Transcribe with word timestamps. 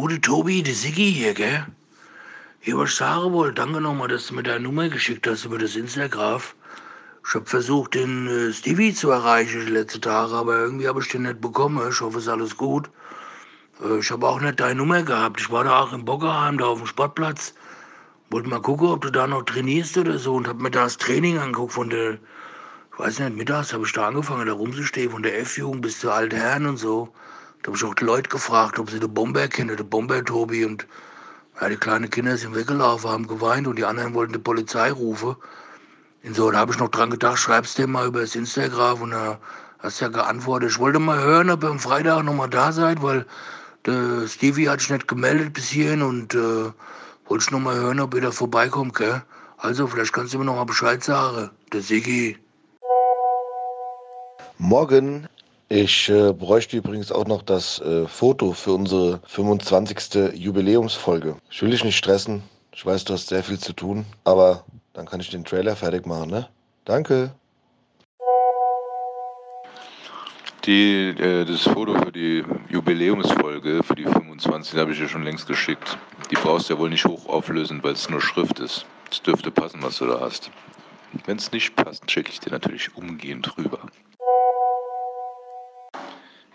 Gute 0.00 0.18
Tobi, 0.18 0.62
die 0.62 0.72
Siggi 0.72 1.12
hier, 1.12 1.34
gell? 1.34 1.66
Hier, 2.60 2.78
was 2.78 2.96
sagen 2.96 3.34
wollte, 3.34 3.56
danke 3.56 3.82
nochmal, 3.82 4.08
dass 4.08 4.28
du 4.28 4.34
mir 4.34 4.42
deine 4.42 4.60
Nummer 4.60 4.88
geschickt 4.88 5.26
hast 5.26 5.44
über 5.44 5.58
das 5.58 5.76
Instagram. 5.76 6.40
Ich 7.22 7.34
hab 7.34 7.46
versucht, 7.46 7.92
den 7.92 8.26
äh, 8.26 8.50
Stevie 8.50 8.94
zu 8.94 9.10
erreichen 9.10 9.66
die 9.66 9.72
letzten 9.72 10.00
Tage, 10.00 10.32
aber 10.32 10.56
irgendwie 10.56 10.88
habe 10.88 11.00
ich 11.02 11.08
den 11.08 11.24
nicht 11.24 11.42
bekommen. 11.42 11.86
Ich 11.86 12.00
hoffe, 12.00 12.16
es 12.16 12.24
ist 12.24 12.30
alles 12.30 12.56
gut. 12.56 12.88
Äh, 13.84 13.98
ich 13.98 14.10
habe 14.10 14.26
auch 14.26 14.40
nicht 14.40 14.58
deine 14.58 14.76
Nummer 14.76 15.02
gehabt. 15.02 15.38
Ich 15.38 15.50
war 15.50 15.64
da 15.64 15.80
auch 15.80 15.92
in 15.92 16.06
Bockerheim, 16.06 16.56
da 16.56 16.64
auf 16.64 16.78
dem 16.78 16.86
Sportplatz. 16.86 17.52
Wollte 18.30 18.48
mal 18.48 18.62
gucken, 18.62 18.88
ob 18.88 19.02
du 19.02 19.10
da 19.10 19.26
noch 19.26 19.42
trainierst 19.42 19.98
oder 19.98 20.18
so 20.18 20.34
und 20.34 20.48
hab 20.48 20.62
mir 20.62 20.70
da 20.70 20.84
das 20.84 20.96
Training 20.96 21.36
angeguckt 21.36 21.74
von 21.74 21.90
der, 21.90 22.14
ich 22.14 22.98
weiß 22.98 23.18
nicht, 23.18 23.36
mittags 23.36 23.74
habe 23.74 23.84
ich 23.84 23.92
da 23.92 24.08
angefangen, 24.08 24.46
da 24.46 24.54
rumzustehen, 24.54 25.10
von 25.10 25.22
der 25.22 25.38
F-Jugend 25.40 25.82
bis 25.82 26.00
zu 26.00 26.10
alten 26.10 26.36
Herren 26.36 26.64
und 26.64 26.78
so. 26.78 27.12
Da 27.62 27.68
habe 27.68 27.76
ich 27.76 27.84
auch 27.84 27.94
die 27.94 28.04
Leute 28.04 28.30
gefragt, 28.30 28.78
ob 28.78 28.90
sie 28.90 29.00
den 29.00 29.12
Bomber 29.12 29.46
kennen, 29.48 29.76
den 29.76 29.88
Bomber 29.88 30.24
Tobi 30.24 30.64
und 30.64 30.86
ja, 31.60 31.68
die 31.68 31.76
kleinen 31.76 32.08
Kinder 32.08 32.36
sind 32.36 32.54
weggelaufen, 32.54 33.10
haben 33.10 33.26
geweint 33.26 33.66
und 33.66 33.76
die 33.76 33.84
anderen 33.84 34.14
wollten 34.14 34.32
die 34.32 34.38
Polizei 34.38 34.90
rufen. 34.90 35.36
Und 36.24 36.36
so, 36.36 36.50
da 36.50 36.58
habe 36.58 36.72
ich 36.72 36.78
noch 36.78 36.88
dran 36.88 37.10
gedacht, 37.10 37.38
schreibst 37.38 37.76
dir 37.76 37.86
mal 37.86 38.06
über 38.06 38.20
das 38.20 38.34
Instagram 38.34 39.02
und 39.02 39.10
da 39.10 39.38
hast 39.78 40.00
ja 40.00 40.08
geantwortet. 40.08 40.70
Ich 40.70 40.78
wollte 40.78 40.98
mal 40.98 41.18
hören, 41.18 41.50
ob 41.50 41.62
ihr 41.62 41.70
am 41.70 41.78
Freitag 41.78 42.24
noch 42.24 42.34
mal 42.34 42.48
da 42.48 42.72
seid, 42.72 43.02
weil 43.02 43.26
der 43.86 44.26
Stevie 44.26 44.68
hat 44.68 44.80
sich 44.80 44.90
nicht 44.90 45.08
gemeldet 45.08 45.52
bis 45.52 45.68
hierhin 45.68 46.02
und 46.02 46.34
äh, 46.34 46.72
wollte 47.26 47.44
ich 47.44 47.50
noch 47.50 47.60
mal 47.60 47.76
hören, 47.76 48.00
ob 48.00 48.14
ihr 48.14 48.20
da 48.22 48.30
vorbeikommt, 48.30 48.94
gell? 48.94 49.22
Also, 49.58 49.86
vielleicht 49.86 50.12
kannst 50.12 50.32
du 50.32 50.38
mir 50.38 50.44
noch 50.44 50.56
mal 50.56 50.64
Bescheid 50.64 51.04
sagen. 51.04 51.50
Der 51.72 51.82
Siggi. 51.82 52.38
Morgen. 54.56 55.28
Ich 55.72 56.08
äh, 56.08 56.32
bräuchte 56.32 56.76
übrigens 56.76 57.12
auch 57.12 57.28
noch 57.28 57.42
das 57.42 57.80
äh, 57.80 58.04
Foto 58.08 58.54
für 58.54 58.72
unsere 58.72 59.20
25. 59.28 60.34
Jubiläumsfolge. 60.34 61.36
Ich 61.48 61.62
will 61.62 61.70
dich 61.70 61.84
nicht 61.84 61.96
stressen. 61.96 62.42
Ich 62.74 62.84
weiß, 62.84 63.04
du 63.04 63.12
hast 63.12 63.28
sehr 63.28 63.44
viel 63.44 63.60
zu 63.60 63.72
tun, 63.72 64.04
aber 64.24 64.64
dann 64.94 65.06
kann 65.06 65.20
ich 65.20 65.30
den 65.30 65.44
Trailer 65.44 65.76
fertig 65.76 66.06
machen, 66.06 66.28
ne? 66.28 66.48
Danke. 66.84 67.30
Die, 70.64 71.14
äh, 71.16 71.44
das 71.44 71.62
Foto 71.62 71.94
für 72.02 72.10
die 72.10 72.42
Jubiläumsfolge, 72.68 73.84
für 73.84 73.94
die 73.94 74.06
25, 74.06 74.76
habe 74.76 74.90
ich 74.90 74.98
dir 74.98 75.08
schon 75.08 75.22
längst 75.22 75.46
geschickt. 75.46 75.96
Die 76.32 76.34
brauchst 76.34 76.68
du 76.68 76.74
ja 76.74 76.80
wohl 76.80 76.90
nicht 76.90 77.04
hoch 77.04 77.28
auflösen, 77.28 77.80
weil 77.84 77.92
es 77.92 78.10
nur 78.10 78.20
Schrift 78.20 78.58
ist. 78.58 78.86
Es 79.08 79.22
dürfte 79.22 79.52
passen, 79.52 79.80
was 79.84 79.98
du 79.98 80.06
da 80.06 80.18
hast. 80.18 80.50
Wenn 81.26 81.36
es 81.36 81.52
nicht 81.52 81.76
passt, 81.76 82.10
schicke 82.10 82.32
ich 82.32 82.40
dir 82.40 82.50
natürlich 82.50 82.96
umgehend 82.96 83.56
rüber. 83.56 83.78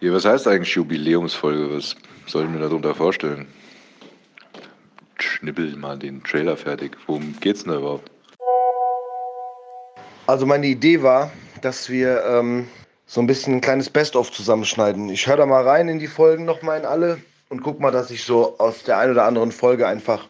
Hier, 0.06 0.14
was 0.14 0.24
heißt 0.24 0.48
eigentlich 0.48 0.76
Jubiläumsfolge? 0.76 1.76
Was 1.76 1.96
soll 2.28 2.44
ich 2.44 2.50
mir 2.52 2.60
darunter 2.60 2.94
vorstellen? 2.94 3.48
Schnippel 5.18 5.76
mal 5.78 5.98
den 5.98 6.24
Trailer 6.24 6.56
fertig. 6.56 6.96
Worum 7.08 7.36
geht's 7.40 7.64
denn 7.64 7.72
da 7.72 7.80
überhaupt? 7.80 8.12
Also 10.28 10.46
meine 10.46 10.68
Idee 10.68 11.02
war, 11.02 11.32
dass 11.64 11.90
wir 11.90 12.24
ähm, 12.24 12.68
so 13.08 13.20
ein 13.20 13.26
bisschen 13.26 13.56
ein 13.56 13.62
kleines 13.62 13.90
Best-of 13.90 14.32
zusammenschneiden. 14.32 15.10
Ich 15.10 15.26
höre 15.26 15.38
da 15.38 15.48
mal 15.48 15.68
rein 15.68 15.90
in 15.90 15.98
die 15.98 16.06
Folgen 16.06 16.46
nochmal 16.46 16.78
in 16.78 16.86
alle 16.86 17.20
und 17.50 17.64
guck 17.64 17.80
mal, 17.80 17.90
dass 17.90 18.12
ich 18.12 18.24
so 18.24 18.60
aus 18.60 18.84
der 18.84 19.00
einen 19.00 19.14
oder 19.14 19.26
anderen 19.26 19.52
Folge 19.52 19.88
einfach 19.88 20.28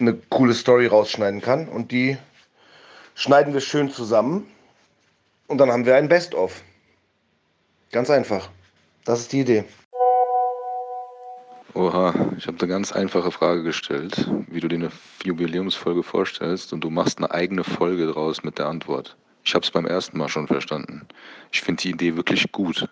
eine 0.00 0.14
coole 0.30 0.54
Story 0.54 0.88
rausschneiden 0.88 1.42
kann. 1.42 1.68
Und 1.68 1.92
die 1.92 2.18
schneiden 3.14 3.54
wir 3.54 3.60
schön 3.60 3.88
zusammen. 3.88 4.48
Und 5.46 5.58
dann 5.58 5.70
haben 5.70 5.86
wir 5.86 5.94
ein 5.94 6.08
Best-of. 6.08 6.60
Ganz 7.92 8.10
einfach. 8.10 8.50
Das 9.08 9.20
ist 9.20 9.32
die 9.32 9.40
Idee. 9.40 9.64
Oha, 11.72 12.12
ich 12.36 12.46
habe 12.46 12.58
eine 12.58 12.68
ganz 12.68 12.92
einfache 12.92 13.30
Frage 13.30 13.62
gestellt, 13.62 14.30
wie 14.48 14.60
du 14.60 14.68
dir 14.68 14.74
eine 14.74 14.90
Jubiläumsfolge 15.24 16.02
vorstellst 16.02 16.74
und 16.74 16.82
du 16.82 16.90
machst 16.90 17.16
eine 17.16 17.30
eigene 17.30 17.64
Folge 17.64 18.06
draus 18.06 18.44
mit 18.44 18.58
der 18.58 18.66
Antwort. 18.66 19.16
Ich 19.44 19.54
habe 19.54 19.64
es 19.64 19.70
beim 19.70 19.86
ersten 19.86 20.18
Mal 20.18 20.28
schon 20.28 20.46
verstanden. 20.46 21.08
Ich 21.50 21.62
finde 21.62 21.80
die 21.80 21.90
Idee 21.92 22.16
wirklich 22.16 22.52
gut. 22.52 22.86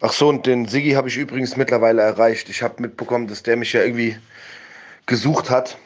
Ach 0.00 0.12
so, 0.14 0.30
und 0.30 0.46
den 0.46 0.66
Siggi 0.66 0.92
habe 0.92 1.08
ich 1.08 1.18
übrigens 1.18 1.58
mittlerweile 1.58 2.00
erreicht. 2.00 2.48
Ich 2.48 2.62
habe 2.62 2.80
mitbekommen, 2.80 3.26
dass 3.26 3.42
der 3.42 3.58
mich 3.58 3.74
ja 3.74 3.82
irgendwie 3.82 4.16
gesucht 5.04 5.50
hat, 5.50 5.76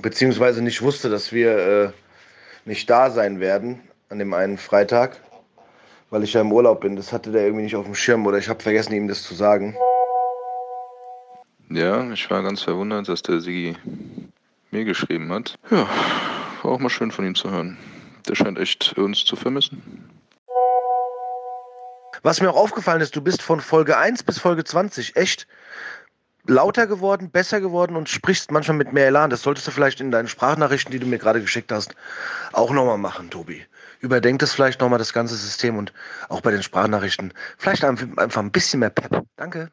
beziehungsweise 0.00 0.62
nicht 0.62 0.80
wusste, 0.80 1.10
dass 1.10 1.32
wir 1.32 1.58
äh, 1.58 1.90
nicht 2.66 2.88
da 2.88 3.10
sein 3.10 3.40
werden 3.40 3.80
an 4.10 4.20
dem 4.20 4.32
einen 4.32 4.58
Freitag, 4.58 5.20
weil 6.16 6.24
ich 6.24 6.32
ja 6.32 6.40
im 6.40 6.50
Urlaub 6.50 6.80
bin. 6.80 6.96
Das 6.96 7.12
hatte 7.12 7.30
der 7.30 7.42
irgendwie 7.42 7.64
nicht 7.64 7.76
auf 7.76 7.84
dem 7.84 7.94
Schirm 7.94 8.26
oder 8.26 8.38
ich 8.38 8.48
habe 8.48 8.62
vergessen, 8.62 8.94
ihm 8.94 9.06
das 9.06 9.22
zu 9.22 9.34
sagen. 9.34 9.76
Ja, 11.68 12.10
ich 12.10 12.30
war 12.30 12.42
ganz 12.42 12.62
verwundert, 12.62 13.06
dass 13.06 13.20
der 13.20 13.42
Sigi 13.42 13.76
mir 14.70 14.86
geschrieben 14.86 15.30
hat. 15.30 15.58
Ja, 15.70 15.86
war 16.62 16.72
auch 16.72 16.78
mal 16.78 16.88
schön 16.88 17.10
von 17.10 17.26
ihm 17.26 17.34
zu 17.34 17.50
hören. 17.50 17.76
Der 18.26 18.34
scheint 18.34 18.58
echt 18.58 18.96
uns 18.96 19.26
zu 19.26 19.36
vermissen. 19.36 20.08
Was 22.22 22.40
mir 22.40 22.48
auch 22.48 22.56
aufgefallen 22.56 23.02
ist, 23.02 23.14
du 23.14 23.20
bist 23.20 23.42
von 23.42 23.60
Folge 23.60 23.98
1 23.98 24.22
bis 24.22 24.38
Folge 24.38 24.64
20 24.64 25.16
echt 25.16 25.46
lauter 26.46 26.86
geworden, 26.86 27.30
besser 27.30 27.60
geworden 27.60 27.94
und 27.94 28.08
sprichst 28.08 28.50
manchmal 28.50 28.78
mit 28.78 28.94
mehr 28.94 29.08
Elan. 29.08 29.28
Das 29.28 29.42
solltest 29.42 29.66
du 29.66 29.70
vielleicht 29.70 30.00
in 30.00 30.10
deinen 30.10 30.28
Sprachnachrichten, 30.28 30.92
die 30.92 30.98
du 30.98 31.06
mir 31.06 31.18
gerade 31.18 31.42
geschickt 31.42 31.70
hast, 31.72 31.94
auch 32.54 32.70
nochmal 32.70 32.96
machen, 32.96 33.28
Tobi. 33.28 33.66
Überdenk 34.06 34.38
das 34.38 34.54
vielleicht 34.54 34.80
nochmal, 34.80 34.98
das 34.98 35.12
ganze 35.12 35.36
System 35.36 35.76
und 35.76 35.92
auch 36.28 36.40
bei 36.40 36.50
den 36.50 36.62
Sprachnachrichten. 36.62 37.34
Vielleicht 37.58 37.84
einfach 37.84 38.42
ein 38.42 38.50
bisschen 38.50 38.80
mehr 38.80 38.90
Pep. 38.90 39.22
Danke. 39.36 39.70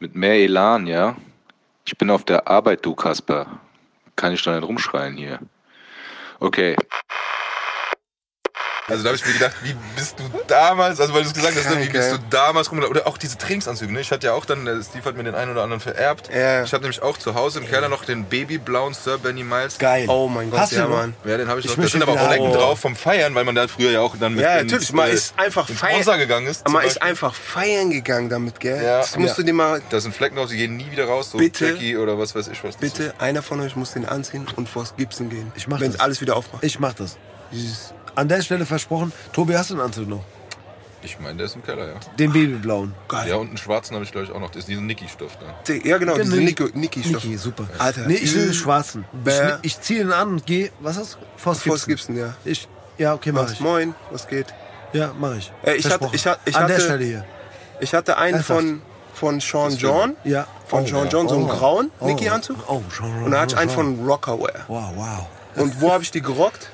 Mit 0.00 0.14
mehr 0.14 0.34
Elan, 0.34 0.86
ja? 0.86 1.16
Ich 1.84 1.96
bin 1.96 2.10
auf 2.10 2.24
der 2.24 2.48
Arbeit, 2.48 2.84
du 2.84 2.94
Kasper. 2.94 3.46
Kann 4.16 4.32
ich 4.32 4.42
doch 4.42 4.52
nicht 4.52 4.66
rumschreien 4.66 5.16
hier. 5.16 5.38
Okay. 6.40 6.76
Also 8.88 9.04
da 9.04 9.10
habe 9.10 9.16
ich 9.16 9.24
mir 9.24 9.32
gedacht, 9.34 9.54
wie 9.62 9.74
bist 9.94 10.18
du 10.18 10.24
damals, 10.48 11.00
also 11.00 11.14
weil 11.14 11.22
du 11.22 11.28
es 11.28 11.34
gesagt 11.34 11.54
hast, 11.56 11.70
ne, 11.70 11.82
wie 11.84 11.88
bist 11.88 12.12
du 12.12 12.18
damals 12.30 12.68
rumgelaufen? 12.68 12.96
Oder 12.96 13.06
auch 13.06 13.16
diese 13.16 13.38
Trainingsanzüge, 13.38 13.92
ne? 13.92 14.00
Ich 14.00 14.10
hatte 14.10 14.26
ja 14.26 14.32
auch 14.32 14.44
dann, 14.44 14.66
äh, 14.66 14.82
Steve 14.82 15.04
hat 15.04 15.16
mir 15.16 15.22
den 15.22 15.36
einen 15.36 15.52
oder 15.52 15.62
anderen 15.62 15.80
vererbt. 15.80 16.28
Ja. 16.34 16.64
Ich 16.64 16.72
hatte 16.72 16.82
nämlich 16.82 17.00
auch 17.00 17.16
zu 17.16 17.34
Hause 17.36 17.60
im 17.60 17.68
Keller 17.68 17.88
noch 17.88 18.04
den 18.04 18.24
babyblauen 18.24 18.92
Sir 18.92 19.18
Benny 19.18 19.44
Miles. 19.44 19.78
Geil. 19.78 20.06
Oh 20.08 20.26
mein 20.28 20.50
Gott, 20.50 20.60
Hast 20.60 20.72
ja, 20.72 20.84
du? 20.86 20.90
Mann. 20.90 21.14
Ja, 21.24 21.36
den 21.36 21.48
habe 21.48 21.60
ich, 21.60 21.66
Ich 21.66 21.76
noch. 21.76 21.84
Da 21.84 21.90
sind 21.90 22.02
aber 22.02 22.12
auch 22.14 22.38
Oh. 22.38 22.52
drauf 22.52 22.80
vom 22.80 22.96
Feiern, 22.96 23.34
weil 23.36 23.44
man 23.44 23.54
da 23.54 23.68
früher 23.68 23.92
ja 23.92 24.00
auch 24.00 24.16
dann 24.18 24.34
mit 24.34 24.42
Ja, 24.42 24.56
ins, 24.58 24.72
natürlich, 24.72 24.92
man 24.92 25.08
äh, 25.08 25.12
ist 25.12 25.34
einfach 25.38 25.68
feiern. 25.68 26.18
Gegangen 26.18 26.46
ist. 26.48 26.68
Man 26.68 26.84
ist 26.84 27.00
einfach 27.00 27.34
feiern 27.34 27.90
gegangen 27.90 28.28
damit, 28.28 28.58
gell? 28.58 28.82
Ja. 28.82 28.98
Das 28.98 29.16
musst 29.16 29.30
Ja. 29.30 29.34
du 29.36 29.42
dir 29.44 29.52
mal. 29.54 29.80
Da 29.90 30.00
sind 30.00 30.14
Flecken 30.14 30.36
drauf, 30.36 30.48
die 30.50 30.56
gehen 30.56 30.76
nie 30.76 30.90
wieder 30.90 31.06
raus, 31.06 31.30
so 31.30 31.38
Bitte? 31.38 31.68
Jackie 31.68 31.96
oder 31.96 32.18
was 32.18 32.34
weiß 32.34 32.48
ich 32.48 32.62
was. 32.64 32.76
Bitte, 32.76 33.14
einer 33.18 33.42
von 33.42 33.60
euch 33.60 33.76
muss 33.76 33.92
den 33.92 34.06
anziehen 34.06 34.46
und 34.56 34.68
vors 34.68 34.94
Gipsen 34.96 35.30
gehen. 35.30 35.52
Ich 35.54 35.68
mach 35.68 35.78
Wenn 35.80 35.90
es 35.90 35.96
das. 35.96 36.02
alles 36.04 36.20
wieder 36.20 36.36
aufmacht. 36.36 36.64
Ich 36.64 36.80
mach 36.80 36.92
das. 36.94 37.16
Dieses- 37.52 37.94
An 38.14 38.28
der 38.28 38.42
Stelle 38.42 38.66
versprochen, 38.66 39.12
Tobi, 39.32 39.56
hast 39.56 39.70
du 39.70 39.74
einen 39.74 39.82
Anzug 39.82 40.08
noch? 40.08 40.22
Ich 41.04 41.18
meine, 41.18 41.36
der 41.36 41.46
ist 41.46 41.56
im 41.56 41.64
Keller, 41.64 41.88
ja. 41.88 41.94
Den 42.16 42.32
babyblauen. 42.32 42.94
Geil. 43.08 43.28
Ja, 43.28 43.34
und 43.36 43.48
einen 43.48 43.56
schwarzen 43.56 43.94
habe 43.94 44.04
ich 44.04 44.12
glaube 44.12 44.26
ich 44.26 44.32
auch 44.32 44.38
noch. 44.38 44.50
Das 44.50 44.60
ist 44.60 44.68
diesen 44.68 44.86
Niki-Stoff 44.86 45.32
da. 45.40 45.72
Ja, 45.74 45.98
genau, 45.98 46.14
Genau, 46.14 46.24
diese 46.24 46.36
Niki- 46.36 46.72
Niki- 46.72 46.76
Niki-Stoff. 46.78 47.24
Niki, 47.24 47.36
super. 47.38 47.66
Alter, 47.78 48.06
Nee, 48.06 48.14
ich 48.14 48.32
will 48.34 48.44
den 48.44 48.54
schwarzen. 48.54 49.04
Ich, 49.12 49.24
Bäh. 49.24 49.52
ich 49.62 49.80
ziehe 49.80 50.04
den 50.04 50.12
an 50.12 50.28
und 50.28 50.46
gehe. 50.46 50.70
Was 50.78 50.98
hast 50.98 51.14
du? 51.14 51.18
Vors 51.36 51.62
Gibson. 51.64 51.88
Gipsen, 51.88 52.16
ja. 52.18 52.34
Ich, 52.44 52.68
ja, 52.98 53.14
okay, 53.14 53.32
mach 53.32 53.44
Was? 53.44 53.52
ich. 53.54 53.60
Moin, 53.60 53.94
was 54.12 54.28
geht? 54.28 54.46
Ja, 54.92 55.12
mach 55.18 55.34
ich. 55.36 55.50
Äh, 55.64 55.72
ich 55.74 55.84
hatte- 55.86 55.98
Versprochen. 55.98 56.14
ich 56.14 56.26
hatte- 56.26 56.40
ich 56.44 56.56
An 56.56 56.66
der 56.68 56.76
hatte- 56.76 56.84
Stelle 56.86 57.04
hier. 57.04 57.24
Ich 57.80 57.94
hatte 57.94 58.16
einen 58.18 58.34
Ernsthaft? 58.36 58.60
von, 58.60 58.82
von 59.14 59.40
Sean 59.40 59.76
John. 59.76 60.16
Ja. 60.22 60.46
Von 60.68 60.84
Oh, 60.84 60.86
Sean 60.86 61.04
ja. 61.06 61.10
John, 61.10 61.28
so 61.28 61.34
einen 61.34 61.44
Oh. 61.46 61.48
grauen 61.48 61.90
Oh. 61.98 62.06
Niki-Anzug. 62.06 62.58
Oh, 62.68 62.80
schon. 62.92 63.24
Und 63.24 63.32
dann 63.32 63.40
hatte 63.40 63.54
ich 63.56 63.60
einen 63.60 63.70
von 63.70 64.06
Rockerwear. 64.06 64.66
Wow, 64.68 64.92
wow. 64.94 65.26
Und 65.56 65.80
wo 65.80 65.90
habe 65.92 66.04
ich 66.04 66.12
die 66.12 66.22
gerockt? 66.22 66.70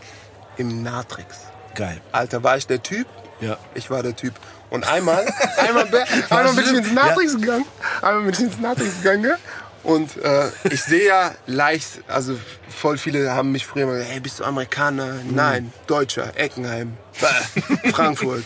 Im 0.58 0.82
Natrix. 0.82 1.38
Geil. 1.74 2.00
Alter, 2.12 2.42
war 2.42 2.56
ich 2.56 2.66
der 2.66 2.82
Typ? 2.82 3.06
Ja. 3.40 3.56
Ich 3.74 3.90
war 3.90 4.02
der 4.02 4.14
Typ. 4.16 4.34
Und 4.70 4.86
einmal, 4.86 5.26
einmal, 5.56 5.86
einmal 6.30 6.54
bin 6.54 6.64
ich 6.64 6.72
ins 6.74 6.92
Natrix 6.92 7.34
gegangen. 7.40 7.64
Einmal 8.02 8.22
bin 8.24 8.32
ich 8.34 8.40
ins 8.40 8.58
Natrix 8.58 8.98
gegangen. 9.02 9.22
gell? 9.22 9.38
Und 9.84 10.16
äh, 10.18 10.50
ich 10.64 10.82
sehe 10.82 11.06
ja 11.06 11.34
leicht, 11.46 12.02
also 12.08 12.38
voll 12.68 12.98
viele 12.98 13.30
haben 13.32 13.52
mich 13.52 13.64
früher 13.64 13.84
immer 13.84 13.92
gesagt, 13.92 14.10
hey, 14.10 14.20
bist 14.20 14.40
du 14.40 14.44
Amerikaner? 14.44 15.14
Mhm. 15.14 15.34
Nein, 15.34 15.72
Deutscher, 15.86 16.32
Eckenheim, 16.36 16.96
Frankfurt. 17.92 18.44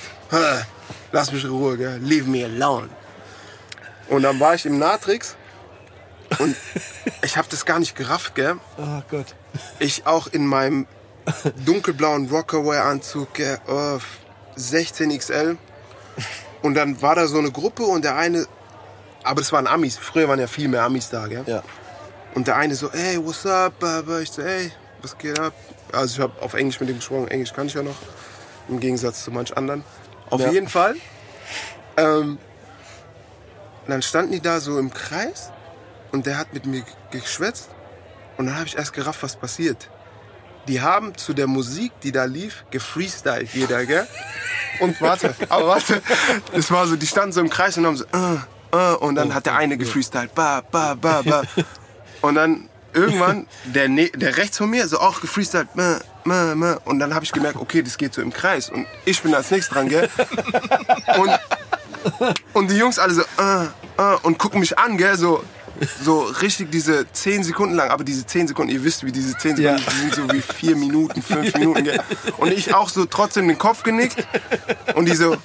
Lass 1.11 1.33
mich 1.33 1.43
in 1.45 1.51
Ruhe, 1.51 1.77
gell? 1.79 1.99
leave 2.03 2.29
me 2.29 2.45
alone. 2.45 2.89
Und 4.09 4.23
dann 4.23 4.39
war 4.41 4.55
ich 4.55 4.67
im 4.67 4.79
Natrix 4.79 5.37
und 6.39 6.55
ich 7.23 7.37
habe 7.37 7.49
das 7.51 7.65
gar 7.65 7.79
nicht 7.79 7.97
gerafft, 7.97 8.35
gell? 8.35 8.57
Oh 8.77 9.03
Gott. 9.11 9.35
Ich 9.79 10.07
auch 10.07 10.27
in 10.27 10.47
meinem 10.47 10.87
dunkelblauen 11.65 12.29
Rockaway-Anzug, 12.29 13.29
oh, 13.69 13.99
16XL. 14.57 15.57
Und 16.63 16.75
dann 16.75 17.01
war 17.03 17.15
da 17.15 17.27
so 17.27 17.39
eine 17.39 17.51
Gruppe 17.51 17.85
und 17.85 18.05
der 18.05 18.17
eine, 18.17 18.47
aber 19.25 19.41
das 19.41 19.53
waren 19.53 19.67
Amis, 19.67 19.97
früher 19.99 20.29
waren 20.29 20.39
ja 20.41 20.47
viel 20.47 20.69
mehr 20.69 20.83
Amis 20.83 21.11
da, 21.11 21.27
gell? 21.27 21.45
Ja. 21.47 21.63
Und 22.35 22.47
der 22.47 22.57
eine 22.57 22.75
so, 22.75 22.91
ey, 22.91 23.25
what's 23.25 23.45
up? 23.47 23.75
Ich 24.23 24.31
so, 24.31 24.43
ey, 24.43 24.73
was 25.01 25.17
geht 25.19 25.39
ab? 25.39 25.55
Also 25.93 26.15
ich 26.15 26.21
habe 26.21 26.41
auf 26.43 26.55
Englisch 26.55 26.81
mit 26.81 26.89
ihm 26.89 26.97
gesprochen, 26.97 27.29
Englisch 27.29 27.53
kann 27.53 27.67
ich 27.67 27.75
ja 27.75 27.83
noch, 27.83 27.97
im 28.69 28.81
Gegensatz 28.81 29.25
zu 29.25 29.31
manch 29.31 29.57
anderen. 29.57 29.85
Auf 30.31 30.41
Ja. 30.41 30.51
jeden 30.51 30.69
Fall 30.69 30.95
ähm, 31.97 32.39
dann 33.87 34.03
standen 34.03 34.33
die 34.33 34.41
da 34.41 34.61
so 34.61 34.79
im 34.79 34.93
Kreis 34.93 35.51
und 36.13 36.27
der 36.27 36.39
hat 36.39 36.53
mit 36.55 36.67
mir 36.67 36.85
geschwätzt 37.11 37.69
und 38.37 38.47
dann 38.47 38.57
habe 38.57 38.67
ich 38.67 38.77
erst 38.77 38.93
gerafft, 38.93 39.23
was 39.23 39.37
passiert. 39.37 39.91
Die 40.69 40.81
haben 40.81 41.17
zu 41.17 41.33
der 41.35 41.47
Musik, 41.47 41.93
die 42.03 42.13
da 42.13 42.25
lief, 42.25 42.65
gefreestylt 42.71 43.53
jeder, 43.53 43.85
gell? 43.85 44.07
Und 44.81 45.01
warte, 45.01 45.35
aber 45.49 45.69
warte, 45.69 46.03
das 46.53 46.71
war 46.71 46.87
so, 46.87 46.97
die 46.97 47.07
standen 47.07 47.33
so 47.33 47.41
im 47.41 47.51
Kreis 47.51 47.77
und 47.79 47.87
haben 47.87 47.97
so, 47.97 48.05
äh, 48.05 48.37
äh, 48.73 48.95
und 48.97 49.17
dann 49.17 49.35
hat 49.35 49.47
der 49.47 49.57
eine 49.57 49.77
gefreestylt, 49.77 50.35
ba, 50.35 50.63
ba, 50.71 50.95
ba, 50.95 51.23
ba. 51.23 51.43
Und 52.21 52.37
dann 52.37 52.69
irgendwann, 52.93 53.47
der, 53.65 53.89
ne 53.89 54.11
der 54.11 54.37
rechts 54.37 54.59
von 54.59 54.71
mir, 54.71 54.87
so 54.87 54.99
auch 54.99 55.21
gefreestylt, 55.21 55.75
meh, 55.75 55.97
meh, 56.25 56.55
meh. 56.55 56.77
und 56.85 56.99
dann 56.99 57.15
habe 57.15 57.25
ich 57.25 57.33
gemerkt, 57.33 57.57
okay, 57.57 57.83
das 57.83 57.97
geht 57.97 58.15
so 58.15 58.23
im 58.23 58.33
Kreis 58.33 58.71
und 58.71 58.87
ich 59.05 59.21
bin 59.23 59.35
als 59.35 59.51
nächstes 59.51 59.75
dran, 59.75 59.89
gell? 59.89 60.09
Und, 61.19 61.39
und 62.53 62.71
die 62.71 62.77
Jungs 62.77 62.99
alle 62.99 63.15
so, 63.15 63.23
äh, 63.23 63.65
äh, 63.97 64.17
und 64.23 64.39
gucken 64.39 64.61
mich 64.61 64.79
an, 64.79 64.97
gell, 64.97 65.17
so, 65.17 65.45
so 66.03 66.21
richtig 66.21 66.71
diese 66.71 67.11
10 67.13 67.45
Sekunden 67.45 67.75
lang, 67.75 67.91
aber 67.91 68.05
diese 68.05 68.27
10 68.27 68.49
Sekunden, 68.49 68.73
ihr 68.73 68.85
wisst, 68.85 69.05
wie 69.05 69.13
diese 69.13 69.37
10 69.37 69.57
Sekunden, 69.57 69.79
Ja. 69.83 69.91
die 69.91 69.97
sind 70.01 70.15
so 70.15 70.31
wie 70.33 70.41
4 70.43 70.77
Minuten, 70.77 71.23
5 71.23 71.55
Minuten? 71.55 71.91
Und 72.39 72.53
ich 72.53 72.75
auch 72.75 72.89
so 72.89 73.05
trotzdem 73.07 73.49
den 73.49 73.59
Kopf 73.59 73.83
genickt 73.83 74.27
und 74.95 75.07
die 75.07 75.15
so, 75.15 75.37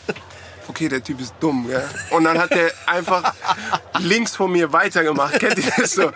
okay, 0.68 0.90
der 0.90 1.04
Typ 1.04 1.20
ist 1.22 1.34
dumm, 1.40 1.68
gell? 1.68 1.88
Und 2.12 2.24
dann 2.26 2.38
hat 2.38 2.52
der 2.52 2.72
einfach 2.86 3.34
links 4.00 4.36
von 4.36 4.52
mir 4.52 4.72
weitergemacht, 4.74 5.40
kennt 5.40 5.58
ihr 5.58 5.72
das 5.78 5.92
so? 5.94 6.12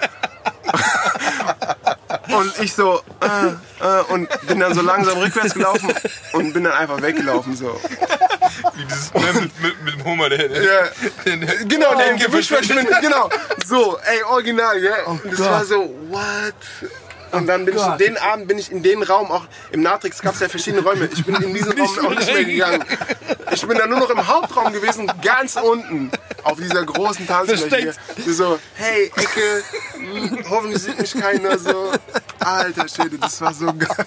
Und 2.38 2.54
ich 2.62 2.74
so, 2.74 3.02
äh, 3.22 3.48
äh, 3.86 4.02
und 4.10 4.30
bin 4.48 4.60
dann 4.60 4.74
so 4.74 4.82
langsam 4.82 5.18
rückwärts 5.18 5.54
gelaufen 5.54 5.94
und 6.34 6.54
bin 6.54 6.64
dann 6.64 6.74
einfach 6.74 7.02
weggelaufen, 7.02 7.56
so. 7.56 7.80
Dieses 8.92 9.14
mit, 9.42 9.62
mit, 9.62 9.84
mit 9.84 9.94
dem 9.96 10.04
Hummer, 10.06 10.30
der, 10.30 10.48
der, 10.50 10.64
Ja. 10.64 10.82
der, 11.26 11.38
der 11.38 11.56
Genau, 11.66 11.96
der 11.96 12.12
im 12.12 12.18
Gebüsch 12.20 12.48
verschwindet. 12.48 12.94
Genau. 13.02 13.30
So, 13.66 13.98
ey, 14.04 14.24
original, 14.24 14.80
gell? 14.80 14.94
Und 15.06 15.26
das 15.26 15.36
Gott. 15.38 15.48
war 15.50 15.66
so, 15.66 15.96
what? 16.10 16.54
Und 17.32 17.48
dann 17.48 17.64
bin 17.64 17.76
ich, 17.78 17.82
Gott. 17.82 17.98
den 17.98 18.18
Abend 18.18 18.50
bin 18.50 18.58
ich 18.58 18.70
in 18.72 18.84
den 18.84 19.04
Raum, 19.04 19.32
auch 19.32 19.46
im 19.72 19.82
Natrix 19.82 20.20
gab 20.22 20.34
es 20.34 20.42
ja 20.42 20.50
verschiedene 20.50 20.84
Räume. 20.84 21.08
Ich 21.14 21.24
bin 21.26 21.36
in 21.36 21.54
diesen 21.54 21.72
Raum 21.80 22.08
auch 22.08 22.10
nicht 22.14 22.34
mehr 22.34 22.44
gegangen. 22.44 22.84
Ich 23.54 23.66
bin 23.66 23.78
dann 23.78 23.90
nur 23.90 24.00
noch 24.00 24.10
im 24.10 24.28
Hauptraum 24.28 24.74
gewesen, 24.74 25.10
ganz 25.24 25.56
unten, 25.56 26.12
auf 26.44 26.58
dieser 26.58 26.84
großen 26.84 27.26
Tanzfläche. 27.26 27.94
Versteckt. 27.94 28.00
So, 28.28 28.60
hey, 28.76 29.06
Ecke, 29.16 29.64
hm, 29.94 30.44
hoffentlich 30.50 30.84
sieht 30.84 31.00
mich 31.00 31.14
keiner 31.14 31.58
so. 31.58 31.94
Alter 32.40 32.88
Schwede, 32.90 33.18
das 33.18 33.40
war 33.40 33.54
so 33.54 33.68
geil. 33.68 34.06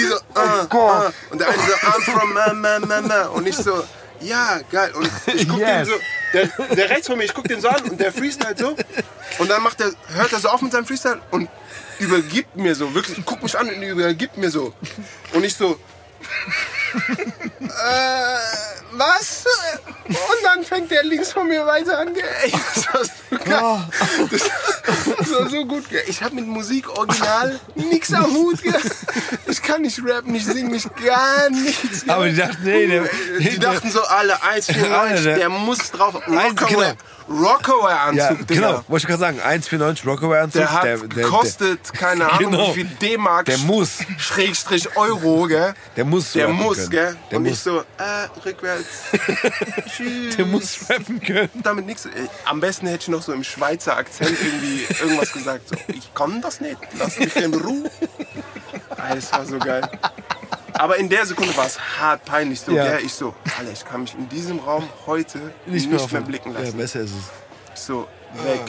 Die 0.00 0.06
so, 0.06 0.14
äh, 0.14 1.06
äh, 1.06 1.10
und 1.30 1.40
der 1.40 1.48
eine 1.48 1.58
so, 1.58 1.72
I'm 1.72 2.02
from 2.10 2.32
ma, 2.32 2.52
ma, 2.52 2.78
ma, 2.78 3.00
ma. 3.00 3.22
Und 3.26 3.46
ich 3.46 3.56
so, 3.56 3.84
ja, 4.20 4.60
geil. 4.70 4.92
Und 4.94 5.10
ich 5.34 5.48
guck 5.48 5.58
Yes. 5.58 5.88
den 5.88 5.94
so, 5.94 6.00
der, 6.32 6.66
der 6.76 6.90
rechts 6.90 7.06
von 7.06 7.18
mir, 7.18 7.24
ich 7.24 7.34
guck 7.34 7.46
den 7.48 7.60
so 7.60 7.68
an 7.68 7.82
und 7.84 8.00
der 8.00 8.12
freestylt 8.12 8.58
so. 8.58 8.76
Und 9.38 9.50
dann 9.50 9.62
macht 9.62 9.80
er, 9.80 9.92
hört 10.14 10.32
er 10.32 10.40
so 10.40 10.48
auf 10.48 10.62
mit 10.62 10.72
seinem 10.72 10.86
Freestyle 10.86 11.20
und 11.30 11.48
übergibt 11.98 12.56
mir 12.56 12.74
so, 12.74 12.94
wirklich, 12.94 13.24
guckt 13.24 13.42
mich 13.42 13.58
an 13.58 13.68
und 13.68 13.82
übergibt 13.82 14.36
mir 14.36 14.50
so. 14.50 14.72
Und 15.32 15.44
ich 15.44 15.54
so, 15.54 15.78
äh, 17.60 18.36
was? 18.92 19.44
Und 20.08 20.16
dann 20.44 20.64
fängt 20.64 20.90
der 20.90 21.04
links 21.04 21.32
von 21.32 21.46
mir 21.46 21.64
weiter 21.66 21.98
an. 21.98 22.08
Ey, 22.42 22.52
das 22.74 22.86
war 22.92 23.04
so 23.04 23.10
geil. 23.44 24.28
Das, 24.30 25.16
das 25.18 25.32
war 25.32 25.48
so 25.48 25.64
gut. 25.64 25.84
Ich 26.08 26.22
habe 26.22 26.34
mit 26.34 26.46
Musik 26.46 26.88
original 26.90 27.60
nichts 27.76 28.12
am 28.12 28.32
Hut. 28.34 28.62
gell. 28.62 28.74
Ich 29.46 29.62
kann 29.62 29.82
nicht 29.82 30.00
rappen, 30.04 30.34
ich 30.34 30.44
singe 30.44 30.70
nicht 30.70 30.88
gar 31.04 31.48
nichts. 31.50 32.04
gell. 32.04 32.14
Aber 32.14 32.28
die 32.28 32.36
dachten, 32.36 32.58
nee, 32.64 32.86
der, 32.88 33.04
Die 33.38 33.58
dachten 33.58 33.90
so 33.90 34.02
alle, 34.02 34.34
1,94, 34.42 34.92
Alter. 34.92 35.34
der 35.34 35.48
muss 35.48 35.90
drauf. 35.92 36.14
Rockaway, 36.26 36.94
Rockaway-Anzug, 37.28 38.16
ja, 38.18 38.34
Digga. 38.34 38.44
genau, 38.68 38.84
wollte 38.88 39.04
ich 39.04 39.06
gerade 39.06 39.20
sagen, 39.20 39.40
1,94 39.40 40.04
Rockaway-Anzug. 40.06 40.60
Der 40.62 40.70
hat 40.72 41.10
gekostet, 41.10 41.92
keine 41.92 42.28
Ahnung, 42.32 42.50
Genau. 42.52 42.70
wie 42.70 42.74
viel 42.74 42.84
D-Mark, 43.00 43.44
Der 43.46 43.58
muss. 43.58 43.98
Schrägstrich 44.18 44.96
Euro, 44.96 45.46
gell? 45.46 45.74
Der 45.96 46.04
muss 46.04 46.32
Der 46.32 46.48
muss, 46.48 46.79
können. 46.88 46.90
gell? 46.90 47.16
Der 47.30 47.38
Und 47.38 47.44
ich 47.46 47.50
muss. 47.52 47.64
so, 47.64 47.78
äh, 47.80 48.28
rückwärts. 48.44 48.86
Tschüss. 49.96 50.36
Der 50.36 50.46
muss 50.46 50.88
rappen 50.88 51.20
können. 51.20 51.50
damit 51.62 51.86
nichts. 51.86 52.08
Am 52.44 52.60
besten 52.60 52.86
hätte 52.86 53.02
ich 53.02 53.08
noch 53.08 53.22
so 53.22 53.32
im 53.32 53.44
Schweizer 53.44 53.96
Akzent 53.96 54.36
irgendwie 54.42 54.86
irgendwas 55.00 55.32
gesagt. 55.32 55.68
So, 55.68 55.76
ich 55.88 56.12
kann 56.14 56.40
das 56.40 56.60
nicht, 56.60 56.78
lass 56.98 57.18
mich 57.18 57.34
in 57.36 57.54
Ruhe. 57.54 57.90
Das 58.96 59.32
war 59.32 59.44
so 59.46 59.58
geil. 59.58 59.88
Aber 60.74 60.96
in 60.96 61.08
der 61.08 61.26
Sekunde 61.26 61.54
war 61.56 61.66
es 61.66 61.78
hart 61.98 62.24
peinlich. 62.24 62.60
So, 62.60 62.72
Ja. 62.72 62.84
gell? 62.96 63.00
Ich 63.04 63.12
so, 63.12 63.34
Alter, 63.58 63.72
ich 63.72 63.84
kann 63.84 64.02
mich 64.02 64.14
in 64.14 64.28
diesem 64.28 64.60
Raum 64.60 64.88
heute 65.06 65.38
nicht, 65.66 65.90
mehr, 65.90 66.00
auf- 66.00 66.10
blicken 66.10 66.52
Ja, 66.54 66.60
lassen. 66.60 66.76
besser 66.78 67.00
ist 67.00 67.10
es. 67.10 67.24
Ich 67.74 67.80
so, 67.80 68.08
weg. 68.44 68.60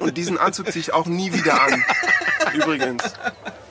Und 0.00 0.16
diesen 0.16 0.38
Anzug 0.38 0.72
ziehe 0.72 0.80
ich 0.80 0.92
auch 0.92 1.06
nie 1.06 1.32
wieder 1.32 1.60
an. 1.62 1.84
Übrigens. 2.54 3.02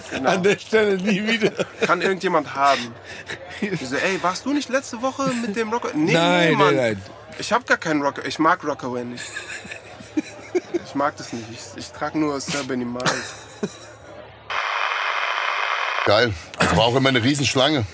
Genau. 0.09 0.29
An 0.29 0.43
der 0.43 0.57
Stelle 0.59 0.97
nie 0.97 1.25
wieder. 1.25 1.51
Kann 1.85 2.01
irgendjemand 2.01 2.53
haben. 2.55 2.93
Ich 3.63 3.87
so, 3.87 3.95
ey, 3.95 4.17
warst 4.23 4.43
du 4.47 4.53
nicht 4.53 4.69
letzte 4.69 5.03
Woche 5.03 5.29
mit 5.45 5.55
dem 5.55 5.71
Rocker? 5.71 5.89
Nee, 5.93 6.13
Nein, 6.13 6.49
nee, 6.49 6.55
Mann. 6.55 6.75
nein, 6.75 6.93
nein. 6.93 7.01
Ich 7.37 7.53
hab 7.53 7.67
gar 7.67 7.77
keinen 7.77 8.01
Rocker. 8.01 8.25
Ich 8.25 8.39
mag 8.39 8.63
Rockaway 8.63 9.03
nicht. 9.03 9.23
Ich 10.83 10.95
mag 10.95 11.15
das 11.17 11.31
nicht. 11.31 11.45
Ich, 11.51 11.59
ich 11.77 11.91
trage 11.91 12.17
nur 12.17 12.41
Sir 12.41 12.63
Benny 12.63 12.85
Miles. 12.85 13.33
Geil. 16.05 16.33
Also 16.57 16.75
war 16.75 16.85
auch 16.85 16.95
immer 16.95 17.09
eine 17.09 17.23
Riesenschlange. 17.23 17.85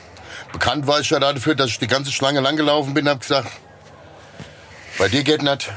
Bekannt 0.53 0.87
war 0.87 1.01
ich 1.01 1.09
ja 1.09 1.19
dafür, 1.19 1.55
dass 1.55 1.67
ich 1.71 1.79
die 1.79 1.87
ganze 1.87 2.11
Schlange 2.13 2.39
langgelaufen 2.39 2.93
bin 2.93 3.05
und 3.05 3.11
hab 3.11 3.19
gesagt, 3.19 3.51
bei 4.97 5.09
dir 5.09 5.23
geht 5.23 5.43
nicht, 5.43 5.69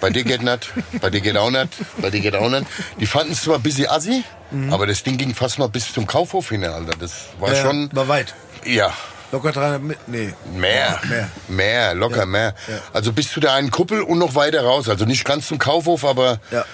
bei 0.00 0.10
dir 0.10 0.24
geht 0.24 0.42
nicht, 0.42 0.72
bei 1.00 1.10
dir 1.10 1.20
geht 1.20 1.36
auch 1.36 1.50
nicht, 1.50 1.68
bei 2.00 2.10
dir 2.10 2.20
geht 2.20 2.34
auch 2.36 2.48
nicht. 2.48 2.66
Die 3.00 3.06
fanden 3.06 3.32
es 3.32 3.42
zwar 3.42 3.56
ein 3.56 3.62
bisschen 3.62 3.88
assi, 3.90 4.22
aber 4.70 4.86
das 4.86 5.02
Ding 5.02 5.16
ging 5.18 5.34
fast 5.34 5.58
mal 5.58 5.68
bis 5.68 5.92
zum 5.92 6.06
Kaufhof 6.06 6.48
hin, 6.50 6.64
Alter. 6.64 6.92
Das 6.98 7.12
war 7.38 7.52
Ja, 7.54 7.62
schon, 7.62 7.90
War 7.92 8.08
weit. 8.08 8.34
ja, 8.64 8.92
Locker 9.30 9.52
300 9.52 9.82
mit. 9.82 9.98
Nee. 10.08 10.32
mehr, 10.54 10.98
Mehr. 11.06 11.28
mehr, 11.48 11.94
locker 11.94 12.24
mehr. 12.24 12.54
Also 12.94 13.12
bis 13.12 13.30
zu 13.30 13.40
der 13.40 13.52
einen 13.52 13.70
Kuppel 13.70 14.00
und 14.00 14.18
noch 14.18 14.34
weiter 14.34 14.62
raus. 14.62 14.88
Also 14.88 15.04
nicht 15.04 15.24
ganz 15.26 15.48
zum 15.48 15.58
Kaufhof, 15.58 16.06
aber 16.06 16.40
Ja. 16.50 16.64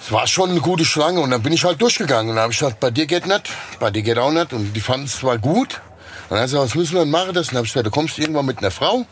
es 0.00 0.10
war 0.10 0.26
schon 0.26 0.50
eine 0.52 0.60
gute 0.60 0.86
Schlange 0.86 1.20
und 1.20 1.30
dann 1.30 1.42
bin 1.42 1.52
ich 1.52 1.64
halt 1.64 1.82
durchgegangen 1.82 2.30
und 2.30 2.36
dann 2.36 2.44
habe 2.44 2.52
ich 2.54 2.58
gesagt, 2.60 2.80
bei 2.80 2.90
dir 2.90 3.04
geht 3.06 3.26
nicht, 3.26 3.50
bei 3.78 3.90
dir 3.90 4.00
geht 4.02 4.16
auch 4.18 4.30
nicht 4.30 4.54
und 4.54 4.72
die 4.72 4.80
fanden 4.80 5.04
es 5.04 5.18
zwar 5.18 5.36
gut. 5.36 5.82
Und 6.30 6.36
dann 6.36 6.40
hat 6.40 6.48
sie 6.48 6.54
gesagt, 6.54 6.70
was 6.70 6.74
müssen 6.76 6.94
wir 6.94 7.00
denn 7.00 7.10
machen? 7.10 7.34
Das? 7.34 7.48
Und 7.48 7.52
dann 7.52 7.56
habe 7.58 7.66
ich 7.66 7.72
gesagt, 7.74 7.86
du 7.86 7.90
kommst 7.90 8.18
irgendwann 8.18 8.46
mit 8.46 8.58
einer 8.60 8.70
Frau, 8.70 9.04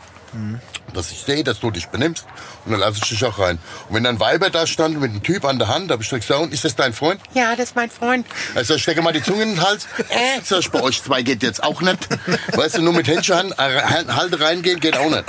dass 0.93 1.11
ich 1.11 1.19
sehe, 1.19 1.43
dass 1.43 1.59
du 1.59 1.71
dich 1.71 1.87
benimmst 1.87 2.25
und 2.65 2.71
dann 2.71 2.79
lasse 2.79 2.99
ich 3.01 3.09
dich 3.09 3.23
auch 3.25 3.37
rein. 3.39 3.59
Und 3.89 3.95
wenn 3.95 4.03
dann 4.03 4.19
Weiber 4.19 4.49
da 4.49 4.65
standen 4.65 4.99
mit 4.99 5.11
einem 5.11 5.23
Typ 5.23 5.45
an 5.45 5.59
der 5.59 5.67
Hand, 5.67 5.91
habe 5.91 6.03
ich 6.03 6.09
gesagt, 6.09 6.53
ist 6.53 6.63
das 6.63 6.75
dein 6.75 6.93
Freund? 6.93 7.21
Ja, 7.33 7.55
das 7.55 7.69
ist 7.69 7.75
mein 7.75 7.89
Freund. 7.89 8.25
Also 8.55 8.75
ich 8.75 8.83
stecke 8.83 9.01
mal 9.01 9.13
die 9.13 9.23
Zunge 9.23 9.43
in 9.43 9.55
den 9.55 9.61
Hals. 9.61 9.87
Äh, 10.09 10.41
sag 10.43 10.59
ich, 10.59 10.71
bei 10.71 10.81
euch 10.81 11.01
zwei 11.01 11.21
geht 11.21 11.41
jetzt 11.41 11.63
auch 11.63 11.81
nicht. 11.81 12.07
Weißt 12.55 12.77
du, 12.77 12.81
nur 12.81 12.93
mit 12.93 13.07
Händchen 13.07 13.53
Halte 13.57 14.39
reingehen 14.41 14.79
geht 14.79 14.97
auch 14.97 15.09
nicht. 15.09 15.23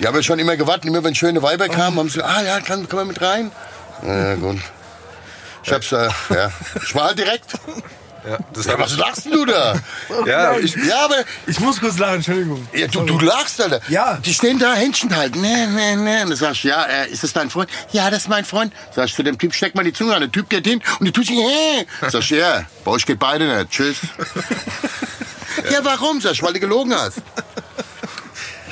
Die 0.00 0.06
haben 0.06 0.16
ja 0.16 0.22
schon 0.22 0.38
immer 0.38 0.56
gewartet, 0.56 0.86
immer 0.86 1.04
wenn 1.04 1.14
schöne 1.14 1.42
Weiber 1.42 1.68
kamen, 1.68 1.98
haben 1.98 2.08
sie 2.08 2.18
gesagt, 2.18 2.36
ah 2.36 2.42
ja, 2.42 2.60
kann, 2.60 2.88
kann 2.88 2.98
man 2.98 3.08
mit 3.08 3.20
rein? 3.20 3.52
Ja, 4.02 4.34
gut. 4.34 4.58
Ich 5.62 5.72
hab's, 5.72 5.92
äh, 5.92 6.08
ja. 6.30 6.50
Ich 6.82 6.94
war 6.94 7.04
halt 7.06 7.18
direkt. 7.18 7.54
Ja, 8.26 8.38
das 8.52 8.66
Ja, 8.66 8.78
was 8.78 8.96
lachst 8.96 9.24
denn 9.26 9.32
du 9.32 9.44
da? 9.44 9.74
ja, 10.26 10.56
ich, 10.58 10.74
Ja, 10.74 11.04
aber 11.04 11.16
Ich 11.46 11.60
muss 11.60 11.78
kurz 11.78 11.98
lachen, 11.98 12.16
Entschuldigung. 12.16 12.66
ja, 12.72 12.88
du, 12.88 13.02
du 13.02 13.18
lachst, 13.20 13.60
Alter. 13.60 13.80
Ja. 13.88 14.18
Die 14.18 14.34
stehen 14.34 14.58
da, 14.58 14.74
Händchen 14.74 15.14
halten. 15.14 15.40
Nee, 15.40 15.66
nee, 15.66 15.94
nee. 15.96 16.22
Und 16.22 16.30
dann 16.30 16.36
sagst 16.36 16.64
du, 16.64 16.68
ja, 16.68 16.82
äh, 16.84 17.08
ist 17.08 17.22
das 17.22 17.32
dein 17.32 17.50
Freund? 17.50 17.70
Ja, 17.92 18.10
das 18.10 18.22
ist 18.22 18.28
mein 18.28 18.44
Freund. 18.44 18.72
Sag 18.94 19.06
ich 19.06 19.14
zu 19.14 19.22
dem 19.22 19.38
Typ, 19.38 19.54
steck 19.54 19.74
mal 19.76 19.84
die 19.84 19.92
Zunge 19.92 20.14
an. 20.14 20.20
Der 20.22 20.32
Typ 20.32 20.50
geht 20.50 20.66
hin 20.66 20.82
und 20.98 21.06
die 21.06 21.12
tut 21.12 21.26
sich, 21.26 21.36
hä? 21.38 21.86
Sag 22.08 22.22
ich, 22.22 22.30
ja, 22.30 22.64
bei 22.84 22.90
euch 22.90 23.06
geht 23.06 23.18
beide 23.20 23.46
nicht. 23.46 23.70
Tschüss. 23.70 23.98
ja, 25.70 25.78
warum? 25.84 26.20
Sag 26.20 26.32
ich, 26.32 26.42
weil 26.42 26.52
du 26.52 26.60
gelogen 26.60 26.94
hast. 26.94 27.18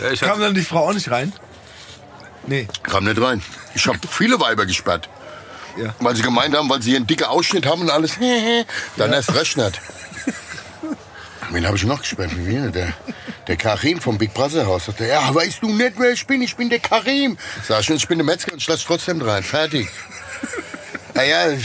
ja, 0.00 0.10
ich 0.10 0.20
Kam 0.20 0.40
dann 0.40 0.54
die 0.54 0.62
Frau 0.62 0.88
auch 0.88 0.94
nicht 0.94 1.10
rein? 1.10 1.32
Nee. 2.46 2.66
Kam 2.82 3.04
nicht 3.04 3.20
rein. 3.20 3.42
Ich 3.74 3.86
habe 3.86 3.98
viele 4.10 4.38
Weiber 4.40 4.66
gesperrt. 4.66 5.08
Ja. 5.76 5.94
Weil 6.00 6.16
sie 6.16 6.22
gemeint 6.22 6.56
haben, 6.56 6.68
weil 6.68 6.82
sie 6.82 6.90
hier 6.90 6.98
einen 6.98 7.06
dicken 7.06 7.24
Ausschnitt 7.24 7.66
haben 7.66 7.82
und 7.82 7.90
alles. 7.90 8.12
Dann 8.96 9.12
erst 9.12 9.34
recht 9.34 9.56
nicht. 9.56 9.80
Wen 11.50 11.66
habe 11.66 11.76
ich 11.76 11.84
noch 11.84 12.00
gesperrt? 12.00 12.30
Wie 12.36 12.70
Der, 12.70 12.92
der 13.46 13.56
Karim 13.56 14.00
vom 14.00 14.18
Big 14.18 14.34
Brother 14.34 14.66
Haus. 14.66 14.86
Sagt 14.86 15.00
er, 15.00 15.08
ja, 15.08 15.34
weißt 15.34 15.62
du 15.62 15.68
nicht, 15.68 15.94
wer 15.98 16.12
ich 16.12 16.26
bin? 16.26 16.42
Ich 16.42 16.56
bin 16.56 16.70
der 16.70 16.80
Karim. 16.80 17.36
Sag 17.66 17.80
ich, 17.80 17.90
ich 17.90 18.08
bin 18.08 18.18
der 18.18 18.24
Metzger 18.24 18.52
und 18.52 18.58
ich 18.58 18.66
lasse 18.66 18.84
trotzdem 18.86 19.20
rein. 19.20 19.42
Fertig. 19.42 19.88
Naja, 21.14 21.56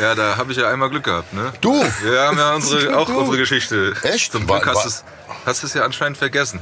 ja, 0.00 0.14
da 0.14 0.36
habe 0.36 0.52
ich 0.52 0.58
ja 0.58 0.68
einmal 0.68 0.90
Glück 0.90 1.04
gehabt, 1.04 1.32
ne? 1.32 1.52
du. 1.60 1.72
Wir 2.02 2.20
haben 2.20 2.38
ja 2.38 2.54
unsere, 2.54 2.96
auch 2.96 3.08
unsere 3.08 3.36
Geschichte. 3.36 3.94
Echt? 4.02 4.32
Zum 4.32 4.46
Glück 4.46 4.66
hast 4.66 4.84
du 4.84 4.88
es 4.88 5.04
hast 5.44 5.62
es 5.62 5.74
ja 5.74 5.84
anscheinend 5.84 6.18
vergessen. 6.18 6.60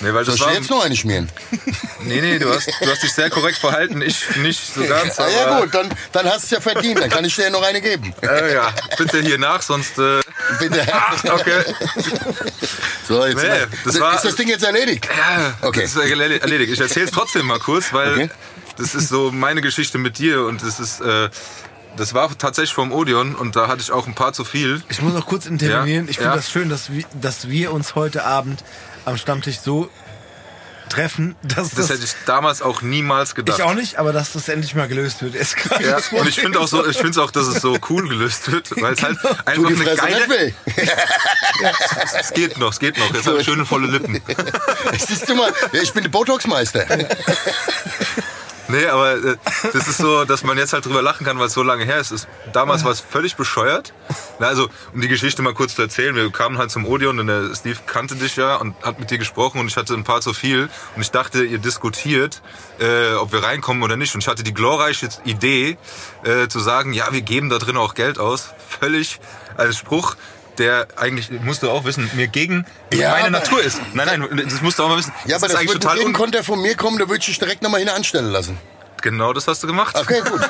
Nee, 0.00 0.12
weil 0.12 0.24
Soll 0.24 0.34
ich 0.34 0.40
war, 0.42 0.48
dir 0.50 0.54
jetzt 0.58 0.70
noch 0.70 0.84
eine 0.84 0.94
schmieren? 0.96 1.28
nee, 2.04 2.20
nee, 2.20 2.38
du 2.38 2.52
hast, 2.52 2.66
du 2.68 2.90
hast 2.90 3.02
dich 3.02 3.12
sehr 3.12 3.30
korrekt 3.30 3.58
verhalten, 3.58 4.02
ich 4.02 4.36
nicht 4.36 4.60
so 4.74 4.84
ganz. 4.84 5.18
Ah, 5.18 5.26
ja 5.28 5.60
gut, 5.60 5.74
dann, 5.74 5.88
dann 6.12 6.26
hast 6.26 6.42
du 6.42 6.44
es 6.46 6.50
ja 6.50 6.60
verdient. 6.60 7.00
Dann 7.00 7.08
kann 7.10 7.24
ich 7.24 7.34
dir 7.34 7.44
ja 7.44 7.50
noch 7.50 7.62
eine 7.62 7.80
geben. 7.80 8.12
Äh, 8.22 8.54
ja, 8.54 8.72
bitte 8.98 9.20
hier 9.20 9.38
nach, 9.38 9.62
sonst. 9.62 9.98
Äh, 9.98 10.20
Bitte. 10.60 10.86
okay. 11.32 11.64
So, 13.08 13.24
jetzt 13.24 13.42
Nee, 13.42 13.48
das 13.84 14.00
war- 14.00 14.14
ist 14.14 14.24
das 14.24 14.36
Ding 14.36 14.48
jetzt 14.48 14.64
erledigt? 14.64 15.06
Ja, 15.16 15.54
Okay. 15.62 15.82
das 15.82 15.92
ist 15.92 15.98
erle- 15.98 16.40
erledigt. 16.40 16.72
Ich 16.72 16.80
erzähle 16.80 17.06
es 17.06 17.12
trotzdem 17.12 17.46
mal 17.46 17.58
kurz, 17.58 17.92
weil 17.92 18.12
Okay. 18.12 18.30
das 18.76 18.94
ist 18.94 19.08
so 19.08 19.30
meine 19.32 19.60
Geschichte 19.60 19.98
mit 19.98 20.18
dir 20.18 20.44
und 20.44 20.62
das 20.62 20.80
ist. 20.80 21.00
Äh, 21.00 21.30
das 21.96 22.12
war 22.12 22.28
tatsächlich 22.36 22.74
vom 22.74 22.92
Odeon 22.92 23.34
und 23.34 23.56
da 23.56 23.68
hatte 23.68 23.80
ich 23.80 23.90
auch 23.90 24.06
ein 24.06 24.14
paar 24.14 24.34
zu 24.34 24.44
viel. 24.44 24.82
Ich 24.90 25.00
muss 25.00 25.14
noch 25.14 25.24
kurz 25.26 25.46
intervenieren. 25.46 26.04
Ja, 26.04 26.10
Ich 26.10 26.16
finde 26.18 26.30
ja. 26.32 26.36
das 26.36 26.50
schön, 26.50 26.68
dass 26.68 26.92
wir, 26.92 27.04
dass 27.14 27.48
wir 27.48 27.72
uns 27.72 27.94
heute 27.94 28.24
Abend 28.26 28.62
am 29.06 29.16
Stammtisch 29.16 29.60
so 29.60 29.88
treffen, 30.88 31.34
dass 31.42 31.70
Das 31.70 31.88
das, 31.88 31.90
hätte 31.90 32.04
ich 32.04 32.12
damals 32.26 32.62
auch 32.62 32.80
niemals 32.82 33.34
gedacht. 33.34 33.58
ich 33.58 33.64
auch 33.64 33.74
nicht, 33.74 33.96
aber 33.98 34.12
dass 34.12 34.32
das 34.32 34.48
endlich 34.48 34.74
mal 34.74 34.86
gelöst 34.86 35.22
wird. 35.22 35.34
Ist 35.34 35.56
gerade 35.56 35.84
Ja, 35.84 35.98
und 36.12 36.28
ich 36.28 36.36
finde 36.38 36.60
auch 36.60 36.68
so, 36.68 36.86
ich 36.86 36.96
finde 36.96 37.20
auch, 37.22 37.30
dass 37.30 37.46
es 37.48 37.60
so 37.60 37.76
cool 37.90 38.08
gelöst 38.08 38.50
wird, 38.52 38.70
weil 38.80 38.92
es 38.94 39.02
halt 39.02 39.18
Tu 39.20 39.28
einfach 39.28 39.66
eine 39.66 39.76
Fresse 39.76 39.96
geile. 39.96 40.54
Es 42.20 42.32
geht 42.32 42.58
noch, 42.58 42.72
es 42.72 42.78
geht 42.78 42.98
noch. 42.98 43.12
Jetzt 43.14 43.26
habe 43.26 43.38
ich 43.38 43.44
schöne 43.46 43.64
volle 43.64 43.86
Lippen. 43.88 44.20
Siehst 44.98 45.28
du 45.28 45.34
mal, 45.34 45.52
ich 45.72 45.92
bin 45.92 46.02
der 46.04 46.10
Botox-Meister. 46.10 46.86
Nee, 48.68 48.86
aber 48.86 49.14
äh, 49.14 49.36
das 49.72 49.88
ist 49.88 49.98
so, 49.98 50.24
dass 50.24 50.42
man 50.42 50.58
jetzt 50.58 50.72
halt 50.72 50.84
drüber 50.84 51.02
lachen 51.02 51.24
kann, 51.24 51.38
weil 51.38 51.46
es 51.46 51.52
so 51.52 51.62
lange 51.62 51.84
her 51.84 51.98
ist. 51.98 52.10
ist 52.10 52.28
damals 52.52 52.84
war 52.84 52.90
es 52.90 53.00
völlig 53.00 53.36
bescheuert. 53.36 53.92
Na, 54.38 54.48
also, 54.48 54.68
um 54.92 55.00
die 55.00 55.08
Geschichte 55.08 55.42
mal 55.42 55.54
kurz 55.54 55.74
zu 55.76 55.82
erzählen, 55.82 56.14
wir 56.14 56.30
kamen 56.30 56.58
halt 56.58 56.70
zum 56.70 56.86
Odeon 56.86 57.18
und 57.20 57.26
der 57.28 57.54
Steve 57.54 57.78
kannte 57.86 58.16
dich 58.16 58.36
ja 58.36 58.56
und 58.56 58.74
hat 58.82 58.98
mit 58.98 59.10
dir 59.10 59.18
gesprochen 59.18 59.60
und 59.60 59.68
ich 59.68 59.76
hatte 59.76 59.94
ein 59.94 60.04
paar 60.04 60.20
zu 60.20 60.32
viel 60.32 60.68
und 60.94 61.02
ich 61.02 61.10
dachte, 61.10 61.44
ihr 61.44 61.58
diskutiert, 61.58 62.42
äh, 62.80 63.14
ob 63.14 63.32
wir 63.32 63.42
reinkommen 63.42 63.82
oder 63.82 63.96
nicht. 63.96 64.14
Und 64.14 64.22
ich 64.22 64.28
hatte 64.28 64.42
die 64.42 64.54
glorreiche 64.54 65.08
Idee, 65.24 65.78
äh, 66.24 66.48
zu 66.48 66.58
sagen, 66.58 66.92
ja, 66.92 67.12
wir 67.12 67.22
geben 67.22 67.50
da 67.50 67.58
drin 67.58 67.76
auch 67.76 67.94
Geld 67.94 68.18
aus. 68.18 68.54
Völlig 68.68 69.20
als 69.56 69.78
Spruch, 69.78 70.16
der 70.58 70.86
eigentlich, 70.96 71.30
musst 71.42 71.62
du 71.62 71.70
auch 71.70 71.84
wissen, 71.84 72.10
mir 72.14 72.26
gegen 72.28 72.66
Ja, 72.92 73.10
meine 73.10 73.30
Natur 73.30 73.62
ist. 73.62 73.80
Nein, 73.94 74.06
nein, 74.20 74.42
das 74.48 74.60
musst 74.62 74.78
du 74.78 74.84
auch 74.84 74.88
mal 74.88 74.98
wissen. 74.98 75.12
Ja, 75.26 75.36
aber 75.36 75.46
ist 75.46 75.52
das 75.52 75.60
eigentlich 75.60 75.72
total 75.72 75.96
jeden 75.96 76.08
un 76.08 76.12
Konter 76.14 76.42
von 76.44 76.60
mir 76.60 76.76
kommen, 76.76 76.98
da 76.98 77.08
würde 77.08 77.20
ich 77.20 77.26
dich 77.26 77.38
direkt 77.38 77.62
nochmal 77.62 77.80
hin 77.80 77.88
anstellen 77.88 78.30
lassen. 78.30 78.58
Genau 79.02 79.32
das 79.32 79.46
hast 79.46 79.62
du 79.62 79.66
gemacht. 79.66 79.96
Okay, 79.96 80.20
gut. 80.28 80.40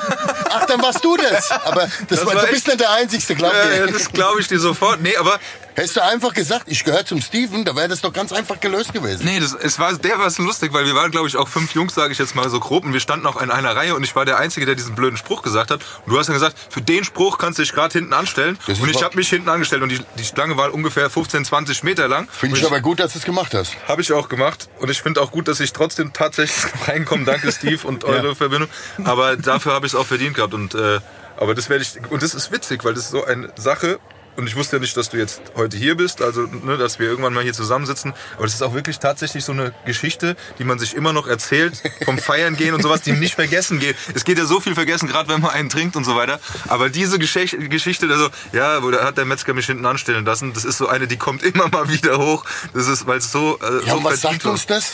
Ach, 0.49 0.65
dann 0.65 0.81
warst 0.81 1.03
du 1.03 1.17
das. 1.17 1.51
Aber 1.51 1.81
das 1.81 1.91
Das 2.19 2.25
war, 2.25 2.35
war 2.35 2.45
du 2.45 2.51
bist 2.51 2.65
nicht 2.67 2.79
der 2.79 2.91
Einzige, 2.91 3.35
glaub 3.35 3.53
Ja, 3.53 3.69
ja, 3.75 3.85
mir. 3.85 3.91
das 3.91 4.11
glaube 4.11 4.39
ich 4.41 4.47
dir 4.47 4.59
sofort. 4.59 5.01
Nee, 5.01 5.15
aber 5.17 5.37
Hättest 5.77 5.95
du 5.95 6.03
einfach 6.03 6.33
gesagt, 6.33 6.63
ich 6.65 6.83
gehöre 6.83 7.05
zum 7.05 7.21
Steven, 7.21 7.63
da 7.63 7.75
wäre 7.75 7.87
das 7.87 8.01
doch 8.01 8.11
ganz 8.11 8.33
einfach 8.33 8.59
gelöst 8.59 8.93
gewesen. 8.93 9.23
nee, 9.25 9.39
das, 9.39 9.53
es 9.53 9.77
war, 9.77 9.93
der 9.93 10.17
war 10.17 10.27
so 10.31 10.41
lustig, 10.41 10.73
weil 10.73 10.87
wir 10.87 10.95
waren, 10.95 11.11
glaube 11.11 11.27
ich, 11.27 11.37
auch 11.37 11.47
fünf 11.47 11.75
Jungs, 11.75 11.93
sage 11.93 12.11
ich 12.11 12.17
jetzt 12.17 12.33
mal 12.33 12.49
so 12.49 12.59
grob, 12.59 12.83
und 12.83 12.93
wir 12.93 12.99
standen 12.99 13.27
auch 13.27 13.39
in 13.39 13.51
einer 13.51 13.75
Reihe 13.75 13.93
und 13.93 14.03
ich 14.03 14.15
war 14.15 14.25
der 14.25 14.39
Einzige, 14.39 14.65
der 14.65 14.73
diesen 14.73 14.95
blöden 14.95 15.17
Spruch 15.17 15.43
gesagt 15.43 15.69
hat. 15.69 15.81
Und 16.03 16.11
du 16.11 16.17
hast 16.17 16.29
dann 16.29 16.33
gesagt, 16.33 16.57
für 16.71 16.81
den 16.81 17.03
Spruch 17.03 17.37
kannst 17.37 17.59
du 17.59 17.61
dich 17.61 17.73
gerade 17.73 17.93
hinten 17.93 18.13
anstellen. 18.13 18.57
Das 18.65 18.79
Und 18.79 18.89
ich 18.89 19.03
habe 19.03 19.15
mich 19.15 19.29
hinten 19.29 19.49
angestellt 19.49 19.83
und 19.83 19.89
die, 19.89 19.99
die 20.17 20.25
Schlange 20.25 20.57
war 20.57 20.73
ungefähr 20.73 21.11
15, 21.11 21.45
20 21.45 21.83
Meter 21.83 22.07
lang. 22.07 22.27
Finde 22.31 22.57
ich 22.57 22.65
aber 22.65 22.81
gut, 22.81 22.99
dass 22.99 23.13
du 23.13 23.19
es 23.19 23.25
gemacht 23.25 23.53
hast. 23.53 23.75
Habe 23.87 24.01
ich 24.01 24.11
auch 24.13 24.29
gemacht. 24.29 24.69
Und 24.79 24.89
ich 24.89 25.03
finde 25.03 25.21
auch 25.21 25.29
gut, 25.29 25.47
dass 25.47 25.59
ich 25.59 25.73
trotzdem 25.73 26.11
tatsächlich 26.11 26.73
reinkomme. 26.87 27.25
Danke, 27.25 27.51
Steve, 27.51 27.87
und 27.87 28.03
eure 28.03 28.35
Verbindung. 28.35 28.69
Aber 29.03 29.37
dafür 29.37 29.73
habe 29.73 29.85
ich 29.85 29.93
es 29.93 29.99
auch 29.99 30.07
verdient 30.07 30.33
gehabt. 30.33 30.55
Und, 30.55 30.73
äh, 30.73 31.01
aber 31.37 31.53
das 31.53 31.69
werde 31.69 31.83
ich. 31.83 31.99
Und 32.09 32.23
das 32.23 32.33
ist 32.33 32.51
witzig, 32.51 32.83
weil 32.83 32.95
das 32.95 33.03
ist 33.03 33.11
so 33.11 33.23
eine 33.23 33.51
Sache. 33.57 33.99
Und 34.37 34.45
ich 34.47 34.55
wusste 34.55 34.75
ja 34.75 34.79
nicht, 34.79 34.95
dass 34.95 35.09
du 35.09 35.17
jetzt 35.17 35.41
heute 35.55 35.77
hier 35.77 35.95
bist, 35.97 36.21
also 36.21 36.41
ne, 36.43 36.77
dass 36.77 36.99
wir 36.99 37.07
irgendwann 37.07 37.33
mal 37.33 37.43
hier 37.43 37.53
zusammensitzen. 37.53 38.13
Aber 38.35 38.43
das 38.45 38.53
ist 38.53 38.61
auch 38.61 38.73
wirklich 38.75 38.99
tatsächlich 38.99 39.43
so 39.43 39.51
eine 39.51 39.73
Geschichte, 39.85 40.35
die 40.59 40.63
man 40.63 40.77
sich 40.77 40.95
immer 40.95 41.11
noch 41.11 41.25
erzählt, 41.27 41.81
vom 42.05 42.17
Feiern 42.19 42.55
gehen 42.55 42.75
und 42.75 42.83
sowas, 42.83 43.01
die 43.01 43.13
nicht 43.13 43.33
vergessen 43.33 43.79
geht. 43.79 43.95
Es 44.13 44.23
geht 44.25 44.37
ja 44.37 44.45
so 44.45 44.59
viel 44.59 44.75
vergessen, 44.75 45.07
gerade 45.09 45.27
wenn 45.29 45.41
man 45.41 45.51
einen 45.51 45.69
trinkt 45.69 45.95
und 45.95 46.03
so 46.03 46.15
weiter. 46.15 46.39
Aber 46.67 46.89
diese 46.89 47.17
Geschichte, 47.17 47.57
Geschichte, 47.67 48.07
also 48.11 48.29
ja, 48.53 48.83
wo 48.83 48.91
da 48.91 49.03
hat 49.03 49.17
der 49.17 49.25
Metzger 49.25 49.55
mich 49.55 49.65
hinten 49.65 49.85
anstellen 49.87 50.23
lassen, 50.23 50.53
das 50.53 50.65
ist 50.65 50.77
so 50.77 50.87
eine, 50.87 51.07
die 51.07 51.17
kommt 51.17 51.41
immer 51.41 51.67
mal 51.69 51.89
wieder 51.89 52.19
hoch. 52.19 52.45
Das 52.75 52.87
ist, 52.87 53.07
weil 53.07 53.17
es 53.17 53.31
so, 53.31 53.57
äh, 53.59 53.85
Ja, 53.87 53.93
so 53.95 54.03
was 54.03 54.21
sagt 54.21 54.45
war. 54.45 54.51
uns 54.51 54.67
das? 54.67 54.91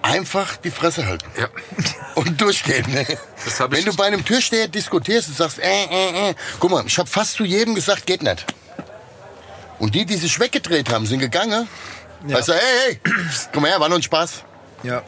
Einfach 0.00 0.56
die 0.56 0.70
Fresse 0.70 1.04
halten. 1.06 1.26
Ja. 1.38 1.48
Und 2.14 2.40
durchgehen. 2.40 2.90
Ne? 2.90 3.04
Das 3.44 3.60
ich- 3.60 3.70
Wenn 3.70 3.84
du 3.84 3.94
bei 3.94 4.04
einem 4.06 4.24
Türsteher 4.24 4.68
diskutierst 4.68 5.28
und 5.28 5.36
sagst, 5.36 5.58
äh, 5.58 5.84
äh, 5.84 6.30
äh, 6.30 6.34
guck 6.60 6.70
mal, 6.70 6.82
ich 6.86 6.96
habe 6.98 7.10
fast 7.10 7.34
zu 7.34 7.44
jedem 7.44 7.74
gesagt, 7.74 8.06
geht 8.06 8.22
nicht. 8.22 8.46
Und 9.78 9.94
die, 9.94 10.04
die 10.06 10.16
sich 10.16 10.38
weggedreht 10.40 10.90
haben, 10.90 11.06
sind 11.06 11.18
gegangen. 11.18 11.68
Ja. 12.26 12.36
Also, 12.36 12.54
hey, 12.54 12.60
hey, 12.88 13.00
komm 13.52 13.64
her, 13.66 13.78
war 13.78 13.88
nur 13.88 13.98
ein 13.98 14.02
Spaß. 14.02 14.42
Ja. 14.82 15.02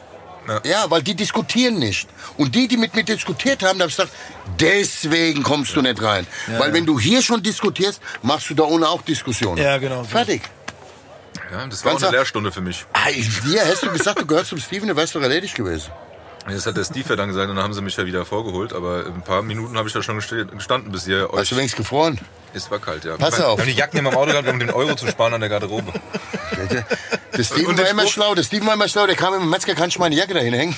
Ja, 0.63 0.89
weil 0.89 1.03
die 1.03 1.13
diskutieren 1.13 1.77
nicht. 1.77 2.09
Und 2.37 2.55
die, 2.55 2.67
die 2.67 2.77
mit 2.77 2.95
mir 2.95 3.03
diskutiert 3.03 3.61
haben, 3.61 3.77
da 3.77 3.83
habe 3.83 3.91
ich 3.91 3.97
gesagt, 3.97 4.13
deswegen 4.59 5.43
kommst 5.43 5.75
du 5.75 5.81
nicht 5.81 6.01
rein. 6.01 6.25
weil 6.57 6.73
wenn 6.73 6.85
du 6.85 6.99
hier 6.99 7.21
schon 7.21 7.43
diskutierst, 7.43 8.01
machst 8.23 8.49
du 8.49 8.55
da 8.55 8.63
ohne 8.63 8.87
auch 8.87 9.03
Diskussionen. 9.03 9.61
Ja, 9.61 9.77
genau 9.77 10.03
so. 10.03 10.09
Fertig. 10.09 10.41
Ja, 11.51 11.67
das 11.67 11.83
war 11.85 11.91
auch 11.91 11.95
Ganz 11.95 12.03
eine 12.07 12.17
Lehrstunde 12.17 12.51
für 12.51 12.61
mich. 12.61 12.85
Ah, 12.93 13.09
Dir 13.45 13.65
hast 13.65 13.83
du 13.83 13.91
gesagt, 13.91 14.21
du 14.21 14.25
gehörst 14.25 14.49
zum 14.49 14.59
Steven, 14.59 14.87
du 14.87 14.95
wärst 14.95 15.13
doch 15.13 15.21
erledigt 15.21 15.53
gewesen. 15.55 15.91
Das 16.47 16.65
hat 16.65 16.77
der 16.77 16.83
Steve 16.83 17.07
ja 17.09 17.15
dann 17.15 17.27
gesagt 17.29 17.49
und 17.49 17.55
dann 17.57 17.63
haben 17.63 17.73
sie 17.73 17.81
mich 17.81 17.95
ja 17.97 18.05
wieder 18.05 18.25
vorgeholt. 18.25 18.73
Aber 18.73 19.05
ein 19.05 19.21
paar 19.21 19.41
Minuten 19.43 19.77
habe 19.77 19.87
ich 19.87 19.93
da 19.93 20.01
schon 20.01 20.17
gestanden, 20.17 20.91
bis 20.91 21.05
ihr 21.07 21.31
euch... 21.33 21.39
Hast 21.41 21.51
du 21.51 21.57
wenigstens 21.57 21.77
gefroren? 21.77 22.19
Es 22.53 22.71
war 22.71 22.79
kalt, 22.79 23.05
ja. 23.05 23.17
Pass 23.17 23.37
Wir 23.37 23.47
auf. 23.47 23.59
haben 23.59 23.67
die 23.67 23.73
Jacken 23.73 23.99
immer 23.99 24.11
im 24.11 24.17
Auto 24.17 24.31
gehabt, 24.31 24.47
um 24.47 24.57
den 24.59 24.71
Euro 24.71 24.95
zu 24.95 25.05
sparen 25.07 25.33
an 25.35 25.41
der 25.41 25.49
Garderobe. 25.49 25.93
Der 27.37 27.43
Steven 27.45 27.77
war 27.77 27.87
immer 27.87 28.01
Spruch- 28.03 28.11
schlau. 28.11 28.35
Der 28.35 28.43
Steven 28.43 28.67
war 28.67 28.73
immer 28.73 28.87
schlau. 28.89 29.05
Der 29.07 29.15
kam 29.15 29.33
im 29.33 29.49
Metzger, 29.49 29.73
kann 29.75 29.87
ich 29.89 29.97
meine 29.99 30.13
Jacke 30.15 30.33
dahin 30.33 30.53
hängen? 30.53 30.75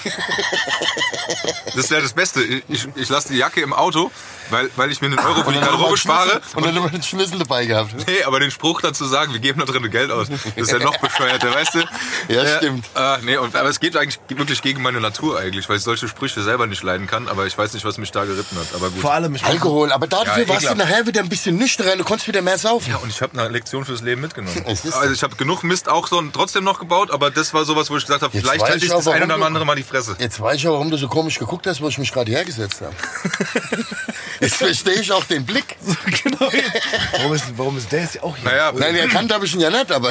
Das 1.65 1.75
ist 1.85 1.89
ja 1.91 2.01
das 2.01 2.13
Beste. 2.13 2.43
Ich, 2.67 2.87
ich 2.95 3.09
lasse 3.09 3.29
die 3.29 3.37
Jacke 3.37 3.61
im 3.61 3.73
Auto, 3.73 4.11
weil, 4.49 4.69
weil 4.75 4.91
ich 4.91 5.01
mir 5.01 5.09
den 5.09 5.17
Euro 5.19 5.43
für 5.43 5.53
die 5.53 5.59
Garderobe 5.59 5.97
spare. 5.97 6.41
Und 6.55 6.65
dann 6.65 6.75
wir 6.75 6.89
den 6.89 7.01
Schlüssel 7.01 7.39
dabei 7.39 7.65
gehabt. 7.65 7.95
Nee, 8.07 8.23
aber 8.23 8.39
den 8.39 8.51
Spruch 8.51 8.81
dazu 8.81 9.05
sagen, 9.05 9.33
wir 9.33 9.39
geben 9.39 9.59
da 9.59 9.65
drin 9.65 9.89
Geld 9.89 10.11
aus, 10.11 10.27
das 10.29 10.45
ist 10.55 10.71
ja 10.71 10.79
noch 10.79 10.97
bescheuerter, 10.97 11.53
weißt 11.53 11.75
du? 11.75 11.79
Ja, 12.27 12.43
Äh, 12.43 12.57
stimmt. 12.57 12.85
Äh, 12.95 13.17
nee, 13.23 13.37
und, 13.37 13.55
aber 13.55 13.69
es 13.69 13.79
geht 13.79 13.95
eigentlich 13.97 14.19
wirklich 14.27 14.61
gegen 14.61 14.81
meine 14.81 14.99
Natur 14.99 15.39
eigentlich, 15.39 15.50
weil 15.69 15.77
ich 15.77 15.83
solche 15.83 16.07
Sprüche 16.07 16.41
selber 16.43 16.67
nicht 16.67 16.83
leiden 16.83 17.07
kann, 17.07 17.27
aber 17.27 17.45
ich 17.45 17.57
weiß 17.57 17.73
nicht, 17.73 17.85
was 17.85 17.97
mich 17.97 18.11
da 18.11 18.25
geritten 18.25 18.57
hat. 18.57 18.67
Aber 18.75 18.89
gut. 18.89 18.99
Vor 18.99 19.13
allem, 19.13 19.35
ich 19.35 19.43
Alkohol, 19.43 19.91
aber 19.91 20.07
dafür 20.07 20.43
Ja, 20.43 20.49
warst 20.49 20.69
du 20.69 20.75
nachher 20.75 21.05
wieder 21.05 21.21
ein 21.21 21.29
bisschen 21.29 21.57
nüchterner. 21.57 21.95
Du 21.95 22.03
konntest 22.03 22.27
wieder 22.27 22.41
mehr 22.41 22.57
saufen. 22.57 22.89
Ja, 22.89 22.97
und 22.97 23.09
ich 23.09 23.21
habe 23.21 23.39
eine 23.39 23.49
Lektion 23.49 23.85
fürs 23.85 24.01
Leben 24.01 24.21
mitgenommen. 24.21 24.65
Also 24.91 25.13
ich 25.13 25.23
habe 25.23 25.35
genug 25.35 25.63
Mist 25.63 25.89
auch 25.89 26.07
so 26.07 26.21
trotzdem 26.33 26.63
noch 26.63 26.79
gebaut, 26.79 27.11
aber 27.11 27.31
das 27.31 27.53
war 27.53 27.65
sowas, 27.65 27.89
wo 27.89 27.97
ich 27.97 28.05
gesagt 28.05 28.21
habe, 28.21 28.37
vielleicht 28.37 28.61
weiß 28.61 28.69
halte 28.69 28.85
ich 28.85 28.91
das 28.91 29.07
ein 29.07 29.23
oder 29.23 29.45
andere 29.45 29.65
mal 29.65 29.75
die 29.75 29.83
Fresse. 29.83 30.15
Jetzt 30.19 30.39
weiß 30.39 30.57
ich 30.57 30.67
auch, 30.67 30.73
warum 30.73 30.91
du 30.91 30.97
so 30.97 31.07
komisch 31.07 31.39
geguckt 31.39 31.65
hast, 31.67 31.81
wo 31.81 31.87
ich 31.87 31.97
mich 31.97 32.11
gerade 32.11 32.31
hergesetzt 32.31 32.81
habe. 32.81 32.93
Jetzt 34.39 34.55
verstehe 34.55 34.99
ich 34.99 35.11
auch 35.11 35.23
den 35.25 35.45
Blick. 35.45 35.77
genau. 36.23 36.51
warum, 37.17 37.33
ist, 37.33 37.45
warum 37.55 37.77
ist 37.77 37.91
der 37.91 38.01
jetzt 38.01 38.23
auch 38.23 38.35
hier? 38.35 38.49
Naja, 38.49 38.71
Nein, 38.75 38.95
erkannt 38.95 39.31
habe 39.31 39.45
ich 39.45 39.53
ihn 39.53 39.59
ja 39.59 39.69
nicht, 39.69 39.91
aber 39.91 40.09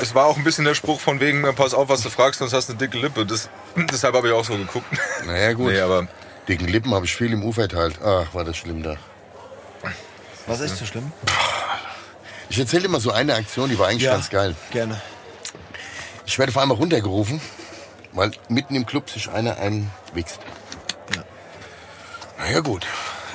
es 0.00 0.14
war 0.14 0.26
auch 0.26 0.36
ein 0.36 0.44
bisschen 0.44 0.64
der 0.64 0.74
Spruch 0.74 1.00
von 1.00 1.20
wegen, 1.20 1.42
pass 1.54 1.74
auf, 1.74 1.88
was 1.88 2.02
du 2.02 2.10
fragst, 2.10 2.38
sonst 2.38 2.52
hast 2.52 2.68
du 2.68 2.72
eine 2.72 2.78
dicke 2.78 2.98
Lippe. 2.98 3.26
Das, 3.26 3.48
deshalb 3.76 4.14
habe 4.14 4.28
ich 4.28 4.34
auch 4.34 4.44
so 4.44 4.56
geguckt. 4.56 4.86
naja 5.26 5.52
gut. 5.52 5.72
Nee, 5.72 5.80
aber 5.80 6.08
Dicken 6.48 6.66
Lippen 6.68 6.92
habe 6.94 7.04
ich 7.04 7.14
viel 7.14 7.32
im 7.32 7.44
Ufer 7.44 7.62
verteilt. 7.62 7.98
Ach, 8.02 8.34
war 8.34 8.44
das 8.44 8.56
schlimm 8.56 8.82
da. 8.82 8.96
Was 10.46 10.60
ist 10.60 10.76
so 10.76 10.84
schlimm? 10.84 11.12
Ich 12.48 12.58
erzähle 12.58 12.88
mal 12.88 13.00
so 13.00 13.12
eine 13.12 13.34
Aktion, 13.34 13.70
die 13.70 13.78
war 13.78 13.88
eigentlich 13.88 14.10
ganz 14.10 14.28
geil. 14.28 14.56
Gerne. 14.72 15.00
Ich 16.26 16.38
werde 16.38 16.50
auf 16.50 16.58
einmal 16.58 16.76
runtergerufen, 16.76 17.40
weil 18.12 18.32
mitten 18.48 18.74
im 18.74 18.84
Club 18.86 19.08
sich 19.08 19.30
einer 19.30 19.58
einwichst. 19.58 20.40
Ja. 21.14 21.22
Na 22.38 22.50
ja 22.50 22.60
gut, 22.60 22.86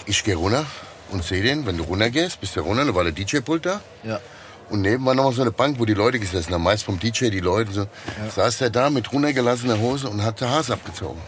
ich 0.05 0.23
gehe 0.23 0.35
runter 0.35 0.65
und 1.09 1.23
sehe 1.23 1.41
den, 1.41 1.65
wenn 1.65 1.77
du 1.77 1.83
runtergehst, 1.83 2.41
bist 2.41 2.55
du 2.55 2.61
runter, 2.61 2.85
da 2.85 2.93
war 2.93 3.03
der 3.03 3.13
DJ-Pult 3.13 3.65
da. 3.65 3.81
Ja. 4.03 4.19
Und 4.69 4.81
neben 4.81 5.05
war 5.05 5.15
noch 5.15 5.31
so 5.31 5.41
eine 5.41 5.51
Bank, 5.51 5.79
wo 5.79 5.85
die 5.85 5.93
Leute 5.93 6.19
gesessen 6.19 6.53
haben, 6.53 6.63
meist 6.63 6.83
vom 6.83 6.99
DJ 6.99 7.29
die 7.29 7.39
Leute 7.39 7.71
so. 7.71 7.87
Saß 8.35 8.57
der 8.57 8.69
da 8.69 8.89
mit 8.89 9.11
runtergelassener 9.11 9.79
Hose 9.79 10.09
und 10.09 10.23
hat 10.23 10.41
der 10.41 10.49
Hase 10.49 10.73
abgezogen. 10.73 11.21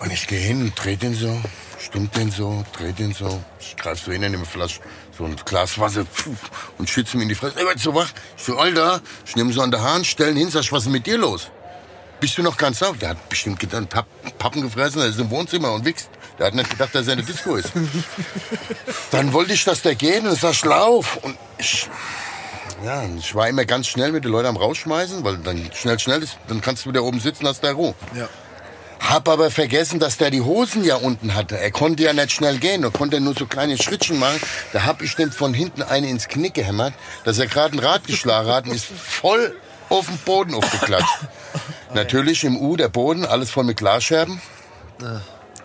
Und 0.00 0.12
ich 0.12 0.26
gehe 0.26 0.38
hin 0.38 0.62
und 0.62 0.74
dreh 0.74 0.96
den 0.96 1.14
so, 1.14 1.40
stimmt 1.78 2.14
den 2.16 2.30
so, 2.30 2.64
dreh 2.76 2.92
den 2.92 3.12
so. 3.12 3.42
Ich 3.58 3.76
greif 3.76 4.00
so 4.00 4.12
hin 4.12 4.22
in 4.22 4.34
eine 4.34 4.44
Flasche, 4.44 4.80
so 5.16 5.24
ein 5.24 5.36
Glas 5.44 5.78
Wasser 5.78 6.04
pfuh, 6.04 6.36
und 6.78 6.88
schütze 6.88 7.16
ihm 7.16 7.22
in 7.22 7.28
die 7.28 7.34
Fresse. 7.34 7.58
Er 7.58 7.66
wird 7.66 7.80
so 7.80 7.94
wach. 7.94 8.10
Ich 8.36 8.44
so, 8.44 8.58
Alter, 8.58 9.00
ich 9.26 9.36
nehme 9.36 9.52
so 9.52 9.62
an 9.62 9.70
der 9.70 9.82
Hand, 9.82 10.06
stellen 10.06 10.36
hin, 10.36 10.50
sag 10.50 10.62
ich, 10.62 10.72
was 10.72 10.84
ist 10.84 10.92
mit 10.92 11.06
dir 11.06 11.18
los? 11.18 11.50
Bist 12.20 12.36
du 12.36 12.42
noch 12.42 12.58
ganz 12.58 12.82
auf? 12.82 12.98
Der 12.98 13.10
hat 13.10 13.28
bestimmt 13.30 13.58
gedacht, 13.58 13.88
Papp, 13.88 14.06
Pappen 14.38 14.60
gefressen, 14.60 15.00
er 15.00 15.08
ist 15.08 15.18
im 15.18 15.30
Wohnzimmer 15.30 15.72
und 15.72 15.86
wichst. 15.86 16.10
Der 16.38 16.46
hat 16.46 16.54
nicht 16.54 16.70
gedacht, 16.70 16.94
dass 16.94 17.06
er 17.06 17.14
eine 17.14 17.22
Disco 17.22 17.56
ist. 17.56 17.72
Dann 19.10 19.32
wollte 19.32 19.54
ich, 19.54 19.64
dass 19.64 19.82
der 19.82 19.94
geht 19.94 20.24
und 20.24 20.38
sag, 20.38 20.62
lauf. 20.64 21.16
Und 21.22 21.36
ich, 21.58 21.88
ja, 22.84 23.04
ich 23.16 23.34
war 23.34 23.48
immer 23.48 23.64
ganz 23.64 23.86
schnell 23.88 24.12
mit 24.12 24.24
den 24.24 24.32
Leuten 24.32 24.48
am 24.48 24.56
rausschmeißen, 24.56 25.24
weil 25.24 25.38
dann 25.38 25.70
schnell, 25.74 25.98
schnell 25.98 26.22
ist, 26.22 26.38
dann 26.48 26.60
kannst 26.60 26.84
du 26.84 26.90
wieder 26.90 27.04
oben 27.04 27.20
sitzen, 27.20 27.46
hast 27.46 27.62
da 27.62 27.72
Ruhe. 27.72 27.94
Ja. 28.14 28.28
Hab 29.00 29.28
aber 29.28 29.50
vergessen, 29.50 29.98
dass 29.98 30.18
der 30.18 30.30
die 30.30 30.40
Hosen 30.40 30.84
ja 30.84 30.96
unten 30.96 31.34
hatte. 31.34 31.58
Er 31.58 31.70
konnte 31.70 32.02
ja 32.02 32.12
nicht 32.12 32.32
schnell 32.32 32.58
gehen, 32.58 32.84
er 32.84 32.90
konnte 32.90 33.20
nur 33.20 33.34
so 33.34 33.46
kleine 33.46 33.76
Schrittchen 33.76 34.18
machen. 34.18 34.40
Da 34.72 34.84
hab 34.84 35.02
ich 35.02 35.16
dem 35.16 35.32
von 35.32 35.52
hinten 35.52 35.82
eine 35.82 36.08
ins 36.08 36.28
Knick 36.28 36.54
gehämmert, 36.54 36.94
dass 37.24 37.38
er 37.38 37.46
gerade 37.46 37.76
ein 37.76 37.80
Rad 37.80 38.06
geschlagen 38.06 38.48
hat 38.50 38.66
und 38.66 38.74
ist 38.74 38.86
voll 38.86 39.56
auf 39.88 40.06
den 40.06 40.18
Boden 40.18 40.54
aufgeklatscht. 40.54 41.18
Natürlich 41.94 42.44
im 42.44 42.56
U 42.56 42.76
der 42.76 42.88
Boden, 42.88 43.24
alles 43.24 43.50
voll 43.50 43.64
mit 43.64 43.76
Glasscherben. 43.76 44.40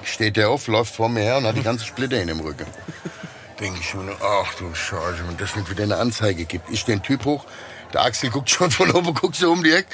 Steht 0.04 0.38
der 0.38 0.50
auf, 0.50 0.68
läuft 0.68 0.96
vor 0.96 1.10
mir 1.10 1.22
her 1.22 1.38
und 1.38 1.46
hat 1.46 1.56
die 1.56 1.64
ganze 1.64 1.86
Splitter 1.86 2.22
in 2.22 2.28
dem 2.28 2.40
Rücken. 2.40 2.66
Denke 3.60 3.80
ich 3.80 3.94
mir, 3.94 4.16
ach 4.22 4.54
du 4.56 4.74
Scheiße, 4.74 5.28
wenn 5.28 5.38
das 5.38 5.56
nicht 5.56 5.70
wieder 5.70 5.84
eine 5.84 5.98
Anzeige 5.98 6.46
gibt. 6.46 6.70
Ich 6.70 6.84
den 6.86 7.02
Typ 7.02 7.26
hoch, 7.26 7.46
der 7.94 8.04
Axel 8.04 8.30
guckt 8.30 8.50
schon 8.50 8.72
von 8.72 8.92
oben, 8.92 9.14
guckt 9.22 9.36
so 9.36 9.52
um 9.52 9.64
die 9.64 9.72
Ecke. 9.72 9.88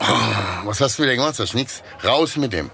Oh, 0.00 0.04
was 0.64 0.80
hast 0.80 0.98
du 0.98 1.04
wieder 1.04 1.14
gemacht? 1.14 1.36
Sag 1.36 1.44
ich, 1.44 1.54
nix. 1.54 1.82
Raus 2.04 2.36
mit 2.36 2.52
dem. 2.52 2.70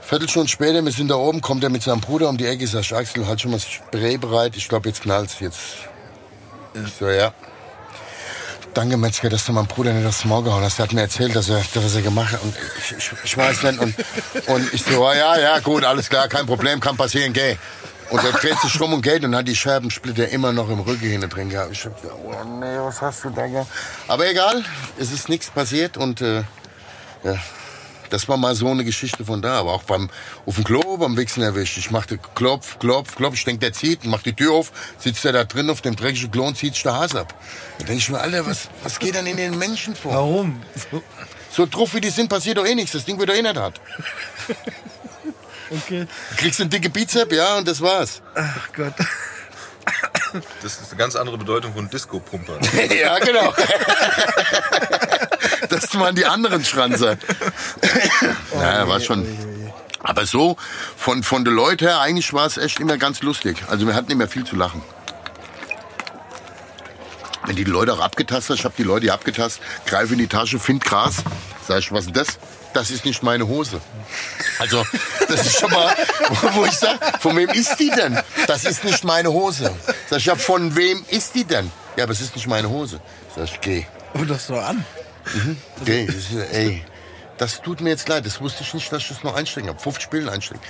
Viertelstunde 0.00 0.48
später, 0.48 0.84
wir 0.84 0.92
sind 0.92 1.08
da 1.08 1.14
oben, 1.14 1.40
kommt 1.40 1.62
er 1.62 1.70
mit 1.70 1.82
seinem 1.82 2.00
Bruder 2.00 2.28
um 2.28 2.36
die 2.36 2.46
Ecke, 2.46 2.66
sag 2.66 2.80
ich, 2.80 2.94
Axel, 2.94 3.26
halt 3.26 3.40
schon 3.40 3.52
mal 3.52 3.58
das 3.58 3.68
Spray 3.68 4.18
bereit. 4.18 4.56
Ich 4.56 4.68
glaube, 4.68 4.88
jetzt 4.88 5.02
knallt's. 5.02 5.38
Jetzt. 5.40 5.88
Ich 6.74 6.92
so, 6.98 7.08
ja. 7.08 7.32
Danke, 8.74 8.96
Metzger, 8.96 9.28
dass 9.28 9.44
du 9.44 9.52
meinem 9.52 9.66
Bruder 9.66 9.92
nicht 9.92 10.06
aufs 10.06 10.24
Maul 10.24 10.44
gehauen 10.44 10.62
hast. 10.62 10.78
Der 10.78 10.84
hat 10.84 10.92
mir 10.94 11.02
erzählt, 11.02 11.36
dass 11.36 11.50
er, 11.50 11.62
dass 11.74 11.94
er 11.94 12.00
gemacht 12.00 12.32
hat. 12.32 12.42
Und 12.42 12.54
ich, 12.78 12.96
ich, 12.96 13.12
ich 13.22 13.36
weiß 13.36 13.64
nicht. 13.64 13.78
Und, 13.78 13.94
und 14.46 14.72
ich 14.72 14.82
so, 14.82 15.04
ja, 15.12 15.38
ja, 15.38 15.58
gut, 15.58 15.84
alles 15.84 16.08
klar, 16.08 16.26
kein 16.28 16.46
Problem, 16.46 16.80
kann 16.80 16.96
passieren, 16.96 17.34
geh. 17.34 17.56
Und 18.08 18.24
er 18.24 18.32
dreht 18.32 18.58
sich 18.60 18.80
rum 18.80 18.94
und 18.94 19.02
geht 19.02 19.24
und 19.24 19.34
hat 19.34 19.46
die 19.46 19.56
Scherbensplitter 19.56 20.28
immer 20.28 20.52
noch 20.52 20.70
im 20.70 20.80
Rücken 20.80 21.06
hinten 21.06 21.28
drin 21.28 21.50
gehabt. 21.50 21.72
Ich 21.72 21.84
hab 21.84 22.00
gesagt, 22.00 22.18
oh 22.24 22.44
nee, 22.60 22.78
was 22.78 23.00
hast 23.02 23.24
du 23.24 23.30
da 23.30 23.46
gemacht? 23.46 23.68
Aber 24.08 24.28
egal, 24.28 24.64
es 24.98 25.12
ist 25.12 25.28
nichts 25.28 25.50
passiert 25.50 25.98
und 25.98 26.22
äh, 26.22 26.42
ja, 27.24 27.36
das 28.12 28.28
war 28.28 28.36
mal 28.36 28.54
so 28.54 28.68
eine 28.68 28.84
Geschichte 28.84 29.24
von 29.24 29.42
da. 29.42 29.58
Aber 29.58 29.72
auch 29.72 29.82
beim 29.84 30.10
auf 30.46 30.56
dem 30.56 30.64
Klo, 30.64 30.96
beim 30.96 31.16
Wichsen 31.16 31.42
erwischt. 31.42 31.78
Ich 31.78 31.90
machte 31.90 32.18
Klopf, 32.34 32.78
Klopf, 32.78 33.16
Klopf. 33.16 33.34
Ich 33.34 33.44
denke, 33.44 33.60
der 33.60 33.72
zieht 33.72 34.04
und 34.04 34.10
macht 34.10 34.26
die 34.26 34.34
Tür 34.34 34.52
auf, 34.52 34.72
sitzt 34.98 35.24
er 35.24 35.32
da 35.32 35.44
drin 35.44 35.70
auf 35.70 35.80
dem 35.80 35.96
dreckigen 35.96 36.30
Klo 36.30 36.46
und 36.46 36.56
zieht 36.56 36.74
sich 36.74 36.82
der 36.82 36.94
Hase 36.94 37.20
ab. 37.20 37.34
Da 37.78 37.84
denke 37.86 38.00
ich 38.00 38.08
mir, 38.10 38.20
Alter, 38.20 38.46
was, 38.46 38.68
was 38.82 38.98
geht 38.98 39.14
denn 39.14 39.26
in 39.26 39.36
den 39.36 39.58
Menschen 39.58 39.96
vor? 39.96 40.12
Warum? 40.14 40.62
So, 40.90 41.02
So 41.50 41.66
drauf 41.66 41.94
wie 41.94 42.00
die 42.00 42.10
sind, 42.10 42.28
passiert 42.28 42.56
doch 42.58 42.66
eh 42.66 42.74
nichts. 42.74 42.92
Das 42.92 43.04
Ding 43.04 43.18
wird 43.18 43.28
doch 43.28 43.34
eh 43.34 43.42
nicht 43.42 43.56
hart. 43.56 43.80
okay. 45.70 46.06
Kriegst 46.36 46.58
du 46.58 46.64
einen 46.64 46.70
dicke 46.70 46.88
Bizep, 46.88 47.32
ja, 47.32 47.56
und 47.58 47.68
das 47.68 47.80
war's. 47.80 48.22
Ach 48.34 48.72
Gott. 48.74 48.94
Das 50.62 50.80
ist 50.80 50.90
eine 50.90 50.98
ganz 50.98 51.14
andere 51.14 51.36
Bedeutung 51.36 51.74
von 51.74 51.90
Disco-Pumper. 51.90 52.58
ja, 52.94 53.18
genau. 53.18 53.52
das 55.68 55.94
waren 55.98 56.14
die 56.14 56.26
anderen 56.26 56.64
Schranzer. 56.64 57.16
naja, 58.54 58.88
war 58.88 59.00
schon. 59.00 59.26
Aber 60.00 60.26
so, 60.26 60.56
von, 60.96 61.22
von 61.22 61.44
den 61.44 61.54
Leuten 61.54 61.86
her, 61.86 62.00
eigentlich 62.00 62.32
war 62.32 62.46
es 62.46 62.56
echt 62.56 62.80
immer 62.80 62.98
ganz 62.98 63.22
lustig. 63.22 63.62
Also 63.68 63.86
wir 63.86 63.94
hatten 63.94 64.10
immer 64.10 64.26
viel 64.26 64.44
zu 64.44 64.56
lachen. 64.56 64.82
Wenn 67.46 67.56
die 67.56 67.64
Leute 67.64 67.92
auch 67.92 68.00
abgetastet, 68.00 68.58
ich 68.58 68.64
habe 68.64 68.74
die 68.76 68.84
Leute 68.84 69.12
abgetastet, 69.12 69.62
greife 69.86 70.12
in 70.12 70.18
die 70.18 70.28
Tasche, 70.28 70.58
find 70.58 70.84
Gras. 70.84 71.16
Sag 71.66 71.78
ich, 71.78 71.92
was 71.92 72.06
ist 72.06 72.16
das? 72.16 72.38
Das 72.72 72.90
ist 72.90 73.04
nicht 73.04 73.22
meine 73.22 73.46
Hose. 73.46 73.80
Also, 74.58 74.84
das 75.28 75.46
ist 75.46 75.58
schon 75.58 75.70
mal, 75.70 75.94
wo, 76.28 76.54
wo 76.60 76.64
ich 76.64 76.72
sage, 76.72 76.98
von 77.20 77.36
wem 77.36 77.50
ist 77.50 77.76
die 77.76 77.90
denn? 77.90 78.18
Das 78.46 78.64
ist 78.64 78.84
nicht 78.84 79.04
meine 79.04 79.30
Hose. 79.32 79.72
Sag 80.08 80.18
ich, 80.18 80.26
ja, 80.26 80.36
von 80.36 80.74
wem 80.74 81.04
ist 81.08 81.34
die 81.34 81.44
denn? 81.44 81.70
Ja, 81.96 82.04
aber 82.04 82.12
es 82.12 82.20
ist 82.20 82.34
nicht 82.34 82.46
meine 82.46 82.70
Hose. 82.70 83.00
Sag 83.36 83.44
ich, 83.44 83.60
geh. 83.60 83.86
Und 84.14 84.30
das 84.30 84.46
so 84.46 84.56
an. 84.56 84.84
Ist, 85.84 86.32
ey, 86.52 86.84
das 87.38 87.60
tut 87.62 87.80
mir 87.80 87.90
jetzt 87.90 88.08
leid. 88.08 88.26
Das 88.26 88.40
wusste 88.40 88.62
ich 88.62 88.74
nicht, 88.74 88.92
dass 88.92 89.02
ich 89.02 89.08
das 89.08 89.22
noch 89.22 89.34
einstecken 89.34 89.68
habe. 89.68 89.78
50 89.80 90.10
Pillen 90.10 90.28
einstecken. 90.28 90.60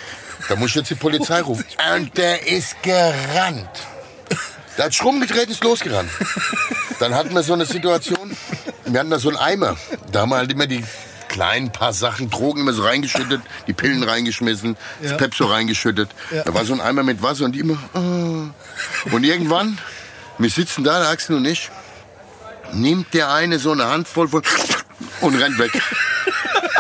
Da 0.49 0.57
muss 0.57 0.71
ich 0.71 0.77
jetzt 0.77 0.91
die 0.91 0.95
Polizei 0.95 1.41
rufen. 1.41 1.65
Und 1.95 2.17
der 2.17 2.47
ist 2.47 2.83
gerannt. 2.83 3.69
Der 4.79 4.87
hat 4.87 5.05
rumgedreht 5.05 5.47
und 5.49 5.51
ist 5.53 5.63
losgerannt. 5.65 6.09
Dann 6.99 7.15
hatten 7.15 7.35
wir 7.35 7.43
so 7.43 7.53
eine 7.53 7.67
Situation, 7.67 8.35
wir 8.87 9.01
hatten 9.01 9.11
da 9.11 9.19
so 9.19 9.29
einen 9.29 9.37
Eimer. 9.37 9.77
Da 10.11 10.23
haben 10.23 10.31
wir 10.31 10.37
halt 10.37 10.51
immer 10.51 10.67
die 10.67 10.83
kleinen 11.29 11.71
paar 11.73 11.93
Sachen, 11.93 12.31
Drogen 12.31 12.63
immer 12.63 12.73
so 12.73 12.83
reingeschüttet, 12.83 13.43
die 13.67 13.75
Pillen 13.75 14.03
reingeschmissen, 14.03 14.77
Ja. 15.03 15.11
das 15.11 15.19
Pepso 15.19 15.45
reingeschüttet. 15.45 16.09
Ja. 16.31 16.45
Da 16.45 16.55
war 16.55 16.65
so 16.65 16.73
ein 16.73 16.81
Eimer 16.81 17.03
mit 17.03 17.23
Wasser 17.23 17.45
und 17.45 17.53
die 17.53 17.61
immer... 17.61 17.77
ah. 17.93 19.11
Und 19.15 19.25
irgendwann, 19.25 19.79
wir 20.39 20.49
sitzen 20.51 20.85
da, 20.85 21.01
der 21.01 21.09
Axel 21.11 21.37
und 21.37 21.45
ich, 21.45 21.71
nimmt 22.73 23.15
der 23.15 23.31
eine 23.33 23.59
so 23.59 23.73
eine 23.73 23.87
Handvoll 23.87 24.29
von 24.29 24.43
und 25.21 25.41
rennt 25.41 25.59
weg. 25.59 25.73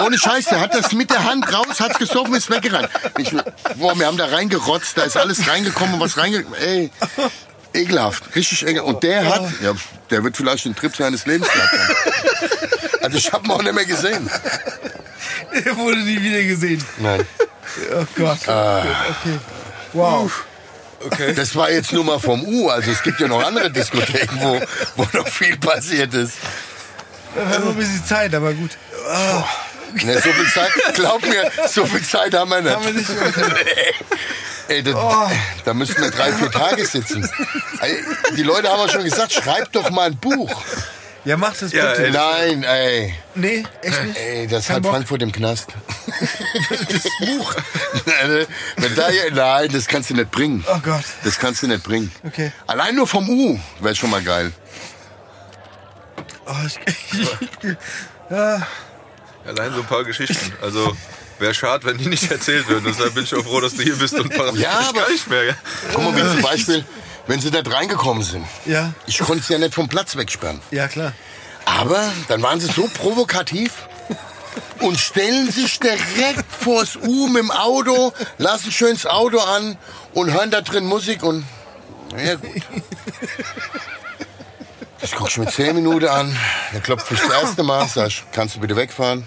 Ohne 0.04 0.18
Scheiß, 0.18 0.46
der 0.46 0.60
hat 0.60 0.74
das 0.74 0.92
mit 0.92 1.10
der 1.10 1.24
Hand 1.24 1.52
raus, 1.52 1.80
hat's 1.80 1.98
gesoffen, 1.98 2.34
ist 2.34 2.50
weggerannt. 2.50 2.88
Ich, 3.18 3.30
boah, 3.76 3.98
wir 3.98 4.06
haben 4.06 4.16
da 4.16 4.26
reingerotzt, 4.26 4.96
da 4.96 5.02
ist 5.02 5.16
alles 5.16 5.46
reingekommen, 5.48 6.00
was 6.00 6.16
reingekommen. 6.16 6.58
Ey, 6.60 6.90
ekelhaft, 7.74 8.34
richtig 8.34 8.62
ekelhaft. 8.62 8.88
Und 8.88 9.02
der 9.02 9.28
hat, 9.28 9.50
ja, 9.60 9.72
der 10.10 10.24
wird 10.24 10.36
vielleicht 10.36 10.64
den 10.64 10.74
Trip 10.74 10.94
seines 10.96 11.26
Lebens 11.26 11.48
gehabt 11.50 11.72
haben. 11.72 11.94
Also 13.02 13.18
ich 13.18 13.32
habe 13.32 13.44
ihn 13.46 13.50
auch 13.50 13.62
nicht 13.62 13.74
mehr 13.74 13.84
gesehen. 13.84 14.30
Er 15.52 15.76
wurde 15.76 15.98
nie 15.98 16.20
wieder 16.20 16.42
gesehen. 16.44 16.82
Nein. 16.98 17.26
Oh 17.94 18.04
Gott. 18.16 18.38
Okay. 18.42 19.38
Wow. 19.92 20.44
Das 21.36 21.54
war 21.56 21.70
jetzt 21.70 21.92
nur 21.92 22.04
mal 22.04 22.18
vom 22.18 22.42
U. 22.44 22.68
Also 22.68 22.90
es 22.90 23.02
gibt 23.02 23.20
ja 23.20 23.28
noch 23.28 23.42
andere 23.44 23.70
Diskotheken, 23.70 24.38
wo, 24.40 24.60
wo 24.96 25.18
noch 25.18 25.28
viel 25.28 25.56
passiert 25.56 26.12
ist. 26.14 26.34
Wir 27.34 27.48
haben 27.48 27.64
noch 27.64 27.70
ein 27.70 27.76
bisschen 27.76 28.04
Zeit, 28.04 28.34
aber 28.34 28.52
gut. 28.52 28.70
Ne, 30.04 30.14
so 30.14 30.30
viel 30.32 30.46
Zeit, 30.52 30.70
glaub 30.94 31.20
mir, 31.26 31.50
so 31.68 31.84
viel 31.84 32.02
Zeit 32.02 32.32
haben 32.34 32.50
wir 32.50 32.62
nicht. 32.62 32.74
Haben 32.74 32.84
wir 32.86 32.92
nicht. 32.94 33.10
Ey, 34.68 34.82
da, 34.82 35.30
da 35.64 35.74
müssten 35.74 36.00
wir 36.00 36.10
drei, 36.10 36.32
vier 36.32 36.50
Tage 36.50 36.86
sitzen. 36.86 37.28
Die 38.36 38.42
Leute 38.42 38.68
haben 38.70 38.80
auch 38.80 38.88
schon 38.90 39.04
gesagt, 39.04 39.32
schreib 39.32 39.70
doch 39.72 39.90
mal 39.90 40.06
ein 40.06 40.16
Buch. 40.16 40.62
Ja, 41.24 41.36
mach 41.36 41.54
das 41.56 41.72
Ja, 41.72 41.90
bitte. 41.90 42.06
ey. 42.06 42.10
Nein, 42.10 42.62
ey. 42.64 43.14
Nee, 43.34 43.64
echt 43.82 44.04
nicht. 44.04 44.18
Ey, 44.18 44.46
das 44.46 44.66
Kein 44.66 44.76
hat 44.76 44.82
Bock. 44.82 44.92
Frankfurt 44.92 45.22
im 45.22 45.30
Knast. 45.32 45.68
das 46.88 47.02
Buch. 47.20 47.54
Nein, 48.06 48.46
Wenn 48.76 48.94
da, 48.94 49.08
nein, 49.32 49.68
das 49.72 49.86
kannst 49.86 50.10
du 50.10 50.14
nicht 50.14 50.30
bringen. 50.30 50.64
Oh 50.68 50.78
Gott. 50.82 51.04
Das 51.24 51.38
kannst 51.38 51.62
du 51.62 51.66
nicht 51.68 51.82
bringen. 51.82 52.10
Okay. 52.24 52.52
Allein 52.66 52.94
nur 52.94 53.06
vom 53.06 53.28
U 53.28 53.58
wäre 53.80 53.94
schon 53.94 54.10
mal 54.10 54.22
geil. 54.22 54.52
Oh, 56.46 56.52
ich, 56.66 56.78
ja, 58.30 58.66
Allein 59.46 59.72
so 59.72 59.80
ein 59.80 59.86
paar 59.86 60.04
Geschichten. 60.04 60.52
Also 60.62 60.96
wäre 61.38 61.54
schade, 61.54 61.84
wenn 61.84 61.98
die 61.98 62.06
nicht 62.06 62.30
erzählt 62.30 62.68
würden. 62.68 62.84
Deshalb 62.86 63.14
bin 63.14 63.24
ich 63.24 63.34
auch 63.34 63.42
froh, 63.42 63.60
dass 63.60 63.74
du 63.74 63.82
hier 63.82 63.96
bist 63.96 64.14
und 64.14 64.28
parallel 64.34 64.60
Ja, 64.60 64.80
ich 64.82 64.88
aber- 64.88 65.00
gar 65.00 65.10
nicht 65.10 65.28
mehr. 65.28 65.44
Ja. 65.44 65.54
Guck 65.92 66.02
mal, 66.04 66.16
wie 66.16 66.20
zum 66.30 66.42
Beispiel, 66.42 66.84
wenn 67.26 67.40
sie 67.40 67.50
da 67.50 67.60
reingekommen 67.68 68.22
sind. 68.22 68.46
ja, 68.66 68.92
Ich 69.06 69.18
konnte 69.18 69.42
sie 69.44 69.52
ja 69.54 69.58
nicht 69.58 69.74
vom 69.74 69.88
Platz 69.88 70.16
wegsperren. 70.16 70.60
ja, 70.70 70.88
klar. 70.88 71.12
Aber 71.64 72.12
dann 72.28 72.42
waren 72.42 72.58
sie 72.60 72.66
so 72.66 72.88
provokativ 72.92 73.72
und 74.80 74.98
stellen 74.98 75.50
sich 75.50 75.78
direkt 75.78 76.44
vors 76.50 76.96
U 76.96 77.28
mit 77.28 77.42
dem 77.42 77.50
Auto, 77.50 78.12
lassen 78.38 78.72
schön 78.72 78.94
das 78.94 79.06
Auto 79.06 79.38
an 79.38 79.76
und 80.14 80.32
hören 80.32 80.50
da 80.50 80.60
drin 80.60 80.84
Musik 80.86 81.22
und. 81.22 81.44
Ja, 82.22 82.34
gut. 82.34 82.62
Das 85.00 85.12
guck 85.12 85.28
ich 85.28 85.38
mir 85.38 85.46
zehn 85.46 85.74
Minuten 85.74 86.06
an. 86.06 86.36
Dann 86.72 86.82
klopft 86.82 87.10
mich 87.10 87.20
das 87.20 87.30
erste 87.30 87.62
Mal, 87.62 87.88
sag 87.88 88.08
ich, 88.08 88.22
kannst 88.32 88.56
du 88.56 88.60
bitte 88.60 88.76
wegfahren? 88.76 89.26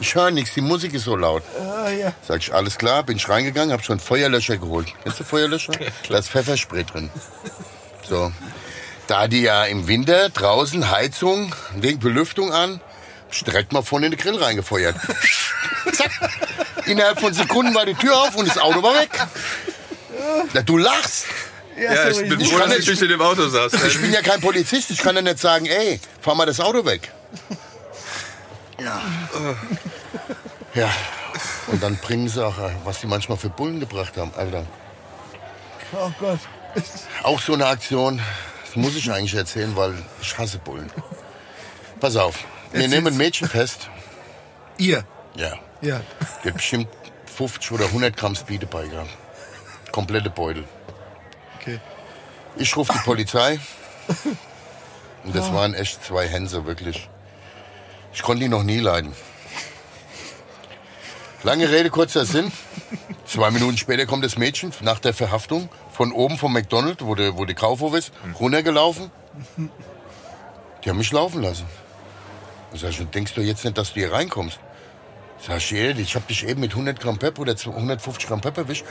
Ich 0.00 0.14
höre 0.14 0.30
nichts, 0.30 0.54
die 0.54 0.60
Musik 0.60 0.92
ist 0.94 1.04
so 1.04 1.16
laut. 1.16 1.42
Sag 2.26 2.38
ich, 2.38 2.52
alles 2.52 2.78
klar, 2.78 3.02
bin 3.02 3.16
ich 3.16 3.28
reingegangen, 3.28 3.72
hab 3.72 3.84
schon 3.84 4.00
Feuerlöscher 4.00 4.58
geholt. 4.58 4.88
Kennst 5.02 5.20
du 5.20 5.24
Feuerlöscher? 5.24 5.72
Da 6.08 6.18
ist 6.18 6.28
Pfefferspray 6.28 6.84
drin. 6.84 7.10
So. 8.08 8.30
Da 9.06 9.28
die 9.28 9.42
ja 9.42 9.64
im 9.64 9.88
Winter 9.88 10.28
draußen 10.28 10.90
Heizung, 10.90 11.54
wegen 11.76 11.98
Belüftung 11.98 12.52
an, 12.52 12.80
direkt 13.40 13.72
mal 13.72 13.82
vorne 13.82 14.06
in 14.06 14.12
den 14.12 14.20
Grill 14.20 14.36
reingefeuert. 14.36 14.96
Zack. 15.92 16.10
Innerhalb 16.86 17.20
von 17.20 17.32
Sekunden 17.32 17.74
war 17.74 17.86
die 17.86 17.94
Tür 17.94 18.16
auf 18.20 18.34
und 18.36 18.46
das 18.48 18.58
Auto 18.58 18.82
war 18.82 18.94
weg. 18.94 19.10
Na, 20.52 20.62
du 20.62 20.76
lachst. 20.78 21.26
Ja, 21.76 22.08
ich 22.08 22.14
sorry, 22.16 22.28
bin 22.28 22.40
ich 22.40 22.48
froh, 22.50 22.58
dass 22.58 22.70
ich 22.72 22.78
nicht- 22.78 22.88
nicht 22.90 23.02
in 23.02 23.08
dem 23.08 23.22
Auto 23.22 23.48
saß. 23.48 23.72
Ich 23.72 24.00
bin 24.00 24.12
ja 24.12 24.20
kein 24.20 24.40
Polizist, 24.40 24.90
ich 24.90 24.98
kann 24.98 25.16
ja 25.16 25.22
nicht 25.22 25.38
sagen, 25.38 25.66
ey, 25.66 25.98
fahr 26.20 26.34
mal 26.34 26.44
das 26.46 26.60
Auto 26.60 26.84
weg. 26.84 27.10
Ja. 28.78 29.00
Ja. 30.74 30.90
Und 31.68 31.82
dann 31.82 31.96
bringen 31.96 32.28
sie 32.28 32.44
auch, 32.44 32.58
äh, 32.58 32.70
was 32.84 33.00
die 33.00 33.06
manchmal 33.06 33.38
für 33.38 33.48
Bullen 33.48 33.80
gebracht 33.80 34.16
haben, 34.16 34.32
Alter. 34.36 34.66
Oh 35.92 36.10
Gott. 36.18 36.38
Auch 37.22 37.40
so 37.40 37.54
eine 37.54 37.66
Aktion, 37.66 38.20
das 38.66 38.76
muss 38.76 38.94
ich 38.96 39.10
eigentlich 39.10 39.34
erzählen, 39.34 39.74
weil 39.76 39.94
ich 40.20 40.36
hasse 40.36 40.58
Bullen. 40.58 40.90
Pass 42.00 42.16
auf, 42.16 42.36
wir 42.72 42.88
nehmen 42.88 43.08
ein 43.08 43.16
Mädchen 43.16 43.48
fest. 43.48 43.88
Ihr. 44.78 45.04
Ja. 45.36 45.54
Ja. 45.80 46.00
Die 46.42 46.48
hat 46.48 46.54
bestimmt 46.54 46.88
50 47.36 47.72
oder 47.72 47.86
100 47.86 48.16
Gramm 48.16 48.34
Speed 48.34 48.62
dabei 48.62 48.86
gehabt. 48.86 49.10
Komplette 49.90 50.30
Beutel. 50.30 50.64
Okay. 51.60 51.80
Ich 52.56 52.76
rufe 52.76 52.92
die 52.92 52.98
Polizei. 53.04 53.58
Und 55.24 55.36
das 55.36 55.52
waren 55.52 55.74
echt 55.74 56.04
zwei 56.04 56.26
Hänse, 56.26 56.66
wirklich. 56.66 57.08
Ich 58.12 58.22
konnte 58.22 58.42
die 58.42 58.48
noch 58.48 58.64
nie 58.64 58.78
leiden. 58.78 59.12
Lange 61.44 61.70
Rede, 61.70 61.90
kurzer 61.90 62.24
Sinn. 62.24 62.52
Zwei 63.24 63.50
Minuten 63.50 63.76
später 63.76 64.06
kommt 64.06 64.24
das 64.24 64.36
Mädchen 64.36 64.72
nach 64.80 64.98
der 64.98 65.14
Verhaftung 65.14 65.68
von 65.90 66.12
oben 66.12 66.38
vom 66.38 66.52
McDonald's, 66.52 67.04
wo 67.04 67.14
der, 67.14 67.36
wo 67.36 67.44
der 67.44 67.54
Kaufhof 67.54 67.94
ist, 67.94 68.12
runtergelaufen. 68.38 69.10
Die 70.84 70.90
haben 70.90 70.98
mich 70.98 71.12
laufen 71.12 71.42
lassen. 71.42 71.66
Sag 72.74 72.90
ich, 72.90 73.00
und 73.00 73.14
denkst 73.14 73.34
du 73.34 73.40
jetzt 73.42 73.64
nicht, 73.64 73.76
dass 73.76 73.92
du 73.92 74.00
hier 74.00 74.12
reinkommst? 74.12 74.58
Sag 75.38 75.58
ich, 75.58 75.72
ey, 75.72 75.92
ich 76.00 76.14
hab 76.14 76.26
dich 76.28 76.46
eben 76.46 76.60
mit 76.60 76.70
100 76.70 76.98
Gramm 76.98 77.18
Pep 77.18 77.38
oder 77.38 77.54
150 77.54 78.28
Gramm 78.28 78.40
Pep 78.40 78.56
erwischt. 78.56 78.84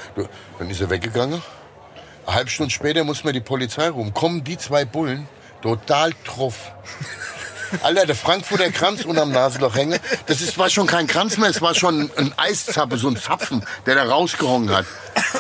Dann 0.60 0.70
ist 0.70 0.82
er 0.82 0.90
weggegangen. 0.90 1.42
Eine 2.26 2.36
halbe 2.36 2.50
Stunde 2.50 2.72
später 2.72 3.04
muss 3.04 3.24
mir 3.24 3.34
die 3.34 3.42
Polizei 3.42 3.90
rum. 3.90 4.14
Kommen 4.14 4.44
die 4.44 4.58
zwei 4.58 4.86
Bullen, 4.86 5.28
total 5.62 6.12
truff. 6.26 6.72
Alter, 7.82 8.06
der 8.06 8.16
Frankfurter 8.16 8.70
Kranz 8.72 9.06
unterm 9.06 9.32
Nasenloch 9.32 9.76
hängen. 9.76 10.00
Das 10.28 10.42
ist, 10.42 10.58
war 10.58 10.70
schon 10.70 10.88
kein 10.88 11.08
Kranz 11.08 11.38
mehr, 11.38 11.50
es 11.50 11.62
war 11.62 11.74
schon 11.76 12.12
ein 12.18 12.34
Eiszappe, 12.38 12.98
so 12.98 13.08
ein 13.08 13.18
Zapfen, 13.18 13.66
der 13.86 13.96
da 13.96 14.04
rausgehongen 14.04 14.70
hat. 14.70 14.86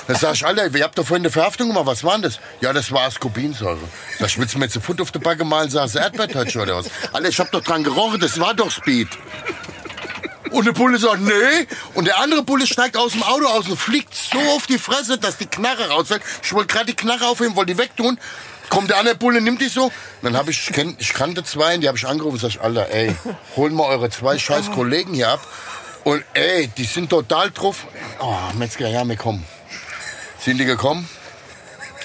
Da 0.07 0.15
sag 0.15 0.33
ich, 0.33 0.45
Alter, 0.45 0.67
ihr 0.67 0.83
habt 0.83 0.97
doch 0.97 1.05
vorhin 1.05 1.23
eine 1.23 1.31
Verhaftung 1.31 1.67
gemacht, 1.67 1.85
was 1.85 2.03
war 2.03 2.13
denn 2.13 2.23
das? 2.23 2.39
Ja, 2.61 2.73
das 2.73 2.91
war 2.91 3.03
Ascorbinsäure. 3.03 3.79
Willst 4.19 4.53
du 4.53 4.59
mir 4.59 4.65
jetzt 4.65 4.75
ein 4.75 4.81
Foot 4.81 5.01
auf 5.01 5.11
die 5.11 5.19
Backe 5.19 5.45
malen, 5.45 5.69
sagst 5.69 5.95
du 5.95 5.99
Erdbeertouch 5.99 6.55
oder 6.57 6.77
was? 6.77 6.89
Alter, 7.11 7.29
ich 7.29 7.39
hab 7.39 7.51
doch 7.51 7.61
dran 7.63 7.83
gerochen, 7.83 8.19
das 8.19 8.39
war 8.39 8.53
doch 8.53 8.71
Speed. 8.71 9.09
Und 10.51 10.65
der 10.65 10.73
Bulle 10.73 10.97
sagt, 10.97 11.21
nee. 11.21 11.67
Und 11.93 12.05
der 12.05 12.19
andere 12.19 12.43
Bulle 12.43 12.67
steigt 12.67 12.97
aus 12.97 13.13
dem 13.13 13.23
Auto 13.23 13.45
aus 13.45 13.69
und 13.69 13.77
fliegt 13.77 14.13
so 14.13 14.39
auf 14.55 14.67
die 14.67 14.77
Fresse, 14.77 15.17
dass 15.17 15.37
die 15.37 15.45
Knarre 15.45 15.89
rausfällt. 15.89 16.21
Ich 16.43 16.51
wollte 16.51 16.73
gerade 16.73 16.87
die 16.87 16.95
Knarre 16.95 17.27
aufheben, 17.27 17.55
wollte 17.55 17.73
die 17.73 17.79
wegtun. 17.79 18.19
Kommt 18.71 18.89
der 18.89 18.99
andere 18.99 19.15
Bulle, 19.15 19.41
nimmt 19.41 19.59
die 19.59 19.67
so. 19.67 19.91
Dann 20.21 20.37
habe 20.37 20.51
ich, 20.51 20.71
ich, 20.97 21.13
kannte 21.13 21.43
zwei, 21.43 21.75
die 21.75 21.89
habe 21.89 21.97
ich 21.97 22.07
angerufen 22.07 22.41
und 22.41 22.51
sag, 22.53 22.63
Alter, 22.63 22.89
ey, 22.89 23.13
holen 23.57 23.73
mal 23.73 23.83
eure 23.83 24.09
zwei 24.09 24.37
scheiß 24.37 24.71
Kollegen 24.71 25.13
hier 25.13 25.27
ab. 25.27 25.45
Und 26.05 26.23
ey, 26.33 26.69
die 26.77 26.85
sind 26.85 27.09
total 27.09 27.51
drauf. 27.51 27.85
Oh, 28.21 28.33
Metzger, 28.57 28.87
ja, 28.87 29.05
wir 29.05 29.17
kommen. 29.17 29.45
Sind 30.39 30.57
die 30.57 30.63
gekommen? 30.63 31.07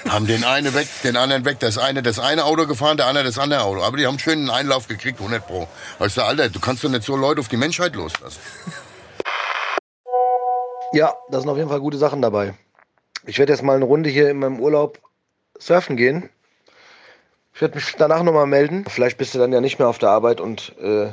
Haben 0.09 0.27
den 0.27 0.43
einen 0.43 0.75
weg, 0.75 0.89
den 1.05 1.17
anderen 1.17 1.45
weg. 1.45 1.61
Das 1.61 1.79
eine 1.79 2.03
das 2.03 2.19
eine 2.19 2.45
Auto 2.45 2.67
gefahren, 2.67 2.97
der 2.97 3.07
andere 3.07 3.23
das 3.23 3.39
andere 3.39 3.63
Auto. 3.63 3.85
Aber 3.85 3.97
die 3.97 4.05
haben 4.05 4.19
schön 4.19 4.41
einen 4.41 4.51
Einlauf 4.51 4.89
gekriegt, 4.89 5.21
100 5.21 5.47
pro. 5.47 5.69
Ich 6.05 6.15
sag, 6.15 6.27
Alter, 6.27 6.49
du 6.49 6.59
kannst 6.59 6.83
doch 6.83 6.89
nicht 6.89 7.05
so 7.05 7.15
Leute 7.15 7.41
auf 7.41 7.49
die 7.49 7.57
Menschheit 7.57 7.95
loslassen. 7.95 8.41
Ja, 10.93 11.15
da 11.31 11.39
sind 11.41 11.49
auf 11.49 11.59
jeden 11.59 11.69
Fall 11.69 11.81
gute 11.81 11.97
Sachen 11.97 12.23
dabei. 12.23 12.55
Ich 13.25 13.39
werde 13.39 13.53
jetzt 13.53 13.63
mal 13.63 13.77
eine 13.77 13.85
Runde 13.85 14.11
hier 14.11 14.31
in 14.31 14.41
meinem 14.41 14.59
Urlaub 14.59 14.99
surfen 15.61 15.97
gehen. 15.97 16.29
Ich 17.57 17.63
werde 17.63 17.77
mich 17.77 17.95
danach 17.97 18.23
nochmal 18.23 18.47
melden. 18.47 18.85
Vielleicht 18.87 19.17
bist 19.17 19.35
du 19.35 19.39
dann 19.39 19.51
ja 19.51 19.63
nicht 19.63 19.79
mehr 19.79 19.89
auf 19.89 19.97
der 19.97 20.11
Arbeit 20.11 20.43
und 20.43 20.75
äh, 20.79 21.09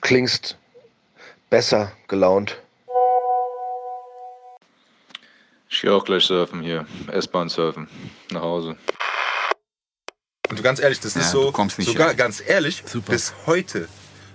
klingst 0.00 0.56
besser 1.48 1.92
gelaunt. 2.08 2.58
Ich 5.70 5.80
gehe 5.82 5.92
auch 5.94 6.04
gleich 6.04 6.24
surfen 6.24 6.60
hier. 6.60 6.86
S-Bahn 7.12 7.48
surfen. 7.50 7.86
Nach 8.32 8.42
Hause. 8.42 8.76
Und 10.50 10.60
ganz 10.64 10.80
ehrlich, 10.80 10.98
das 10.98 11.14
Ja, 11.14 11.20
ist 11.20 11.30
so, 11.30 11.44
du 11.44 11.52
kommst 11.52 11.78
nicht 11.78 11.86
sogar 11.86 12.14
ganz 12.14 12.42
ehrlich, 12.44 12.82
bis 13.06 13.32
heute, 13.46 13.86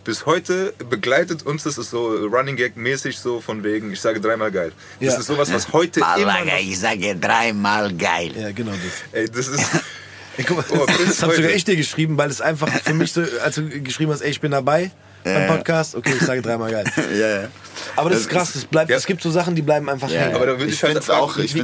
bis 0.06 0.26
heute 0.26 0.74
begleitet 0.88 1.46
uns 1.46 1.64
das 1.64 1.78
ist 1.78 1.90
so 1.90 2.16
Running 2.28 2.56
Gag 2.56 2.78
mäßig 2.78 3.20
so 3.20 3.42
von 3.42 3.62
wegen, 3.66 3.92
ich 3.92 4.00
sage 4.00 4.22
dreimal 4.22 4.52
geil. 4.54 4.72
Das 5.02 5.16
Ja. 5.16 5.20
ist 5.20 5.26
sowas, 5.26 5.52
was 5.52 5.74
heute 5.74 6.00
immer 6.00 6.46
noch, 6.46 6.60
ich 6.60 6.80
sage 6.80 7.14
dreimal 7.18 7.92
geil. 7.94 8.32
Ja, 8.38 8.52
genau 8.54 8.72
das. 8.72 9.04
ey, 9.12 9.26
das 9.30 9.50
ist, 9.50 9.70
Ey, 10.38 10.44
guck 10.48 10.58
mal, 10.58 10.66
Oh, 10.80 10.86
bis 10.86 10.98
das 11.08 11.24
hab 11.24 11.32
sogar 11.34 11.52
ich 11.52 11.64
dir 11.64 11.76
geschrieben, 11.76 12.18
weil 12.18 12.30
es 12.30 12.42
einfach 12.42 12.68
für 12.70 12.94
mich 12.94 13.14
so, 13.14 13.22
als 13.44 13.56
du 13.56 13.68
geschrieben 13.82 14.12
hast, 14.12 14.22
ey, 14.22 14.32
ich 14.32 14.42
bin 14.42 14.52
dabei 14.52 14.92
beim 15.24 15.48
Podcast, 15.48 15.96
okay, 15.96 16.12
ich 16.20 16.26
sage 16.26 16.42
dreimal 16.42 16.70
geil. 16.70 16.84
Ja, 17.14 17.42
ja. 17.44 17.48
Aber 17.96 18.10
das, 18.10 18.20
Das 18.20 18.28
ist 18.28 18.30
krass, 18.30 18.56
es, 18.56 18.66
bleibt, 18.66 18.90
Ja. 18.90 18.98
es 18.98 19.06
gibt 19.06 19.22
so 19.22 19.32
Sachen, 19.32 19.56
die 19.56 19.62
bleiben 19.62 19.90
einfach 19.90 20.10
Ja, 20.10 20.22
hängen. 20.22 20.36
Aber 20.36 20.46
da 20.46 20.52
würde 20.54 20.66
ich 20.66 20.74
ich 20.74 20.84
halt 20.84 20.94
finde 21.04 21.04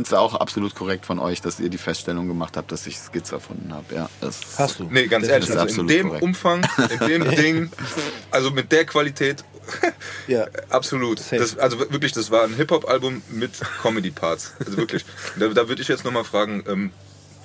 es 0.05 0.13
auch, 0.13 0.33
ich 0.33 0.41
absolut 0.41 0.75
korrekt 0.75 1.05
von 1.05 1.19
euch, 1.19 1.41
dass 1.41 1.59
ihr 1.59 1.69
die 1.69 1.77
Feststellung 1.77 2.27
gemacht 2.27 2.55
habt, 2.55 2.71
dass 2.71 2.87
ich 2.87 2.97
Skizze 2.97 3.35
erfunden 3.35 3.73
habe. 3.73 3.93
Ja, 3.93 4.09
das 4.21 4.39
Hast 4.57 4.79
du. 4.79 4.85
nee, 4.85 5.07
ganz 5.07 5.25
Das 5.25 5.33
ehrlich, 5.33 5.49
ist 5.49 5.57
also 5.57 5.81
in 5.81 5.87
dem 5.87 6.07
korrekt. 6.07 6.23
Umfang, 6.23 6.65
in 6.99 7.07
dem 7.07 7.29
Ding, 7.35 7.71
also 8.31 8.51
mit 8.51 8.71
der 8.71 8.85
Qualität, 8.85 9.43
Ja. 10.27 10.45
absolut. 10.69 11.19
Das, 11.31 11.57
also 11.57 11.79
wirklich, 11.79 12.13
das 12.13 12.31
war 12.31 12.43
ein 12.45 12.53
Hip-Hop-Album 12.55 13.21
mit 13.29 13.51
Comedy-Parts. 13.81 14.53
Also 14.65 14.77
wirklich. 14.77 15.03
Da, 15.37 15.47
da 15.49 15.67
würde 15.67 15.81
ich 15.81 15.87
jetzt 15.89 16.05
nochmal 16.05 16.23
fragen, 16.23 16.63
ähm, 16.67 16.91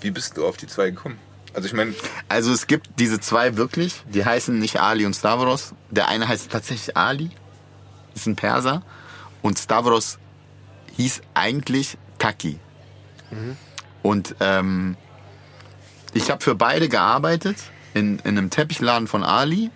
wie 0.04 0.10
bist 0.10 0.36
du 0.36 0.46
auf 0.46 0.56
die 0.56 0.66
zwei 0.66 0.90
gekommen? 0.90 1.18
Also 1.54 1.66
ich 1.66 1.72
meine, 1.72 1.94
Also 2.28 2.52
es 2.52 2.66
gibt 2.66 2.88
diese 2.98 3.20
zwei 3.20 3.56
wirklich, 3.56 4.02
die 4.12 4.24
heißen 4.24 4.58
nicht 4.58 4.80
Ali 4.80 5.06
und 5.06 5.14
Stavros. 5.14 5.72
Der 5.90 6.08
eine 6.08 6.28
heißt 6.28 6.50
tatsächlich 6.50 6.96
Ali, 6.96 7.30
ist 8.14 8.26
ein 8.26 8.36
Perser. 8.36 8.82
Und 9.40 9.58
Stavros 9.58 10.18
hieß 10.96 11.22
eigentlich 11.32 11.96
Taki. 12.18 12.58
Und 14.02 14.36
ähm, 14.40 14.96
ich 16.12 16.30
habe 16.30 16.42
für 16.42 16.54
beide 16.54 16.88
gearbeitet 16.88 17.56
in, 17.94 18.18
in 18.20 18.38
einem 18.38 18.50
Teppichladen 18.50 19.08
von 19.08 19.24
Ali. 19.24 19.70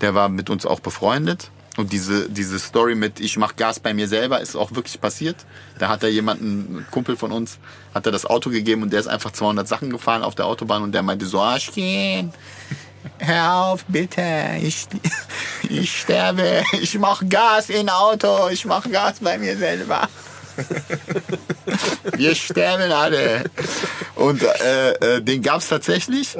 Der 0.00 0.14
war 0.14 0.28
mit 0.28 0.50
uns 0.50 0.64
auch 0.66 0.80
befreundet. 0.80 1.50
Und 1.76 1.92
diese, 1.92 2.28
diese 2.28 2.58
Story 2.58 2.94
mit 2.94 3.20
ich 3.20 3.36
mach 3.36 3.56
Gas 3.56 3.80
bei 3.80 3.92
mir 3.92 4.08
selber 4.08 4.40
ist 4.40 4.56
auch 4.56 4.74
wirklich 4.74 5.00
passiert. 5.00 5.36
Da 5.78 5.88
hat 5.88 6.02
er 6.02 6.08
jemanden, 6.08 6.78
ein 6.78 6.86
Kumpel 6.90 7.16
von 7.16 7.32
uns, 7.32 7.58
hat 7.94 8.06
er 8.06 8.12
das 8.12 8.24
Auto 8.24 8.50
gegeben 8.50 8.82
und 8.82 8.92
der 8.92 9.00
ist 9.00 9.08
einfach 9.08 9.32
200 9.32 9.68
Sachen 9.68 9.90
gefahren 9.90 10.22
auf 10.22 10.34
der 10.34 10.46
Autobahn 10.46 10.82
und 10.82 10.92
der 10.92 11.02
meinte 11.02 11.26
so, 11.26 11.40
Aschkin, 11.40 12.32
hör 13.18 13.54
auf 13.64 13.84
bitte, 13.86 14.22
ich, 14.62 14.86
ich 15.68 16.00
sterbe, 16.00 16.64
ich 16.80 16.98
mach 16.98 17.22
Gas 17.28 17.68
in 17.68 17.90
Auto, 17.90 18.48
ich 18.50 18.64
mach 18.64 18.90
Gas 18.90 19.16
bei 19.20 19.38
mir 19.38 19.56
selber. 19.56 20.08
Wir 22.16 22.34
sterben 22.34 22.90
alle. 22.90 23.44
Und 24.14 24.42
äh, 24.42 24.92
äh, 24.92 25.20
den 25.20 25.42
gab's 25.42 25.68
tatsächlich. 25.68 26.34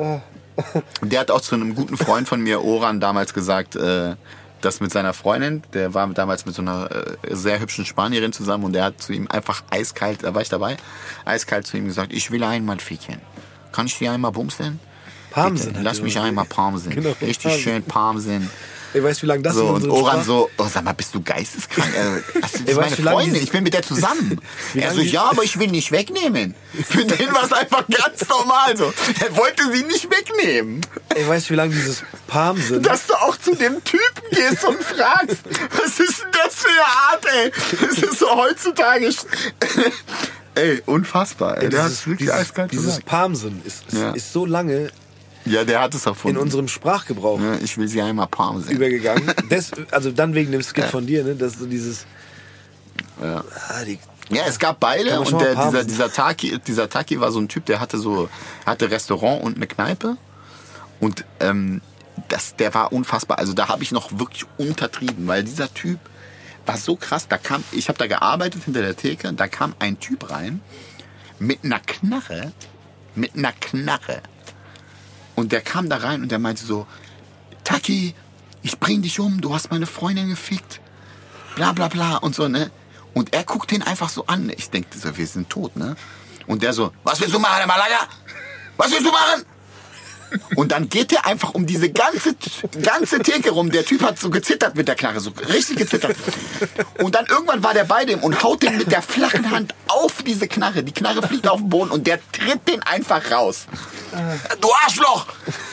Der 1.03 1.21
hat 1.21 1.31
auch 1.31 1.43
zu 1.43 1.55
einem 1.55 1.75
guten 1.75 1.99
Freund 1.99 2.27
von 2.27 2.41
mir, 2.41 2.65
Oran, 2.65 2.99
damals 2.99 3.35
gesagt, 3.35 3.77
äh, 3.77 4.15
das 4.61 4.81
mit 4.81 4.93
seiner 4.93 5.13
Freundin, 5.13 5.63
der 5.75 5.95
war 5.95 6.07
damals 6.09 6.47
mit 6.47 6.55
so 6.55 6.63
einer 6.63 6.91
äh, 6.91 7.17
sehr 7.31 7.61
hübschen 7.61 7.85
Spanierin 7.85 8.33
zusammen 8.33 8.65
und 8.65 8.73
der 8.73 8.85
hat 8.85 9.03
zu 9.03 9.13
ihm 9.13 9.29
einfach 9.29 9.63
eiskalt, 9.71 10.23
da 10.23 10.35
war 10.35 10.43
ich 10.43 10.49
dabei, 10.49 10.77
eiskalt 11.25 11.67
zu 11.67 11.77
ihm 11.77 11.87
gesagt, 11.87 12.13
ich 12.13 12.31
will 12.31 12.43
einmal 12.43 12.79
ficken. 12.79 13.21
Kann 13.73 13.87
ich 13.87 13.99
dir 13.99 14.13
einmal 14.13 14.33
bumsen? 14.33 14.81
Palmsen. 15.31 15.77
Lass 15.83 16.01
mich 16.01 16.19
einmal 16.19 16.47
palmsen. 16.47 16.91
Genau, 16.93 17.15
Richtig 17.21 17.43
Palmsen. 17.43 17.61
schön 17.63 17.83
palmsen. 17.83 18.51
Weißt 18.95 19.21
du, 19.21 19.23
wie 19.25 19.27
lange 19.27 19.43
das 19.43 19.55
So, 19.55 19.69
in 19.77 19.83
und 19.83 19.91
Oran 19.91 20.25
so, 20.25 20.51
oh, 20.57 20.67
sag 20.73 20.85
mal, 20.85 20.93
bist 20.95 21.15
du 21.15 21.23
geisteskrank? 21.23 21.89
Äh, 21.95 22.41
Das 22.41 22.55
ist 22.55 22.67
weißt 22.67 22.77
meine 22.77 22.97
lange 22.97 23.17
Freundin, 23.19 23.43
ich 23.43 23.51
bin 23.51 23.63
mit 23.65 23.75
der 23.75 23.83
zusammen. 23.83 24.41
Er 24.75 24.93
so, 24.95 25.01
ja, 25.01 25.25
aber 25.31 25.43
ich 25.43 25.59
will 25.59 25.69
nicht 25.69 25.93
wegnehmen. 25.93 26.55
Für 26.89 27.05
den 27.05 27.33
war 27.33 27.45
es 27.45 27.53
einfach 27.53 27.85
ganz 27.89 28.29
normal 28.29 28.77
so. 28.77 28.93
Er 29.25 29.37
wollte 29.37 29.65
sie 29.73 29.83
nicht 29.85 30.09
wegnehmen. 30.11 30.81
Weißt 31.27 31.47
du, 31.49 31.55
wie 31.55 31.57
lange 31.57 31.75
dieses 31.75 32.03
Palmsen... 32.27 32.83
Dass 32.83 33.07
du 33.07 33.15
auch 33.15 33.37
zu 33.37 33.55
dem 33.55 33.83
Typen 33.85 34.23
gehst 34.31 34.65
und 34.65 34.83
fragst, 34.83 35.39
was 35.77 36.01
ist 36.01 36.23
denn 36.23 36.31
das 36.45 36.55
für 36.55 36.69
eine 36.69 36.87
Art, 37.13 37.27
ey? 37.35 37.53
Das 37.87 37.99
ist 38.11 38.19
so 38.19 38.31
heutzutage. 38.35 39.11
Ey, 40.55 40.83
unfassbar, 40.87 41.59
ey. 41.59 41.65
Ey, 41.65 41.69
Der 41.71 41.81
hat 41.83 41.89
dieses, 41.91 42.01
es 42.01 42.07
wirklich 42.07 42.29
dieses, 42.31 42.41
eiskalt 42.41 42.73
dieses 42.73 42.87
gesagt. 42.87 43.07
Palmsen 43.07 43.61
ist, 43.67 43.85
ist, 43.89 43.99
Ja. 43.99 44.11
ist 44.13 44.33
so 44.33 44.47
lange 44.47 44.91
Ja, 45.47 45.65
der 45.65 45.81
hat 45.81 45.95
es 45.95 46.05
in 46.05 46.11
erfunden. 46.13 46.39
unserem 46.39 46.69
Sprachgebrauch 46.69 47.41
Ja, 47.41 47.55
ich 47.57 47.79
will 47.79 47.89
sie 47.89 48.03
einmal 48.03 48.27
palmen 48.27 48.63
sehen. 48.63 48.77
übergegangen. 48.77 49.33
Des, 49.51 49.71
also 49.91 50.11
dann 50.11 50.35
wegen 50.35 50.53
dem 50.53 50.63
Skit 50.63 50.85
von 50.85 51.07
dir, 51.07 51.25
ne? 51.25 51.35
Das 51.35 51.53
ist 51.55 51.61
so 51.61 51.67
dieses... 51.67 52.07
Ja. 53.23 53.45
Ah, 53.69 53.85
die, 53.85 53.99
Ja, 54.31 54.43
es 54.47 54.59
gab 54.59 54.81
beide 54.81 55.21
und 55.21 55.41
der, 55.41 55.55
dieser, 55.55 55.85
dieser, 55.85 56.13
Taki, 56.13 56.59
dieser 56.59 56.89
Taki 56.89 57.21
war 57.21 57.31
so 57.31 57.39
ein 57.39 57.49
Typ, 57.49 57.65
der 57.67 57.81
hatte 57.81 57.99
so 57.99 58.29
hatte 58.65 58.91
Restaurant 58.91 59.43
und 59.43 59.57
eine 59.57 59.67
Kneipe 59.67 60.17
und 61.01 61.25
ähm, 61.41 61.81
das, 62.29 62.57
der 62.57 62.75
war 62.75 62.93
unfassbar. 62.93 63.39
Also 63.39 63.53
da 63.53 63.69
habe 63.69 63.83
ich 63.83 63.93
noch 63.93 64.19
wirklich 64.19 64.45
untertrieben, 64.57 65.27
weil 65.27 65.45
dieser 65.45 65.73
Typ 65.73 65.99
war 66.65 66.77
so 66.77 66.97
krass. 66.97 67.29
Da 67.29 67.39
kam, 67.39 67.63
ich 67.73 67.89
habe 67.89 67.99
da 67.99 68.07
gearbeitet 68.07 68.65
hinter 68.65 68.83
der 68.83 68.97
Theke, 68.97 69.33
da 69.33 69.49
kam 69.49 69.75
ein 69.79 70.01
Typ 70.01 70.31
rein 70.31 70.61
mit 71.39 71.65
einer 71.65 71.81
Knarre, 71.81 72.53
mit 73.15 73.37
einer 73.37 73.53
Knarre 73.53 74.23
und 75.37 75.53
der 75.53 75.61
kam 75.61 75.89
da 75.89 75.99
rein 75.99 76.23
und 76.23 76.33
der 76.33 76.41
meinte 76.41 76.65
so, 76.65 76.87
Taki, 77.63 78.15
ich 78.63 78.81
bring 78.81 79.03
dich 79.03 79.21
um, 79.21 79.41
du 79.41 79.55
hast 79.55 79.71
meine 79.71 79.87
Freundin 79.87 80.29
gefickt 80.29 80.81
bla 81.57 81.73
bla 81.73 81.89
bla 81.89 82.17
und 82.19 82.37
so, 82.37 82.47
ne? 82.47 82.71
Und 83.13 83.33
er 83.35 83.43
guckt 83.43 83.73
ihn 83.73 83.83
einfach 83.83 84.11
so 84.11 84.27
an. 84.27 84.53
Ich 84.57 84.71
denke, 84.71 84.97
so, 84.97 85.17
wir 85.17 85.27
sind 85.27 85.51
tot, 85.51 85.75
ne? 85.75 85.97
Und 86.47 86.63
der 86.63 86.73
so, 86.73 86.93
was 87.03 87.19
willst 87.21 87.35
du 87.35 87.41
machen, 87.41 87.67
Malaga? 87.67 88.07
Was 88.77 88.93
willst 88.93 89.07
du 89.07 89.11
machen? 89.11 89.45
Und 90.57 90.73
dann 90.73 90.89
geht 90.89 91.13
er 91.13 91.27
einfach 91.27 91.55
um 91.55 91.67
diese 91.67 91.91
ganze, 91.91 92.35
ganze 92.83 93.21
Theke 93.21 93.51
rum. 93.51 93.71
Der 93.71 93.85
Typ 93.85 94.03
hat 94.03 94.19
so 94.19 94.31
gezittert 94.31 94.75
mit 94.75 94.89
der 94.89 94.95
Knarre, 94.95 95.21
so 95.21 95.33
richtig 95.49 95.79
gezittert. 95.79 96.17
Und 97.03 97.15
dann 97.15 97.27
irgendwann 97.27 97.63
war 97.63 97.75
der 97.75 97.85
bei 97.85 98.05
dem 98.05 98.21
und 98.21 98.43
haut 98.43 98.63
den 98.63 98.77
mit 98.77 98.91
der 98.91 99.03
flachen 99.03 99.51
Hand 99.51 99.75
auf 99.89 100.23
diese 100.23 100.49
Knarre. 100.49 100.83
Die 100.83 100.93
Knarre 100.93 101.27
fliegt 101.27 101.49
auf 101.49 101.61
den 101.61 101.69
Boden 101.69 101.91
und 101.91 102.07
der 102.07 102.19
tritt 102.33 102.67
den 102.69 102.83
einfach 102.83 103.31
raus. 103.31 103.67
Du 104.61 104.69
Arschloch! 104.85 105.27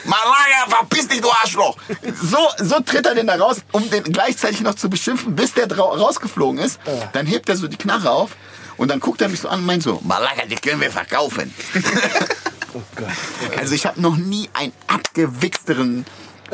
Malaga, 0.04 0.68
verpiss 0.68 1.08
dich, 1.08 1.20
du 1.20 1.30
Arschloch! 1.30 1.76
So, 2.22 2.38
so 2.58 2.80
tritt 2.80 3.06
er 3.06 3.14
den 3.14 3.26
da 3.26 3.36
raus, 3.36 3.58
um 3.72 3.88
den 3.90 4.04
gleichzeitig 4.04 4.60
noch 4.60 4.74
zu 4.74 4.90
beschimpfen, 4.90 5.34
bis 5.34 5.54
der 5.54 5.70
rausgeflogen 5.70 6.58
ist. 6.58 6.78
Dann 7.12 7.26
hebt 7.26 7.48
er 7.48 7.56
so 7.56 7.68
die 7.68 7.76
Knarre 7.76 8.10
auf 8.10 8.30
und 8.76 8.90
dann 8.90 9.00
guckt 9.00 9.22
er 9.22 9.28
mich 9.28 9.40
so 9.40 9.48
an 9.48 9.60
und 9.60 9.66
meint 9.66 9.82
so, 9.82 10.00
Malaga, 10.02 10.44
die 10.46 10.56
können 10.56 10.80
wir 10.80 10.90
verkaufen. 10.90 11.54
Also 13.58 13.74
ich 13.74 13.86
habe 13.86 14.00
noch 14.00 14.16
nie 14.16 14.48
einen 14.52 14.72
abgewichsteren 14.86 16.04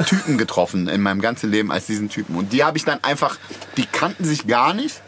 Typen 0.06 0.38
getroffen 0.38 0.88
in 0.88 1.00
meinem 1.00 1.20
ganzen 1.20 1.50
Leben 1.50 1.72
als 1.72 1.86
diesen 1.86 2.08
Typen. 2.08 2.36
Und 2.36 2.52
die 2.52 2.64
habe 2.64 2.78
ich 2.78 2.84
dann 2.84 3.02
einfach, 3.02 3.38
die 3.76 3.86
kannten 3.86 4.24
sich 4.24 4.46
gar 4.46 4.74
nicht. 4.74 5.02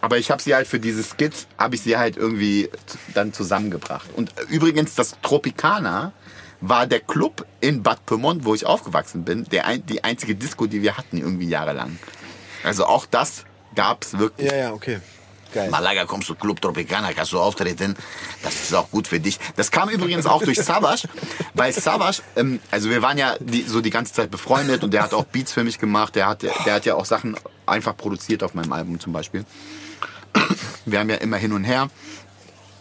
Aber 0.00 0.18
ich 0.18 0.30
habe 0.30 0.42
sie 0.42 0.54
halt 0.54 0.68
für 0.68 0.78
diese 0.78 1.02
Skits, 1.02 1.46
habe 1.58 1.74
ich 1.74 1.82
sie 1.82 1.96
halt 1.96 2.16
irgendwie 2.16 2.68
dann 3.14 3.32
zusammengebracht. 3.32 4.08
Und 4.14 4.32
übrigens, 4.50 4.94
das 4.94 5.16
Tropicana 5.22 6.12
war 6.60 6.86
der 6.86 7.00
Club 7.00 7.46
in 7.60 7.82
Bad 7.82 8.04
Pyrmont, 8.06 8.44
wo 8.44 8.54
ich 8.54 8.66
aufgewachsen 8.66 9.24
bin, 9.24 9.44
der 9.44 9.78
die 9.78 10.04
einzige 10.04 10.34
Disco, 10.34 10.66
die 10.66 10.82
wir 10.82 10.96
hatten 10.96 11.18
irgendwie 11.18 11.48
jahrelang. 11.48 11.98
Also 12.62 12.86
auch 12.86 13.06
das 13.06 13.44
gab's 13.74 14.18
wirklich. 14.18 14.50
Ja, 14.50 14.56
ja, 14.56 14.72
okay. 14.72 15.00
Geil. 15.56 15.70
Malaga 15.70 16.04
kommst 16.04 16.28
du 16.28 16.34
Club 16.34 16.60
Tropicana, 16.60 17.14
kannst 17.14 17.32
du 17.32 17.40
auftreten. 17.40 17.96
Das 18.42 18.54
ist 18.54 18.74
auch 18.74 18.90
gut 18.90 19.08
für 19.08 19.18
dich. 19.18 19.38
Das 19.56 19.70
kam 19.70 19.88
übrigens 19.88 20.26
auch 20.26 20.42
durch 20.42 20.58
Savage, 20.60 21.08
weil 21.54 21.72
Savage, 21.72 22.20
ähm, 22.36 22.60
also 22.70 22.90
wir 22.90 23.00
waren 23.00 23.16
ja 23.16 23.36
die, 23.40 23.62
so 23.62 23.80
die 23.80 23.88
ganze 23.88 24.12
Zeit 24.12 24.30
befreundet 24.30 24.84
und 24.84 24.92
der 24.92 25.02
hat 25.02 25.14
auch 25.14 25.24
Beats 25.24 25.52
für 25.52 25.64
mich 25.64 25.78
gemacht. 25.78 26.14
Der 26.14 26.26
hat, 26.26 26.42
der 26.42 26.74
hat 26.74 26.84
ja 26.84 26.94
auch 26.94 27.06
Sachen 27.06 27.38
einfach 27.64 27.96
produziert 27.96 28.42
auf 28.42 28.52
meinem 28.52 28.70
Album 28.70 29.00
zum 29.00 29.14
Beispiel. 29.14 29.46
Wir 30.84 30.98
haben 30.98 31.08
ja 31.08 31.16
immer 31.16 31.38
hin 31.38 31.54
und 31.54 31.64
her. 31.64 31.88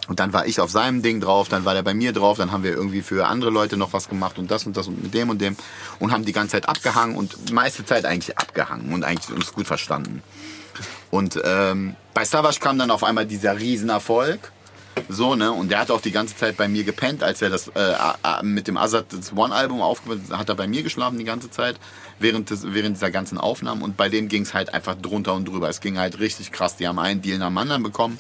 Und 0.10 0.20
dann 0.20 0.34
war 0.34 0.46
ich 0.46 0.60
auf 0.60 0.70
seinem 0.70 1.02
Ding 1.02 1.22
drauf, 1.22 1.48
dann 1.48 1.64
war 1.64 1.76
der 1.76 1.82
bei 1.82 1.94
mir 1.94 2.12
drauf, 2.12 2.38
dann 2.38 2.52
haben 2.52 2.64
wir 2.64 2.74
irgendwie 2.74 3.02
für 3.02 3.26
andere 3.26 3.52
Leute 3.52 3.78
noch 3.78 3.94
was 3.94 4.10
gemacht 4.10 4.38
und 4.38 4.52
das 4.52 4.66
und 4.66 4.76
das 4.76 4.88
und 4.88 5.02
mit 5.02 5.14
dem 5.14 5.30
und 5.30 5.40
dem 5.40 5.56
und 6.00 6.12
haben 6.12 6.26
die 6.26 6.34
ganze 6.34 6.52
Zeit 6.52 6.68
abgehangen 6.68 7.16
und 7.16 7.54
meiste 7.54 7.86
Zeit 7.86 8.06
eigentlich 8.06 8.38
abgehangen 8.38 8.94
und 8.94 9.06
eigentlich 9.06 9.36
uns 9.36 9.54
gut 9.54 9.66
verstanden. 9.66 10.22
Und 11.16 11.40
ähm, 11.46 11.96
bei 12.14 12.26
Savage 12.26 12.60
kam 12.60 12.78
dann 12.78 12.92
auf 12.92 13.02
einmal 13.02 13.26
dieser 13.26 13.58
Riesenerfolg. 13.58 14.52
So, 15.08 15.36
ne? 15.36 15.50
Und 15.50 15.72
der 15.72 15.80
hat 15.80 15.90
auch 15.90 16.02
die 16.02 16.12
ganze 16.12 16.36
Zeit 16.36 16.58
bei 16.58 16.68
mir 16.68 16.84
gepennt, 16.84 17.24
als 17.24 17.42
er 17.42 17.50
das 17.50 17.70
äh, 17.70 18.44
mit 18.44 18.68
dem 18.68 18.76
Azad 18.76 19.06
das 19.14 19.32
One-Album 19.32 19.82
aufgenommen 19.82 20.26
hat, 20.30 20.40
hat 20.40 20.50
er 20.50 20.56
bei 20.56 20.68
mir 20.68 20.84
geschlafen 20.84 21.18
die 21.18 21.24
ganze 21.24 21.50
Zeit, 21.50 21.80
während, 22.20 22.50
des, 22.50 22.74
während 22.74 22.98
dieser 22.98 23.12
ganzen 23.12 23.38
Aufnahmen. 23.38 23.82
Und 23.82 23.96
bei 23.96 24.10
denen 24.10 24.28
ging 24.28 24.42
es 24.42 24.54
halt 24.54 24.74
einfach 24.74 24.96
drunter 24.96 25.36
und 25.36 25.48
drüber. 25.48 25.70
Es 25.70 25.80
ging 25.80 25.98
halt 25.98 26.20
richtig 26.20 26.52
krass. 26.52 26.76
Die 26.76 26.86
haben 26.86 27.00
einen 27.00 27.22
Deal 27.22 27.38
nach 27.38 27.48
dem 27.48 27.58
anderen 27.60 27.84
bekommen. 27.84 28.20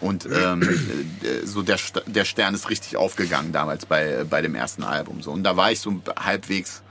Und 0.00 0.26
ähm, 0.26 0.62
äh, 0.62 1.46
so 1.46 1.62
der, 1.62 1.78
der 2.06 2.24
Stern 2.24 2.54
ist 2.54 2.70
richtig 2.70 2.96
aufgegangen 2.96 3.52
damals 3.52 3.86
bei, 3.86 4.24
bei 4.28 4.42
dem 4.42 4.56
ersten 4.56 4.82
Album. 4.82 5.22
So. 5.22 5.30
Und 5.30 5.44
da 5.44 5.56
war 5.56 5.70
ich 5.70 5.78
so 5.78 6.02
halbwegs, 6.18 6.82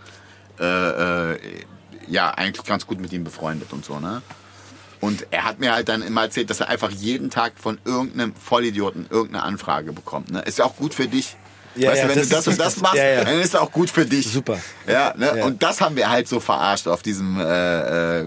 äh, 0.62 1.34
äh, 1.34 1.40
ja, 2.08 2.32
eigentlich 2.32 2.66
ganz 2.66 2.88
gut 2.88 3.02
mit 3.02 3.12
ihm 3.12 3.26
befreundet 3.26 3.74
und 3.74 3.84
so, 3.84 4.00
ne? 4.00 4.22
Und 5.02 5.28
er 5.32 5.46
hat 5.46 5.60
mir 5.60 5.74
halt 5.74 5.88
dann 5.88 6.02
immer 6.02 6.24
erzählt, 6.24 6.50
dass 6.50 6.60
er 6.60 6.68
einfach 6.68 6.92
jeden 6.92 7.30
Tag 7.30 7.54
von 7.56 7.78
irgendeinem 7.86 8.36
Vollidioten 8.36 9.08
irgendeine 9.10 9.44
Anfrage 9.44 9.94
bekommt. 9.94 10.32
Ne? 10.32 10.42
Ist 10.42 10.60
ja 10.60 10.66
auch 10.66 10.76
gut 10.76 10.94
für 10.94 11.08
dich. 11.08 11.38
Ja, 11.76 11.92
weißt 11.92 12.02
ja, 12.02 12.08
du, 12.08 12.10
wenn 12.10 12.20
das 12.20 12.30
du 12.30 12.36
das 12.36 12.48
und 12.48 12.60
das 12.60 12.78
machst, 12.82 12.98
ja, 12.98 13.24
dann 13.24 13.40
ist 13.40 13.50
es 13.50 13.56
auch 13.56 13.72
gut 13.72 13.90
für 13.90 14.06
dich. 14.06 14.28
Super. 14.28 14.60
Ja, 14.88 15.14
ne? 15.16 15.46
Und 15.46 15.64
das 15.64 15.80
haben 15.80 15.96
wir 15.96 16.10
halt 16.10 16.28
so 16.28 16.40
verarscht 16.40 16.88
auf 16.88 17.02
diesem, 17.02 17.40
äh, 17.40 18.20
äh, 18.20 18.26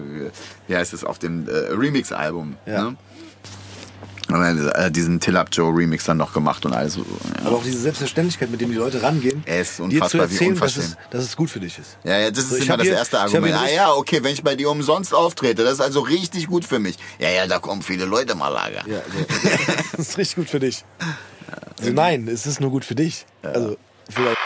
wie 0.67 0.75
heißt 0.75 0.93
es, 0.93 1.03
auf 1.03 1.19
dem 1.19 1.47
äh, 1.47 1.51
Remix-Album. 1.51 2.57
Ne? 2.65 2.95
Und 4.29 4.39
dann, 4.39 4.67
äh, 4.69 4.89
diesen 4.89 5.19
Till 5.19 5.35
Up 5.35 5.49
Joe 5.51 5.75
Remix 5.75 6.05
dann 6.05 6.17
noch 6.17 6.33
gemacht 6.33 6.65
und 6.65 6.73
alles. 6.73 6.95
Ja. 6.95 7.03
Aber 7.45 7.57
auch 7.57 7.63
diese 7.63 7.77
Selbstverständlichkeit, 7.79 8.49
mit 8.49 8.61
dem 8.61 8.69
die 8.71 8.77
Leute 8.77 9.03
rangehen, 9.03 9.43
Er 9.45 9.61
ist 9.61 9.73
dir 9.73 9.75
zu 9.75 9.83
unfassbar, 9.83 10.29
wie 10.29 10.33
erzählen, 10.33 10.55
dass 10.59 10.71
es, 10.71 10.77
unverschämt. 10.77 10.97
dass 11.11 11.23
es 11.25 11.35
gut 11.35 11.49
für 11.49 11.59
dich 11.59 11.77
ist. 11.77 11.97
Ja, 12.03 12.17
ja, 12.17 12.31
das 12.31 12.49
So, 12.49 12.55
ist 12.55 12.61
ich 12.63 12.67
immer 12.67 12.77
das 12.77 12.87
hier- 12.87 12.95
erste 12.95 13.19
Argument. 13.19 13.53
Ah 13.55 13.67
ja, 13.69 13.91
okay, 13.93 14.23
wenn 14.23 14.33
ich 14.33 14.41
bei 14.43 14.55
dir 14.55 14.69
umsonst 14.69 15.13
auftrete, 15.13 15.63
das 15.63 15.73
ist 15.73 15.81
also 15.81 15.99
richtig 15.99 16.47
gut 16.47 16.63
für 16.65 16.79
mich. 16.79 16.97
Ja, 17.19 17.29
ja, 17.29 17.47
da 17.47 17.59
kommen 17.59 17.81
viele 17.81 18.05
Leute 18.05 18.33
mal 18.35 18.47
lager. 18.49 18.83
Ja, 18.87 19.01
so. 19.11 19.25
das 19.97 20.07
ist 20.09 20.17
richtig 20.17 20.35
gut 20.37 20.49
für 20.49 20.59
dich. 20.59 20.85
Also 21.79 21.91
nein, 21.91 22.27
es 22.29 22.45
ist 22.45 22.61
nur 22.61 22.69
gut 22.71 22.85
für 22.85 22.95
dich. 22.95 23.25
Also 23.41 23.75
vielleicht. 24.09 24.37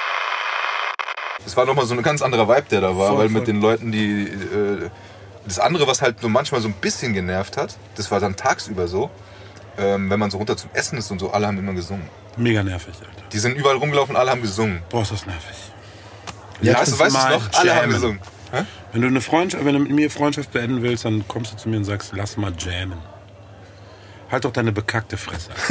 Es 1.46 1.56
war 1.56 1.66
nochmal 1.66 1.86
so 1.86 1.94
ein 1.94 2.02
ganz 2.04 2.22
anderer 2.22 2.48
Vibe, 2.50 2.66
der 2.72 2.82
da 2.82 2.98
war, 2.98 3.10
Voll, 3.10 3.18
weil 3.20 3.30
voll. 3.30 3.40
mit 3.40 3.48
den 3.48 3.62
Leuten, 3.62 3.92
die. 3.92 4.24
Äh, 4.24 4.90
das 5.46 5.60
andere, 5.60 5.88
was 5.88 6.02
halt 6.02 6.20
so 6.20 6.28
manchmal 6.28 6.60
so 6.60 6.68
ein 6.68 6.74
bisschen 6.74 7.14
genervt 7.14 7.56
hat, 7.56 7.78
das 7.96 8.12
war 8.12 8.20
dann 8.20 8.36
tagsüber 8.36 8.90
so, 8.90 9.10
ähm, 9.78 10.10
wenn 10.10 10.20
man 10.20 10.32
so 10.32 10.38
runter 10.38 10.58
zum 10.58 10.70
Essen 10.74 10.98
ist 10.98 11.12
und 11.12 11.20
so, 11.20 11.32
alle 11.32 11.48
haben 11.48 11.58
immer 11.58 11.74
gesungen. 11.74 12.10
Mega 12.36 12.64
nervig, 12.64 12.96
Alter. 13.00 13.24
Die 13.32 13.40
sind 13.40 13.56
überall 13.56 13.78
rumgelaufen, 13.78 14.16
alle 14.16 14.32
haben 14.32 14.42
gesungen. 14.42 14.82
Boah, 14.90 15.02
ist 15.02 15.12
das 15.12 15.26
nervig. 15.26 15.56
Ja, 16.62 16.74
Lass 16.74 17.00
weißt 17.00 17.00
du, 17.00 17.02
weißt 17.16 17.16
du 17.16 17.36
noch? 17.36 17.60
Alle 17.60 17.76
haben 17.76 17.92
gesungen. 17.92 18.20
Hä? 18.52 18.64
Wenn 18.92 19.02
du 19.02 19.08
eine 19.08 19.22
Freundschaft, 19.22 19.66
wenn 19.66 19.74
du 19.74 19.80
mit 19.80 19.92
mir 19.92 20.10
Freundschaft 20.10 20.52
beenden 20.52 20.82
willst, 20.82 21.06
dann 21.06 21.28
kommst 21.28 21.54
du 21.54 21.58
zu 21.58 21.70
mir 21.70 21.78
und 21.78 21.86
sagst, 21.86 22.14
lass 22.16 22.38
mal 22.38 22.54
jammen. 22.58 23.00
Halt 24.32 24.46
doch 24.46 24.52
deine 24.52 24.72
bekackte 24.72 25.18
Fresse. 25.18 25.52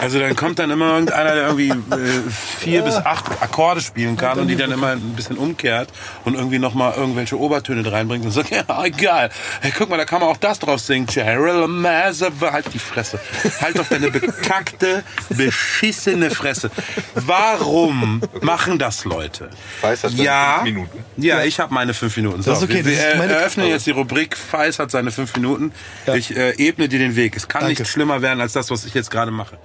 Also 0.00 0.18
dann 0.18 0.34
kommt 0.34 0.58
dann 0.58 0.70
immer 0.70 0.92
irgendeiner, 0.94 1.34
der 1.34 1.42
irgendwie 1.48 1.68
äh, 1.68 2.30
vier 2.58 2.82
bis 2.82 2.94
acht 2.96 3.26
Akkorde 3.42 3.80
spielen 3.80 4.16
kann 4.16 4.38
und 4.38 4.48
die 4.48 4.56
dann 4.56 4.70
immer 4.72 4.88
ein 4.92 5.14
bisschen 5.14 5.36
umkehrt 5.36 5.90
und 6.24 6.34
irgendwie 6.34 6.58
nochmal 6.58 6.94
irgendwelche 6.96 7.38
Obertöne 7.38 7.90
reinbringt 7.90 8.24
und 8.24 8.30
sagt, 8.30 8.50
ja, 8.50 8.64
egal. 8.84 9.30
Hey, 9.60 9.72
guck 9.76 9.90
mal, 9.90 9.98
da 9.98 10.04
kann 10.06 10.20
man 10.20 10.30
auch 10.30 10.36
das 10.38 10.58
drauf 10.58 10.80
singen. 10.80 11.06
Cheryl 11.06 11.66
Mazer, 11.68 12.30
halt 12.40 12.72
die 12.72 12.78
Fresse. 12.78 13.20
Halt 13.60 13.78
doch 13.78 13.86
deine 13.88 14.10
bekackte, 14.10 15.02
beschissene 15.28 16.30
Fresse. 16.30 16.70
Warum 17.14 18.22
machen 18.40 18.78
das 18.78 19.04
Leute? 19.04 19.50
Feist 19.80 20.04
hat 20.04 20.12
seine 20.12 20.22
Ja, 20.24 20.52
fünf 20.62 20.64
Minuten. 20.64 21.04
ja, 21.18 21.42
ich 21.42 21.60
habe 21.60 21.74
meine 21.74 21.94
fünf 21.94 22.16
Minuten. 22.16 22.42
So, 22.42 22.50
Das 22.52 22.62
ist 22.62 22.64
okay, 22.70 22.84
wir, 22.84 22.92
das 22.94 23.02
wir 23.02 23.10
ist 23.12 23.18
meine- 23.18 23.32
eröffnen 23.34 23.66
jetzt 23.68 23.86
die 23.86 23.90
Rubrik 23.90 24.36
Feis 24.36 24.78
hat 24.78 24.90
seine 24.90 25.10
fünf 25.10 25.34
Minuten. 25.36 25.72
Ich 26.14 26.34
äh, 26.36 26.52
ebne 26.56 26.88
dir 26.88 26.98
den 26.98 27.16
Weg. 27.16 27.36
Es 27.36 27.48
kann 27.48 27.62
Danke. 27.62 27.82
nicht 27.82 27.90
schlimmer 27.90 28.22
werden 28.22 28.40
als 28.40 28.52
das, 28.54 28.70
was 28.70 28.84
ich 28.84 28.94
jetzt 28.94 29.10
gerade 29.10 29.30
mache. 29.30 29.58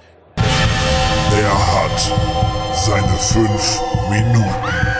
Er 1.38 1.74
hat 1.74 2.00
seine 2.74 3.16
fünf 3.18 3.80
Minuten. 4.08 4.95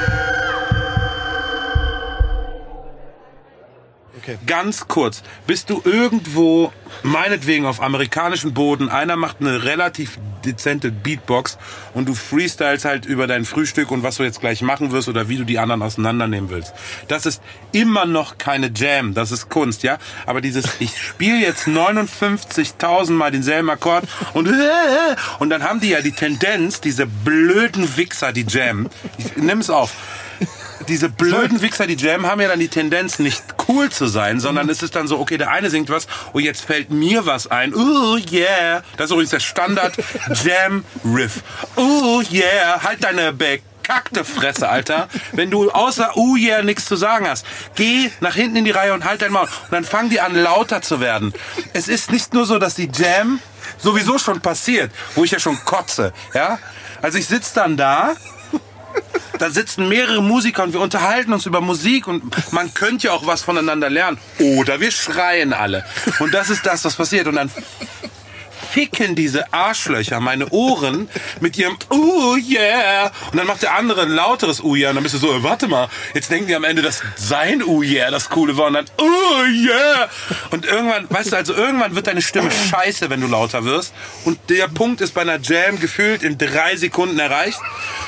Ganz 4.46 4.88
kurz, 4.88 5.22
bist 5.46 5.70
du 5.70 5.80
irgendwo, 5.84 6.72
meinetwegen 7.02 7.66
auf 7.66 7.80
amerikanischem 7.80 8.54
Boden, 8.54 8.88
einer 8.88 9.16
macht 9.16 9.36
eine 9.40 9.64
relativ 9.64 10.18
dezente 10.44 10.90
Beatbox 10.90 11.58
und 11.94 12.08
du 12.08 12.14
freestyles 12.14 12.84
halt 12.84 13.06
über 13.06 13.26
dein 13.26 13.44
Frühstück 13.44 13.90
und 13.90 14.02
was 14.02 14.16
du 14.16 14.22
jetzt 14.22 14.40
gleich 14.40 14.62
machen 14.62 14.92
wirst 14.92 15.08
oder 15.08 15.28
wie 15.28 15.36
du 15.36 15.44
die 15.44 15.58
anderen 15.58 15.82
auseinandernehmen 15.82 16.50
willst. 16.50 16.72
Das 17.08 17.26
ist 17.26 17.42
immer 17.72 18.06
noch 18.06 18.38
keine 18.38 18.70
Jam, 18.74 19.14
das 19.14 19.32
ist 19.32 19.48
Kunst, 19.48 19.82
ja? 19.82 19.98
Aber 20.26 20.40
dieses, 20.40 20.80
ich 20.80 21.00
spiele 21.00 21.38
jetzt 21.38 21.66
59.000 21.66 23.12
Mal 23.12 23.30
denselben 23.30 23.70
Akkord 23.70 24.04
und 24.34 24.48
und 25.38 25.50
dann 25.50 25.62
haben 25.62 25.80
die 25.80 25.90
ja 25.90 26.00
die 26.00 26.12
Tendenz, 26.12 26.80
diese 26.80 27.06
blöden 27.06 27.96
Wichser, 27.96 28.32
die 28.32 28.46
Jam, 28.48 28.88
ich 29.18 29.36
nimm's 29.36 29.70
auf, 29.70 29.92
diese 30.88 31.08
blöden 31.08 31.62
Wichser, 31.62 31.86
die 31.86 31.96
Jam, 31.96 32.26
haben 32.26 32.40
ja 32.40 32.48
dann 32.48 32.60
die 32.60 32.68
Tendenz, 32.68 33.18
nicht 33.18 33.42
cool 33.68 33.90
zu 33.90 34.06
sein, 34.06 34.40
sondern 34.40 34.68
es 34.68 34.82
ist 34.82 34.96
dann 34.96 35.08
so, 35.08 35.18
okay, 35.18 35.38
der 35.38 35.50
eine 35.50 35.70
singt 35.70 35.90
was, 35.90 36.06
oh, 36.32 36.38
jetzt 36.38 36.64
fällt 36.64 36.90
mir 36.90 37.26
was 37.26 37.50
ein. 37.50 37.74
Oh, 37.74 38.16
yeah. 38.30 38.82
Das 38.96 39.06
ist 39.06 39.12
übrigens 39.12 39.30
der 39.30 39.40
Standard-Jam-Riff. 39.40 41.42
Oh, 41.76 42.22
yeah. 42.32 42.82
Halt 42.82 43.04
deine 43.04 43.32
bekackte 43.32 44.24
Fresse, 44.24 44.68
Alter. 44.68 45.08
Wenn 45.32 45.50
du 45.50 45.70
außer 45.70 46.12
oh, 46.14 46.36
yeah 46.36 46.62
nichts 46.62 46.86
zu 46.86 46.96
sagen 46.96 47.28
hast, 47.28 47.44
geh 47.74 48.10
nach 48.20 48.34
hinten 48.34 48.56
in 48.56 48.64
die 48.64 48.70
Reihe 48.70 48.94
und 48.94 49.04
halt 49.04 49.22
dein 49.22 49.32
Maul. 49.32 49.44
Und 49.44 49.72
dann 49.72 49.84
fangen 49.84 50.10
die 50.10 50.20
an, 50.20 50.34
lauter 50.34 50.82
zu 50.82 51.00
werden. 51.00 51.32
Es 51.72 51.88
ist 51.88 52.10
nicht 52.10 52.34
nur 52.34 52.46
so, 52.46 52.58
dass 52.58 52.74
die 52.74 52.90
Jam 52.92 53.40
sowieso 53.78 54.18
schon 54.18 54.40
passiert, 54.40 54.90
wo 55.14 55.24
ich 55.24 55.32
ja 55.32 55.38
schon 55.38 55.58
kotze, 55.64 56.12
ja. 56.34 56.58
Also 57.02 57.18
ich 57.18 57.26
sitz 57.26 57.52
dann 57.52 57.76
da 57.76 58.14
da 59.38 59.50
sitzen 59.50 59.88
mehrere 59.88 60.22
Musiker 60.22 60.62
und 60.62 60.72
wir 60.72 60.80
unterhalten 60.80 61.32
uns 61.32 61.46
über 61.46 61.60
Musik 61.60 62.06
und 62.06 62.52
man 62.52 62.72
könnte 62.74 63.08
ja 63.08 63.12
auch 63.12 63.26
was 63.26 63.42
voneinander 63.42 63.90
lernen. 63.90 64.18
Oder 64.38 64.80
wir 64.80 64.90
schreien 64.90 65.52
alle. 65.52 65.84
Und 66.20 66.32
das 66.32 66.50
ist 66.50 66.64
das, 66.66 66.84
was 66.84 66.96
passiert. 66.96 67.26
Und 67.26 67.36
dann 67.36 67.50
ficken 68.76 69.14
diese 69.14 69.54
Arschlöcher 69.54 70.20
meine 70.20 70.50
Ohren 70.50 71.08
mit 71.40 71.56
ihrem 71.56 71.78
Oh 71.88 72.36
yeah. 72.36 73.10
Und 73.32 73.38
dann 73.38 73.46
macht 73.46 73.62
der 73.62 73.74
andere 73.74 74.02
ein 74.02 74.10
lauteres 74.10 74.62
Oh 74.62 74.76
yeah. 74.76 74.90
Und 74.90 74.96
dann 74.96 75.02
bist 75.02 75.14
du 75.14 75.18
so, 75.18 75.32
äh, 75.32 75.42
warte 75.42 75.66
mal, 75.66 75.88
jetzt 76.12 76.30
denken 76.30 76.48
die 76.48 76.54
am 76.54 76.62
Ende, 76.62 76.82
dass 76.82 77.02
sein 77.16 77.62
Oh 77.62 77.82
yeah 77.82 78.10
das 78.10 78.28
Coole 78.28 78.58
war. 78.58 78.66
Und 78.66 78.74
dann 78.74 78.84
Oh 78.98 79.44
yeah. 79.46 80.10
Und 80.50 80.66
irgendwann, 80.66 81.06
weißt 81.08 81.32
du, 81.32 81.36
also 81.36 81.54
irgendwann 81.54 81.94
wird 81.94 82.06
deine 82.06 82.20
Stimme 82.20 82.50
scheiße, 82.50 83.08
wenn 83.08 83.22
du 83.22 83.28
lauter 83.28 83.64
wirst. 83.64 83.94
Und 84.26 84.38
der 84.50 84.68
Punkt 84.68 85.00
ist 85.00 85.14
bei 85.14 85.22
einer 85.22 85.40
Jam 85.40 85.80
gefühlt 85.80 86.22
in 86.22 86.36
drei 86.36 86.76
Sekunden 86.76 87.18
erreicht. 87.18 87.58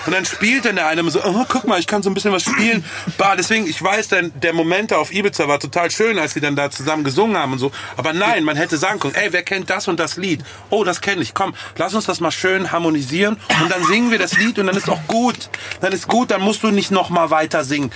Und 0.04 0.12
dann 0.12 0.26
spielt 0.26 0.66
dann 0.66 0.76
der 0.76 0.86
eine 0.86 1.10
so, 1.10 1.24
oh, 1.24 1.46
guck 1.48 1.66
mal, 1.66 1.80
ich 1.80 1.86
kann 1.86 2.02
so 2.02 2.10
ein 2.10 2.14
bisschen 2.14 2.32
was 2.32 2.42
spielen. 2.42 2.84
Bah, 3.16 3.36
deswegen, 3.36 3.66
ich 3.66 3.82
weiß, 3.82 4.08
denn, 4.08 4.32
der 4.34 4.52
Moment 4.52 4.90
da 4.90 4.98
auf 4.98 5.14
Ibiza 5.14 5.48
war 5.48 5.60
total 5.60 5.90
schön, 5.90 6.18
als 6.18 6.34
sie 6.34 6.40
dann 6.40 6.56
da 6.56 6.70
zusammen 6.70 7.04
gesungen 7.04 7.38
haben 7.38 7.52
und 7.52 7.58
so. 7.58 7.72
Aber 7.96 8.12
nein, 8.12 8.44
man 8.44 8.58
hätte 8.58 8.76
sagen 8.76 9.00
können, 9.00 9.14
ey, 9.14 9.32
wer 9.32 9.42
kennt 9.42 9.70
das 9.70 9.88
und 9.88 9.98
das 9.98 10.18
Lied? 10.18 10.44
Oh, 10.70 10.84
das 10.84 11.00
kenne 11.00 11.22
ich. 11.22 11.34
Komm, 11.34 11.54
lass 11.76 11.94
uns 11.94 12.06
das 12.06 12.20
mal 12.20 12.30
schön 12.30 12.72
harmonisieren 12.72 13.38
und 13.62 13.70
dann 13.70 13.84
singen 13.84 14.10
wir 14.10 14.18
das 14.18 14.36
Lied 14.38 14.58
und 14.58 14.66
dann 14.66 14.76
ist 14.76 14.88
auch 14.88 15.06
gut. 15.06 15.50
Dann 15.80 15.92
ist 15.92 16.08
gut, 16.08 16.30
dann 16.30 16.42
musst 16.42 16.62
du 16.62 16.70
nicht 16.70 16.90
noch 16.90 17.10
mal 17.10 17.30
weiter 17.30 17.64
singen. 17.64 17.90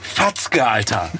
Fatzke, 0.00 0.66
Alter. 0.66 1.10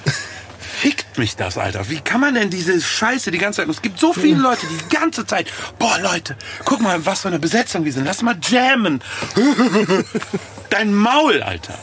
Fickt 0.59 1.17
mich 1.17 1.35
das, 1.35 1.57
Alter. 1.57 1.89
Wie 1.89 1.99
kann 1.99 2.21
man 2.21 2.35
denn 2.35 2.49
diese 2.49 2.79
Scheiße 2.79 3.31
die 3.31 3.37
ganze 3.37 3.57
Zeit... 3.57 3.65
Und 3.65 3.75
es 3.75 3.81
gibt 3.81 3.99
so 3.99 4.13
viele 4.13 4.39
Leute, 4.39 4.65
die 4.67 4.77
die 4.77 4.95
ganze 4.95 5.25
Zeit... 5.25 5.51
Boah, 5.77 5.99
Leute, 5.99 6.37
guck 6.63 6.79
mal, 6.79 7.05
was 7.05 7.21
für 7.21 7.27
eine 7.27 7.39
Besetzung 7.39 7.83
wir 7.83 7.91
sind. 7.91 8.05
Lass 8.05 8.21
mal 8.21 8.37
jammen. 8.49 9.01
Dein 10.69 10.93
Maul, 10.93 11.43
Alter. 11.43 11.77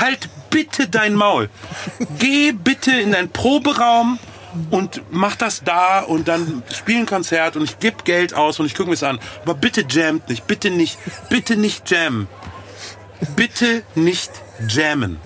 halt 0.00 0.28
bitte 0.50 0.88
dein 0.88 1.14
Maul. 1.14 1.48
Geh 2.18 2.52
bitte 2.52 2.90
in 2.92 3.12
deinen 3.12 3.30
Proberaum 3.30 4.18
und 4.70 5.02
mach 5.10 5.36
das 5.36 5.62
da 5.64 6.00
und 6.00 6.28
dann 6.28 6.62
spiel 6.74 6.98
ein 6.98 7.06
Konzert 7.06 7.56
und 7.56 7.64
ich 7.64 7.78
gebe 7.78 8.02
Geld 8.04 8.34
aus 8.34 8.58
und 8.60 8.66
ich 8.66 8.74
gucke 8.74 8.88
mir 8.88 8.94
es 8.94 9.02
an. 9.02 9.18
Aber 9.42 9.54
bitte 9.54 9.84
jammt 9.88 10.28
nicht, 10.28 10.46
bitte 10.46 10.70
nicht, 10.70 10.98
bitte 11.28 11.56
nicht 11.56 11.90
jammen. 11.90 12.28
Bitte 13.36 13.82
nicht 13.94 14.30
jammen. 14.68 15.18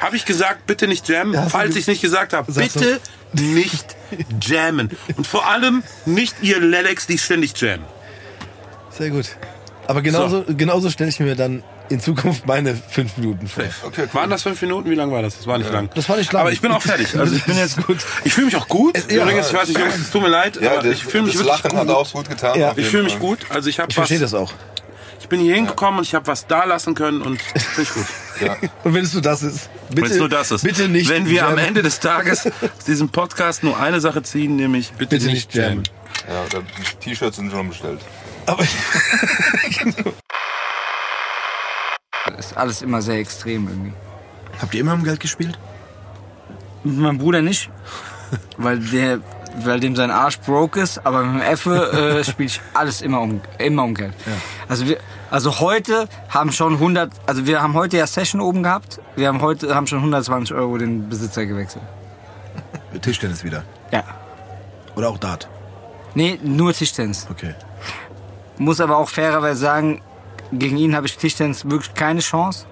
Habe 0.00 0.16
ich 0.16 0.24
gesagt, 0.24 0.66
bitte 0.66 0.88
nicht 0.88 1.08
jammen? 1.08 1.34
Ja, 1.34 1.48
Falls 1.48 1.76
ich 1.76 1.82
es 1.82 1.86
nicht 1.86 2.02
gesagt 2.02 2.32
habe, 2.32 2.50
Sagst 2.50 2.76
du. 2.76 2.80
bitte 2.80 3.00
nicht 3.44 3.96
jammen. 4.42 4.90
Und 5.16 5.26
vor 5.26 5.46
allem 5.46 5.82
nicht 6.04 6.36
ihr 6.42 6.60
Lelex, 6.60 7.06
die 7.06 7.18
ständig 7.18 7.58
jammen. 7.60 7.84
Sehr 8.90 9.10
gut. 9.10 9.36
Aber 9.86 10.02
genauso, 10.02 10.44
genauso 10.48 10.90
stelle 10.90 11.10
ich 11.10 11.20
mir 11.20 11.36
dann 11.36 11.62
in 11.92 12.00
Zukunft 12.00 12.46
meine 12.46 12.74
fünf 12.74 13.16
Minuten 13.16 13.46
vor. 13.46 13.64
Okay, 13.84 14.06
Waren 14.12 14.30
das 14.30 14.42
fünf 14.42 14.60
Minuten? 14.62 14.90
Wie 14.90 14.94
lang 14.94 15.10
war 15.12 15.22
das? 15.22 15.36
Das 15.38 15.46
war 15.46 15.58
nicht 15.58 15.70
lang. 15.72 15.88
Das 15.94 16.08
war 16.08 16.16
nicht 16.16 16.32
lang. 16.32 16.42
Aber 16.42 16.52
ich 16.52 16.60
bin 16.60 16.72
auch 16.72 16.82
fertig. 16.82 17.16
Also 17.18 17.34
ich 17.34 17.44
bin 17.44 17.56
jetzt 17.56 17.84
gut. 17.86 17.98
Ich 18.24 18.32
fühle 18.34 18.46
mich 18.46 18.56
auch 18.56 18.68
gut. 18.68 18.96
ja. 19.10 19.22
Übrigens, 19.22 19.48
ich 19.48 19.54
weiß 19.54 19.68
nicht, 19.68 19.78
Jungs, 19.78 19.96
es 19.96 20.10
tut 20.10 20.22
mir 20.22 20.28
leid, 20.28 20.58
Ja, 20.60 20.72
aber 20.72 20.82
das, 20.82 20.92
ich 20.94 21.04
fühle 21.04 21.24
mich 21.24 21.32
das 21.34 21.44
wirklich 21.44 21.62
Lachen 21.62 21.70
gut. 21.70 21.78
hat 21.80 21.96
auch 21.96 22.12
gut 22.12 22.28
getan. 22.28 22.58
Ja. 22.58 22.72
Ich 22.76 22.86
fühle 22.88 23.04
mich 23.04 23.18
gut. 23.18 23.38
Also 23.50 23.68
ich 23.68 23.78
habe 23.78 23.90
Ich 23.90 23.94
verstehe 23.94 24.18
das 24.18 24.34
auch. 24.34 24.52
Ich 25.20 25.28
bin 25.28 25.40
hier 25.40 25.54
hingekommen 25.54 25.98
und 25.98 26.04
ich 26.06 26.14
habe 26.14 26.26
was 26.26 26.46
da 26.46 26.64
lassen 26.64 26.94
können 26.94 27.22
und 27.22 27.40
finde 27.74 27.82
ich 27.82 27.94
gut. 27.94 28.04
Ja. 28.40 28.56
Und 28.84 28.94
wenn 28.94 29.04
es 29.04 29.12
nur 29.12 29.22
das 29.22 29.42
ist, 29.42 29.70
bitte, 29.88 30.02
Wenn 30.02 30.10
es 30.10 30.18
nur 30.18 30.28
das 30.28 30.50
ist. 30.50 30.62
bitte 30.64 30.88
nicht 30.88 31.08
Wenn 31.08 31.26
wir 31.28 31.44
am 31.46 31.50
jammen. 31.56 31.64
Ende 31.68 31.82
des 31.82 32.00
Tages 32.00 32.46
aus 32.46 32.84
diesem 32.86 33.08
Podcast 33.08 33.62
nur 33.62 33.78
eine 33.78 34.00
Sache 34.00 34.22
ziehen, 34.22 34.56
nämlich 34.56 34.90
bitte, 34.92 35.16
Bitte 35.16 35.26
nicht 35.30 35.54
jammen. 35.54 35.84
Ja, 36.28 36.44
da- 36.50 36.58
die 36.60 37.10
T-Shirts 37.10 37.36
sind 37.36 37.50
schon 37.52 37.68
bestellt. 37.68 38.00
Aber 38.46 38.64
ist 42.38 42.56
alles 42.56 42.82
immer 42.82 43.02
sehr 43.02 43.18
extrem 43.18 43.68
irgendwie. 43.68 43.92
habt 44.60 44.74
ihr 44.74 44.80
immer 44.80 44.94
um 44.94 45.04
Geld 45.04 45.20
gespielt? 45.20 45.58
Mit 46.84 46.96
meinem 46.98 47.18
Bruder 47.18 47.42
nicht, 47.42 47.70
weil 48.56 48.80
der, 48.80 49.20
weil 49.64 49.80
dem 49.80 49.94
sein 49.94 50.10
Arsch 50.10 50.38
broke 50.40 50.80
ist, 50.80 51.04
aber 51.06 51.22
mit 51.22 51.42
dem 51.42 51.48
Effe 51.48 52.20
äh, 52.20 52.24
spiele 52.24 52.48
ich 52.48 52.60
alles 52.74 53.02
immer 53.02 53.20
um, 53.20 53.40
immer 53.58 53.84
um 53.84 53.94
Geld. 53.94 54.14
Also 54.68 54.86
wir, 54.86 54.98
also 55.30 55.60
heute 55.60 56.08
haben 56.28 56.52
schon 56.52 56.74
100, 56.74 57.10
also 57.26 57.46
wir 57.46 57.62
haben 57.62 57.74
heute 57.74 57.96
ja 57.96 58.06
Session 58.06 58.40
oben 58.40 58.62
gehabt, 58.62 59.00
wir 59.16 59.28
haben 59.28 59.40
heute 59.40 59.74
haben 59.74 59.86
schon 59.86 59.98
120 59.98 60.54
Euro 60.54 60.76
den 60.78 61.08
Besitzer 61.08 61.46
gewechselt. 61.46 61.84
Tischtennis 63.00 63.44
wieder. 63.44 63.64
Ja. 63.90 64.04
Oder 64.96 65.08
auch 65.08 65.18
Dart. 65.18 65.48
Nee, 66.14 66.38
nur 66.42 66.72
Tischtennis. 66.74 67.26
Okay. 67.30 67.54
Muss 68.58 68.80
aber 68.80 68.98
auch 68.98 69.08
fairerweise 69.08 69.60
sagen, 69.60 70.02
gegen 70.52 70.76
ihn 70.76 70.94
habe 70.94 71.06
ich 71.06 71.16
Tischtennis 71.16 71.68
wirklich 71.68 71.94
keine 71.94 72.20
Chance. 72.20 72.66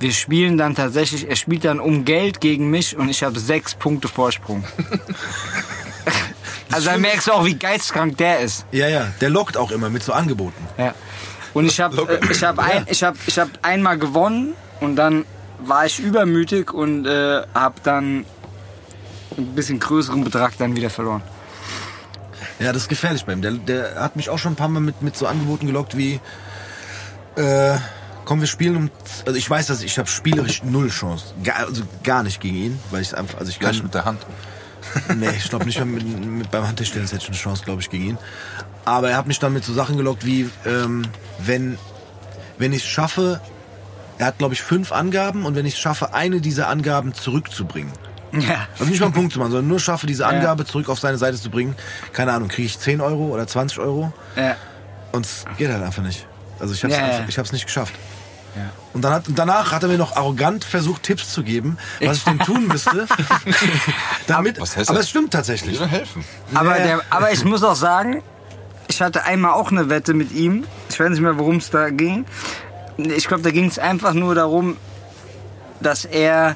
Wir 0.00 0.12
spielen 0.12 0.58
dann 0.58 0.74
tatsächlich, 0.74 1.28
er 1.28 1.36
spielt 1.36 1.64
dann 1.64 1.78
um 1.78 2.04
Geld 2.04 2.40
gegen 2.40 2.70
mich 2.70 2.96
und 2.96 3.08
ich 3.08 3.22
habe 3.22 3.38
sechs 3.38 3.74
Punkte 3.74 4.08
Vorsprung. 4.08 4.64
also 6.72 6.90
da 6.90 6.98
merkst 6.98 7.28
du 7.28 7.32
auch, 7.32 7.44
wie 7.44 7.54
geisteskrank 7.54 8.16
der 8.16 8.40
ist. 8.40 8.66
Ja, 8.72 8.88
ja, 8.88 9.12
der 9.20 9.30
lockt 9.30 9.56
auch 9.56 9.70
immer 9.70 9.90
mit 9.90 10.02
so 10.02 10.12
Angeboten. 10.12 10.66
Ja. 10.76 10.94
Und 11.54 11.66
ich 11.66 11.80
habe 11.80 12.18
äh, 12.20 12.32
ich 12.32 12.42
hab 12.42 12.58
ein, 12.58 12.86
ich 12.88 13.02
hab, 13.04 13.14
ich 13.26 13.38
hab 13.38 13.48
einmal 13.62 13.98
gewonnen 13.98 14.54
und 14.80 14.96
dann 14.96 15.24
war 15.60 15.86
ich 15.86 16.00
übermütig 16.00 16.72
und 16.72 17.06
äh, 17.06 17.42
habe 17.54 17.74
dann 17.84 18.24
ein 19.36 19.54
bisschen 19.54 19.78
größeren 19.78 20.24
Betrag 20.24 20.58
dann 20.58 20.74
wieder 20.74 20.90
verloren. 20.90 21.22
Ja, 22.58 22.72
das 22.72 22.82
ist 22.82 22.88
gefährlich 22.88 23.24
bei 23.24 23.32
ihm. 23.32 23.42
Der, 23.42 23.52
der 23.52 24.02
hat 24.02 24.16
mich 24.16 24.30
auch 24.30 24.38
schon 24.38 24.52
ein 24.52 24.56
paar 24.56 24.68
Mal 24.68 24.80
mit, 24.80 25.02
mit 25.02 25.16
so 25.16 25.26
Angeboten 25.26 25.66
gelockt 25.66 25.96
wie, 25.96 26.20
äh, 27.36 27.76
komm, 28.24 28.40
wir 28.40 28.46
spielen 28.46 28.76
um, 28.76 28.90
also 29.26 29.38
ich 29.38 29.48
weiß, 29.48 29.66
dass 29.66 29.82
ich 29.82 29.98
habe 29.98 30.08
spielerisch 30.08 30.62
null 30.62 30.88
Chance. 30.88 31.34
Gar, 31.44 31.66
also 31.66 31.82
gar 32.02 32.22
nicht 32.22 32.40
gegen 32.40 32.56
ihn, 32.56 32.80
weil 32.90 33.02
ich 33.02 33.16
einfach, 33.16 33.38
also 33.38 33.50
ich 33.50 33.58
kann, 33.58 33.70
Gleich 33.70 33.82
mit 33.82 33.94
der 33.94 34.04
Hand. 34.04 34.20
nee, 35.16 35.30
ich 35.36 35.48
glaube 35.48 35.64
nicht, 35.64 35.82
mit, 35.84 36.26
mit, 36.26 36.50
beim 36.50 36.66
Handtischtennis 36.66 37.12
hätte 37.12 37.22
ich 37.22 37.28
eine 37.28 37.36
Chance, 37.36 37.64
glaube 37.64 37.80
ich, 37.80 37.90
gegen 37.90 38.04
ihn. 38.04 38.18
Aber 38.84 39.10
er 39.10 39.16
hat 39.16 39.26
mich 39.26 39.38
dann 39.38 39.52
mit 39.52 39.64
so 39.64 39.72
Sachen 39.72 39.96
gelockt 39.96 40.26
wie, 40.26 40.50
ähm, 40.66 41.02
wenn, 41.38 41.78
wenn 42.58 42.72
ich 42.72 42.82
es 42.82 42.88
schaffe, 42.88 43.40
er 44.18 44.26
hat, 44.26 44.38
glaube 44.38 44.54
ich, 44.54 44.62
fünf 44.62 44.92
Angaben 44.92 45.46
und 45.46 45.54
wenn 45.54 45.66
ich 45.66 45.74
es 45.74 45.80
schaffe, 45.80 46.14
eine 46.14 46.40
dieser 46.40 46.68
Angaben 46.68 47.14
zurückzubringen, 47.14 47.92
Ja. 48.32 48.66
also 48.72 48.86
nicht 48.86 49.00
mal 49.00 49.06
einen 49.06 49.14
Punkt 49.14 49.32
zu 49.32 49.38
machen, 49.38 49.50
sondern 49.50 49.68
nur 49.68 49.78
schaffe, 49.78 50.06
diese 50.06 50.26
Angabe 50.26 50.64
zurück 50.64 50.88
auf 50.88 50.98
seine 50.98 51.18
Seite 51.18 51.38
zu 51.38 51.50
bringen. 51.50 51.76
Keine 52.12 52.32
Ahnung, 52.32 52.48
kriege 52.48 52.66
ich 52.66 52.78
10 52.78 53.00
Euro 53.00 53.26
oder 53.26 53.46
20 53.46 53.78
Euro? 53.78 54.12
Ja. 54.36 54.56
Und 55.12 55.26
es 55.26 55.44
geht 55.58 55.70
halt 55.70 55.82
einfach 55.82 56.02
nicht. 56.02 56.26
Also 56.62 56.74
ich 56.74 56.82
habe 56.84 56.92
es 56.94 56.98
Ja, 56.98 57.08
ja. 57.08 57.24
ich 57.28 57.38
hab's 57.38 57.52
nicht 57.52 57.66
geschafft. 57.66 57.94
Und, 58.92 59.00
dann 59.02 59.14
hat, 59.14 59.28
und 59.28 59.38
danach 59.38 59.72
hat 59.72 59.82
er 59.82 59.88
mir 59.88 59.96
noch 59.96 60.16
arrogant 60.16 60.64
versucht, 60.64 61.02
Tipps 61.04 61.32
zu 61.32 61.42
geben, 61.42 61.78
was 62.04 62.18
ich 62.18 62.24
denn 62.24 62.38
tun 62.38 62.66
müsste. 62.68 63.06
damit, 64.26 64.60
Was 64.60 64.76
heißt 64.76 64.90
aber 64.90 64.98
das? 64.98 65.06
es 65.06 65.10
stimmt 65.10 65.32
tatsächlich. 65.32 65.80
Will 65.80 65.88
helfen. 65.88 66.22
Aber, 66.52 66.78
Ja. 66.78 66.84
der, 66.84 67.02
aber 67.08 67.32
ich 67.32 67.42
muss 67.44 67.62
auch 67.62 67.74
sagen, 67.74 68.22
ich 68.88 69.00
hatte 69.00 69.24
einmal 69.24 69.52
auch 69.52 69.70
eine 69.70 69.88
Wette 69.88 70.12
mit 70.12 70.32
ihm. 70.32 70.64
Ich 70.90 71.00
weiß 71.00 71.08
nicht 71.08 71.20
mehr, 71.20 71.38
worum 71.38 71.56
es 71.56 71.70
da 71.70 71.88
ging. 71.88 72.26
Ich 72.98 73.26
glaube, 73.26 73.42
da 73.42 73.50
ging 73.50 73.64
es 73.64 73.78
einfach 73.78 74.12
nur 74.12 74.34
darum, 74.34 74.76
dass 75.80 76.04
er, 76.04 76.54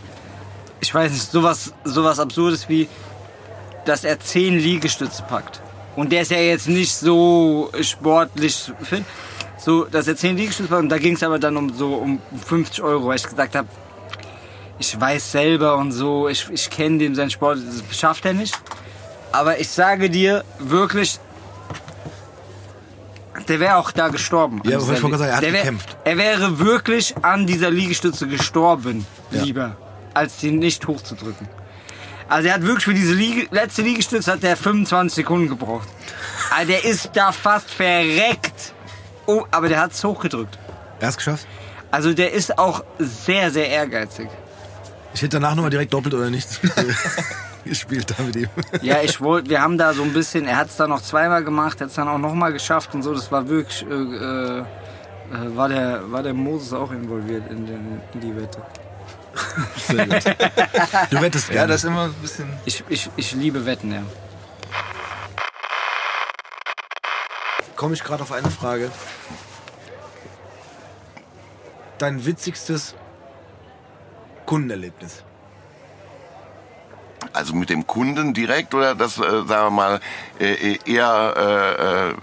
ich 0.81 0.95
weiß 0.95 1.11
nicht, 1.12 1.31
sowas, 1.31 1.73
sowas 1.85 2.21
Absurdes 2.21 2.69
wie, 2.69 2.88
dass 3.87 4.05
er 4.05 4.21
zehn 4.21 4.59
Liegestütze 4.59 5.23
packt. 5.23 5.62
Und 5.97 6.12
der 6.12 6.21
ist 6.23 6.31
ja 6.31 6.37
jetzt 6.38 6.69
nicht 6.69 6.95
so 6.95 7.73
sportlich 7.81 8.71
fit. 8.83 9.05
So, 9.66 9.85
dass 9.85 10.07
er 10.07 10.14
zehn 10.16 10.37
Liegestütze 10.37 10.68
packt. 10.68 10.83
Und 10.85 10.88
da 10.90 10.98
ging 10.98 11.14
es 11.16 11.22
aber 11.24 11.40
dann 11.40 11.57
um 11.57 11.74
so 11.74 11.94
um 11.96 12.20
50 12.46 12.83
Euro, 12.85 13.09
weil 13.09 13.16
ich 13.16 13.24
gesagt 13.24 13.57
habe, 13.57 13.66
ich 14.79 14.98
weiß 15.00 15.33
selber 15.33 15.76
und 15.76 15.90
so, 15.90 16.29
ich, 16.29 16.48
ich 16.52 16.70
kenne 16.70 16.98
den 16.98 17.16
seinen 17.16 17.31
Sport, 17.31 17.59
das 17.88 17.98
schafft 17.98 18.24
er 18.26 18.33
nicht. 18.35 18.57
Aber 19.33 19.59
ich 19.59 19.68
sage 19.68 20.09
dir 20.09 20.44
wirklich, 20.61 21.18
der 23.48 23.59
wäre 23.61 23.76
auch 23.76 23.90
da 23.90 24.07
gestorben. 24.09 24.61
Ja, 24.64 24.79
aber 24.79 24.92
ich 24.92 25.02
wollte 25.02 25.18
sagen, 25.18 25.31
er 25.31 25.37
hat 25.37 25.42
wär- 25.42 25.50
gekämpft. 25.52 25.96
Er 26.05 26.16
wäre 26.16 26.59
wirklich 26.61 27.14
an 27.22 27.46
dieser 27.46 27.70
Liegestütze 27.70 28.29
gestorben, 28.29 29.05
Ja. 29.33 29.42
lieber, 29.42 29.76
als 30.14 30.40
sie 30.40 30.52
nicht 30.52 30.87
hochzudrücken. 30.87 31.48
Also 32.29 32.48
er 32.48 32.55
hat 32.55 32.62
wirklich 32.62 32.85
für 32.85 32.94
diese 32.94 33.14
Liege, 33.14 33.46
letzte 33.50 33.83
Liegestütze 33.83 34.31
hat 34.31 34.44
er 34.44 34.57
25 34.57 35.12
Sekunden 35.16 35.48
gebraucht. 35.48 35.88
Also 36.57 36.68
der 36.70 36.85
ist 36.85 37.11
da 37.14 37.33
fast 37.33 37.68
verreckt. 37.70 38.72
Oh, 39.27 39.45
aber 39.51 39.69
der 39.69 39.81
hat 39.81 39.93
es 39.93 40.03
hochgedrückt. 40.05 40.59
Er 41.01 41.09
hat's 41.09 41.17
geschafft. 41.17 41.47
Also 41.91 42.12
der 42.12 42.33
ist 42.33 42.59
auch 42.59 42.85
sehr, 42.99 43.51
sehr 43.51 43.69
ehrgeizig. 43.69 44.29
Ich 45.15 45.23
hätte 45.23 45.39
danach 45.41 45.55
nochmal 45.55 45.71
direkt 45.71 45.93
doppelt 45.95 46.15
oder 46.15 46.31
nichts 46.31 46.61
gespielt 47.65 48.12
da 48.17 48.23
mit 48.23 48.37
ihm. 48.37 48.49
Ja, 48.83 49.01
ich 49.03 49.21
wollte, 49.21 49.51
wir 49.51 49.61
haben 49.62 49.79
da 49.79 49.93
so 49.95 50.03
ein 50.03 50.12
bisschen, 50.12 50.47
er 50.47 50.57
hat 50.57 50.69
es 50.69 50.77
dann 50.77 50.91
noch 50.91 51.01
zweimal 51.03 51.43
gemacht, 51.43 51.81
hat 51.81 51.89
es 51.89 51.95
dann 51.95 52.09
auch 52.09 52.19
nochmal 52.19 52.53
geschafft 52.53 52.95
und 52.95 53.03
so. 53.03 53.15
Das 53.15 53.33
war 53.33 53.49
wirklich, 53.49 53.85
äh, 53.89 53.95
äh, 53.95 54.65
war, 55.57 55.69
der, 55.69 56.11
war 56.11 56.23
der 56.23 56.35
Moses 56.35 56.73
auch 56.73 56.93
involviert 56.93 57.51
in, 57.51 57.67
den, 57.67 58.01
in 58.15 58.21
die 58.21 58.37
Wette. 58.37 58.62
Sehr 59.89 60.07
gut. 60.07 60.25
Du 61.11 61.21
wettest 61.21 61.49
Ja, 61.49 61.55
gerne. 61.55 61.73
das 61.73 61.85
ist 61.85 61.91
immer 61.91 62.05
ein 62.05 62.15
bisschen. 62.15 62.49
Ich, 62.65 62.83
ich, 62.89 63.11
ich 63.17 63.33
liebe 63.33 63.65
Wetten, 63.67 63.93
ja. 63.93 64.03
Komme 67.77 67.95
ich 67.95 68.03
gerade 68.03 68.23
auf 68.23 68.33
eine 68.33 68.51
Frage. 68.51 68.91
Dein 71.99 72.27
witzigstes 72.27 72.95
Kundenerlebnis. 74.47 75.23
Also 77.33 77.55
mit 77.55 77.71
dem 77.71 77.87
Kunden 77.87 78.35
direkt 78.35 78.75
oder 78.75 78.95
das, 78.95 79.19
äh, 79.19 79.21
sagen 79.21 79.47
wir 79.47 79.71
mal, 79.71 80.01
äh, 80.39 80.79
eher, 80.85 81.35
äh, 81.37 82.11
äh, 82.11 82.15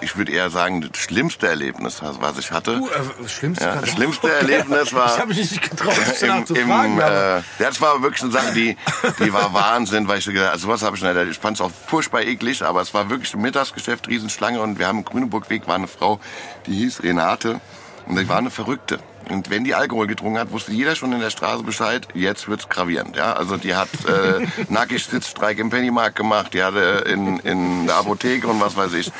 ich 0.00 0.16
würde 0.16 0.32
eher 0.32 0.50
sagen, 0.50 0.80
das 0.80 1.00
schlimmste 1.00 1.48
Erlebnis, 1.48 2.00
was 2.02 2.38
ich 2.38 2.50
hatte. 2.50 2.76
Du, 2.76 2.88
äh, 2.88 3.28
schlimmste, 3.28 3.64
Ja, 3.64 3.76
das 3.76 3.90
schlimmste 3.90 4.32
Erlebnis 4.32 4.92
war. 4.92 5.10
Ich 5.14 5.18
habe 5.18 5.28
mich 5.28 5.38
nicht 5.38 5.70
getraut, 5.70 5.94
das 6.06 6.22
im, 6.22 6.46
zu 6.46 6.54
fragen. 6.54 6.98
äh, 6.98 7.42
das 7.58 7.80
war 7.80 8.02
wirklich 8.02 8.22
eine 8.22 8.32
Sache, 8.32 8.52
die, 8.54 8.76
die 9.18 9.32
war 9.32 9.52
Wahnsinn, 9.52 10.08
weil 10.08 10.18
ich 10.18 10.24
so 10.24 10.32
gedacht, 10.32 10.52
also 10.52 10.68
was 10.68 10.82
habe 10.82 10.96
ich 10.96 11.02
nicht, 11.02 11.16
ich 11.30 11.38
fand 11.38 11.56
es 11.56 11.60
auch 11.60 11.70
furchtbar 11.86 12.22
eklig, 12.22 12.62
aber 12.62 12.80
es 12.80 12.94
war 12.94 13.10
wirklich 13.10 13.34
ein 13.34 13.40
Mittagsgeschäft, 13.40 14.08
Riesenschlange 14.08 14.60
und 14.60 14.78
wir 14.78 14.86
haben 14.86 14.98
im 14.98 15.04
Grüneburgweg 15.04 15.66
war 15.66 15.74
eine 15.74 15.88
Frau, 15.88 16.20
die 16.66 16.74
hieß 16.74 17.02
Renate 17.02 17.60
und 18.06 18.18
die 18.18 18.28
war 18.28 18.38
eine 18.38 18.50
Verrückte. 18.50 18.98
Und 19.28 19.50
wenn 19.50 19.64
die 19.64 19.74
Alkohol 19.74 20.06
getrunken 20.06 20.38
hat, 20.38 20.50
wusste 20.50 20.72
jeder 20.72 20.96
schon 20.96 21.12
in 21.12 21.20
der 21.20 21.30
Straße 21.30 21.62
Bescheid, 21.62 22.08
jetzt 22.14 22.48
wird's 22.48 22.68
gravierend. 22.68 23.16
Ja? 23.16 23.34
Also 23.34 23.56
die 23.56 23.74
hat 23.74 23.88
äh, 24.06 24.46
nackig 24.68 25.04
Sitzstreik 25.04 25.58
im 25.58 25.70
Pennymarkt 25.70 26.16
gemacht, 26.16 26.54
die 26.54 26.62
hatte 26.62 27.04
in, 27.06 27.38
in 27.40 27.86
der 27.86 27.96
Apotheke 27.96 28.48
und 28.48 28.60
was 28.60 28.76
weiß 28.76 28.94
ich. 28.94 29.12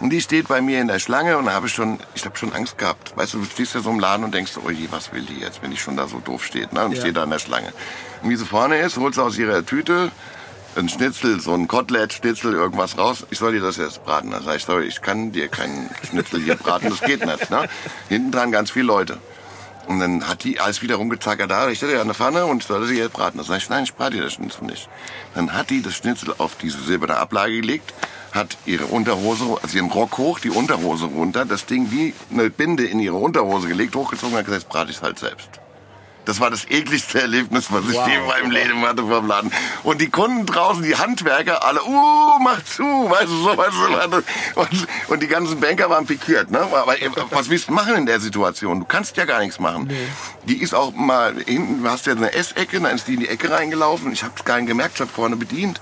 Und 0.00 0.10
die 0.10 0.20
steht 0.20 0.46
bei 0.48 0.60
mir 0.60 0.80
in 0.80 0.86
der 0.88 1.00
Schlange 1.00 1.36
und 1.38 1.46
da 1.46 1.52
habe 1.52 1.66
ich 1.66 1.72
schon, 1.72 1.98
ich 2.14 2.24
habe 2.24 2.36
schon 2.36 2.52
Angst 2.52 2.78
gehabt. 2.78 3.16
Weißt 3.16 3.34
du, 3.34 3.38
du 3.38 3.44
stehst 3.46 3.74
ja 3.74 3.80
so 3.80 3.90
im 3.90 3.98
Laden 3.98 4.24
und 4.24 4.32
denkst, 4.32 4.52
oh 4.64 4.70
je, 4.70 4.86
was 4.90 5.12
will 5.12 5.22
die 5.22 5.40
jetzt, 5.40 5.60
wenn 5.62 5.70
die 5.72 5.76
schon 5.76 5.96
da 5.96 6.06
so 6.06 6.20
doof 6.20 6.44
steht, 6.44 6.72
ne? 6.72 6.84
Und 6.84 6.92
Ja. 6.92 7.00
steht 7.00 7.16
da 7.16 7.24
in 7.24 7.30
der 7.30 7.38
Schlange. 7.40 7.72
Und 8.22 8.30
wie 8.30 8.36
sie 8.36 8.44
vorne 8.46 8.78
ist, 8.78 8.96
holt 8.96 9.14
sie 9.14 9.22
aus 9.22 9.36
ihrer 9.38 9.64
Tüte 9.66 10.10
ein 10.76 10.88
Schnitzel, 10.88 11.40
so 11.40 11.52
ein 11.54 11.66
Kotelett, 11.66 12.12
Schnitzel, 12.12 12.52
irgendwas 12.52 12.96
raus. 12.96 13.26
Ich 13.30 13.38
soll 13.38 13.52
dir 13.52 13.60
das 13.60 13.76
jetzt 13.78 14.04
braten. 14.04 14.30
Da 14.30 14.40
sag 14.40 14.56
ich, 14.56 14.64
sorry, 14.64 14.84
ich 14.86 15.02
kann 15.02 15.32
dir 15.32 15.48
keinen 15.48 15.90
Schnitzel 16.08 16.40
hier 16.40 16.54
braten, 16.54 16.90
das 16.90 17.00
geht 17.00 17.24
nicht. 17.26 17.50
Ne? 17.50 17.68
Hinten 18.08 18.30
dran 18.30 18.52
ganz 18.52 18.70
viele 18.70 18.86
Leute. 18.86 19.18
Und 19.88 20.00
dann 20.00 20.28
hat 20.28 20.44
die 20.44 20.60
alles 20.60 20.82
wieder 20.82 20.96
rumgezackert, 20.96 21.50
da, 21.50 21.70
ich 21.70 21.80
hatte 21.82 21.94
ja 21.94 22.02
eine 22.02 22.12
Pfanne 22.12 22.44
und 22.44 22.62
sollte 22.62 22.86
sie 22.86 22.98
jetzt 22.98 23.14
braten. 23.14 23.38
Da 23.38 23.44
sag 23.44 23.56
ich, 23.56 23.70
nein, 23.70 23.84
ich 23.84 23.94
brate 23.94 24.16
dir 24.16 24.22
das 24.22 24.34
Schnitzel 24.34 24.64
nicht. 24.66 24.86
Dann 25.34 25.54
hat 25.54 25.70
die 25.70 25.80
das 25.80 25.94
Schnitzel 25.94 26.34
auf 26.36 26.56
diese 26.56 26.78
silberne 26.78 27.16
Ablage 27.16 27.54
gelegt, 27.54 27.94
hat 28.32 28.58
ihre 28.66 28.84
Unterhose, 28.84 29.56
also 29.62 29.76
ihren 29.76 29.90
Rock 29.90 30.18
hoch, 30.18 30.40
die 30.40 30.50
Unterhose 30.50 31.06
runter, 31.06 31.46
das 31.46 31.64
Ding 31.64 31.90
wie 31.90 32.12
eine 32.30 32.50
Binde 32.50 32.84
in 32.84 33.00
ihre 33.00 33.16
Unterhose 33.16 33.66
gelegt, 33.66 33.96
hochgezogen 33.96 34.34
und 34.34 34.40
hat 34.40 34.46
gesagt, 34.46 34.68
brate 34.68 34.90
ich 34.90 34.98
es 34.98 35.02
halt 35.02 35.18
selbst. 35.18 35.48
Das 36.28 36.40
war 36.40 36.50
das 36.50 36.66
ekligste 36.68 37.22
Erlebnis, 37.22 37.72
was 37.72 37.84
ich 37.88 37.94
Wow. 37.94 38.06
je 38.06 38.16
in 38.16 38.26
meinem 38.26 38.50
Leben 38.50 38.82
hatte 38.82 39.02
vom 39.02 39.26
Laden. 39.26 39.50
Und 39.82 39.98
die 40.02 40.10
Kunden 40.10 40.44
draußen, 40.44 40.82
die 40.82 40.94
Handwerker, 40.94 41.64
alle, 41.64 41.82
uh, 41.82 42.38
mach 42.38 42.62
zu, 42.64 42.84
weißt 42.84 43.28
du, 43.28 43.44
so, 43.44 43.56
weißt 43.56 44.12
du. 44.12 44.60
Und, 44.60 44.86
und 45.08 45.22
die 45.22 45.26
ganzen 45.26 45.58
Banker 45.58 45.88
waren 45.88 46.04
pikiert, 46.04 46.50
ne? 46.50 46.60
Aber 46.60 47.00
äh, 47.00 47.08
was 47.30 47.48
willst 47.48 47.68
du 47.68 47.72
machen 47.72 47.96
in 47.96 48.04
der 48.04 48.20
Situation? 48.20 48.80
Du 48.80 48.84
kannst 48.84 49.16
ja 49.16 49.24
gar 49.24 49.38
nichts 49.40 49.58
machen. 49.58 49.90
Die 50.44 50.60
ist 50.60 50.74
auch 50.74 50.92
mal 50.92 51.34
hinten, 51.46 51.82
du 51.82 51.88
hast 51.88 52.04
ja 52.04 52.12
eine 52.12 52.30
Essecke, 52.34 52.78
dann 52.78 52.94
ist 52.94 53.08
die 53.08 53.14
in 53.14 53.20
die 53.20 53.28
Ecke 53.28 53.50
reingelaufen. 53.50 54.12
Ich 54.12 54.22
hab's 54.22 54.44
gar 54.44 54.58
nicht 54.58 54.68
gemerkt, 54.68 54.96
ich 54.96 55.00
hab 55.00 55.10
vorne 55.10 55.36
bedient. 55.36 55.80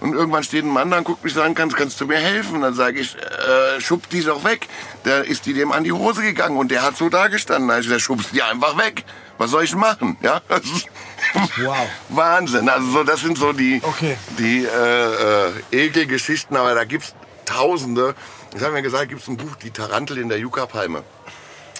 Und 0.00 0.14
irgendwann 0.14 0.44
steht 0.44 0.64
ein 0.64 0.70
Mann 0.72 0.90
da 0.90 0.98
und 0.98 1.04
guckt 1.04 1.24
mich 1.24 1.34
so 1.34 1.42
an, 1.42 1.54
kannst, 1.54 1.76
kannst 1.76 2.00
du 2.00 2.06
mir 2.06 2.18
helfen? 2.18 2.60
Dann 2.62 2.74
sage 2.74 3.00
ich, 3.00 3.16
äh, 3.16 3.80
schub 3.80 4.08
die 4.10 4.22
doch 4.22 4.44
weg. 4.44 4.68
Da 5.04 5.18
ist 5.20 5.46
die 5.46 5.54
dem 5.54 5.72
an 5.72 5.82
die 5.84 5.92
Hose 5.92 6.22
gegangen 6.22 6.56
und 6.56 6.70
der 6.70 6.82
hat 6.82 6.96
so 6.96 7.08
da 7.08 7.26
gestanden. 7.28 7.70
Also 7.70 7.88
der 7.90 7.98
schubst 7.98 8.32
die 8.32 8.42
einfach 8.42 8.78
weg. 8.78 9.04
Was 9.38 9.50
soll 9.50 9.64
ich 9.64 9.74
machen? 9.74 10.16
Ja, 10.22 10.40
Wow. 11.58 11.76
Wahnsinn. 12.10 12.68
Also 12.68 12.90
so, 12.90 13.04
das 13.04 13.20
sind 13.20 13.38
so 13.38 13.52
die, 13.52 13.80
Okay. 13.82 14.16
die 14.38 14.64
äh, 14.64 15.48
äh, 15.48 15.52
Ekelgeschichten, 15.86 16.56
aber 16.56 16.74
da 16.74 16.84
gibt's 16.84 17.14
Tausende. 17.44 18.14
Ich 18.54 18.62
habe 18.62 18.72
mir 18.74 18.82
gesagt, 18.82 19.08
gibt's 19.08 19.26
ein 19.26 19.36
Buch, 19.36 19.56
die 19.56 19.70
Tarantel 19.70 20.18
in 20.18 20.28
der 20.28 20.38
Yucca-Palme. 20.38 21.02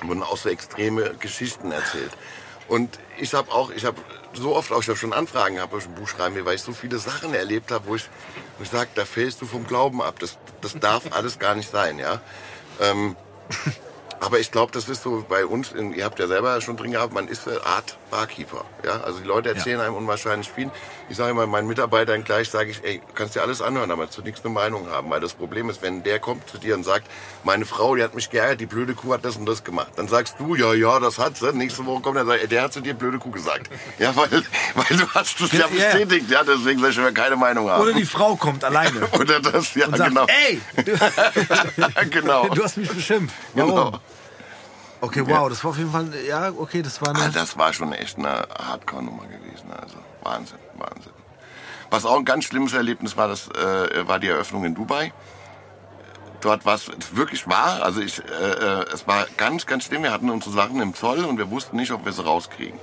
Da 0.00 0.08
wurden 0.08 0.22
auch 0.22 0.36
so 0.36 0.48
extreme 0.48 1.14
Geschichten 1.20 1.72
erzählt. 1.72 2.10
Und 2.68 2.98
ich 3.18 3.34
habe 3.34 3.50
auch, 3.52 3.70
ich 3.70 3.84
habe 3.84 3.96
so 4.34 4.54
oft 4.54 4.72
auch, 4.72 4.82
ich 4.82 4.88
habe 4.88 4.98
schon 4.98 5.12
Anfragen 5.12 5.56
gehabt, 5.56 5.72
ob 5.72 5.80
ich 5.80 5.86
ein 5.86 5.94
Buch 5.94 6.08
schreiben 6.08 6.34
will, 6.34 6.44
weil 6.44 6.56
ich 6.56 6.62
so 6.62 6.72
viele 6.72 6.98
Sachen 6.98 7.34
erlebt 7.34 7.70
habe, 7.70 7.86
wo 7.86 7.96
ich, 7.96 8.04
wo 8.58 8.64
ich 8.64 8.70
sage, 8.70 8.90
da 8.94 9.04
fällst 9.04 9.40
du 9.42 9.46
vom 9.46 9.66
Glauben 9.66 10.02
ab. 10.02 10.18
Das, 10.18 10.38
das 10.60 10.78
darf 10.78 11.04
alles 11.10 11.38
gar 11.38 11.54
nicht 11.54 11.70
sein, 11.70 11.98
ja. 11.98 12.20
Ähm, 12.80 13.16
aber 14.20 14.38
ich 14.38 14.50
glaube, 14.50 14.72
das 14.72 14.88
ist 14.88 15.02
so 15.02 15.24
bei 15.28 15.46
uns, 15.46 15.72
in, 15.72 15.92
ihr 15.94 16.04
habt 16.04 16.18
ja 16.18 16.26
selber 16.26 16.60
schon 16.60 16.76
drin 16.76 16.92
gehabt, 16.92 17.12
man 17.12 17.28
ist 17.28 17.48
eine 17.48 17.64
Art 17.64 17.96
Barkeeper. 18.10 18.64
Ja? 18.84 19.00
Also 19.02 19.20
die 19.20 19.26
Leute 19.26 19.50
erzählen 19.50 19.80
einem 19.80 19.94
unwahrscheinlich 19.94 20.48
viel. 20.50 20.70
Ich 21.10 21.16
sage 21.16 21.30
immer 21.30 21.46
meinen 21.46 21.66
Mitarbeitern 21.68 22.24
gleich, 22.24 22.50
sage 22.50 22.70
ich, 22.70 22.82
ey, 22.84 22.98
du 23.06 23.12
kannst 23.14 23.34
dir 23.34 23.42
alles 23.42 23.62
anhören, 23.62 23.90
aber 23.90 24.10
zu 24.10 24.20
nichts 24.22 24.44
eine 24.44 24.52
Meinung 24.52 24.90
haben. 24.90 25.10
Weil 25.10 25.20
das 25.20 25.34
Problem 25.34 25.70
ist, 25.70 25.80
wenn 25.82 26.02
der 26.02 26.18
kommt 26.18 26.48
zu 26.48 26.58
dir 26.58 26.74
und 26.74 26.84
sagt, 26.84 27.06
meine 27.44 27.64
Frau, 27.64 27.94
die 27.96 28.02
hat 28.02 28.14
mich 28.14 28.30
geärgert, 28.30 28.60
die 28.60 28.66
blöde 28.66 28.94
Kuh 28.94 29.12
hat 29.14 29.24
das 29.24 29.36
und 29.36 29.46
das 29.46 29.64
gemacht. 29.64 29.92
Dann 29.96 30.08
sagst 30.08 30.34
du, 30.38 30.54
ja, 30.54 30.74
ja, 30.74 31.00
das 31.00 31.18
hat 31.18 31.36
sie. 31.38 31.52
Nächste 31.52 31.86
Woche 31.86 32.02
kommt 32.02 32.16
er 32.16 32.22
und 32.22 32.28
sagt, 32.28 32.42
ey, 32.42 32.48
der 32.48 32.62
hat 32.62 32.72
zu 32.72 32.80
dir 32.80 32.94
blöde 32.94 33.18
Kuh 33.18 33.30
gesagt. 33.30 33.70
Ja, 33.98 34.14
weil, 34.14 34.30
weil 34.30 34.96
du 34.96 35.08
hast 35.14 35.40
es 35.40 35.52
ja 35.52 35.60
Ja. 35.60 35.66
bestätigt. 35.66 36.30
Ja, 36.30 36.44
deswegen 36.44 36.78
soll 36.80 36.90
ich 36.90 36.98
mir 36.98 37.12
keine 37.12 37.34
Meinung 37.36 37.68
haben. 37.68 37.82
Oder 37.82 37.92
die 37.94 38.04
Frau 38.04 38.36
kommt 38.36 38.62
alleine 38.64 39.06
Oder 39.18 39.40
das, 39.40 39.74
ja, 39.74 39.86
und 39.86 39.96
sagt, 39.96 40.10
genau. 40.10 40.26
ey, 40.26 40.60
du, 40.84 42.10
genau. 42.10 42.48
du 42.48 42.62
hast 42.62 42.76
mich 42.76 42.88
beschimpft. 42.90 43.34
Warum? 43.54 43.70
Genau. 43.74 43.98
Okay, 45.00 45.24
wow, 45.26 45.48
das 45.48 45.62
war 45.62 45.70
auf 45.70 45.78
jeden 45.78 45.92
Fall, 45.92 46.08
ja, 46.26 46.50
okay, 46.56 46.82
das 46.82 47.00
war 47.00 47.14
Ah, 47.14 47.22
eine... 47.24 47.32
das 47.32 47.56
war 47.56 47.72
schon 47.72 47.92
echt 47.92 48.18
eine 48.18 48.46
Hardcore-Nummer 48.58 49.24
gewesen. 49.26 49.70
Also 49.70 49.96
Wahnsinn, 50.22 50.58
Wahnsinn. 50.76 51.12
Was 51.90 52.04
auch 52.04 52.16
ein 52.18 52.24
ganz 52.24 52.44
schlimmes 52.44 52.72
Erlebnis 52.74 53.16
war, 53.16 53.28
das 53.28 53.48
äh, 53.48 54.06
war 54.08 54.18
die 54.18 54.28
Eröffnung 54.28 54.64
in 54.64 54.74
Dubai. 54.74 55.12
Dort 56.40 56.64
war 56.66 56.74
es 56.74 56.90
wirklich 57.12 57.48
wahr. 57.48 57.82
Also 57.82 58.00
ich, 58.00 58.18
äh, 58.18 58.22
äh, 58.32 58.84
es 58.92 59.06
war 59.06 59.26
ganz, 59.36 59.66
ganz 59.66 59.84
schlimm. 59.84 60.02
Wir 60.02 60.12
hatten 60.12 60.30
unsere 60.30 60.54
Sachen 60.54 60.80
im 60.80 60.94
Zoll 60.94 61.24
und 61.24 61.38
wir 61.38 61.50
wussten 61.50 61.76
nicht, 61.76 61.90
ob 61.92 62.04
wir 62.04 62.12
sie 62.12 62.22
rauskriegen. 62.24 62.78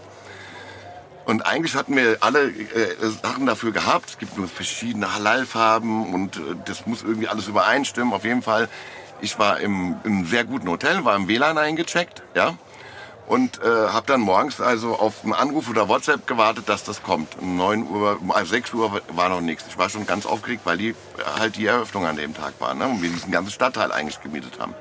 Und 1.26 1.46
eigentlich 1.46 1.76
hatten 1.76 1.96
wir 1.96 2.18
alle 2.22 2.50
äh, 2.50 2.96
Sachen 3.24 3.46
dafür 3.46 3.72
gehabt. 3.72 4.10
Es 4.12 4.18
gibt 4.18 4.38
nur 4.38 4.48
verschiedene 4.48 5.14
Halal-Farben 5.14 6.14
und 6.14 6.38
äh, 6.38 6.42
das 6.66 6.86
muss 6.86 7.04
irgendwie 7.04 7.28
alles 7.28 7.48
übereinstimmen. 7.48 8.14
Auf 8.14 8.24
jeden 8.26 8.42
Fall, 8.42 8.70
ich 9.22 9.38
war 9.40 9.60
im, 9.60 9.96
im 10.04 10.26
sehr 10.26 10.44
guten 10.44 10.70
Hotel, 10.70 11.06
war 11.06 11.16
im 11.16 11.28
WLAN 11.28 11.58
eingecheckt, 11.58 12.24
ja. 12.36 12.56
Und 13.28 13.60
äh, 13.64 13.66
habe 13.66 14.06
dann 14.06 14.22
morgens 14.22 14.62
also 14.62 15.00
auf 15.00 15.24
einen 15.24 15.34
Anruf 15.34 15.68
oder 15.68 15.90
WhatsApp 15.90 16.28
gewartet, 16.28 16.70
dass 16.70 16.84
das 16.84 17.02
kommt. 17.02 17.36
Um 17.40 17.58
9 17.58 17.88
Uhr, 17.88 18.20
um 18.22 18.32
6 18.32 18.72
Uhr 18.74 19.02
war 19.10 19.30
noch 19.30 19.42
nichts. 19.42 19.66
Ich 19.68 19.80
war 19.80 19.90
schon 19.90 20.06
ganz 20.06 20.28
aufgeregt, 20.28 20.62
weil 20.66 20.78
die 20.78 20.90
äh, 20.90 20.96
halt 21.40 21.56
die 21.56 21.66
Eröffnung 21.66 22.06
an 22.06 22.18
dem 22.18 22.36
Tag 22.36 22.54
war 22.60 22.76
ne? 22.76 22.86
und 22.86 23.02
wir 23.02 23.10
diesen 23.10 23.32
ganzen 23.32 23.50
Stadtteil 23.50 23.92
eigentlich 23.92 24.22
gemietet 24.22 24.60
haben. 24.60 24.76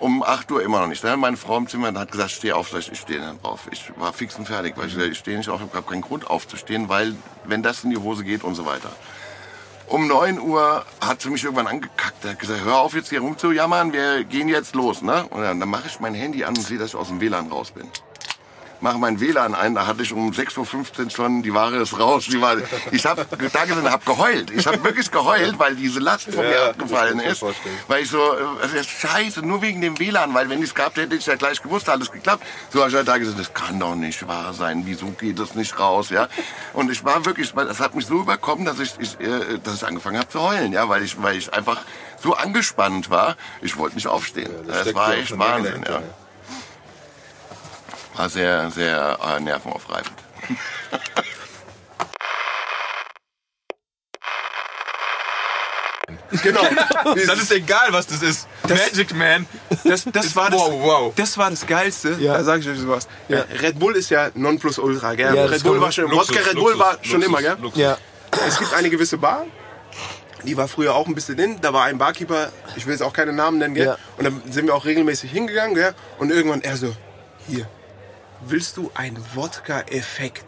Um 0.00 0.22
8 0.22 0.52
Uhr 0.52 0.62
immer 0.62 0.80
noch 0.80 0.86
nicht. 0.86 1.02
Dann 1.02 1.12
hat 1.12 1.18
meine 1.18 1.38
Frau 1.38 1.56
im 1.56 1.66
Zimmer 1.66 1.88
und 1.88 1.98
hat 1.98 2.12
gesagt, 2.12 2.30
steh 2.30 2.52
auf, 2.52 2.74
ich, 2.74 2.92
ich 2.92 3.00
stehe 3.00 3.20
dann 3.20 3.40
drauf. 3.40 3.68
Ich 3.70 3.90
war 3.96 4.12
fix 4.12 4.36
und 4.36 4.44
fertig, 4.44 4.76
weil 4.76 4.88
ich, 4.88 4.94
gesagt, 4.94 5.12
ich 5.12 5.18
stehe 5.18 5.38
nicht 5.38 5.48
auf, 5.48 5.62
ich 5.66 5.74
habe 5.74 5.88
keinen 5.88 6.02
Grund 6.02 6.26
aufzustehen, 6.28 6.90
weil 6.90 7.14
wenn 7.44 7.62
das 7.62 7.84
in 7.84 7.90
die 7.90 7.96
Hose 7.96 8.22
geht 8.22 8.44
und 8.44 8.54
so 8.54 8.66
weiter. 8.66 8.90
Um 9.86 10.08
9 10.08 10.40
Uhr 10.40 10.84
hat 11.00 11.20
sie 11.20 11.30
mich 11.30 11.44
irgendwann 11.44 11.66
angekackt. 11.66 12.24
Er 12.24 12.32
hat 12.32 12.38
gesagt, 12.38 12.64
hör 12.64 12.78
auf 12.78 12.94
jetzt 12.94 13.10
hier 13.10 13.20
rumzujammern, 13.20 13.92
wir 13.92 14.24
gehen 14.24 14.48
jetzt 14.48 14.74
los. 14.74 15.02
Ne? 15.02 15.26
Und 15.30 15.42
dann, 15.42 15.60
dann 15.60 15.68
mache 15.68 15.86
ich 15.86 16.00
mein 16.00 16.14
Handy 16.14 16.44
an 16.44 16.56
und 16.56 16.62
sehe, 16.62 16.78
dass 16.78 16.90
ich 16.90 16.96
aus 16.96 17.08
dem 17.08 17.20
WLAN 17.20 17.48
raus 17.48 17.70
bin. 17.70 17.88
Mache 18.84 18.98
mein 18.98 19.18
WLAN 19.18 19.54
ein, 19.54 19.74
da 19.74 19.86
hatte 19.86 20.02
ich 20.02 20.12
um 20.12 20.30
6.15 20.30 21.04
Uhr 21.04 21.10
schon, 21.10 21.42
die 21.42 21.54
Ware 21.54 21.76
ist 21.76 21.98
raus. 21.98 22.26
Die 22.30 22.38
war, 22.38 22.56
ich 22.90 23.06
habe 23.06 23.24
da 23.50 23.64
gesessen, 23.64 23.90
habe 23.90 24.04
geheult. 24.04 24.50
Ich 24.50 24.66
habe 24.66 24.84
wirklich 24.84 25.10
geheult, 25.10 25.58
weil 25.58 25.74
diese 25.74 26.00
Last 26.00 26.24
von 26.24 26.44
mir 26.44 26.52
Ja, 26.52 26.68
abgefallen 26.68 27.16
das 27.16 27.26
ist. 27.32 27.38
vorstellen. 27.38 27.78
Weil 27.88 28.02
ich 28.02 28.10
so, 28.10 28.18
äh, 28.18 28.42
also 28.60 28.74
das 28.76 28.82
ist 28.82 28.90
scheiße, 28.90 29.40
nur 29.40 29.62
wegen 29.62 29.80
dem 29.80 29.98
WLAN, 29.98 30.34
weil 30.34 30.50
wenn 30.50 30.58
ich 30.58 30.66
es 30.66 30.74
gehabt 30.74 30.98
hätte, 30.98 31.06
hätte 31.06 31.16
ich 31.16 31.24
ja 31.24 31.36
gleich 31.36 31.62
gewusst, 31.62 31.88
alles 31.88 32.12
geklappt. 32.12 32.44
So 32.74 32.80
habe 32.80 32.90
ich 32.90 32.96
halt 32.96 33.08
da 33.08 33.16
gesagt, 33.16 33.38
das 33.40 33.54
kann 33.54 33.80
doch 33.80 33.94
nicht 33.94 34.28
wahr 34.28 34.52
sein, 34.52 34.82
wieso 34.84 35.06
geht 35.06 35.38
das 35.38 35.54
nicht 35.54 35.78
raus, 35.80 36.10
ja? 36.10 36.28
Und 36.74 36.90
ich 36.90 37.02
war 37.06 37.24
wirklich, 37.24 37.52
das 37.54 37.80
hat 37.80 37.94
mich 37.94 38.04
so 38.04 38.20
überkommen, 38.20 38.66
dass 38.66 38.78
ich, 38.80 38.92
ich, 38.98 39.18
äh, 39.18 39.58
dass 39.64 39.76
ich 39.76 39.86
angefangen 39.86 40.18
habe 40.18 40.28
zu 40.28 40.42
heulen, 40.42 40.74
ja, 40.74 40.86
weil 40.90 41.02
ich, 41.02 41.22
weil 41.22 41.38
ich 41.38 41.50
einfach 41.54 41.80
so 42.22 42.34
angespannt 42.34 43.08
war, 43.08 43.36
ich 43.62 43.78
wollte 43.78 43.94
nicht 43.94 44.08
aufstehen. 44.08 44.50
das 44.66 44.82
steckt 44.82 44.94
war 44.94 45.14
ja 45.14 45.22
echt 45.22 45.38
Wahnsinn, 45.38 45.84
ja. 45.88 46.02
War 48.16 48.28
sehr, 48.28 48.70
sehr 48.70 49.18
äh, 49.24 49.40
nervenaufreibend. 49.40 50.12
Genau. 56.42 56.62
Das 57.14 57.38
ist 57.38 57.52
egal, 57.52 57.92
was 57.92 58.06
das 58.06 58.22
ist. 58.22 58.48
Magic 58.68 59.14
Man. 59.14 59.46
Das, 59.84 60.04
das, 60.04 60.34
war 60.34 60.50
das, 60.50 60.60
Wow, 60.60 60.72
wow. 60.82 61.12
das 61.14 61.38
war 61.38 61.50
das 61.50 61.66
Geilste. 61.66 62.16
Ja. 62.18 62.34
Da 62.34 62.44
sage 62.44 62.60
ich 62.62 62.68
euch 62.68 62.78
sowas. 62.78 63.08
Ja. 63.28 63.44
Red 63.60 63.78
Bull 63.78 63.94
ist 63.96 64.10
ja 64.10 64.30
Nonplusultra, 64.34 65.14
gell? 65.14 65.34
Ja, 65.34 65.42
das 65.44 65.52
Red 65.52 65.62
Bull 65.62 65.80
war 65.80 65.92
schon, 65.92 66.10
Luxus, 66.10 66.30
Wodka 66.36 66.50
Red 66.50 66.56
Bull 66.56 66.78
war 66.78 66.92
Luxus, 66.94 67.10
schon 67.10 67.20
Luxus, 67.20 67.40
immer, 67.40 67.40
gell? 67.54 67.62
Luxus. 67.62 67.80
Ja, 67.80 67.98
Es 68.46 68.58
gibt 68.58 68.74
eine 68.74 68.90
gewisse 68.90 69.18
Bar, 69.18 69.46
die 70.42 70.56
war 70.56 70.68
früher 70.68 70.94
auch 70.94 71.06
ein 71.06 71.14
bisschen 71.14 71.38
in. 71.38 71.60
Da 71.60 71.72
war 71.72 71.84
ein 71.84 71.98
Barkeeper, 71.98 72.50
ich 72.76 72.86
will 72.86 72.92
jetzt 72.92 73.02
auch 73.02 73.12
keine 73.12 73.32
Namen 73.32 73.58
nennen, 73.58 73.74
gell? 73.74 73.86
Ja. 73.86 73.98
Und 74.18 74.24
dann 74.24 74.42
sind 74.50 74.66
wir 74.66 74.74
auch 74.74 74.84
regelmäßig 74.84 75.30
hingegangen, 75.30 75.74
gell? 75.74 75.94
Und 76.18 76.30
irgendwann 76.30 76.62
er 76.62 76.76
so, 76.76 76.94
hier, 77.46 77.68
willst 78.50 78.76
du 78.76 78.90
einen 78.94 79.22
Wodka-Effekt? 79.34 80.44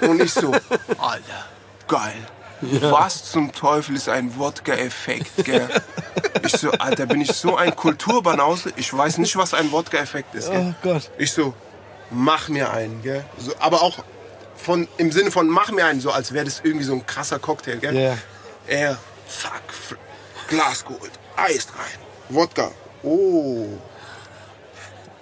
Und 0.00 0.20
ich 0.20 0.32
so, 0.32 0.52
Alter, 0.98 1.46
geil. 1.88 2.26
Was 2.60 3.30
zum 3.30 3.52
Teufel 3.52 3.96
ist 3.96 4.08
ein 4.08 4.38
Wodka-Effekt, 4.38 5.44
gell? 5.44 5.68
Ich 6.44 6.52
so, 6.52 6.70
Alter, 6.72 7.06
bin 7.06 7.20
ich 7.20 7.32
so 7.32 7.56
ein 7.56 7.74
Kulturbanause? 7.74 8.72
Ich 8.76 8.92
weiß 8.92 9.18
nicht, 9.18 9.36
was 9.36 9.54
ein 9.54 9.70
Wodka-Effekt 9.70 10.34
ist, 10.34 10.50
gell? 10.50 10.74
oh 10.74 10.74
Gott. 10.82 11.10
Ich 11.18 11.32
so, 11.32 11.54
mach 12.10 12.48
mir 12.48 12.72
einen, 12.72 13.02
gell? 13.02 13.24
So, 13.38 13.52
aber 13.58 13.82
auch 13.82 14.02
von, 14.56 14.88
im 14.96 15.12
Sinne 15.12 15.30
von 15.30 15.48
mach 15.48 15.70
mir 15.72 15.84
einen, 15.84 16.00
so 16.00 16.10
als 16.10 16.32
wäre 16.32 16.44
das 16.44 16.60
irgendwie 16.62 16.84
so 16.84 16.94
ein 16.94 17.06
krasser 17.06 17.38
Cocktail, 17.38 17.76
gell? 17.76 17.96
Ja. 17.96 18.18
Er, 18.66 18.98
zack, 19.28 19.62
Glas 20.48 20.84
geholt, 20.84 21.12
Eis 21.36 21.66
rein, 21.76 21.98
Wodka, 22.28 22.70
oh. 23.02 23.66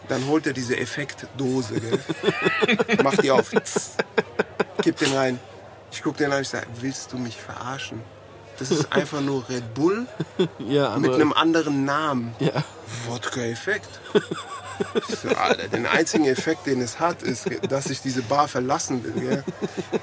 Dann 0.08 0.26
holt 0.26 0.46
er 0.46 0.52
diese 0.52 0.76
Effektdose, 0.76 1.80
gell? 1.80 1.98
Macht 3.02 3.22
die 3.22 3.30
auf, 3.30 3.50
kippt 4.82 5.00
den 5.00 5.12
rein. 5.14 5.40
Ich 5.90 6.02
guck 6.02 6.16
den 6.16 6.32
an, 6.32 6.42
ich 6.42 6.48
sag, 6.48 6.66
willst 6.80 7.12
du 7.12 7.18
mich 7.18 7.36
verarschen? 7.36 8.00
Das 8.58 8.70
ist 8.70 8.92
einfach 8.92 9.20
nur 9.20 9.48
Red 9.48 9.74
Bull 9.74 10.06
Ja, 10.58 10.96
mit 10.98 11.12
einem 11.12 11.32
anderen 11.32 11.84
Namen. 11.84 12.34
Ja. 12.38 12.52
Wodka-Effekt. 13.06 13.88
So, 15.08 15.28
Alter, 15.30 15.68
den 15.68 15.86
einzigen 15.86 16.26
Effekt, 16.26 16.66
den 16.66 16.80
es 16.80 17.00
hat, 17.00 17.22
ist, 17.22 17.48
dass 17.68 17.86
ich 17.86 18.00
diese 18.02 18.22
Bar 18.22 18.48
verlassen 18.48 19.02
will. 19.04 19.12
Gell? 19.12 19.44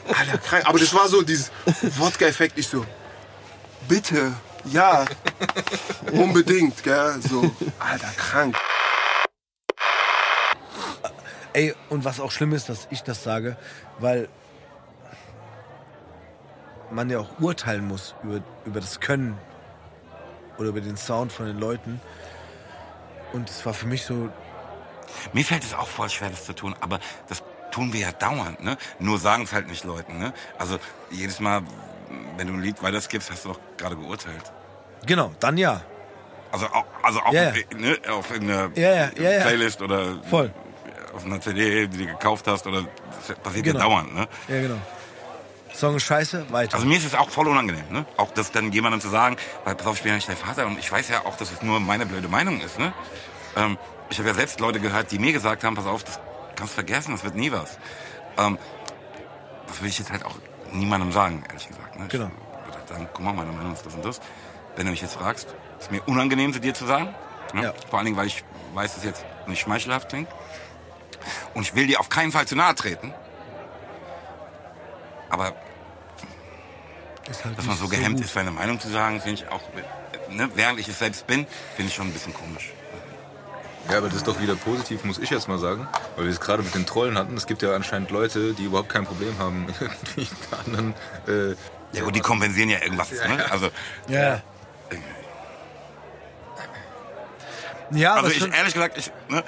Alter, 0.07 0.37
krank. 0.37 0.65
Aber 0.65 0.79
das 0.79 0.93
war 0.93 1.07
so 1.07 1.21
dieses 1.21 1.51
Wodka-Effekt. 1.97 2.57
Ich 2.57 2.67
so, 2.67 2.85
bitte, 3.87 4.33
ja, 4.65 5.05
unbedingt. 6.11 6.83
Gell? 6.83 7.19
So, 7.29 7.51
Alter, 7.79 8.11
krank. 8.17 8.55
Ey, 11.53 11.73
und 11.89 12.05
was 12.05 12.19
auch 12.19 12.31
schlimm 12.31 12.53
ist, 12.53 12.69
dass 12.69 12.87
ich 12.91 13.01
das 13.03 13.23
sage, 13.23 13.57
weil 13.99 14.29
man 16.91 17.09
ja 17.09 17.19
auch 17.19 17.39
urteilen 17.39 17.87
muss 17.87 18.15
über, 18.23 18.41
über 18.65 18.79
das 18.79 18.99
Können 18.99 19.37
oder 20.57 20.69
über 20.69 20.81
den 20.81 20.97
Sound 20.97 21.31
von 21.31 21.45
den 21.45 21.59
Leuten. 21.59 22.01
Und 23.33 23.49
es 23.49 23.65
war 23.65 23.73
für 23.73 23.87
mich 23.87 24.03
so, 24.05 24.29
Mir 25.33 25.43
fällt 25.45 25.63
es 25.63 25.73
auch 25.73 25.87
voll 25.87 26.09
schwer, 26.09 26.29
das 26.29 26.45
zu 26.45 26.53
tun, 26.53 26.75
aber 26.81 26.99
das 27.27 27.43
tun 27.71 27.93
wir 27.93 27.99
ja 28.01 28.11
dauernd, 28.11 28.63
ne? 28.63 28.77
Nur 28.99 29.19
sagen 29.19 29.43
es 29.43 29.53
halt 29.53 29.67
nicht 29.67 29.83
Leuten, 29.83 30.17
ne? 30.17 30.33
Also 30.57 30.79
jedes 31.11 31.39
Mal, 31.39 31.61
wenn 32.37 32.47
du 32.47 32.53
ein 32.53 32.61
Lied 32.61 32.81
weiterskippst, 32.81 33.31
hast 33.31 33.45
du 33.45 33.49
doch 33.49 33.59
gerade 33.77 33.95
geurteilt. 33.95 34.51
Genau, 35.05 35.31
dann 35.39 35.57
ja. 35.57 35.81
Also 36.51 36.65
auch, 36.67 36.85
also 37.03 37.19
auch 37.21 37.31
Ja, 37.33 37.53
ja. 37.53 37.77
Ne, 37.77 37.97
auf 38.09 38.31
einer 38.31 38.71
Ja, 38.75 38.91
ja, 38.91 39.09
ja, 39.15 39.31
ja. 39.31 39.41
Playlist 39.41 39.81
oder 39.81 40.21
Voll. 40.23 40.51
Auf 41.13 41.25
einer 41.25 41.39
CD, 41.41 41.87
die 41.87 41.97
du 41.97 42.05
gekauft 42.07 42.47
hast, 42.47 42.65
oder 42.67 42.83
das 43.27 43.37
passiert 43.39 43.65
Genau. 43.65 43.79
ja 43.79 43.85
dauernd, 43.85 44.13
ne? 44.15 44.27
Ja, 44.47 44.61
genau. 44.61 44.77
Song 45.73 45.95
ist 45.95 46.03
scheiße, 46.03 46.51
weiter. 46.51 46.75
Also 46.75 46.85
mir 46.87 46.97
ist 46.97 47.05
es 47.05 47.15
auch 47.15 47.29
voll 47.29 47.47
unangenehm, 47.47 47.85
ne? 47.91 48.05
Auch 48.17 48.31
das 48.31 48.51
dann 48.51 48.71
jemandem 48.71 49.01
zu 49.01 49.09
sagen, 49.09 49.37
weil 49.65 49.75
pass 49.75 49.87
auf, 49.87 49.95
ich 49.97 50.01
bin 50.03 50.09
ja 50.09 50.15
nicht 50.15 50.27
dein 50.27 50.35
Vater 50.37 50.65
und 50.67 50.77
ich 50.79 50.91
weiß 50.91 51.09
ja 51.09 51.25
auch, 51.25 51.37
dass 51.37 51.51
es 51.51 51.61
nur 51.61 51.79
meine 51.79 52.05
blöde 52.05 52.27
Meinung 52.27 52.59
ist, 52.61 52.79
ne? 52.79 52.93
Ähm, 53.55 53.77
ich 54.09 54.17
habe 54.17 54.27
ja 54.29 54.35
selbst 54.35 54.59
Leute 54.59 54.79
gehört, 54.79 55.11
die 55.11 55.19
mir 55.19 55.31
gesagt 55.31 55.63
haben, 55.63 55.75
pass 55.75 55.85
auf, 55.85 56.03
das 56.03 56.19
kannst 56.55 56.73
du 56.73 56.75
vergessen, 56.75 57.11
das 57.11 57.23
wird 57.23 57.35
nie 57.35 57.51
was. 57.51 57.77
Ähm, 58.37 58.57
das 59.67 59.81
will 59.81 59.89
ich 59.89 59.99
jetzt 59.99 60.11
halt 60.11 60.25
auch 60.25 60.35
niemandem 60.71 61.11
sagen, 61.11 61.43
ehrlich 61.47 61.67
gesagt. 61.67 61.97
Ne? 61.99 62.07
Genau. 62.09 62.25
Ich 62.25 62.65
würde 62.65 62.77
halt 62.79 62.87
sagen, 62.89 63.09
guck 63.13 63.23
mal, 63.25 63.33
meine 63.33 63.51
Meinung 63.51 63.73
ist 63.73 63.85
das 63.85 63.93
und 63.93 64.03
das. 64.03 64.19
Wenn 64.75 64.85
du 64.85 64.91
mich 64.91 65.01
jetzt 65.01 65.15
fragst, 65.15 65.55
ist 65.79 65.91
mir 65.91 66.01
unangenehm 66.07 66.51
zu 66.53 66.59
dir 66.59 66.73
zu 66.73 66.85
sagen. 66.85 67.13
Ne? 67.53 67.63
Ja. 67.63 67.73
Vor 67.89 67.99
allen 67.99 68.05
Dingen, 68.05 68.17
weil 68.17 68.27
ich 68.27 68.43
weiß, 68.73 68.95
dass 68.95 69.03
jetzt 69.03 69.23
nicht 69.47 69.59
schmeichelhaft 69.61 70.09
klingt. 70.09 70.27
Und 71.53 71.63
ich 71.63 71.75
will 71.75 71.87
dir 71.87 71.99
auf 71.99 72.09
keinen 72.09 72.31
Fall 72.31 72.47
zu 72.47 72.55
nahe 72.55 72.75
treten. 72.75 73.13
Aber 75.29 75.53
ist 77.29 77.45
halt 77.45 77.57
dass 77.57 77.65
man 77.65 77.77
so 77.77 77.87
gehemmt 77.87 78.17
gut. 78.17 78.25
ist, 78.25 78.33
seine 78.33 78.51
Meinung 78.51 78.79
zu 78.79 78.89
sagen, 78.89 79.21
finde 79.21 79.43
ich 79.43 79.51
auch, 79.51 79.61
äh, 79.61 80.33
ne, 80.33 80.49
während 80.55 80.79
ich 80.79 80.87
es 80.87 80.99
selbst 80.99 81.27
bin, 81.27 81.45
finde 81.75 81.89
ich 81.89 81.95
schon 81.95 82.07
ein 82.07 82.13
bisschen 82.13 82.33
komisch. 82.33 82.73
Ja, 83.89 83.97
aber 83.97 84.07
das 84.07 84.17
ist 84.17 84.27
doch 84.27 84.39
wieder 84.39 84.55
positiv, 84.55 85.03
muss 85.03 85.17
ich 85.17 85.29
jetzt 85.29 85.47
mal 85.47 85.57
sagen. 85.57 85.87
Weil 86.15 86.25
wir 86.25 86.31
es 86.31 86.39
gerade 86.39 86.61
mit 86.63 86.75
den 86.75 86.85
Trollen 86.85 87.17
hatten. 87.17 87.35
Es 87.37 87.47
gibt 87.47 87.61
ja 87.61 87.73
anscheinend 87.75 88.11
Leute, 88.11 88.53
die 88.53 88.65
überhaupt 88.65 88.89
kein 88.89 89.05
Problem 89.05 89.37
haben, 89.39 89.67
irgendwie 89.79 90.27
anderen. 90.65 90.93
Äh, 91.27 91.55
Ja 91.97 92.03
gut, 92.03 92.15
die 92.15 92.19
kompensieren 92.19 92.69
ja 92.69 92.81
irgendwas. 92.81 93.11
Ne? 93.11 93.45
Also, 93.51 93.69
Ja. 94.07 94.41
Ja, 97.91 98.11
aber 98.15 98.27
also 98.27 98.45
ich, 98.45 98.53
ehrlich 98.53 98.73
gesagt, 98.73 98.97
ich, 98.99 99.11
ne, 99.29 99.43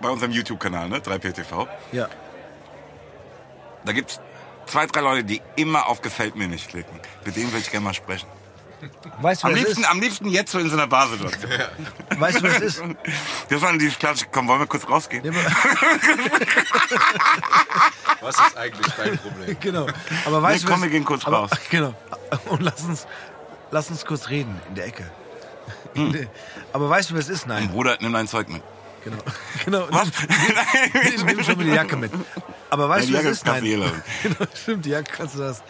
bei 0.00 0.08
unserem 0.08 0.32
YouTube-Kanal, 0.32 0.88
ne, 0.88 0.98
3PTV, 0.98 1.68
ja. 1.92 2.08
da 3.84 3.92
gibt's 3.92 4.20
zwei, 4.66 4.86
drei 4.86 5.00
Leute, 5.00 5.24
die 5.24 5.42
immer 5.56 5.86
auf 5.86 6.00
Gefällt 6.02 6.36
mir 6.36 6.48
nicht 6.48 6.68
klicken. 6.68 6.98
Mit 7.24 7.36
denen 7.36 7.52
will 7.52 7.60
ich 7.60 7.70
gerne 7.70 7.84
mal 7.84 7.94
sprechen. 7.94 8.26
Weißt 9.20 9.42
du, 9.42 9.48
Am 9.48 9.52
wer 9.54 9.60
es 9.60 9.66
liebsten, 9.66 9.82
ist? 9.82 9.90
am 9.90 10.00
liebsten 10.00 10.28
jetzt 10.30 10.52
so 10.52 10.58
in 10.58 10.70
so 10.70 10.74
einer 10.76 10.86
Barsituation. 10.86 11.50
Weißt 12.18 12.38
du, 12.38 12.42
wer 12.44 12.52
es 12.56 12.62
ist? 12.62 12.82
Das 13.50 13.60
war 13.60 13.72
dieses 13.76 13.98
klassische, 13.98 14.28
komm, 14.32 14.48
wollen 14.48 14.60
wir 14.60 14.66
kurz 14.66 14.88
rausgehen? 14.88 15.22
was 18.22 18.36
ist 18.40 18.56
eigentlich 18.56 18.86
dein 18.94 19.18
Problem? 19.18 19.56
Genau. 19.60 19.86
Aber 20.24 20.40
weißt 20.42 20.62
Nee, 20.62 20.66
du, 20.66 20.72
komm, 20.72 20.80
was- 20.80 20.82
wir 20.84 20.90
gehen 20.90 21.04
kurz 21.04 21.26
aber, 21.26 21.38
raus. 21.40 21.50
Genau. 21.70 21.94
Und 22.46 22.62
lass 22.62 22.80
uns, 22.82 23.06
lass 23.70 23.90
uns 23.90 24.06
kurz 24.06 24.30
reden 24.30 24.58
in 24.68 24.74
der 24.76 24.86
Ecke. 24.86 25.04
Hm. 25.94 26.28
Aber 26.72 26.88
weißt 26.88 27.10
du, 27.10 27.14
wer 27.14 27.20
es 27.20 27.28
ist? 27.28 27.46
Mein 27.48 27.64
Nein. 27.64 27.72
Bruder, 27.72 27.96
nimm 28.00 28.12
dein 28.12 28.28
Zeug 28.28 28.48
mit. 28.48 28.62
Genau. 29.04 29.18
genau. 29.64 29.86
Was? 29.90 30.08
Nimm, 31.16 31.26
nimm 31.26 31.44
schon 31.44 31.56
mal 31.56 31.64
die 31.64 31.70
Jacke 31.70 31.96
mit. 31.96 32.12
Aber 32.68 32.88
weißt 32.88 33.08
Ja, 33.08 33.22
du, 33.22 33.28
es 33.28 33.38
ist? 33.38 33.46
Nein. 33.46 33.64
Genau, 34.22 34.46
stimmt, 34.54 34.84
die 34.84 34.90
Jacke 34.90 35.12
kannst 35.16 35.34
du 35.34 35.38
das. 35.40 35.62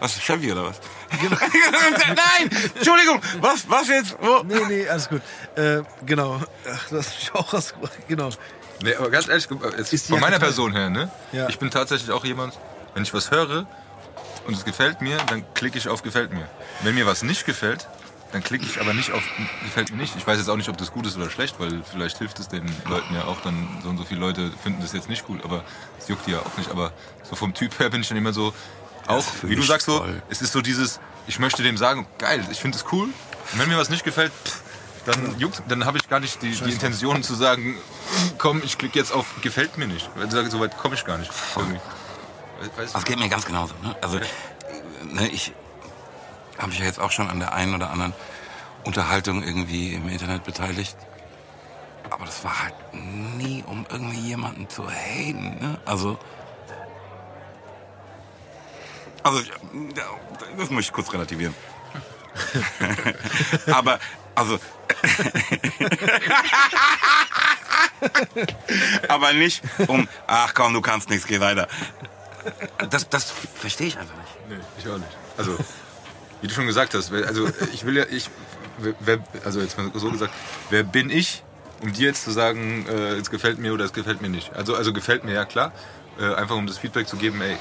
Was, 0.00 0.16
Chevy 0.20 0.52
oder 0.52 0.64
was? 0.64 0.80
Nein! 1.20 2.50
Entschuldigung! 2.76 3.20
Was, 3.40 3.68
was 3.68 3.88
jetzt? 3.88 4.16
Wo? 4.20 4.42
Nee, 4.44 4.64
nee, 4.68 4.88
alles 4.88 5.08
gut. 5.08 5.22
Äh, 5.56 5.82
genau. 6.06 6.40
Ach, 6.70 6.88
das 6.90 7.08
ist 7.08 7.34
auch 7.34 7.52
rausgebracht. 7.52 7.92
Genau. 8.06 8.30
Nee, 8.82 8.94
aber 8.94 9.10
ganz 9.10 9.26
ehrlich, 9.28 9.48
jetzt 9.90 10.06
von 10.06 10.20
meiner 10.20 10.38
Person 10.38 10.72
her, 10.72 10.88
ne? 10.88 11.10
Ja. 11.32 11.48
Ich 11.48 11.58
bin 11.58 11.70
tatsächlich 11.70 12.12
auch 12.12 12.24
jemand, 12.24 12.56
wenn 12.94 13.02
ich 13.02 13.12
was 13.12 13.32
höre 13.32 13.66
und 14.46 14.54
es 14.56 14.64
gefällt 14.64 15.00
mir, 15.00 15.16
dann 15.26 15.44
klicke 15.54 15.78
ich 15.78 15.88
auf 15.88 16.02
gefällt 16.02 16.32
mir. 16.32 16.48
Wenn 16.82 16.94
mir 16.94 17.04
was 17.04 17.24
nicht 17.24 17.44
gefällt, 17.44 17.88
dann 18.32 18.42
klicke 18.42 18.66
ich 18.66 18.80
aber 18.80 18.92
nicht 18.92 19.12
auf 19.12 19.22
gefällt 19.62 19.90
mir 19.90 19.96
nicht. 19.96 20.14
Ich 20.16 20.26
weiß 20.26 20.38
jetzt 20.38 20.48
auch 20.48 20.56
nicht, 20.56 20.68
ob 20.68 20.76
das 20.76 20.92
gut 20.92 21.06
ist 21.06 21.16
oder 21.16 21.30
schlecht, 21.30 21.58
weil 21.58 21.82
vielleicht 21.82 22.18
hilft 22.18 22.38
es 22.38 22.48
den 22.48 22.64
Leuten 22.86 23.14
ja 23.14 23.24
auch 23.24 23.40
dann, 23.40 23.66
so 23.82 23.88
und 23.88 23.96
so 23.96 24.04
viele 24.04 24.20
Leute 24.20 24.50
finden 24.62 24.82
das 24.82 24.92
jetzt 24.92 25.08
nicht 25.08 25.26
gut, 25.26 25.44
aber 25.44 25.64
es 25.98 26.08
juckt 26.08 26.26
die 26.26 26.32
ja 26.32 26.40
auch 26.40 26.56
nicht. 26.58 26.70
Aber 26.70 26.92
so 27.22 27.36
vom 27.36 27.54
Typ 27.54 27.78
her 27.78 27.90
bin 27.90 28.02
ich 28.02 28.08
dann 28.08 28.18
immer 28.18 28.32
so, 28.32 28.52
auch, 29.06 29.24
wie 29.42 29.56
du 29.56 29.62
sagst 29.62 29.86
so, 29.86 30.04
es 30.28 30.42
ist 30.42 30.52
so 30.52 30.60
dieses, 30.60 31.00
ich 31.26 31.38
möchte 31.38 31.62
dem 31.62 31.78
sagen, 31.78 32.06
geil, 32.18 32.44
ich 32.50 32.58
finde 32.58 32.76
es 32.76 32.84
cool. 32.92 33.08
Und 33.52 33.58
wenn 33.58 33.68
mir 33.68 33.78
was 33.78 33.88
nicht 33.88 34.04
gefällt, 34.04 34.32
pff, 34.44 34.62
dann 35.06 35.38
juckt, 35.38 35.62
dann 35.68 35.86
habe 35.86 35.96
ich 35.96 36.08
gar 36.08 36.20
nicht 36.20 36.42
die, 36.42 36.50
die 36.50 36.70
Intention 36.70 37.22
zu 37.22 37.34
sagen, 37.34 37.76
komm, 38.36 38.60
ich 38.62 38.76
klicke 38.76 38.98
jetzt 38.98 39.12
auf 39.12 39.26
gefällt 39.40 39.78
mir 39.78 39.86
nicht. 39.86 40.10
Weil 40.14 40.26
ich 40.26 40.32
sage, 40.32 40.50
so 40.50 40.60
weit 40.60 40.76
komme 40.76 40.94
ich 40.94 41.04
gar 41.06 41.16
nicht. 41.16 41.30
Irgendwie. 41.56 41.80
Weißt 42.76 42.94
du? 42.94 42.98
Das 42.98 43.04
geht 43.04 43.18
mir 43.18 43.28
ganz 43.30 43.46
genauso. 43.46 43.72
Ne? 43.82 43.96
Also, 44.02 44.20
ne, 45.04 45.28
ich 45.28 45.52
habe 46.58 46.68
mich 46.68 46.78
ja 46.78 46.84
jetzt 46.84 47.00
auch 47.00 47.10
schon 47.10 47.28
an 47.28 47.40
der 47.40 47.54
einen 47.54 47.74
oder 47.74 47.90
anderen 47.90 48.14
Unterhaltung 48.84 49.42
irgendwie 49.42 49.94
im 49.94 50.08
Internet 50.08 50.44
beteiligt. 50.44 50.96
Aber 52.10 52.24
das 52.24 52.42
war 52.44 52.62
halt 52.62 52.74
nie, 52.92 53.64
um 53.66 53.84
irgendwie 53.90 54.20
jemanden 54.20 54.68
zu 54.68 54.88
haten. 54.90 55.58
Ne? 55.60 55.78
Also, 55.84 56.18
also, 59.22 59.42
das 60.56 60.70
muss 60.70 60.84
ich 60.84 60.92
kurz 60.92 61.12
relativieren. 61.12 61.54
Aber, 63.72 63.98
also, 64.34 64.58
aber 69.08 69.32
nicht 69.32 69.62
um, 69.88 70.08
ach 70.26 70.54
komm, 70.54 70.72
du 70.72 70.80
kannst 70.80 71.10
nichts, 71.10 71.26
geh 71.26 71.40
weiter. 71.40 71.66
Das, 72.90 73.08
das 73.08 73.32
verstehe 73.56 73.88
ich 73.88 73.98
einfach 73.98 74.14
nicht. 74.16 74.48
Nee, 74.48 74.60
ich 74.78 74.88
auch 74.88 74.98
nicht. 74.98 75.16
Also, 75.36 75.58
wie 76.40 76.46
du 76.48 76.54
schon 76.54 76.66
gesagt 76.66 76.94
hast, 76.94 77.10
wer- 77.10 77.26
also 77.26 77.48
ich 77.72 77.84
will 77.84 77.96
ja, 77.96 78.04
ich, 78.10 78.30
wer, 79.00 79.18
also 79.44 79.60
jetzt 79.60 79.76
mal 79.78 79.90
so 79.94 80.10
gesagt, 80.10 80.32
wer 80.70 80.82
bin 80.84 81.10
ich, 81.10 81.42
um 81.82 81.92
dir 81.92 82.08
jetzt 82.08 82.24
zu 82.24 82.30
sagen, 82.30 82.86
äh, 82.88 83.14
es 83.14 83.30
gefällt 83.30 83.58
mir 83.58 83.72
oder 83.72 83.84
es 83.84 83.92
gefällt 83.92 84.20
mir 84.20 84.28
nicht. 84.28 84.52
Also, 84.54 84.74
also 84.74 84.92
gefällt 84.92 85.24
mir, 85.24 85.32
ja 85.34 85.44
klar. 85.44 85.72
Äh, 86.20 86.34
einfach 86.34 86.56
um 86.56 86.66
das 86.66 86.78
Feedback 86.78 87.06
zu 87.06 87.16
geben, 87.16 87.40
ey, 87.40 87.56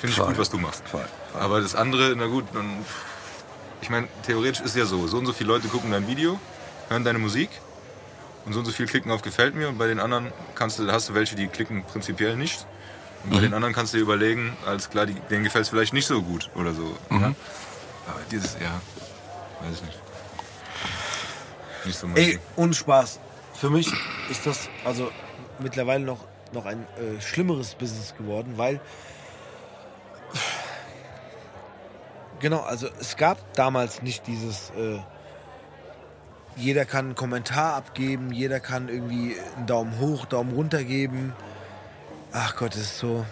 finde 0.00 0.10
ich 0.10 0.14
Voll. 0.14 0.26
gut, 0.28 0.38
was 0.38 0.50
du 0.50 0.58
machst. 0.58 0.86
Voll, 0.88 1.04
Aber 1.34 1.60
das 1.60 1.74
andere, 1.74 2.14
na 2.16 2.26
gut, 2.26 2.44
dann, 2.54 2.70
ich 3.80 3.90
meine, 3.90 4.06
theoretisch 4.24 4.60
ist 4.60 4.76
ja 4.76 4.84
so, 4.86 5.06
so 5.08 5.18
und 5.18 5.26
so 5.26 5.32
viele 5.32 5.48
Leute 5.48 5.66
gucken 5.68 5.90
dein 5.90 6.06
Video, 6.06 6.38
hören 6.88 7.02
deine 7.02 7.18
Musik 7.18 7.50
und 8.46 8.52
so 8.52 8.60
und 8.60 8.64
so 8.66 8.70
viel 8.72 8.86
klicken 8.86 9.10
auf 9.10 9.22
gefällt 9.22 9.56
mir 9.56 9.68
und 9.68 9.78
bei 9.78 9.88
den 9.88 9.98
anderen 9.98 10.32
kannst 10.54 10.78
du, 10.78 10.90
hast 10.92 11.08
du 11.08 11.14
welche, 11.14 11.34
die 11.34 11.48
klicken 11.48 11.82
prinzipiell 11.84 12.36
nicht. 12.36 12.64
Und 13.24 13.30
bei 13.32 13.40
den 13.40 13.52
anderen 13.52 13.74
kannst 13.74 13.92
du 13.92 13.96
dir 13.98 14.02
überlegen, 14.04 14.56
alles 14.64 14.88
klar, 14.90 15.04
die, 15.04 15.14
denen 15.28 15.42
gefällt 15.42 15.64
es 15.64 15.70
vielleicht 15.70 15.92
nicht 15.92 16.06
so 16.06 16.22
gut 16.22 16.48
oder 16.54 16.72
so. 16.72 16.96
Ja? 17.10 17.34
Dieses, 18.30 18.54
ja, 18.60 18.80
weiß 19.60 19.76
ich 19.76 19.82
nicht. 19.82 19.98
Nicht 21.84 21.98
so 21.98 22.06
mein 22.06 22.16
Ey, 22.16 22.26
Ding. 22.32 22.38
ohne 22.56 22.74
Spaß. 22.74 23.20
Für 23.54 23.70
mich 23.70 23.90
ist 24.30 24.46
das 24.46 24.68
also 24.84 25.10
mittlerweile 25.58 26.04
noch, 26.04 26.24
noch 26.52 26.66
ein 26.66 26.86
äh, 26.96 27.20
schlimmeres 27.20 27.74
Business 27.74 28.14
geworden, 28.16 28.54
weil. 28.56 28.80
Genau, 32.40 32.60
also 32.60 32.88
es 33.00 33.16
gab 33.16 33.38
damals 33.54 34.02
nicht 34.02 34.26
dieses. 34.26 34.70
Äh, 34.70 34.98
jeder 36.56 36.84
kann 36.84 37.06
einen 37.06 37.14
Kommentar 37.14 37.74
abgeben, 37.74 38.32
jeder 38.32 38.58
kann 38.60 38.88
irgendwie 38.88 39.36
einen 39.56 39.66
Daumen 39.66 39.98
hoch, 40.00 40.26
Daumen 40.26 40.52
runter 40.52 40.82
geben. 40.82 41.32
Ach 42.32 42.56
Gott, 42.56 42.72
das 42.74 42.82
ist 42.82 42.98
so. 42.98 43.24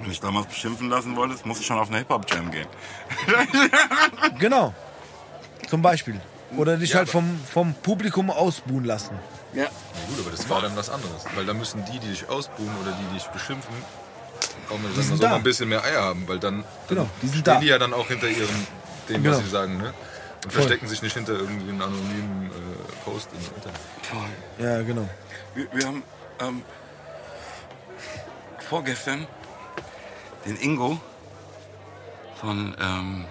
Wenn 0.00 0.04
du 0.04 0.08
mich 0.08 0.20
damals 0.20 0.46
beschimpfen 0.46 0.88
lassen 0.88 1.14
wolltest, 1.14 1.44
musst 1.44 1.60
du 1.60 1.64
schon 1.64 1.78
auf 1.78 1.88
eine 1.88 1.98
Hip-Hop-Jam 1.98 2.50
gehen. 2.50 2.66
Genau. 4.38 4.72
Zum 5.68 5.82
Beispiel. 5.82 6.18
Oder 6.56 6.78
dich 6.78 6.90
Ja, 6.90 6.96
halt 7.00 7.10
vom, 7.10 7.38
vom 7.52 7.74
Publikum 7.74 8.30
ausbuhen 8.30 8.84
lassen. 8.84 9.18
Ja. 9.52 9.64
Ja 9.64 9.68
gut, 10.08 10.20
aber 10.20 10.30
das 10.34 10.48
war 10.48 10.62
dann 10.62 10.74
was 10.74 10.88
anderes. 10.88 11.24
Weil 11.36 11.44
da 11.44 11.52
müssen 11.52 11.84
die, 11.84 11.98
die 11.98 12.08
dich 12.08 12.28
ausbuhen 12.30 12.70
oder 12.82 12.92
die, 12.92 13.04
die 13.08 13.14
dich 13.18 13.26
beschimpfen, 13.26 13.74
auch 14.70 14.78
mal, 14.78 14.90
sind 14.92 15.02
sagen, 15.04 15.16
so 15.16 15.22
da. 15.22 15.28
mal 15.30 15.36
ein 15.36 15.42
bisschen 15.42 15.68
mehr 15.68 15.84
Eier 15.84 16.02
haben. 16.02 16.26
Weil 16.26 16.38
dann, 16.38 16.64
Genau, 16.88 17.02
dann 17.02 17.10
die 17.20 17.26
sind 17.28 17.40
stehen 17.40 17.44
da. 17.54 17.60
die 17.60 17.66
ja 17.66 17.78
dann 17.78 17.92
auch 17.92 18.08
hinter 18.08 18.28
ihrem, 18.28 18.66
dem, 19.10 19.22
Genau. 19.22 19.36
was 19.36 19.44
sie 19.44 19.50
sagen. 19.50 19.76
Ne? 19.76 19.92
Und 20.44 20.52
Voll. 20.52 20.62
verstecken 20.62 20.88
sich 20.88 21.02
nicht 21.02 21.12
hinter 21.12 21.34
irgendwie 21.34 21.68
einem 21.68 21.82
anonymen 21.82 22.50
äh, 22.50 23.04
Post 23.04 23.28
im 23.32 23.54
Internet. 23.54 23.80
Ja, 24.58 24.82
genau. 24.82 25.06
Wir, 25.54 25.66
wir 25.74 25.86
haben 25.86 26.02
ähm, 26.40 26.62
vorgestern 28.68 29.26
den 30.44 30.56
Ingo 30.56 31.00
von 32.40 32.74
ähm, 32.80 33.24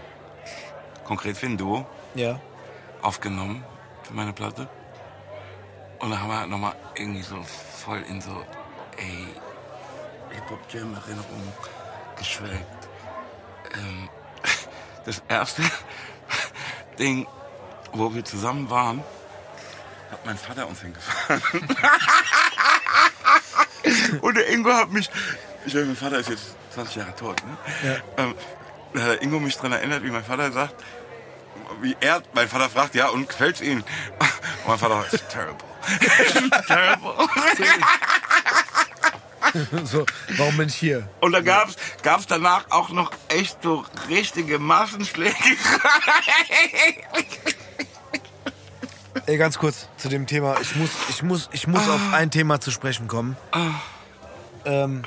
Konkret 1.05 1.38
Findo 1.38 1.86
Ja. 2.16 2.39
aufgenommen 3.01 3.64
für 4.03 4.14
meine 4.14 4.34
Platte. 4.34 4.68
Und 5.99 6.12
da 6.12 6.20
haben 6.20 6.30
wir 6.30 6.45
nochmal 6.47 6.76
irgendwie 6.95 7.24
so 7.24 7.43
voll 7.84 8.01
in 8.07 8.22
so, 8.22 8.45
ey, 8.97 9.28
Hip-Hop-Jam-Erinnerungen 10.34 11.53
geschwelgt. 12.18 12.88
Ähm, 13.74 14.10
das 15.05 15.22
erste 15.28 15.64
Ding, 16.99 17.28
wo 17.91 18.14
wir 18.14 18.24
zusammen 18.24 18.70
waren, 18.70 19.03
hat 20.12 20.26
mein 20.26 20.38
Vater 20.38 20.68
uns 20.68 20.82
hingefahren. 20.82 21.41
Und 24.22 24.36
der 24.36 24.49
Ingo 24.49 24.72
hat 24.74 24.91
mich, 24.91 25.10
ich 25.66 25.74
meine, 25.74 25.88
mein 25.88 25.95
Vater 25.95 26.20
ist 26.20 26.30
jetzt 26.30 26.55
20 26.80 26.95
Jahre 26.95 27.15
tot, 27.15 27.36
ne? 27.45 28.01
Ähm, 28.17 28.36
da 28.93 29.01
hat 29.01 29.09
der 29.09 29.21
Ingo 29.21 29.39
mich 29.39 29.57
dran 29.57 29.71
erinnert, 29.71 30.03
wie 30.03 30.11
mein 30.11 30.23
Vater 30.23 30.51
sagt, 30.51 30.75
wie 31.82 31.95
er, 31.99 32.21
mein 32.34 32.47
Vater 32.47 32.69
fragt, 32.69 32.95
ja, 32.95 33.09
und 33.09 33.27
gefällt's 33.27 33.61
Ihnen? 33.61 33.82
Und 33.82 33.88
mein 34.67 34.77
Vater 34.77 35.03
sagt, 35.09 35.30
terrible. 35.30 35.65
terrible. 36.67 37.27
so, 39.86 40.05
warum 40.38 40.57
bin 40.57 40.69
ich 40.69 40.75
hier? 40.75 41.09
Und 41.21 41.32
da 41.34 41.41
gab's, 41.41 41.75
gab's 42.01 42.27
danach 42.27 42.65
auch 42.69 42.89
noch 42.89 43.11
echt 43.27 43.63
so 43.63 43.84
richtige 44.07 44.59
Massenschläge. 44.59 45.36
Ey, 49.25 49.38
ganz 49.38 49.57
kurz 49.57 49.88
zu 49.97 50.07
dem 50.07 50.27
Thema. 50.27 50.57
Ich 50.61 50.75
muss, 50.75 50.91
ich 51.09 51.23
muss, 51.23 51.49
ich 51.51 51.67
muss 51.67 51.88
auf 51.89 52.13
ein 52.13 52.32
Thema 52.32 52.59
zu 52.61 52.71
sprechen 52.71 53.07
kommen. 53.07 53.36
Ähm, 54.65 55.03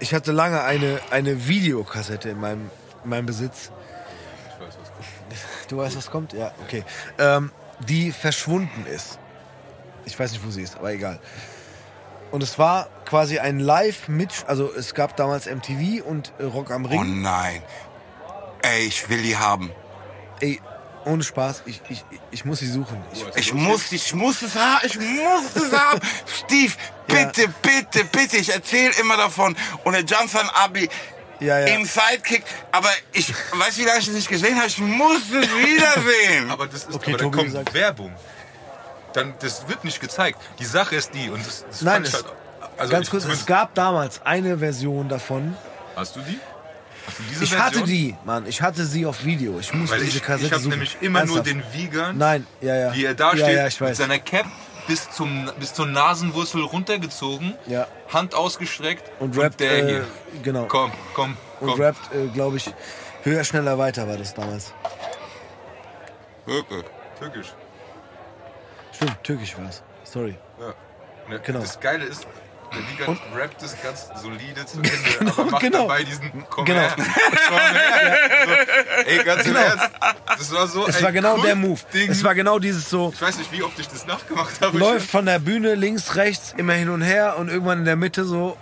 ich 0.00 0.14
hatte 0.14 0.32
lange 0.32 0.62
eine, 0.62 1.00
eine 1.10 1.46
Videokassette 1.48 2.30
in 2.30 2.40
meinem, 2.40 2.70
in 3.04 3.10
meinem 3.10 3.26
Besitz. 3.26 3.70
Du 5.68 5.76
weißt, 5.78 5.96
was 5.96 6.10
kommt? 6.10 6.32
Ja, 6.32 6.52
okay. 6.62 6.84
Ähm, 7.18 7.52
die 7.80 8.12
verschwunden 8.12 8.86
ist. 8.86 9.18
Ich 10.04 10.18
weiß 10.18 10.32
nicht, 10.32 10.44
wo 10.44 10.50
sie 10.50 10.62
ist, 10.62 10.76
aber 10.76 10.92
egal. 10.92 11.20
Und 12.30 12.42
es 12.42 12.58
war 12.58 12.88
quasi 13.04 13.38
ein 13.38 13.58
live 13.58 14.08
mit 14.08 14.44
also 14.46 14.72
es 14.72 14.94
gab 14.94 15.16
damals 15.16 15.46
MTV 15.46 16.04
und 16.04 16.32
äh, 16.38 16.44
Rock 16.44 16.70
am 16.70 16.84
Ring. 16.84 17.00
Oh 17.00 17.04
nein. 17.04 17.62
Ey, 18.62 18.86
ich 18.86 19.08
will 19.08 19.22
die 19.22 19.36
haben. 19.36 19.70
Ey, 20.40 20.60
ohne 21.04 21.22
Spaß, 21.22 21.62
ich, 21.66 21.80
ich, 21.88 22.04
ich 22.30 22.44
muss 22.44 22.60
sie 22.60 22.66
suchen. 22.66 23.02
Ich, 23.12 23.24
Ich 23.36 23.54
muss, 23.54 23.90
ich 23.90 24.14
muss 24.14 24.42
es 24.42 24.54
haben, 24.54 24.80
ich 24.84 24.96
muss 24.98 25.56
es 25.56 25.72
haben. 25.72 26.00
Steve, 26.26 26.74
bitte, 27.26 27.48
bitte, 27.62 28.04
bitte, 28.04 28.36
ich 28.38 28.52
erzähle 28.52 28.92
immer 29.00 29.16
davon. 29.16 29.56
Und 29.84 29.92
der 29.92 30.02
Johnson 30.02 30.48
Abi 30.54 30.88
ja, 31.40 31.58
ja. 31.60 31.66
im 31.74 31.84
Sidekick, 31.84 32.44
aber 32.72 32.90
ich 33.12 33.32
weiß, 33.52 33.78
wie 33.78 33.84
lange 33.84 33.98
ich 34.00 34.06
das 34.06 34.14
nicht 34.14 34.28
gesehen 34.28 34.56
habe, 34.56 34.66
ich 34.68 34.78
muss 34.78 35.22
es 35.22 35.48
wiedersehen. 35.56 36.50
Aber 36.50 36.66
das 36.66 36.84
ist, 36.84 36.94
Okay, 36.94 37.14
aber 37.14 37.18
da 37.24 37.30
kommt 37.30 37.44
gesagt. 37.44 37.72
Werbung. 37.74 38.12
Dann, 39.12 39.34
das 39.40 39.66
wird 39.68 39.82
nicht 39.84 40.00
gezeigt. 40.00 40.38
Die 40.58 40.64
Sache 40.64 40.96
ist 40.96 41.12
die 41.14 41.30
und 41.30 41.44
das, 41.46 41.64
das 41.68 41.82
Nein, 41.82 42.02
ich 42.02 42.08
es- 42.10 42.14
halt, 42.14 42.26
also 42.76 42.92
Ganz 42.92 43.06
ich, 43.06 43.10
kurz, 43.10 43.24
es 43.24 43.44
gab 43.46 43.74
damals 43.74 44.22
eine 44.24 44.58
Version 44.58 45.08
davon. 45.08 45.56
Hast 45.96 46.14
du 46.16 46.20
die? 46.20 46.38
Hast 47.06 47.18
du 47.18 47.22
diese 47.24 47.44
Ich 47.44 47.58
hatte 47.58 47.82
die, 47.82 48.16
Mann. 48.24 48.46
Ich 48.46 48.62
hatte 48.62 48.84
sie 48.86 49.04
auf 49.06 49.24
Video. 49.24 49.58
Ich 49.58 49.72
musste 49.74 49.98
diese 49.98 50.18
ich, 50.18 50.22
Kassette 50.22 50.46
ich 50.46 50.52
habe 50.52 50.62
suchen. 50.62 50.70
nämlich 50.70 50.96
immer 51.00 51.24
nur 51.24 51.38
Ernsthaft. 51.38 51.64
den 51.72 51.72
Wiegern, 51.72 52.18
Nein, 52.18 52.46
ja, 52.60 52.74
ja. 52.76 52.94
wie 52.94 53.04
er 53.04 53.14
da 53.14 53.32
ja, 53.34 53.36
steht, 53.44 53.56
Ja, 53.56 53.66
ich 53.66 53.80
mit 53.80 53.96
seiner 53.96 54.18
Cap 54.18 54.46
bis, 54.86 55.10
zum, 55.10 55.50
bis 55.58 55.74
zur 55.74 55.86
Nasenwurzel 55.86 56.62
runtergezogen, 56.62 57.54
Ja. 57.66 57.86
Hand 58.12 58.34
ausgestreckt 58.34 59.10
Und 59.20 59.38
rappt, 59.38 59.60
der 59.60 59.78
äh, 59.78 59.86
hier. 59.86 60.06
genau. 60.42 60.66
Komm, 60.66 60.92
komm, 61.14 61.36
komm. 61.58 61.68
Und 61.70 61.80
rappt, 61.80 62.14
äh, 62.14 62.26
glaube 62.28 62.56
ich, 62.56 62.72
höher, 63.22 63.44
schneller, 63.44 63.78
weiter 63.78 64.06
war 64.08 64.16
das 64.16 64.34
damals. 64.34 64.72
Türkisch. 67.18 67.52
Stimmt, 68.92 69.22
türkisch 69.22 69.56
war 69.58 69.68
es. 69.68 69.82
Sorry. 70.04 70.36
Ja. 70.58 70.74
Ne, 71.28 71.40
Genau. 71.40 71.60
Das 71.60 71.78
Geile 71.78 72.04
ist, 72.04 72.26
der 72.72 72.88
Wiegand 72.88 73.08
Und- 73.08 73.20
rappt 73.38 73.62
es 73.62 73.76
ganz 73.82 74.08
solide 74.22 74.64
zu 74.66 74.78
Ende, 75.20 75.32
aber 75.32 75.44
macht 75.50 75.62
genau. 75.62 75.78
dabei 75.82 76.04
diesen 76.04 76.30
Komm 76.48 76.64
Genau. 76.64 76.80
her, 76.80 76.94
komm 76.96 77.58
her. 77.58 78.18
So, 78.46 79.10
ey, 79.10 79.24
ganz 79.24 79.42
im 79.44 79.54
Genau. 79.54 79.60
Ernst, 79.66 79.90
das 80.38 80.52
war 80.54 80.66
so 80.66 80.86
Es 80.86 81.02
war 81.02 81.12
genau 81.12 81.38
der 81.42 81.54
Move. 81.56 81.80
Kultding. 81.80 82.10
Es 82.10 82.24
war 82.24 82.34
genau 82.34 82.58
dieses 82.58 82.88
so, 82.88 83.10
Ich 83.14 83.20
weiß 83.20 83.38
nicht, 83.38 83.52
wie 83.52 83.62
oft 83.62 83.78
ich 83.78 83.88
das 83.88 84.06
nachgemacht 84.06 84.60
habe. 84.60 84.78
läuft 84.78 85.10
von 85.10 85.26
der 85.26 85.38
Bühne 85.38 85.74
links, 85.74 86.16
rechts, 86.16 86.54
immer 86.56 86.72
hin 86.74 86.88
und 86.90 87.02
her 87.02 87.36
und 87.38 87.48
irgendwann 87.48 87.80
in 87.80 87.84
der 87.84 87.96
Mitte 87.96 88.24
so 88.24 88.56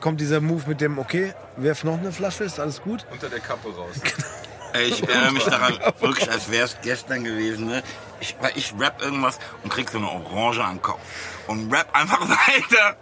kommt 0.00 0.20
dieser 0.20 0.40
Move 0.40 0.64
mit 0.66 0.80
dem, 0.80 0.98
okay, 0.98 1.32
werf 1.56 1.82
noch 1.84 1.98
eine 1.98 2.12
Flasche, 2.12 2.44
ist 2.44 2.60
alles 2.60 2.82
gut. 2.82 3.06
Unter 3.10 3.28
der 3.30 3.40
Kappe 3.40 3.68
raus. 3.74 3.94
Ey, 4.04 4.10
ich 4.82 5.08
erinnere 5.08 5.32
mich 5.32 5.44
daran, 5.44 5.78
wirklich, 6.00 6.30
als 6.30 6.50
wäre 6.50 6.64
es 6.64 6.76
gestern 6.82 7.24
gewesen. 7.24 7.66
Ne? 7.66 7.82
Ich, 8.20 8.36
weil 8.40 8.52
ich 8.56 8.74
rap 8.78 9.00
irgendwas 9.02 9.38
und 9.62 9.70
krieg 9.70 9.88
so 9.90 9.98
eine 9.98 10.08
Orange 10.08 10.64
am 10.64 10.82
Kopf. 10.82 11.00
Und 11.46 11.72
rap 11.72 11.88
einfach 11.92 12.20
weiter. 12.28 12.96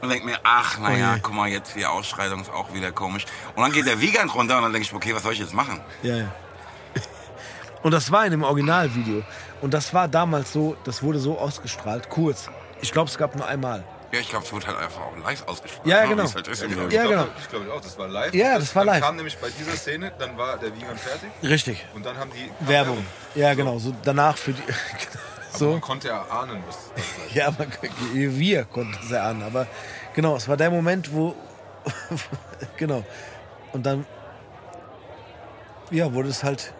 Und 0.00 0.10
denk 0.10 0.24
mir, 0.24 0.38
ach, 0.42 0.78
naja, 0.78 1.14
je. 1.14 1.20
guck 1.22 1.34
mal, 1.34 1.48
jetzt 1.48 1.74
die 1.74 1.86
Ausschreitung 1.86 2.40
ist 2.40 2.50
auch 2.50 2.72
wieder 2.72 2.92
komisch. 2.92 3.24
Und 3.56 3.62
dann 3.62 3.72
geht 3.72 3.86
der 3.86 4.00
Wiegand 4.00 4.34
runter 4.34 4.56
und 4.56 4.62
dann 4.64 4.72
denke 4.72 4.86
ich, 4.86 4.94
okay, 4.94 5.14
was 5.14 5.22
soll 5.22 5.32
ich 5.32 5.40
jetzt 5.40 5.54
machen? 5.54 5.80
Ja, 6.02 6.16
ja. 6.16 6.32
Und 7.82 7.92
das 7.92 8.10
war 8.10 8.24
in 8.24 8.32
dem 8.32 8.42
Originalvideo. 8.42 9.22
Und 9.60 9.74
das 9.74 9.94
war 9.94 10.08
damals 10.08 10.52
so, 10.52 10.76
das 10.84 11.02
wurde 11.02 11.18
so 11.18 11.38
ausgestrahlt, 11.38 12.08
kurz. 12.08 12.50
Ich 12.80 12.92
glaube, 12.92 13.08
es 13.08 13.18
gab 13.18 13.36
nur 13.36 13.46
einmal. 13.46 13.84
Ja, 14.10 14.20
ich 14.20 14.30
glaube, 14.30 14.46
es 14.46 14.52
wurde 14.52 14.66
halt 14.68 14.78
einfach 14.78 15.02
auch 15.02 15.16
live 15.22 15.46
ausgestrahlt. 15.46 15.86
Ja, 15.86 16.02
ne? 16.02 16.08
genau. 16.08 16.32
Halt 16.32 16.48
ist 16.48 16.62
im 16.62 16.70
Ja, 16.70 16.76
Endeffekt. 16.82 17.08
genau. 17.10 17.26
Ich 17.40 17.48
glaube 17.50 17.72
auch, 17.74 17.80
das 17.80 17.98
war 17.98 18.08
live. 18.08 18.32
Ja, 18.34 18.58
das 18.58 18.74
war 18.74 18.84
dann 18.84 18.94
live. 18.94 19.04
kam 19.04 19.16
nämlich 19.16 19.36
bei 19.36 19.50
dieser 19.50 19.76
Szene, 19.76 20.12
dann 20.18 20.36
war 20.38 20.56
der 20.56 20.74
Wiegand 20.74 20.98
fertig 20.98 21.28
Richtig. 21.42 21.84
und 21.94 22.06
dann 22.06 22.16
haben 22.16 22.30
die 22.32 22.50
Werbung. 22.66 23.04
Ja, 23.34 23.52
genau. 23.52 23.78
So 23.78 23.94
danach 24.02 24.38
für 24.38 24.52
die. 24.52 24.62
Aber 25.50 25.58
so. 25.58 25.70
man 25.72 25.80
konnte 25.80 26.08
erahnen, 26.08 26.62
was 26.66 26.76
das 26.94 27.34
Ja, 27.34 27.50
man, 27.50 27.70
wir 28.12 28.64
konnten 28.64 28.98
es 29.04 29.10
erahnen. 29.10 29.42
Aber 29.42 29.66
genau, 30.14 30.36
es 30.36 30.48
war 30.48 30.56
der 30.56 30.70
Moment, 30.70 31.12
wo. 31.12 31.34
genau. 32.76 33.04
Und 33.72 33.84
dann. 33.84 34.06
Ja, 35.90 36.12
wurde 36.12 36.28
es 36.30 36.42
halt. 36.44 36.72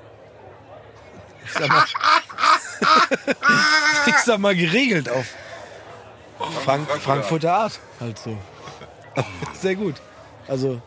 Ich 1.45 1.53
sag 1.53 1.69
mal. 1.69 1.85
ich 4.07 4.17
sag 4.19 4.39
mal 4.39 4.55
geregelt 4.55 5.09
auf 5.11 5.27
Frank, 6.65 6.89
Frankfurter 7.01 7.53
Art. 7.55 7.81
Halt 8.01 8.19
so. 8.19 8.37
Sehr 9.61 9.75
gut. 9.77 9.97
Also. 10.47 10.81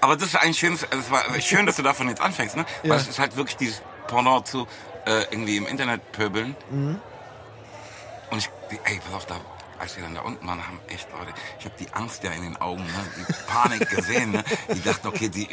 Aber 0.00 0.16
das 0.16 0.28
ist 0.28 0.36
eigentlich 0.36 0.58
schön, 0.58 0.74
es 0.74 1.10
war 1.12 1.22
schön, 1.40 1.64
dass 1.64 1.76
du 1.76 1.82
davon 1.82 2.08
jetzt 2.08 2.20
anfängst, 2.20 2.56
ne? 2.56 2.64
Weil 2.82 2.90
Ja. 2.90 2.96
es 2.96 3.06
ist 3.06 3.20
halt 3.20 3.36
wirklich 3.36 3.56
dieses 3.56 3.82
Pendant 4.08 4.48
zu 4.48 4.66
äh, 5.06 5.22
irgendwie 5.30 5.56
im 5.56 5.66
Internet 5.68 6.10
pöbeln. 6.10 6.56
Mhm. 6.70 6.98
Und 8.30 8.38
ich, 8.38 8.50
ey, 8.84 8.98
pass 9.04 9.14
auf, 9.14 9.26
da, 9.26 9.36
als 9.78 9.94
wir 9.96 10.02
dann 10.02 10.16
da 10.16 10.22
unten 10.22 10.44
waren, 10.44 10.66
haben 10.66 10.80
echt 10.88 11.06
Leute, 11.16 11.32
ich 11.60 11.64
habe 11.66 11.74
die 11.78 11.86
Angst 11.92 12.24
ja 12.24 12.32
in 12.32 12.42
den 12.42 12.56
Augen, 12.56 12.82
ne? 12.82 12.90
die 13.16 13.32
Panik 13.46 13.88
gesehen. 13.90 14.32
Ne? 14.32 14.42
Die 14.74 14.82
dachten, 14.82 15.06
okay, 15.06 15.28
die, 15.28 15.48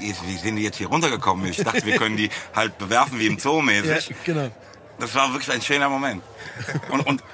wie, 0.00 0.14
wie 0.26 0.36
sind 0.36 0.56
die 0.56 0.64
jetzt 0.64 0.76
hier 0.76 0.88
runtergekommen? 0.88 1.46
Ich 1.46 1.56
dachte, 1.58 1.86
wir 1.86 1.96
können 1.96 2.18
die 2.18 2.28
halt 2.54 2.76
bewerfen 2.76 3.18
wie 3.18 3.26
im 3.26 3.38
Zoo 3.38 3.58
Ja, 3.60 3.62
mäßig. 3.62 4.14
genau. 4.24 4.50
Das 4.98 5.14
war 5.14 5.32
wirklich 5.32 5.50
ein 5.50 5.62
schöner 5.62 5.88
Moment. 5.88 6.22
Und, 6.90 7.06
und 7.06 7.24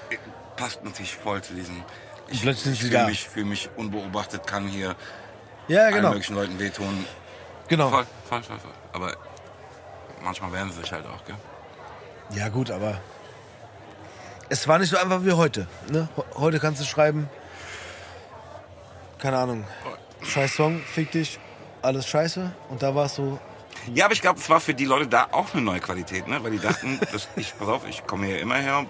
passt 0.60 0.84
natürlich 0.84 1.16
voll 1.16 1.42
zu 1.42 1.54
diesem. 1.54 1.82
Ich, 2.28 2.44
ich 2.44 2.78
fühle 2.78 3.06
mich, 3.06 3.28
fühl 3.28 3.44
mich 3.44 3.70
unbeobachtet, 3.76 4.46
kann 4.46 4.68
hier 4.68 4.94
Ja, 5.66 5.84
allen 5.84 5.94
genau. 5.94 6.08
möglichen 6.10 6.34
Leuten 6.36 6.58
wehtun. 6.58 7.04
Genau. 7.68 7.88
Voll, 7.88 8.06
voll, 8.28 8.42
voll, 8.42 8.58
voll. 8.58 8.70
Aber 8.92 9.16
manchmal 10.22 10.52
werden 10.52 10.70
sie 10.70 10.80
sich 10.82 10.92
halt 10.92 11.06
auch, 11.06 11.24
gell? 11.24 11.36
Ja, 12.34 12.48
gut, 12.48 12.70
aber. 12.70 13.00
Es 14.48 14.68
war 14.68 14.78
nicht 14.78 14.90
so 14.90 14.98
einfach 14.98 15.24
wie 15.24 15.32
heute. 15.32 15.66
Ne? 15.90 16.08
Heute 16.36 16.60
kannst 16.60 16.80
du 16.80 16.84
schreiben. 16.84 17.28
Keine 19.18 19.38
Ahnung. 19.38 19.64
Scheiß 20.22 20.54
Song, 20.54 20.80
fick 20.80 21.10
dich, 21.12 21.38
alles 21.82 22.06
scheiße. 22.06 22.52
Und 22.68 22.82
da 22.82 22.94
war 22.94 23.06
es 23.06 23.14
so. 23.14 23.38
Ja, 23.94 24.04
aber 24.04 24.14
ich 24.14 24.20
glaube, 24.20 24.38
es 24.38 24.48
war 24.50 24.60
für 24.60 24.74
die 24.74 24.84
Leute 24.84 25.06
da 25.08 25.28
auch 25.32 25.52
eine 25.54 25.62
neue 25.62 25.80
Qualität, 25.80 26.28
ne? 26.28 26.42
Weil 26.42 26.52
die 26.52 26.58
dachten, 26.58 27.00
dass 27.12 27.28
ich, 27.36 27.56
pass 27.58 27.68
auf, 27.68 27.88
ich 27.88 28.06
komme 28.06 28.26
hier 28.26 28.40
immer 28.40 28.56
her, 28.56 28.86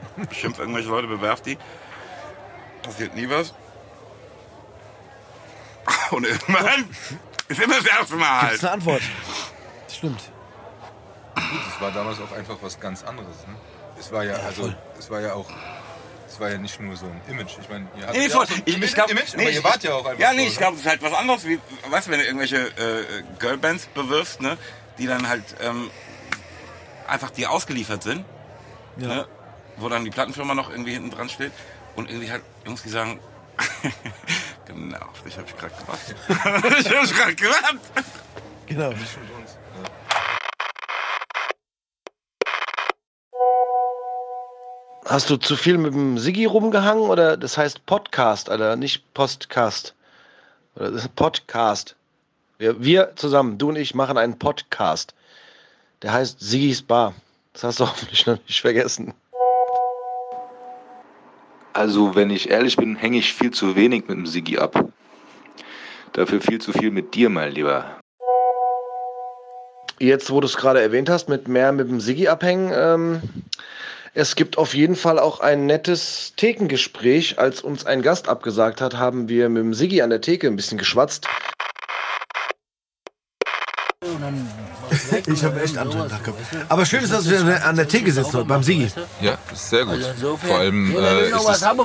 beschimpf 0.28 0.58
irgendwelche 0.58 0.88
Leute, 0.88 1.06
bewerf 1.08 1.40
die. 1.42 1.56
Passiert 2.82 3.14
nie 3.14 3.28
was. 3.28 3.54
Und 6.10 6.24
irgendwann 6.26 6.88
ist 7.48 7.60
immer 7.60 7.76
das 7.76 7.86
erste 7.86 8.16
Mal 8.16 8.40
Gibt's 8.48 8.62
halt. 8.62 8.62
eine 8.64 8.72
Antwort? 8.72 9.02
Stimmt. 9.90 10.20
Gut, 11.34 11.60
es 11.74 11.80
war 11.80 11.90
damals 11.92 12.18
auch 12.20 12.32
einfach 12.32 12.56
was 12.60 12.78
ganz 12.80 13.02
anderes. 13.04 13.46
Ne? 13.46 13.54
Es 13.98 14.12
war 14.12 14.24
ja, 14.24 14.34
also, 14.34 14.62
voll. 14.62 14.76
es 14.98 15.10
war 15.10 15.20
ja 15.20 15.32
auch, 15.34 15.48
es 16.28 16.38
war 16.40 16.50
ja 16.50 16.58
nicht 16.58 16.78
nur 16.80 16.96
so 16.96 17.06
ein 17.06 17.20
Image. 17.28 17.56
Ich 17.60 17.68
meine, 17.68 17.86
ihr 17.96 18.06
hattet 18.06 18.16
Nee, 18.20 18.26
ja 18.26 18.30
voll. 18.30 18.44
auch 18.44 18.48
so 18.48 18.54
ein 18.54 18.62
Ich, 18.64 18.74
Image, 18.76 18.88
ich 18.88 18.94
glaub, 18.94 19.10
Image 19.10 19.34
nee, 19.34 19.42
aber 19.42 19.50
ihr 19.50 19.58
ich- 19.58 19.64
wart 19.64 19.82
ja 19.82 19.94
auch 19.94 20.04
einfach 20.04 20.20
Ja, 20.20 20.32
nee, 20.32 20.42
so, 20.42 20.46
ich 20.48 20.52
ne? 20.54 20.58
glaube, 20.58 20.74
es 20.76 20.80
ist 20.82 20.88
halt 20.88 21.02
was 21.02 21.12
anderes, 21.14 21.44
wie, 21.46 21.58
weißt 21.90 22.06
du, 22.06 22.10
wenn 22.10 22.20
du 22.20 22.26
irgendwelche 22.26 22.56
äh, 22.58 23.22
Girlbands 23.38 23.86
bewirfst, 23.86 24.40
ne? 24.40 24.58
Die 24.98 25.06
dann 25.06 25.28
halt 25.28 25.44
ähm, 25.60 25.90
einfach 27.06 27.30
dir 27.30 27.50
ausgeliefert 27.50 28.02
sind. 28.02 28.24
Ja. 28.98 29.06
ne, 29.08 29.28
wo 29.78 29.88
dann 29.88 30.04
die 30.04 30.10
Plattenfirma 30.10 30.54
noch 30.54 30.70
irgendwie 30.70 30.92
hinten 30.92 31.10
dran 31.10 31.28
steht 31.28 31.52
und 31.96 32.10
irgendwie 32.10 32.30
halt 32.30 32.42
Jungs, 32.64 32.82
die 32.82 32.88
sagen, 32.88 33.20
genau, 34.66 35.08
ich 35.24 35.34
gerade 35.34 35.74
gewartet. 35.74 36.16
ich 36.80 36.96
habe 36.96 37.08
gerade 37.08 37.34
gewartet. 37.34 37.80
Genau. 38.66 38.90
Nicht 38.90 39.18
mit 39.20 39.30
uns. 39.40 39.56
Ja. 39.82 40.08
Hast 45.06 45.30
du 45.30 45.38
zu 45.38 45.56
viel 45.56 45.78
mit 45.78 45.94
dem 45.94 46.18
Siggi 46.18 46.44
rumgehangen 46.44 47.04
oder 47.04 47.38
das 47.38 47.56
heißt 47.56 47.86
Podcast, 47.86 48.50
Alter, 48.50 48.76
nicht 48.76 49.14
Postcast? 49.14 49.94
Oder 50.76 50.90
das 50.90 51.04
ist 51.04 51.14
Podcast. 51.14 51.96
Wir, 52.58 52.82
wir 52.84 53.16
zusammen, 53.16 53.56
du 53.56 53.70
und 53.70 53.76
ich, 53.76 53.94
machen 53.94 54.18
einen 54.18 54.38
Podcast. 54.38 55.14
Der 56.02 56.12
heißt 56.12 56.40
Siggis 56.40 56.82
Bar. 56.82 57.14
Das 57.54 57.64
hast 57.64 57.80
du 57.80 57.86
hoffentlich 57.88 58.26
noch 58.26 58.38
nicht 58.46 58.60
vergessen. 58.60 59.14
Also, 61.78 62.16
wenn 62.16 62.28
ich 62.30 62.50
ehrlich 62.50 62.76
bin, 62.76 62.96
hänge 62.96 63.18
ich 63.18 63.32
viel 63.32 63.52
zu 63.52 63.76
wenig 63.76 64.08
mit 64.08 64.16
dem 64.16 64.26
Sigi 64.26 64.58
ab. 64.58 64.88
Dafür 66.12 66.40
viel 66.40 66.60
zu 66.60 66.72
viel 66.72 66.90
mit 66.90 67.14
dir, 67.14 67.30
mein 67.30 67.52
Lieber. 67.52 68.00
Jetzt, 70.00 70.28
wo 70.32 70.40
du 70.40 70.46
es 70.46 70.56
gerade 70.56 70.82
erwähnt 70.82 71.08
hast, 71.08 71.28
mit 71.28 71.46
mehr 71.46 71.70
mit 71.70 71.88
dem 71.88 72.00
Sigi 72.00 72.26
abhängen, 72.26 72.72
ähm, 72.74 73.22
es 74.12 74.34
gibt 74.34 74.58
auf 74.58 74.74
jeden 74.74 74.96
Fall 74.96 75.20
auch 75.20 75.38
ein 75.38 75.66
nettes 75.66 76.32
Thekengespräch. 76.34 77.38
Als 77.38 77.60
uns 77.60 77.86
ein 77.86 78.02
Gast 78.02 78.28
abgesagt 78.28 78.80
hat, 78.80 78.96
haben 78.96 79.28
wir 79.28 79.48
mit 79.48 79.62
dem 79.62 79.72
Sigi 79.72 80.02
an 80.02 80.10
der 80.10 80.20
Theke 80.20 80.48
ein 80.48 80.56
bisschen 80.56 80.78
geschwatzt. 80.78 81.28
Ich 85.32 85.44
habe 85.44 85.60
echt 85.62 85.76
anderen 85.76 86.08
Tag 86.08 86.24
gehabt. 86.24 86.40
Aber 86.68 86.86
schön 86.86 87.02
ist, 87.04 87.12
dass 87.12 87.28
wir 87.28 87.64
an 87.64 87.76
der 87.76 87.88
Theke 87.88 88.10
sitzen 88.12 88.32
heute 88.32 88.44
beim 88.46 88.62
Sigi. 88.62 88.90
Ja, 89.20 89.36
ist 89.52 89.70
sehr 89.70 89.84
gut. 89.84 90.02
Also 90.02 90.36
Vor 90.36 90.58
allem 90.58 90.96
äh, 90.96 91.28
ist 91.28 91.34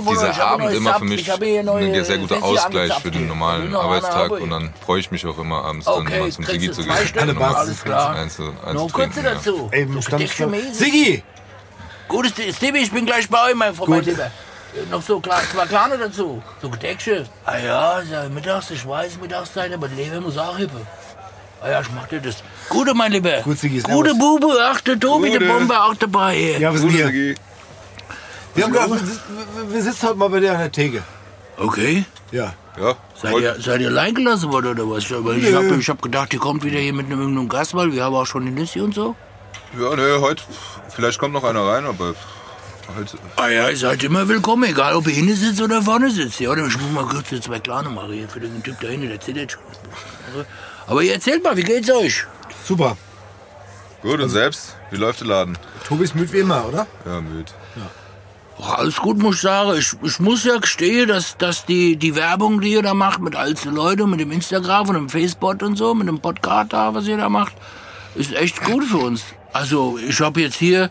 dieser 0.09 0.45
Abend 0.45 0.73
immer 0.73 0.95
für 0.95 1.05
mich 1.05 1.31
ein 1.31 2.05
sehr 2.05 2.17
guter 2.17 2.43
Ausgleich 2.43 2.93
für 2.99 3.11
den 3.11 3.27
normalen 3.27 3.75
Arbeitstag 3.75 4.31
und 4.31 4.49
dann 4.49 4.73
freue 4.85 4.99
ich 4.99 5.11
mich 5.11 5.25
auch 5.25 5.37
immer 5.37 5.63
abends 5.63 5.85
dann 5.85 5.95
Okay, 5.95 6.19
mal 6.19 6.31
zum 6.31 6.45
Sigi 6.45 6.71
zu 6.71 6.83
gehen. 6.83 7.33
mal 7.37 7.55
alles 7.55 7.83
klar. 7.83 8.15
Eins 8.15 8.39
eins 8.39 8.73
Noch 8.73 8.91
kurze 8.91 9.21
dazu. 9.21 9.69
Eben 9.73 10.01
stand. 10.01 10.29
Sigi! 10.73 11.23
Gutes 12.07 12.33
Stevie, 12.55 12.79
ich 12.79 12.91
bin 12.91 13.05
gleich 13.05 13.29
bei 13.29 13.49
euch, 13.49 13.55
mein 13.55 13.73
Freund, 13.73 14.07
Noch 14.91 15.01
so 15.01 15.19
klar, 15.19 15.41
zwei 15.51 15.65
kleine 15.65 15.97
dazu. 15.97 16.43
So 16.61 16.69
Gedecksche. 16.69 17.25
Ah 17.45 17.57
ja, 17.57 18.01
mittags, 18.29 18.71
ich 18.71 18.87
weiß, 18.87 19.19
Mittagszeit, 19.21 19.73
aber 19.73 19.87
die 19.87 19.95
Leber 19.95 20.21
muss 20.21 20.37
auch 20.37 20.57
hippe. 20.57 20.81
Ah 21.63 21.69
ja, 21.69 21.81
ich 21.81 21.87
mach 21.95 22.07
dir 22.07 22.19
das. 22.19 22.37
Gute, 22.69 22.93
mein 22.93 23.11
Lieber. 23.13 23.41
Gut, 23.43 23.57
Sigi, 23.57 23.79
Gute 23.81 24.09
servus. 24.11 24.19
Bube, 24.39 24.57
ach, 24.61 24.81
der 24.81 24.99
Tobi, 24.99 25.31
der 25.31 25.39
Bombe 25.47 25.81
auch 25.81 25.95
dabei. 25.95 26.35
Hier. 26.35 26.59
Ja, 26.59 26.71
wir 26.73 26.79
sind 26.79 26.89
hier. 26.89 27.05
Sigi. 27.07 27.35
Wir, 28.55 28.63
haben 28.65 28.73
gedacht, 28.73 28.89
wir, 28.91 28.97
sitzen- 28.99 29.21
wir- 29.55 29.73
wir 29.73 29.81
sitzen 29.81 30.07
heute 30.07 30.17
mal 30.17 30.29
bei 30.29 30.39
dir 30.41 30.51
an 30.51 30.59
der 30.59 30.71
Theke. 30.71 31.01
Okay. 31.57 32.05
Ja. 32.31 32.53
Ja, 32.79 32.95
Seid 33.21 33.33
heute- 33.33 33.45
ihr, 33.45 33.61
seid 33.61 33.81
ihr 33.81 33.87
allein 33.87 34.13
gelassen 34.15 34.51
worden 34.51 34.71
oder 34.71 34.89
was? 34.89 35.11
Aber 35.11 35.35
ich 35.35 35.53
hab, 35.53 35.63
ich 35.63 35.89
hab 35.89 36.01
gedacht, 36.01 36.33
ihr 36.33 36.39
kommt 36.39 36.63
wieder 36.63 36.79
hier 36.79 36.91
mit 36.93 37.05
einem 37.05 37.19
irgendeinem 37.19 37.47
Gast, 37.47 37.75
weil 37.75 37.93
wir 37.93 38.03
haben 38.03 38.15
auch 38.15 38.25
schon 38.25 38.45
die 38.45 38.51
Nissi 38.51 38.81
und 38.81 38.93
so. 38.95 39.15
Ja, 39.79 39.95
ne, 39.95 40.17
heute, 40.19 40.41
vielleicht 40.89 41.19
kommt 41.19 41.33
noch 41.33 41.43
einer 41.43 41.61
rein, 41.61 41.85
aber 41.85 42.15
halt, 42.95 43.15
Ah 43.35 43.47
ja, 43.47 43.69
ihr 43.69 43.77
seid 43.77 44.03
immer 44.03 44.27
willkommen, 44.27 44.63
egal 44.63 44.95
ob 44.95 45.07
ihr 45.07 45.13
hinten 45.13 45.35
sitzt 45.35 45.61
oder 45.61 45.83
vorne 45.83 46.09
sitzt. 46.09 46.39
Ja, 46.39 46.49
oder 46.49 46.65
ich 46.65 46.77
muss 46.79 46.91
mal 46.91 47.05
kurz 47.05 47.29
die 47.29 47.39
zwei 47.41 47.59
Kleine 47.59 47.89
machen 47.89 48.11
hier 48.13 48.27
für 48.27 48.39
den 48.39 48.61
Typ 48.63 48.79
da 48.81 48.87
hinten, 48.87 49.07
der 49.07 49.21
zittert 49.21 49.51
schon. 49.51 49.61
Aber 50.87 51.01
ihr 51.01 51.13
erzählt 51.13 51.43
mal, 51.43 51.55
wie 51.55 51.63
geht's 51.63 51.89
euch? 51.89 52.25
Super. 52.65 52.97
gut 54.01 54.19
und 54.19 54.29
selbst, 54.29 54.75
wie 54.91 54.97
läuft 54.97 55.21
der 55.21 55.27
Laden? 55.27 55.57
Tobi 55.87 56.03
ist 56.03 56.15
müde 56.15 56.31
wie 56.33 56.39
immer, 56.39 56.67
oder? 56.67 56.87
Ja, 57.05 57.21
müde. 57.21 57.51
Ach, 58.61 58.77
alles 58.77 58.97
gut, 58.97 59.17
muss 59.17 59.35
ich 59.35 59.41
sagen. 59.41 59.77
Ich, 59.77 59.93
ich 60.03 60.19
muss 60.19 60.43
ja 60.43 60.57
gestehen, 60.57 61.07
dass, 61.07 61.37
dass 61.37 61.65
die, 61.65 61.97
die 61.97 62.15
Werbung, 62.15 62.61
die 62.61 62.73
ihr 62.73 62.81
da 62.81 62.93
macht 62.93 63.19
mit 63.19 63.35
all 63.35 63.53
den 63.53 63.73
Leuten, 63.73 64.09
mit 64.09 64.19
dem 64.19 64.31
Instagram 64.31 64.89
und 64.89 64.95
dem 64.95 65.09
Facebook 65.09 65.61
und 65.61 65.75
so, 65.75 65.93
mit 65.93 66.07
dem 66.07 66.19
Podcast 66.19 66.73
da, 66.73 66.93
was 66.93 67.07
ihr 67.07 67.17
da 67.17 67.29
macht, 67.29 67.53
ist 68.15 68.33
echt 68.33 68.63
gut 68.63 68.83
für 68.83 68.97
uns. 68.97 69.23
Also, 69.51 69.97
ich 69.97 70.19
habe 70.21 70.41
jetzt 70.41 70.55
hier 70.55 70.89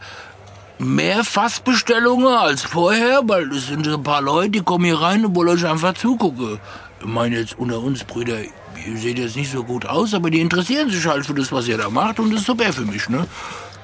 mehr 0.78 1.22
Fassbestellungen 1.24 2.26
als 2.26 2.62
vorher, 2.62 3.22
weil 3.24 3.50
es 3.52 3.68
sind 3.68 3.86
so 3.86 3.94
ein 3.94 4.02
paar 4.02 4.22
Leute, 4.22 4.50
die 4.50 4.60
kommen 4.62 4.84
hier 4.84 5.00
rein 5.00 5.24
und 5.24 5.34
wollen 5.36 5.50
euch 5.50 5.66
einfach 5.66 5.94
zugucken. 5.94 6.58
Ich 7.00 7.06
meine 7.06 7.38
jetzt 7.38 7.58
unter 7.58 7.78
uns, 7.78 8.04
Brüder, 8.04 8.38
ihr 8.86 8.98
seht 8.98 9.18
jetzt 9.18 9.36
nicht 9.36 9.50
so 9.50 9.64
gut 9.64 9.86
aus, 9.86 10.14
aber 10.14 10.30
die 10.30 10.40
interessieren 10.40 10.90
sich 10.90 11.06
halt 11.06 11.26
für 11.26 11.34
das, 11.34 11.52
was 11.52 11.68
ihr 11.68 11.78
da 11.78 11.90
macht 11.90 12.18
und 12.18 12.30
das 12.30 12.40
ist 12.40 12.46
super 12.46 12.72
für 12.72 12.82
mich, 12.82 13.08
ne? 13.08 13.26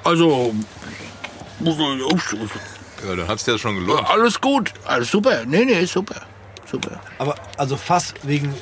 Also, 0.03 0.53
muss 1.59 1.75
ich 1.77 2.03
aufstoßen. 2.03 2.61
Ja, 3.07 3.15
dann 3.15 3.27
hat's 3.27 3.43
dir 3.45 3.57
schon 3.57 3.75
gelohnt. 3.75 4.01
Ja, 4.01 4.09
alles 4.09 4.39
gut, 4.39 4.73
alles 4.85 5.09
super. 5.09 5.45
Nee, 5.45 5.65
nee, 5.65 5.85
super. 5.85 6.21
Super. 6.69 6.99
Aber 7.17 7.35
also 7.57 7.77
fast 7.77 8.15
wegen 8.23 8.53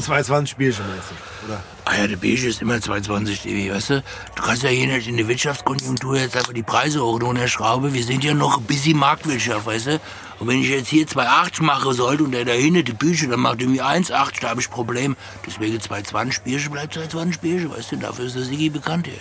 22 0.00 0.50
Spielchen 0.50 0.84
meinst 0.88 1.10
du, 1.10 1.46
oder? 1.46 1.62
Ah 1.84 1.96
ja, 1.96 2.06
der 2.06 2.16
Beige 2.16 2.46
ist 2.46 2.62
immer 2.62 2.80
220 2.80 3.42
dB, 3.42 3.72
weißt 3.72 3.90
du? 3.90 4.02
Du 4.34 4.42
kannst 4.42 4.62
ja 4.62 4.68
hier 4.68 4.86
nicht 4.86 5.08
in 5.08 5.16
der 5.16 5.26
Wirtschaftskonjunktur 5.26 6.16
jetzt 6.16 6.36
einfach 6.36 6.52
die 6.52 6.62
Preise 6.62 7.02
hoch 7.02 7.14
und 7.14 7.22
runter 7.22 7.48
schrauben. 7.48 7.92
Wir 7.92 8.04
sind 8.04 8.22
ja 8.22 8.34
noch 8.34 8.58
ein 8.58 8.64
bisschen 8.64 8.98
Marktwirtschaft, 8.98 9.66
weißt 9.66 9.86
du? 9.86 10.00
Und 10.42 10.48
wenn 10.48 10.60
ich 10.60 10.70
jetzt 10.70 10.88
hier 10.88 11.06
2,8 11.06 11.62
machen 11.62 11.92
sollte 11.92 12.24
und 12.24 12.32
der 12.32 12.44
da 12.44 12.50
hinten 12.50 12.84
die 12.84 12.92
Bücher, 12.92 13.28
dann 13.28 13.38
macht 13.38 13.60
irgendwie 13.60 13.80
1,8, 13.80 14.40
da 14.40 14.48
habe 14.48 14.60
ich 14.60 14.68
Problem. 14.68 15.14
Deswegen 15.46 15.80
220 15.80 16.42
Bierchen 16.42 16.72
bleibt 16.72 16.94
220 16.94 17.40
Bierchen, 17.40 17.70
weißt 17.70 17.92
du? 17.92 17.96
Dafür 17.98 18.24
ist 18.24 18.34
der 18.34 18.42
Sigi 18.42 18.68
bekannt 18.68 19.06
hier. 19.06 19.20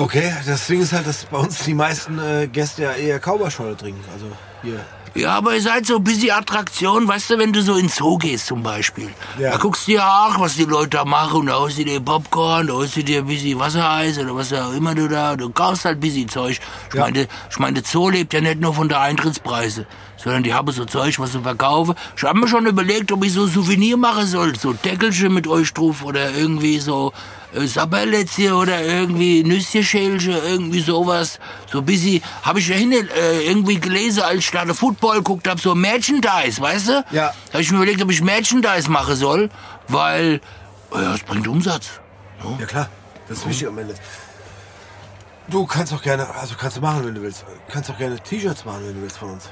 Okay, 0.00 0.32
das 0.46 0.68
Ding 0.68 0.80
ist 0.80 0.92
halt, 0.92 1.08
dass 1.08 1.24
bei 1.24 1.38
uns 1.38 1.58
die 1.64 1.74
meisten 1.74 2.20
äh, 2.20 2.46
Gäste 2.46 2.84
ja 2.84 2.92
eher 2.92 3.18
Kauberscholle 3.18 3.76
trinken. 3.76 4.04
Also 4.12 4.26
hier. 4.62 4.86
Ja, 5.14 5.34
aber 5.36 5.54
ihr 5.54 5.60
seid 5.62 5.84
so 5.86 5.96
ein 5.96 6.04
bisschen 6.04 6.30
Attraktion, 6.30 7.06
weißt 7.06 7.30
du, 7.30 7.38
wenn 7.38 7.52
du 7.52 7.60
so 7.62 7.74
ins 7.76 7.96
Zoo 7.96 8.16
gehst 8.18 8.46
zum 8.46 8.62
Beispiel. 8.62 9.10
Ja. 9.38 9.50
Da 9.52 9.56
guckst 9.58 9.86
du 9.86 9.92
ja 9.92 10.26
auch, 10.26 10.40
was 10.40 10.54
die 10.54 10.64
Leute 10.64 10.90
da 10.90 11.04
machen. 11.04 11.40
Und 11.40 11.46
da 11.46 11.58
holst 11.58 11.78
du 11.78 11.84
dir 11.84 12.00
Popcorn, 12.00 12.66
da 12.68 12.72
holst 12.74 12.96
du 12.96 13.04
dir 13.04 13.18
ein 13.20 13.26
bisschen 13.26 13.58
Wassereis 13.58 14.18
oder 14.18 14.34
was 14.34 14.52
auch 14.52 14.72
immer 14.72 14.94
du 14.94 15.08
da. 15.08 15.36
Du 15.36 15.50
kaufst 15.50 15.84
halt 15.84 15.98
ein 15.98 16.00
bisschen 16.00 16.28
Zeug. 16.28 16.58
Ich 16.88 16.94
Ja. 16.94 17.02
meine, 17.02 17.28
ich 17.50 17.58
meine, 17.58 17.74
der 17.82 17.84
Zoo 17.90 18.08
lebt 18.08 18.32
ja 18.32 18.40
nicht 18.40 18.60
nur 18.60 18.72
von 18.74 18.88
der 18.88 19.00
Eintrittspreise, 19.00 19.86
sondern 20.22 20.42
die 20.42 20.54
haben 20.54 20.70
so 20.72 20.84
Zeug, 20.84 21.18
was 21.18 21.32
sie 21.32 21.40
verkaufen. 21.40 21.94
Ich 22.16 22.22
habe 22.22 22.38
mir 22.38 22.48
schon 22.48 22.66
überlegt, 22.66 23.10
ob 23.12 23.24
ich 23.24 23.32
so 23.32 23.46
Souvenir 23.46 23.96
machen 23.96 24.26
soll. 24.26 24.56
So 24.56 24.72
Deckelchen 24.72 25.34
mit 25.34 25.46
euch 25.46 25.72
drauf 25.72 26.04
oder 26.04 26.32
irgendwie 26.32 26.78
so 26.78 27.12
äh, 27.54 27.66
Sabberlätzchen 27.66 28.52
oder 28.52 28.82
irgendwie 28.82 29.42
Nüsschenschälchen, 29.42 30.32
irgendwie 30.32 30.80
sowas. 30.80 31.38
So 31.70 31.78
ein 31.78 31.84
bisschen, 31.84 32.22
habe 32.42 32.60
ich 32.60 32.68
ja 32.68 32.76
hinten 32.76 33.08
äh, 33.08 33.42
irgendwie 33.42 33.80
gelesen, 33.80 34.22
als 34.22 34.40
ich 34.40 34.50
da 34.50 34.64
Football 34.72 35.18
geguckt 35.18 35.48
habe, 35.48 35.60
so 35.60 35.74
Merchandise, 35.74 36.60
weißt 36.60 36.88
du? 36.88 37.04
Ja. 37.10 37.32
Da 37.46 37.52
habe 37.54 37.62
ich 37.62 37.70
mir 37.70 37.78
überlegt, 37.78 38.02
ob 38.02 38.10
ich 38.10 38.22
Merchandise 38.22 38.90
machen 38.90 39.16
soll, 39.16 39.50
weil, 39.88 40.40
oh 40.90 40.98
ja, 40.98 41.14
es 41.14 41.22
bringt 41.22 41.48
Umsatz. 41.48 42.00
Ja 42.58 42.66
klar, 42.66 42.88
das 43.28 43.38
ist 43.38 43.48
wichtig 43.48 43.68
am 43.68 43.78
Ende. 43.78 43.94
Du 45.48 45.66
kannst 45.66 45.92
auch 45.92 46.02
gerne, 46.02 46.28
also 46.34 46.54
kannst 46.58 46.76
du 46.76 46.80
machen, 46.80 47.04
wenn 47.04 47.14
du 47.14 47.22
willst. 47.22 47.44
Kannst 47.68 47.90
auch 47.90 47.98
gerne 47.98 48.18
T-Shirts 48.18 48.64
machen, 48.64 48.80
wenn 48.86 48.94
du 48.94 49.02
willst 49.02 49.18
von 49.18 49.30
uns. 49.30 49.48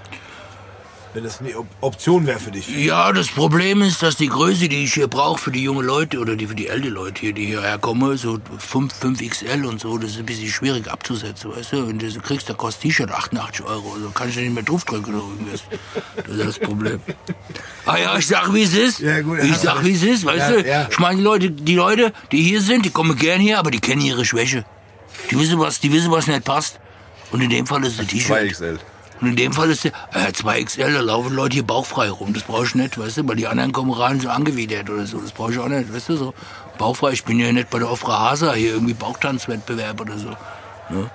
Wenn 1.12 1.24
das 1.24 1.40
eine 1.40 1.58
Op 1.58 1.66
Option 1.80 2.24
wäre 2.24 2.38
für 2.38 2.52
dich. 2.52 2.68
Ja, 2.68 3.12
das 3.12 3.26
Problem 3.28 3.82
ist, 3.82 4.00
dass 4.00 4.14
die 4.14 4.28
Größe, 4.28 4.68
die 4.68 4.84
ich 4.84 4.94
hier 4.94 5.08
brauche 5.08 5.40
für 5.40 5.50
die 5.50 5.64
jungen 5.64 5.84
Leute 5.84 6.20
oder 6.20 6.36
die 6.36 6.46
für 6.46 6.54
die 6.54 6.68
älteren 6.68 6.94
Leute 6.94 7.20
hier, 7.20 7.32
die 7.32 7.46
hierher 7.46 7.78
kommen, 7.78 8.16
so 8.16 8.38
5, 8.58 8.94
5XL 8.94 9.64
und 9.66 9.80
so, 9.80 9.98
das 9.98 10.12
ist 10.12 10.18
ein 10.20 10.26
bisschen 10.26 10.46
schwierig 10.48 10.88
abzusetzen, 10.88 11.50
weißt 11.56 11.72
du? 11.72 11.88
Wenn 11.88 11.98
du 11.98 12.08
so 12.08 12.20
kriegst, 12.20 12.48
da 12.48 12.54
kostet 12.54 12.82
T-Shirt 12.82 13.10
88 13.10 13.64
Euro, 13.66 13.96
so 14.00 14.10
kann 14.10 14.28
ich 14.28 14.36
nicht 14.36 14.54
mehr 14.54 14.62
draufdrücken 14.62 15.12
oder 15.16 15.24
irgendwas. 15.24 15.62
Das 16.16 16.28
ist 16.36 16.46
das 16.46 16.58
Problem. 16.60 17.00
Ah 17.86 17.96
ja, 17.96 18.16
ich 18.16 18.28
sag, 18.28 18.54
wie 18.54 18.62
es 18.62 18.74
ist. 18.74 19.00
Ja, 19.00 19.20
gut, 19.20 19.40
ich 19.42 19.56
sag, 19.56 19.84
wie 19.84 19.92
es 19.92 20.04
ist, 20.04 20.24
weißt 20.24 20.38
Ja, 20.38 20.50
du? 20.62 20.68
ja. 20.68 20.88
Ich 20.92 20.98
meine, 21.00 21.16
die 21.16 21.24
Leute, 21.24 21.50
die 21.50 21.74
Leute, 21.74 22.12
die 22.30 22.40
hier 22.42 22.60
sind, 22.60 22.84
die 22.86 22.90
kommen 22.90 23.16
gern 23.16 23.40
hier, 23.40 23.58
aber 23.58 23.72
die 23.72 23.80
kennen 23.80 24.02
ihre 24.02 24.24
Schwäche. 24.24 24.64
Die 25.28 25.38
wissen, 25.40 25.58
was, 25.58 25.80
die 25.80 25.92
wissen, 25.92 26.12
was 26.12 26.28
nicht 26.28 26.44
passt. 26.44 26.78
Und 27.32 27.40
in 27.40 27.50
dem 27.50 27.66
Fall 27.66 27.82
ist 27.84 27.94
es 27.94 27.98
ein 28.00 28.06
T-Shirt. 28.06 28.36
2XL. 28.36 28.78
Und 29.20 29.28
in 29.28 29.36
dem 29.36 29.52
Fall 29.52 29.70
ist 29.70 29.84
der 29.84 29.92
äh, 30.12 30.30
2XL, 30.30 30.92
da 30.92 31.00
laufen 31.00 31.34
Leute 31.34 31.54
hier 31.54 31.66
bauchfrei 31.66 32.10
rum. 32.10 32.32
Das 32.32 32.42
brauche 32.42 32.64
ich 32.64 32.74
nicht, 32.74 32.98
weißt 32.98 33.18
du, 33.18 33.28
weil 33.28 33.36
die 33.36 33.46
anderen 33.46 33.72
kommen 33.72 33.92
rein 33.92 34.20
so 34.20 34.30
angewidert 34.30 34.88
oder 34.88 35.06
so. 35.06 35.18
Das 35.20 35.32
brauche 35.32 35.52
ich 35.52 35.58
auch 35.58 35.68
nicht, 35.68 35.92
weißt 35.92 36.10
du, 36.10 36.16
so. 36.16 36.34
Bauchfrei, 36.78 37.12
ich 37.12 37.24
bin 37.24 37.38
ja 37.38 37.52
nicht 37.52 37.68
bei 37.68 37.78
der 37.78 37.90
Ofra 37.90 38.30
Hasa 38.30 38.54
hier 38.54 38.70
irgendwie 38.70 38.94
Bauchtanzwettbewerb 38.94 40.00
oder 40.00 40.16
so. 40.16 40.28
Ne? 40.88 41.10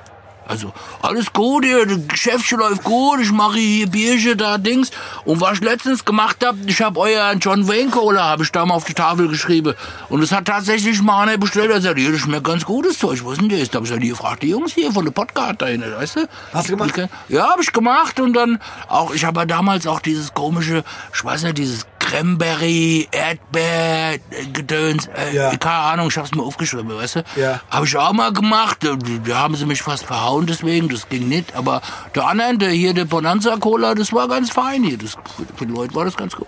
Also, 0.48 0.74
alles 1.02 1.34
gut 1.34 1.66
hier, 1.66 1.86
das 1.86 2.08
Geschäftchen 2.08 2.60
läuft 2.60 2.84
gut, 2.84 3.20
ich 3.20 3.32
mache 3.32 3.58
hier 3.58 3.88
Bierchen, 3.88 4.38
da 4.38 4.58
Dings. 4.58 4.92
Und 5.24 5.42
was 5.42 5.54
ich 5.54 5.62
letztens 5.62 6.06
gemacht 6.06 6.46
hab, 6.46 6.56
ich 6.68 6.82
habe 6.82 7.00
euer 7.00 7.34
John 7.34 7.68
Wayne 7.68 7.90
Cola, 7.90 8.24
habe 8.26 8.44
ich 8.44 8.52
da 8.52 8.64
mal 8.66 8.76
auf 8.76 8.86
die 8.86 8.94
Tafel 8.94 9.28
geschrieben. 9.28 9.74
Und 10.10 10.22
es 10.22 10.32
hat 10.32 10.46
tatsächlich 10.46 11.02
mal 11.02 11.24
einer 11.24 11.38
bestellt, 11.38 11.72
der 11.72 11.82
sagt, 11.82 11.98
hier, 11.98 12.12
das 12.12 12.22
schmeckt 12.22 12.44
ganz 12.44 12.64
gutes 12.64 13.00
Zeug, 13.00 13.24
wo 13.24 13.32
ist 13.32 13.42
denn 13.42 13.50
das? 13.50 13.70
Da 13.70 13.78
hab 13.78 13.86
ich 13.86 13.90
gesagt, 13.90 14.04
hier, 14.04 14.16
fragt 14.16 14.44
die 14.44 14.50
Jungs 14.50 14.74
hier 14.74 14.92
von 14.92 15.04
der 15.04 15.12
Podcast 15.12 15.56
da 15.60 15.66
hinten, 15.66 15.92
weißt 15.92 16.18
du? 16.18 16.28
Hast 16.54 16.70
du 16.70 16.78
gemacht? 16.78 17.10
Ja, 17.28 17.50
habe 17.50 17.64
ich 17.64 17.74
gemacht 17.74 18.20
und 18.20 18.34
dann 18.34 18.60
auch, 18.88 19.14
ich 19.16 19.26
habe 19.26 19.40
ja 19.40 19.46
damals 19.48 19.88
auch 19.88 20.00
dieses 20.00 20.34
komische, 20.34 20.84
ich 21.14 21.26
weiß 21.26 21.44
nicht, 21.44 21.58
dieses 21.58 21.88
Cranberry, 22.06 23.08
Erdbeer, 23.12 24.14
äh, 24.14 24.20
Gedöns, 24.54 25.08
äh, 25.08 25.36
Ja. 25.36 25.56
keine 25.58 25.76
Ahnung, 25.76 26.08
ich 26.10 26.18
hab's 26.18 26.34
mir 26.34 26.44
aufgeschrieben, 26.44 26.96
weißt 26.96 27.16
du? 27.18 27.24
Ja. 27.36 27.62
Habe 27.70 27.86
ich 27.86 27.98
auch 27.98 28.14
mal 28.14 28.32
gemacht, 28.32 28.78
da, 28.82 28.96
da 29.26 29.38
haben 29.40 29.56
sie 29.56 29.66
mich 29.66 29.82
fast 29.82 30.06
verhauen 30.06 30.46
deswegen, 30.46 30.88
das 30.90 31.10
ging 31.10 31.28
nicht, 31.28 31.56
aber 31.56 31.82
der 32.14 32.28
andere, 32.28 32.58
der 32.58 32.70
hier, 32.70 32.94
der 32.94 33.06
Bonanza 33.06 33.58
Cola, 33.58 33.96
das 33.96 34.14
war 34.14 34.28
ganz 34.28 34.50
fein 34.52 34.84
hier, 34.84 34.98
das, 34.98 35.18
für, 35.58 35.66
die 35.66 35.72
Leute 35.74 35.96
war 35.96 36.06
das 36.06 36.16
ganz 36.16 36.36
gut. 36.36 36.48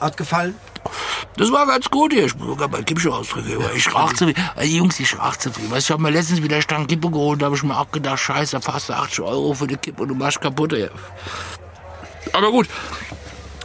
Hat 0.00 0.16
gefallen? 0.16 0.54
Das 1.36 1.50
war 1.50 1.66
ganz 1.66 1.90
gut 1.90 2.12
hier. 2.12 2.26
Ich 2.26 2.36
muss 2.36 2.46
sogar 2.46 2.68
bei 2.68 2.80
Kippschuh 2.82 3.10
ausdrücken, 3.10 3.56
weil 3.58 3.76
ich 3.76 3.92
rauch 3.92 4.12
zu 4.12 4.26
viel. 4.26 4.34
Also 4.54 4.70
Jungs, 4.70 5.00
ich 5.00 5.18
rauch 5.18 5.34
zu 5.36 5.52
viel. 5.52 5.68
Weißt, 5.70 5.86
ich 5.86 5.90
habe 5.90 6.02
mir 6.02 6.10
letztens 6.10 6.42
wieder 6.42 6.60
Stangen 6.62 6.86
Kippe 6.86 7.10
geholt, 7.10 7.42
da 7.42 7.46
habe 7.46 7.56
ich 7.56 7.62
mir 7.62 7.76
auch 7.76 7.90
gedacht, 7.90 8.18
scheiße, 8.20 8.60
fast 8.60 8.90
80 8.90 9.20
Euro 9.20 9.52
für 9.54 9.66
die 9.66 9.76
Kippe 9.76 10.02
und 10.02 10.08
du 10.08 10.14
machst 10.14 10.40
kaputt. 10.40 10.72
Ja. 10.74 10.88
Aber 12.32 12.50
gut. 12.50 12.68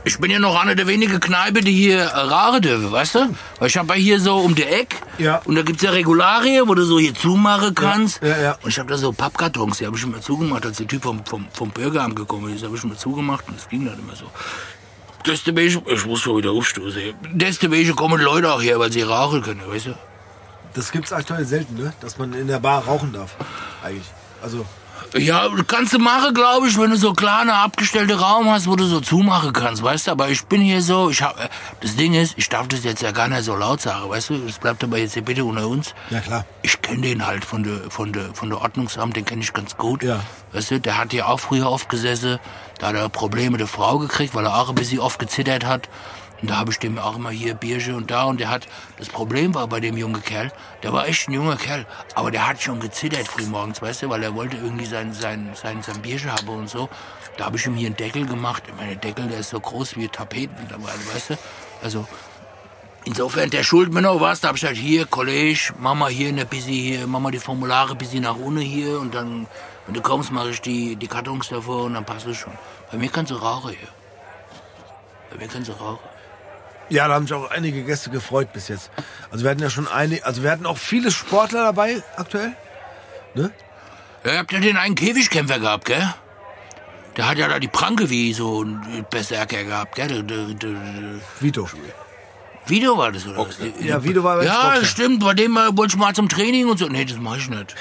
Ich 0.04 0.18
bin 0.20 0.32
ja 0.32 0.40
noch 0.40 0.60
eine 0.60 0.76
der 0.76 0.88
wenigen 0.88 1.20
Kneipe, 1.20 1.62
die 1.62 1.74
hier 1.74 2.00
äh, 2.02 2.06
rare 2.06 2.60
dürfen, 2.62 2.92
weißt 2.92 3.16
du? 3.16 3.36
Weil 3.60 3.68
ich 3.68 3.78
habe 3.78 3.90
ja 3.94 4.00
hier 4.00 4.20
so 4.20 4.38
um 4.38 4.56
die 4.56 4.64
Eck 4.64 4.96
Ja. 5.18 5.42
und 5.46 5.56
da 5.56 5.62
gibt's 5.62 5.84
ja 5.84 5.92
Regularien, 5.92 6.68
wo 6.68 6.74
du 6.76 6.84
so 6.84 6.98
hier 7.00 7.14
zumachen 7.14 7.76
kannst. 7.76 8.22
ja, 8.24 8.38
ja. 8.38 8.58
Und 8.64 8.70
ich 8.70 8.80
habe 8.80 8.90
da 8.90 8.98
so 8.98 9.12
Pappkartons, 9.12 9.78
die 9.78 9.86
habe 9.86 9.96
ich 9.98 10.04
immer 10.04 10.20
zugemacht, 10.22 10.66
als 10.66 10.78
der 10.78 10.88
Typ 10.88 11.04
vom, 11.04 11.24
vom, 11.26 11.46
vom 11.54 11.70
Bürgeramt 11.70 12.16
gekommen 12.16 12.56
ist, 12.56 12.64
habe 12.64 12.76
ich 12.76 12.84
immer 12.84 12.98
zugemacht 12.98 13.48
und 13.48 13.58
das 13.58 13.70
ging 13.70 13.86
dann 13.86 14.00
immer 14.00 14.16
so. 14.16 14.26
Deswegen, 15.26 15.84
ich 15.88 16.06
muss 16.06 16.20
schon 16.22 16.38
wieder 16.38 16.50
aufstoßen. 16.52 17.14
Deswegen 17.34 17.96
kommen 17.96 18.20
Leute 18.22 18.52
auch 18.52 18.62
her, 18.62 18.80
weil 18.80 18.92
sie 18.92 19.04
rauchen 19.04 19.44
können, 19.44 19.62
weißt 19.68 19.88
du? 19.88 19.96
Das 20.74 20.92
gibt's 20.92 21.14
aktuell 21.14 21.46
selten, 21.46 21.76
ne? 21.76 21.94
Dass 22.02 22.18
man 22.18 22.34
in 22.34 22.48
der 22.48 22.60
Bar 22.60 22.86
rauchen 22.86 23.14
darf. 23.14 23.36
Eigentlich. 23.84 24.08
Also, 24.42 24.66
Ja, 25.18 25.50
kannst 25.68 25.94
du 25.94 26.00
machen, 26.00 26.34
glaube 26.34 26.68
ich, 26.68 26.80
wenn 26.80 26.90
du 26.90 26.96
so 26.96 27.14
kleine 27.14 27.54
abgestellte 27.54 28.20
Raum 28.20 28.50
hast, 28.50 28.68
wo 28.68 28.76
du 28.76 28.86
so 28.86 29.02
zumachen 29.02 29.52
kannst, 29.52 29.84
weißt 29.84 30.08
du? 30.08 30.12
Aber 30.12 30.30
ich 30.30 30.46
bin 30.46 30.62
hier 30.62 30.82
so, 30.82 31.10
ich 31.10 31.22
hab, 31.22 31.38
äh, 31.40 31.50
das 31.82 31.96
Ding 31.98 32.14
ist, 32.14 32.34
ich 32.38 32.48
darf 32.48 32.68
das 32.70 32.84
jetzt 32.84 33.02
ja 33.02 33.12
gar 33.12 33.28
nicht 33.28 33.44
so 33.44 33.56
laut 33.56 33.82
sagen, 33.82 34.10
weißt 34.10 34.30
du? 34.30 34.38
Das 34.38 34.60
bleibt 34.60 34.84
aber 34.84 34.98
jetzt 34.98 35.14
hier 35.14 35.24
bitte 35.24 35.44
unter 35.44 35.68
uns. 35.68 35.94
ja 36.10 36.20
klar. 36.22 36.46
Ich 36.62 36.82
kenne 36.82 37.02
den 37.02 37.26
halt 37.26 37.44
von 37.44 37.64
der, 37.64 37.90
von 37.90 38.14
der, 38.14 38.34
von 38.34 38.50
der 38.50 38.62
Ordnungsamt, 38.62 39.16
den 39.16 39.26
kenne 39.26 39.42
ich 39.42 39.52
ganz 39.52 39.76
gut. 39.76 40.04
Ja. 40.04 40.22
Weißt 40.54 40.72
du, 40.72 40.80
der 40.80 40.98
hat 40.98 41.12
hier 41.12 41.28
auch 41.28 41.40
früher 41.40 41.70
oft 41.70 41.90
gesessen, 41.90 42.40
da 42.80 42.88
hat 42.88 42.96
er 42.96 43.10
Probleme 43.10 43.52
mit 43.52 43.60
der 43.60 43.68
Frau 43.68 43.98
gekriegt, 44.00 44.34
weil 44.34 44.46
er 44.46 44.58
auch 44.58 44.70
ein 44.70 44.76
bisschen 44.76 45.00
oft 45.00 45.20
gezittert 45.20 45.66
hat. 45.66 45.90
Und 46.42 46.50
da 46.50 46.58
habe 46.58 46.72
ich 46.72 46.80
dem 46.80 46.98
auch 46.98 47.16
immer 47.16 47.30
hier 47.30 47.54
Bierchen 47.54 47.96
und 47.96 48.10
da 48.10 48.24
und 48.24 48.40
der 48.40 48.50
hat, 48.50 48.68
das 48.98 49.10
Problem 49.10 49.54
war 49.54 49.68
bei 49.68 49.80
dem 49.80 49.96
jungen 49.96 50.24
Kerl, 50.24 50.52
der 50.82 50.92
war 50.92 51.08
echt 51.08 51.30
ein 51.30 51.34
junger 51.34 51.56
Kerl, 51.56 51.86
aber 52.16 52.32
der 52.32 52.48
hat 52.48 52.62
schon 52.62 52.80
gezittert 52.80 53.28
frühmorgens, 53.28 53.82
weißt 53.82 54.04
du, 54.04 54.10
weil 54.10 54.24
er 54.24 54.34
wollte 54.34 54.58
irgendwie 54.58 54.86
sein, 54.86 55.14
sein, 55.14 55.52
sein, 55.54 55.84
sein 55.84 56.02
Bierchen 56.02 56.32
haben 56.32 56.50
und 56.50 56.70
so. 56.70 56.90
Da 57.38 57.46
habe 57.46 57.58
ich 57.58 57.66
ihm 57.66 57.76
hier 57.76 57.88
einen 57.88 57.96
Deckel 57.96 58.26
gemacht. 58.26 58.64
Ich 58.68 58.76
meine, 58.76 58.96
der 58.96 59.12
Deckel, 59.12 59.28
der 59.28 59.40
ist 59.40 59.52
so 59.52 59.60
groß 59.60 59.96
wie 59.98 60.08
Tapeten 60.08 60.56
mittlerweile, 60.60 61.00
weißt 61.14 61.32
du. 61.32 61.38
Also, 61.84 62.08
Insofern, 63.04 63.50
der 63.50 63.64
schuld 63.64 63.92
mir 63.92 64.04
noch 64.04 64.22
was. 64.22 64.42
Da 64.42 64.50
hab 64.50 64.58
ich 64.58 64.64
halt 64.64 64.78
hier, 64.78 65.08
Kollege, 65.08 65.74
mach 65.80 65.96
mal 65.96 66.12
hier 66.12 66.30
ein 66.30 66.48
bisschen 66.48 66.74
hier, 66.74 67.08
mach 67.08 67.20
mal 67.20 67.32
die 67.32 67.40
Formulare 67.40 67.96
bisschen 67.96 68.24
nach 68.24 68.36
unten 68.36 68.60
hier 68.60 69.00
und 69.00 69.16
dann, 69.16 69.48
wenn 69.88 69.96
du 69.96 70.02
kommst, 70.02 70.32
mache 70.32 70.52
ich 70.52 70.62
die, 70.62 70.96
die 70.96 71.08
Kartons 71.08 71.50
davor 71.50 71.86
und 71.86 71.96
dann 71.96 72.06
passt 72.06 72.28
es 72.28 72.38
schon. 72.38 72.54
Bei 72.92 73.00
mir 73.00 73.10
kannst 73.10 73.32
du 73.32 73.36
rauchen 73.36 73.72
hier. 73.72 73.88
Bei 75.32 75.38
mir 75.38 75.48
kannst 75.48 75.70
du 75.70 75.74
rauchen. 75.74 76.11
Ja, 76.92 77.08
da 77.08 77.14
haben 77.14 77.26
sich 77.26 77.34
auch 77.34 77.50
einige 77.50 77.84
Gäste 77.84 78.10
gefreut 78.10 78.52
bis 78.52 78.68
jetzt. 78.68 78.92
Also 79.32 79.46
wir 79.46 79.52
hatten 79.52 79.62
ja 79.62 79.70
schon 79.70 79.88
einige, 79.88 80.26
also 80.26 80.44
wir 80.44 80.52
hatten 80.52 80.66
auch 80.66 80.78
viele 80.78 81.10
Sportler 81.10 81.64
dabei 81.64 82.04
aktuell. 82.18 82.52
Ne? 83.34 83.50
Ja, 84.26 84.34
ihr 84.34 84.40
habt 84.40 84.52
ja 84.52 84.60
den 84.60 84.76
einen 84.76 84.96
Käfigkämpfer 84.96 85.60
gehabt, 85.60 85.86
gell? 85.86 86.14
Der 87.16 87.30
hat 87.30 87.38
ja 87.38 87.48
da 87.48 87.60
die 87.60 87.70
Pranke 87.70 88.10
wie 88.10 88.34
so 88.34 88.64
ein 88.64 89.06
Berserker 89.10 89.64
gehabt, 89.64 89.96
gell? 89.96 90.22
Der, 90.24 90.48
der, 90.48 90.70
Vito. 91.40 91.70
Video 92.66 92.98
war 92.98 93.14
das, 93.14 93.26
oder? 93.26 93.38
was? 93.38 93.58
Ja, 93.80 94.04
Vito 94.04 94.22
war 94.24 94.44
Ja, 94.44 94.72
Boxer. 94.72 94.86
stimmt. 94.86 95.22
Bei 95.22 95.34
dem 95.34 95.56
wollte 95.56 95.96
ich 95.96 95.98
mal 95.98 96.14
zum 96.14 96.28
Training 96.28 96.68
und 96.68 96.78
so. 96.78 96.88
Nee, 96.88 97.06
das 97.06 97.18
mach 97.18 97.38
ich 97.38 97.50
nicht. 97.50 97.74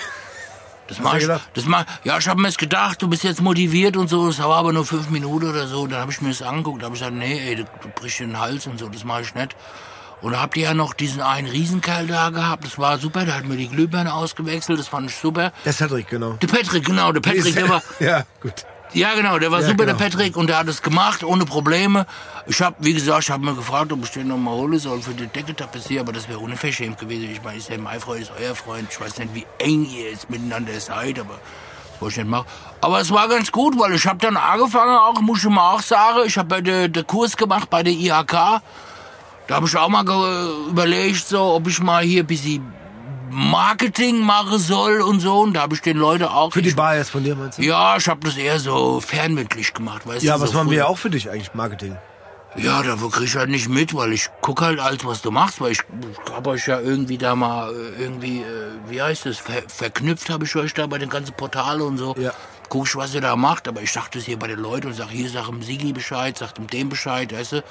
Das 0.91 0.99
mach 0.99 1.15
ich. 1.15 1.29
Das 1.55 1.67
mach, 1.67 1.85
ja, 2.03 2.19
ich 2.19 2.27
habe 2.27 2.41
mir 2.41 2.51
gedacht, 2.51 3.01
du 3.01 3.09
bist 3.09 3.23
jetzt 3.23 3.41
motiviert 3.41 3.97
und 3.97 4.11
so. 4.11 4.27
Das 4.27 4.41
war 4.41 4.57
aber 4.57 4.73
nur 4.73 4.85
fünf 4.85 5.09
Minuten 5.09 5.49
oder 5.49 5.69
so. 5.69 5.87
Dann 5.87 6.01
habe 6.01 6.11
ich 6.11 6.21
mir 6.21 6.31
das 6.31 6.43
angeguckt. 6.43 6.83
Habe 6.83 6.95
ich 6.95 7.01
gesagt, 7.01 7.17
nee, 7.17 7.41
ey, 7.49 7.57
du, 7.57 7.65
brichst 7.95 8.19
dir 8.19 8.27
den 8.27 8.41
Hals 8.41 8.67
und 8.67 8.81
so. 8.81 8.89
Das 8.89 9.05
mache 9.05 9.23
ich 9.23 9.33
nicht. 9.35 9.55
Und 10.21 10.33
da 10.33 10.41
habt 10.41 10.57
ihr 10.57 10.65
ja 10.65 10.75
noch 10.75 10.93
diesen 10.93 11.23
einen 11.23 11.47
Riesenkerl 11.49 12.09
da 12.09 12.31
gehabt. 12.31 12.65
Das 12.65 12.77
war 12.77 12.99
super. 12.99 13.25
Der 13.25 13.37
hat 13.37 13.45
mir 13.45 13.57
die 13.57 13.69
Glühbirne 13.69 14.13
ausgewechselt. 14.13 14.81
Das 14.81 14.89
fand 14.89 15.09
ich 15.09 15.17
super. 15.17 15.53
Der 15.65 15.73
Cedric, 15.73 16.09
genau. 16.09 16.33
Der 16.33 16.49
Patrick, 16.49 16.85
genau. 16.85 17.13
Der 17.13 17.21
Patrick, 17.21 17.55
der 17.55 17.69
war, 17.69 17.83
Ja, 18.01 18.25
gut. 18.41 18.67
Ja, 18.93 19.15
genau, 19.15 19.39
der 19.39 19.51
war 19.51 19.61
Ja, 19.61 19.67
super, 19.69 19.85
genau. 19.85 19.97
der 19.99 20.05
Patrick, 20.05 20.37
und 20.37 20.49
der 20.49 20.59
hat 20.59 20.69
es 20.69 20.83
gemacht, 20.83 21.23
ohne 21.25 21.45
Probleme. 21.45 22.07
Ich 22.47 22.61
habe, 22.61 22.77
wie 22.81 22.93
gesagt, 22.95 23.25
ich 23.25 23.31
habe 23.31 23.45
mir 23.45 23.55
gefragt, 23.55 23.93
ob 23.93 24.03
ich 24.05 24.11
den 24.11 24.29
noch 24.29 24.37
mal 24.37 24.53
holen 24.53 24.79
soll 24.79 25.01
für 25.03 25.15
die 25.15 25.27
Decke 25.27 25.55
tapezieren, 25.55 26.07
aber 26.07 26.13
das 26.13 26.29
wäre 26.29 26.39
unverschämt 26.39 26.99
gewesen. 26.99 27.31
Ich 27.31 27.43
meine, 27.43 27.59
ist 27.59 27.69
ja 27.69 27.79
mein 27.79 28.01
Freund, 28.01 28.23
ist 28.23 28.33
euer 28.41 28.55
Freund. 28.55 28.89
Ich 28.91 29.01
weiß 29.01 29.19
nicht, 29.19 29.35
wie 29.35 29.47
eng 29.59 29.85
ihr 29.85 30.11
jetzt 30.11 30.29
miteinander 30.31 30.79
seid, 30.81 31.19
aber 31.21 31.35
das 31.93 32.01
wollte 32.01 32.13
ich 32.13 32.19
nicht 32.19 32.31
machen. 32.31 32.47
Aber 32.81 33.01
es 33.01 33.11
war 33.11 33.29
ganz 33.29 33.53
gut, 33.53 33.79
weil 33.79 33.93
ich 33.95 34.07
habe 34.07 34.19
dann 34.19 34.37
angefangen, 34.37 34.97
auch, 34.97 35.21
muss 35.21 35.45
ich 35.45 35.51
mal 35.51 35.75
auch 35.75 35.83
sagen, 35.83 36.21
ich 36.27 36.37
habe 36.39 36.63
den 36.63 36.93
der 36.93 37.05
Kurs 37.05 37.37
gemacht 37.37 37.69
bei 37.71 37.83
der 37.83 37.93
IHK. 37.93 38.33
Da 39.47 39.57
habe 39.57 39.67
ich 39.67 39.77
auch 39.77 39.89
mal 39.89 40.05
überlegt, 40.69 41.27
so, 41.29 41.41
ob 41.43 41.67
ich 41.67 41.81
mal 41.81 42.03
hier 42.03 42.23
ein 42.23 42.27
bisschen 42.27 42.73
Marketing 43.31 44.21
machen 44.21 44.59
soll 44.59 45.01
und 45.01 45.21
so. 45.21 45.41
Und 45.41 45.55
da 45.55 45.63
habe 45.63 45.75
ich 45.75 45.83
den 45.83 45.97
Leuten 45.97 46.25
auch... 46.25 46.53
Für 46.53 46.63
die 46.63 46.73
Bar 46.73 46.97
jetzt 46.97 47.11
von 47.11 47.25
dir 47.25 47.35
meinst 47.37 47.59
du? 47.59 47.63
Ja, 47.63 47.97
ich 47.97 48.09
habe 48.09 48.21
das 48.25 48.37
eher 48.37 48.59
so 48.59 49.01
fernmündlich 49.01 49.73
gemacht, 49.73 50.07
weißt 50.07 50.23
Ja, 50.23 50.37
du. 50.37 50.43
was 50.43 50.51
so 50.51 50.59
machen 50.59 50.71
wir 50.71 50.79
ja 50.79 50.87
auch 50.87 50.99
für 50.99 51.11
dich 51.11 51.31
eigentlich, 51.31 51.55
Marketing? 51.55 51.97
Ja, 52.57 52.83
da 52.83 52.97
krieg 52.97 53.27
ich 53.27 53.37
halt 53.37 53.49
nicht 53.49 53.69
mit, 53.69 53.95
weil 53.95 54.13
ich 54.13 54.29
guck 54.41 54.61
halt 54.61 54.81
alles, 54.81 55.05
was 55.05 55.23
du 55.23 55.31
machst, 55.31 55.61
weil 55.61 55.71
ich 55.73 55.81
hab 56.33 56.47
euch 56.49 56.67
ja 56.67 56.81
irgendwie 56.81 57.17
da 57.17 57.37
mal 57.37 57.73
äh, 57.73 58.03
irgendwie, 58.03 58.41
äh, 58.41 58.73
wie 58.89 59.01
heißt 59.01 59.27
das, 59.27 59.39
ver 59.39 59.63
verknüpft 59.69 60.29
habe 60.31 60.45
ich 60.45 60.57
euch 60.57 60.75
da 60.75 60.89
bei 60.89 60.99
den 60.99 61.11
ganzen 61.11 61.33
Portalen 61.35 61.83
und 61.83 61.99
so. 61.99 62.17
Ja. 62.19 62.33
Guck 62.69 62.89
ich, 62.89 62.97
was 62.97 63.15
ihr 63.15 63.21
da 63.21 63.37
macht, 63.37 63.69
aber 63.69 63.83
ich 63.83 63.93
dachte 63.93 64.19
das 64.19 64.27
hier 64.27 64.37
bei 64.37 64.49
den 64.49 64.59
Leuten 64.59 64.89
und 64.89 64.95
sag, 64.95 65.11
hier 65.11 65.31
sag 65.31 65.47
dem 65.47 65.63
Sigi 65.63 65.93
Bescheid, 65.93 66.37
sag 66.37 66.55
dem 66.55 66.67
dem 66.67 66.89
Bescheid, 66.89 67.33
weißt 67.33 67.53
du. 67.53 67.65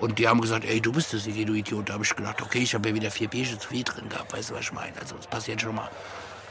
Und 0.00 0.18
die 0.18 0.28
haben 0.28 0.40
gesagt, 0.40 0.64
ey, 0.64 0.80
du 0.80 0.92
bist 0.92 1.12
das 1.14 1.24
du 1.24 1.30
Idiot. 1.30 1.88
Da 1.88 1.94
habe 1.94 2.04
ich 2.04 2.14
gedacht, 2.14 2.42
okay, 2.42 2.58
ich 2.58 2.74
habe 2.74 2.88
ja 2.90 2.94
wieder 2.94 3.10
vier 3.10 3.28
Bierchen 3.28 3.58
zu 3.58 3.68
viel 3.68 3.82
drin 3.82 4.08
gehabt, 4.08 4.32
weißt 4.32 4.50
du, 4.50 4.54
was 4.54 4.60
ich 4.62 4.72
meine. 4.72 4.92
Also, 5.00 5.16
das 5.16 5.26
passiert 5.26 5.62
schon 5.62 5.74
mal. 5.74 5.88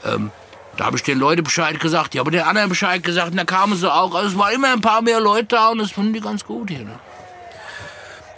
Ähm, 0.04 0.32
da 0.78 0.86
habe 0.86 0.98
ich 0.98 1.04
den 1.04 1.20
Leuten 1.20 1.44
Bescheid 1.44 1.80
gesagt, 1.80 2.14
die 2.14 2.20
haben 2.20 2.32
den 2.32 2.42
anderen 2.42 2.70
Bescheid 2.70 3.02
gesagt 3.04 3.32
und 3.32 3.38
da 3.38 3.46
kamen 3.46 3.78
sie 3.78 3.92
auch. 3.92 4.14
Also 4.14 4.30
es 4.30 4.38
war 4.38 4.52
immer 4.52 4.74
ein 4.74 4.82
paar 4.82 5.02
mehr 5.02 5.20
Leute 5.22 5.46
da 5.56 5.70
und 5.70 5.78
das 5.78 5.92
fanden 5.92 6.14
die 6.14 6.20
ganz 6.20 6.44
gut 6.44 6.70
hier. 6.70 6.80
Ne? 6.84 7.00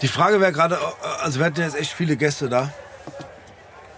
Die 0.02 0.08
Frage 0.08 0.40
wäre 0.40 0.52
gerade, 0.52 0.78
also 1.22 1.40
wir 1.40 1.48
hatten 1.48 1.60
jetzt 1.62 1.76
echt 1.76 1.92
viele 1.94 2.16
Gäste 2.16 2.48
da. 2.48 2.72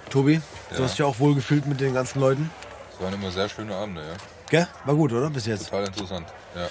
Tobi, 0.09 0.41
du 0.69 0.77
Ja. 0.77 0.83
hast 0.83 0.97
dich 0.97 1.03
auch 1.03 1.19
wohl 1.19 1.35
gefühlt 1.35 1.65
mit 1.65 1.81
den 1.81 1.93
ganzen 1.93 2.21
Leuten. 2.21 2.49
Es 2.93 3.03
waren 3.03 3.13
immer 3.13 3.29
sehr 3.31 3.49
schöne 3.49 3.75
Abende, 3.75 4.01
ja. 4.01 4.15
Gell? 4.49 4.67
War 4.85 4.95
gut, 4.95 5.11
oder? 5.11 5.29
Bis 5.29 5.45
jetzt. 5.45 5.65
Total 5.69 5.85
interessant. 5.87 6.27
Ja. 6.55 6.67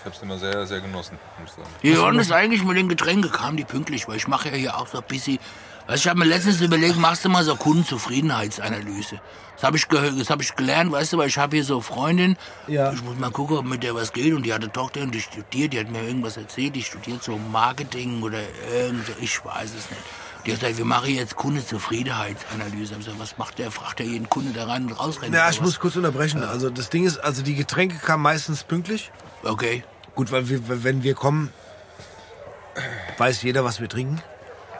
Ich 0.00 0.06
habe 0.06 0.16
es 0.16 0.22
immer 0.22 0.38
sehr, 0.38 0.66
sehr 0.66 0.80
genossen, 0.80 1.18
muss 1.38 1.50
ich 1.50 1.56
sagen. 1.56 1.68
Wie 1.82 1.98
war 1.98 2.12
das 2.12 2.32
eigentlich 2.32 2.64
mit 2.64 2.76
den 2.76 2.88
Getränken? 2.88 3.30
Kamen 3.30 3.58
die 3.58 3.64
pünktlich? 3.64 4.08
Weil 4.08 4.16
ich 4.16 4.26
mache 4.28 4.48
ja 4.48 4.54
hier 4.54 4.78
auch 4.78 4.86
so 4.86 4.98
ein 4.98 5.04
bisschen... 5.06 5.38
Weißt, 5.86 6.04
du, 6.04 6.06
ich 6.06 6.08
habe 6.08 6.20
mir 6.20 6.24
letztens 6.24 6.60
überlegt, 6.60 6.96
machst 6.96 7.24
du 7.24 7.28
mal 7.28 7.44
so 7.44 7.54
Kundenzufriedenheitsanalyse. 7.54 9.20
Das 9.56 9.64
habe 9.64 9.76
ich, 9.76 9.86
das 9.86 10.30
hab 10.30 10.40
ich 10.40 10.56
gelernt, 10.56 10.90
weißt 10.90 11.12
du, 11.12 11.18
weil 11.18 11.28
ich 11.28 11.36
habe 11.36 11.56
hier 11.56 11.64
so 11.64 11.74
eine 11.74 11.82
Freundin. 11.82 12.36
Ja. 12.66 12.92
Ich 12.92 13.02
muss 13.02 13.18
mal 13.18 13.30
gucken, 13.30 13.58
ob 13.58 13.66
mit 13.66 13.82
der 13.82 13.94
was 13.94 14.12
geht. 14.14 14.32
Und 14.32 14.44
die 14.46 14.54
hatte 14.54 14.64
eine 14.64 14.72
Tochter 14.72 15.02
und 15.02 15.14
die 15.14 15.20
studiert. 15.20 15.74
Die 15.74 15.80
hat 15.80 15.90
mir 15.90 16.02
irgendwas 16.02 16.38
erzählt. 16.38 16.76
Die 16.76 16.82
studiert 16.82 17.22
so 17.22 17.36
Marketing 17.36 18.22
oder 18.22 18.38
irgend 18.72 19.06
so. 19.06 19.12
Ich 19.20 19.44
weiß 19.44 19.70
es 19.70 19.90
nicht. 19.90 20.02
Die 20.46 20.52
hat 20.52 20.60
gesagt, 20.60 20.78
wir 20.78 20.86
machen 20.86 21.14
jetzt 21.14 21.36
Kundenzufriedenheitsanalyse. 21.36 22.94
Ich 22.94 22.98
gesagt, 23.00 23.18
was 23.18 23.36
macht 23.36 23.58
der? 23.58 23.70
Fragt 23.70 24.00
er 24.00 24.06
jeden 24.06 24.30
Kunde 24.30 24.52
da 24.52 24.64
rein 24.64 24.86
und 24.86 24.92
rausrennen? 24.92 25.34
Ja, 25.34 25.50
ich 25.50 25.58
was? 25.58 25.66
muss 25.66 25.78
kurz 25.78 25.96
unterbrechen. 25.96 26.42
Also 26.42 26.70
das 26.70 26.88
Ding 26.88 27.04
ist, 27.04 27.18
also 27.18 27.42
die 27.42 27.54
Getränke 27.54 27.98
kamen 27.98 28.22
meistens 28.22 28.64
pünktlich. 28.64 29.10
Okay. 29.42 29.84
Gut, 30.14 30.32
weil 30.32 30.48
wir, 30.48 30.84
wenn 30.84 31.02
wir 31.02 31.14
kommen, 31.14 31.52
weiß 33.18 33.42
jeder, 33.42 33.64
was 33.64 33.80
wir 33.80 33.88
trinken. 33.88 34.22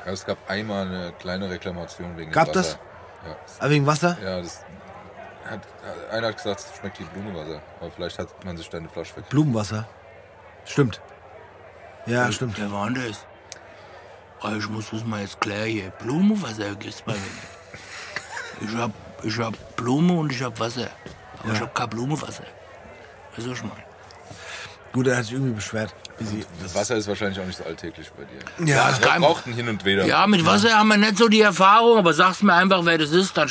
Ja, 0.06 0.12
es 0.12 0.24
gab 0.24 0.38
einmal 0.48 0.86
eine 0.86 1.12
kleine 1.18 1.50
Reklamation 1.50 2.16
wegen 2.16 2.30
Gab 2.32 2.46
dem 2.48 2.54
das? 2.54 2.66
Wasser. 2.72 2.78
Ja, 3.26 3.36
Ah, 3.60 3.70
wegen 3.70 3.86
Wasser? 3.86 4.16
ja 4.22 4.40
das 4.40 4.64
hat, 5.48 5.60
einer 6.12 6.28
hat 6.28 6.36
gesagt, 6.36 6.60
es 6.60 6.78
schmeckt 6.78 7.00
wie 7.00 7.04
Blumenwasser. 7.04 7.60
Aber 7.80 7.90
vielleicht 7.90 8.18
hat 8.18 8.44
man 8.44 8.56
sich 8.56 8.68
da 8.70 8.78
eine 8.78 8.88
Flasche 8.88 9.16
weg. 9.16 9.28
Blumenwasser. 9.28 9.86
Stimmt. 10.64 11.00
Ja, 12.06 12.30
stimmt. 12.32 12.58
Wer 12.58 12.70
war 12.72 12.90
das? 12.90 13.26
Oh, 14.42 14.52
ich 14.56 14.68
muss 14.68 14.90
das 14.90 15.04
mal 15.04 15.20
jetzt 15.20 15.40
klären 15.40 15.68
hier. 15.68 15.90
Blumenwasser 15.90 16.74
gibt's 16.76 17.02
bei 17.02 17.12
mir. 17.12 17.18
Ich 18.68 18.74
hab, 18.76 18.90
ich 19.22 19.38
hab 19.38 19.76
Blume 19.76 20.14
und 20.14 20.32
ich 20.32 20.42
hab 20.42 20.58
Wasser. 20.60 20.88
Aber 21.42 21.52
ich 21.52 21.60
hab 21.60 21.74
kein 21.74 21.90
Blumenwasser. 21.90 22.44
Weißt 23.36 23.46
du, 23.46 23.50
was 23.50 23.58
ich 23.58 23.64
meine? 23.64 23.82
Gut, 24.92 25.06
er 25.06 25.18
hat 25.18 25.24
sich 25.24 25.34
irgendwie 25.34 25.52
beschwert. 25.52 25.94
Das 26.62 26.74
Wasser 26.74 26.96
ist 26.96 27.06
wahrscheinlich 27.06 27.38
auch 27.40 27.46
nicht 27.46 27.58
so 27.58 27.64
alltäglich 27.64 28.10
bei 28.12 28.24
dir. 28.24 28.68
Ja, 28.68 28.88
ist 28.90 29.02
Wir 29.02 29.20
brauchten 29.20 29.52
hin 29.52 29.68
und 29.68 29.84
wieder. 29.84 30.04
ja, 30.04 30.26
mit 30.26 30.44
Wasser 30.44 30.76
haben 30.76 30.88
wir 30.88 30.96
nicht 30.96 31.16
so 31.16 31.28
die 31.28 31.40
Erfahrung, 31.40 31.98
aber 31.98 32.12
sagst 32.12 32.42
mir 32.42 32.54
einfach, 32.54 32.84
wer 32.84 32.98
das 32.98 33.10
ist, 33.12 33.36
dann 33.36 33.48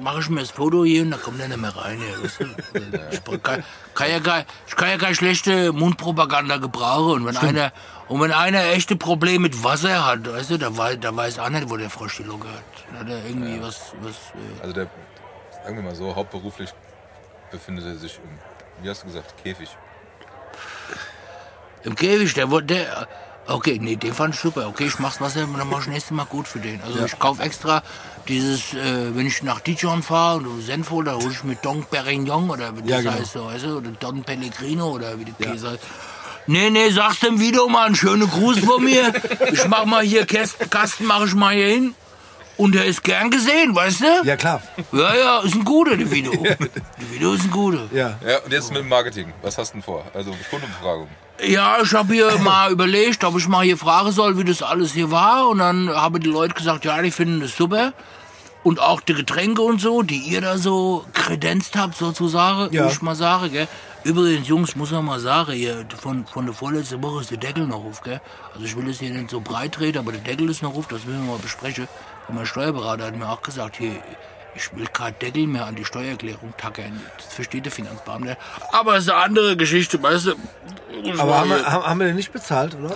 mache 0.00 0.20
ich 0.20 0.28
mir 0.28 0.40
das 0.40 0.50
Foto 0.50 0.84
hier 0.84 1.02
und 1.02 1.12
dann 1.12 1.22
kommt 1.22 1.40
er 1.40 1.48
nicht 1.48 1.60
mehr 1.60 1.74
rein. 1.74 1.98
Hier, 1.98 2.22
weißt 2.22 2.40
du? 2.40 2.44
ich, 3.32 3.42
kann, 3.42 3.64
kann 3.94 4.10
ja 4.10 4.20
kein, 4.20 4.44
ich 4.66 4.76
kann 4.76 4.88
ja 4.90 4.98
keine 4.98 5.14
schlechte 5.14 5.72
Mundpropaganda 5.72 6.58
gebrauchen. 6.58 7.22
Und 7.22 7.26
wenn, 7.26 7.36
einer, 7.38 7.72
und 8.08 8.20
wenn 8.20 8.32
einer 8.32 8.64
echte 8.66 8.94
Probleme 8.94 9.40
mit 9.40 9.64
Wasser 9.64 10.04
hat, 10.04 10.30
weißt 10.30 10.50
du, 10.50 10.58
da 10.58 10.76
weiß, 10.76 10.98
da 11.00 11.16
weiß 11.16 11.38
auch 11.38 11.48
nicht, 11.48 11.70
wo 11.70 11.76
der 11.76 11.88
Frosch 11.90 12.18
die 12.18 12.24
Lunge 12.24 12.44
hat. 12.44 13.00
Hat 13.00 13.08
er 13.08 13.24
irgendwie 13.24 13.62
was, 13.62 13.92
was 14.02 14.14
äh, 14.34 14.60
Also 14.60 14.74
der, 14.74 14.88
sagen 15.64 15.76
wir 15.76 15.82
mal 15.82 15.94
so, 15.94 16.14
hauptberuflich 16.14 16.70
befindet 17.50 17.86
er 17.86 17.96
sich 17.96 18.18
im, 18.18 18.84
wie 18.84 18.90
hast 18.90 19.02
du 19.02 19.06
gesagt, 19.06 19.34
Käfig. 19.42 19.70
Im 21.84 21.94
Käfig, 21.94 22.34
der 22.34 22.50
wurde, 22.50 22.66
der, 22.66 23.08
okay, 23.46 23.78
nee, 23.80 23.96
den 23.96 24.14
fand 24.14 24.34
ich 24.34 24.40
super. 24.40 24.68
Okay, 24.68 24.86
ich 24.86 24.98
mach's 24.98 25.20
Wasser, 25.20 25.40
dann 25.40 25.68
mach 25.68 25.80
ich 25.80 25.86
nächstes 25.88 26.12
Mal 26.12 26.26
gut 26.26 26.46
für 26.48 26.60
den. 26.60 26.80
Also 26.82 27.04
ich 27.04 27.18
kauf 27.18 27.40
extra 27.40 27.82
dieses, 28.28 28.74
äh, 28.74 29.14
wenn 29.16 29.26
ich 29.26 29.42
nach 29.42 29.60
Dijon 29.60 30.02
fahre 30.02 30.38
und 30.38 30.62
Senf 30.62 30.90
hole, 30.90 31.06
da 31.10 31.14
hole 31.16 31.30
ich 31.32 31.42
mir 31.44 31.56
Don 31.56 31.84
Perignon 31.84 32.50
oder 32.50 32.76
wie 32.76 32.82
das 32.82 32.90
Ja, 32.90 32.98
genau. 33.00 33.12
heißt 33.14 33.32
so, 33.32 33.46
weißt 33.46 33.64
du, 33.64 33.76
oder 33.78 33.90
Don 33.90 34.22
Pellegrino 34.22 34.90
oder 34.90 35.18
wie 35.18 35.24
die 35.24 35.32
Käse 35.32 35.70
heißt. 35.72 35.82
Nee, 36.46 36.70
nee, 36.70 36.90
sag's 36.90 37.20
dem 37.20 37.38
Video 37.38 37.68
mal 37.68 37.86
einen 37.86 37.94
schönen 37.94 38.28
Gruß 38.28 38.58
von 38.60 38.82
mir. 38.82 39.12
Ich 39.52 39.66
mach 39.68 39.84
mal 39.84 40.02
hier 40.02 40.26
Kästen, 40.26 40.68
Kasten 40.70 41.06
mach 41.06 41.24
ich 41.24 41.34
mal 41.34 41.54
hier 41.54 41.66
hin. 41.68 41.94
Und 42.56 42.74
der 42.74 42.84
ist 42.84 43.02
gern 43.02 43.30
gesehen, 43.30 43.74
weißt 43.74 44.00
du? 44.00 44.24
Ja, 44.24 44.36
klar. 44.36 44.60
Ja, 44.92 45.14
ja, 45.14 45.38
ist 45.40 45.54
ein 45.54 45.64
guter, 45.64 45.96
der 45.96 46.10
Video. 46.10 46.32
Der 46.42 47.10
Video 47.10 47.32
ist 47.32 47.44
ein 47.44 47.50
guter. 47.50 47.88
Ja. 47.92 48.18
Ja, 48.26 48.38
und 48.44 48.52
jetzt 48.52 48.70
mit 48.70 48.80
dem 48.80 48.88
Marketing. 48.88 49.32
Was 49.40 49.56
hast 49.56 49.70
du 49.70 49.74
denn 49.74 49.82
vor? 49.82 50.04
Also 50.14 50.32
Kundenbefragung. 50.50 51.08
Ja, 51.44 51.78
ich 51.82 51.92
habe 51.94 52.14
hier 52.14 52.38
mal 52.42 52.70
überlegt, 52.70 53.24
ob 53.24 53.36
ich 53.36 53.48
mal 53.48 53.64
hier 53.64 53.76
fragen 53.76 54.12
soll, 54.12 54.38
wie 54.38 54.44
das 54.44 54.62
alles 54.62 54.92
hier 54.92 55.10
war. 55.10 55.48
Und 55.48 55.58
dann 55.58 55.88
haben 55.90 56.20
die 56.20 56.28
Leute 56.28 56.54
gesagt, 56.54 56.84
ja, 56.84 57.00
die 57.02 57.10
finden 57.10 57.40
das 57.40 57.56
super. 57.56 57.92
Und 58.62 58.78
auch 58.80 59.00
die 59.00 59.14
Getränke 59.14 59.62
und 59.62 59.80
so, 59.80 60.02
die 60.02 60.18
ihr 60.18 60.40
da 60.40 60.56
so 60.56 61.04
kredenzt 61.14 61.76
habt, 61.76 61.96
sozusagen, 61.96 62.72
Ja. 62.72 62.86
wie 62.86 62.92
ich 62.92 63.02
mal 63.02 63.16
sage, 63.16 63.50
gell. 63.50 63.68
Übrigens, 64.04 64.48
Jungs, 64.48 64.74
muss 64.76 64.90
man 64.90 65.04
mal 65.04 65.20
sagen, 65.20 65.52
hier, 65.52 65.84
von, 66.00 66.26
von 66.26 66.46
der 66.46 66.54
vorletzten 66.54 67.02
Woche 67.02 67.20
ist 67.22 67.30
der 67.30 67.38
Deckel 67.38 67.66
noch 67.66 67.84
auf, 67.84 68.02
gell. 68.02 68.20
Also 68.52 68.64
ich 68.64 68.76
will 68.76 68.86
das 68.86 68.98
hier 69.00 69.10
nicht 69.10 69.30
so 69.30 69.40
breit 69.40 69.72
treten, 69.72 69.98
aber 69.98 70.12
der 70.12 70.20
Deckel 70.20 70.48
ist 70.50 70.62
noch 70.62 70.76
auf, 70.76 70.86
das 70.88 71.04
müssen 71.04 71.24
wir 71.24 71.32
mal 71.32 71.38
besprechen. 71.40 71.88
Und 72.28 72.36
mein 72.36 72.46
Steuerberater 72.46 73.06
hat 73.06 73.16
mir 73.16 73.28
auch 73.28 73.42
gesagt, 73.42 73.76
hier, 73.76 73.94
ich 74.54 74.74
will 74.76 74.86
kein 74.86 75.18
Deckel 75.18 75.46
mehr 75.46 75.66
an 75.66 75.74
die 75.74 75.84
Steuererklärung 75.84 76.54
tackern. 76.56 77.00
Das 77.16 77.34
versteht 77.34 77.64
der 77.64 77.72
Finanzbeamte. 77.72 78.36
Aber 78.72 78.96
es 78.96 79.04
ist 79.04 79.10
eine 79.10 79.22
andere 79.22 79.56
Geschichte, 79.56 80.02
weißt 80.02 80.26
du. 80.26 80.34
Ich 81.02 81.18
Aber 81.18 81.38
haben 81.38 81.50
wir, 81.50 81.64
haben 81.64 82.00
wir 82.00 82.06
den 82.06 82.16
nicht 82.16 82.32
bezahlt, 82.32 82.74
oder? 82.74 82.94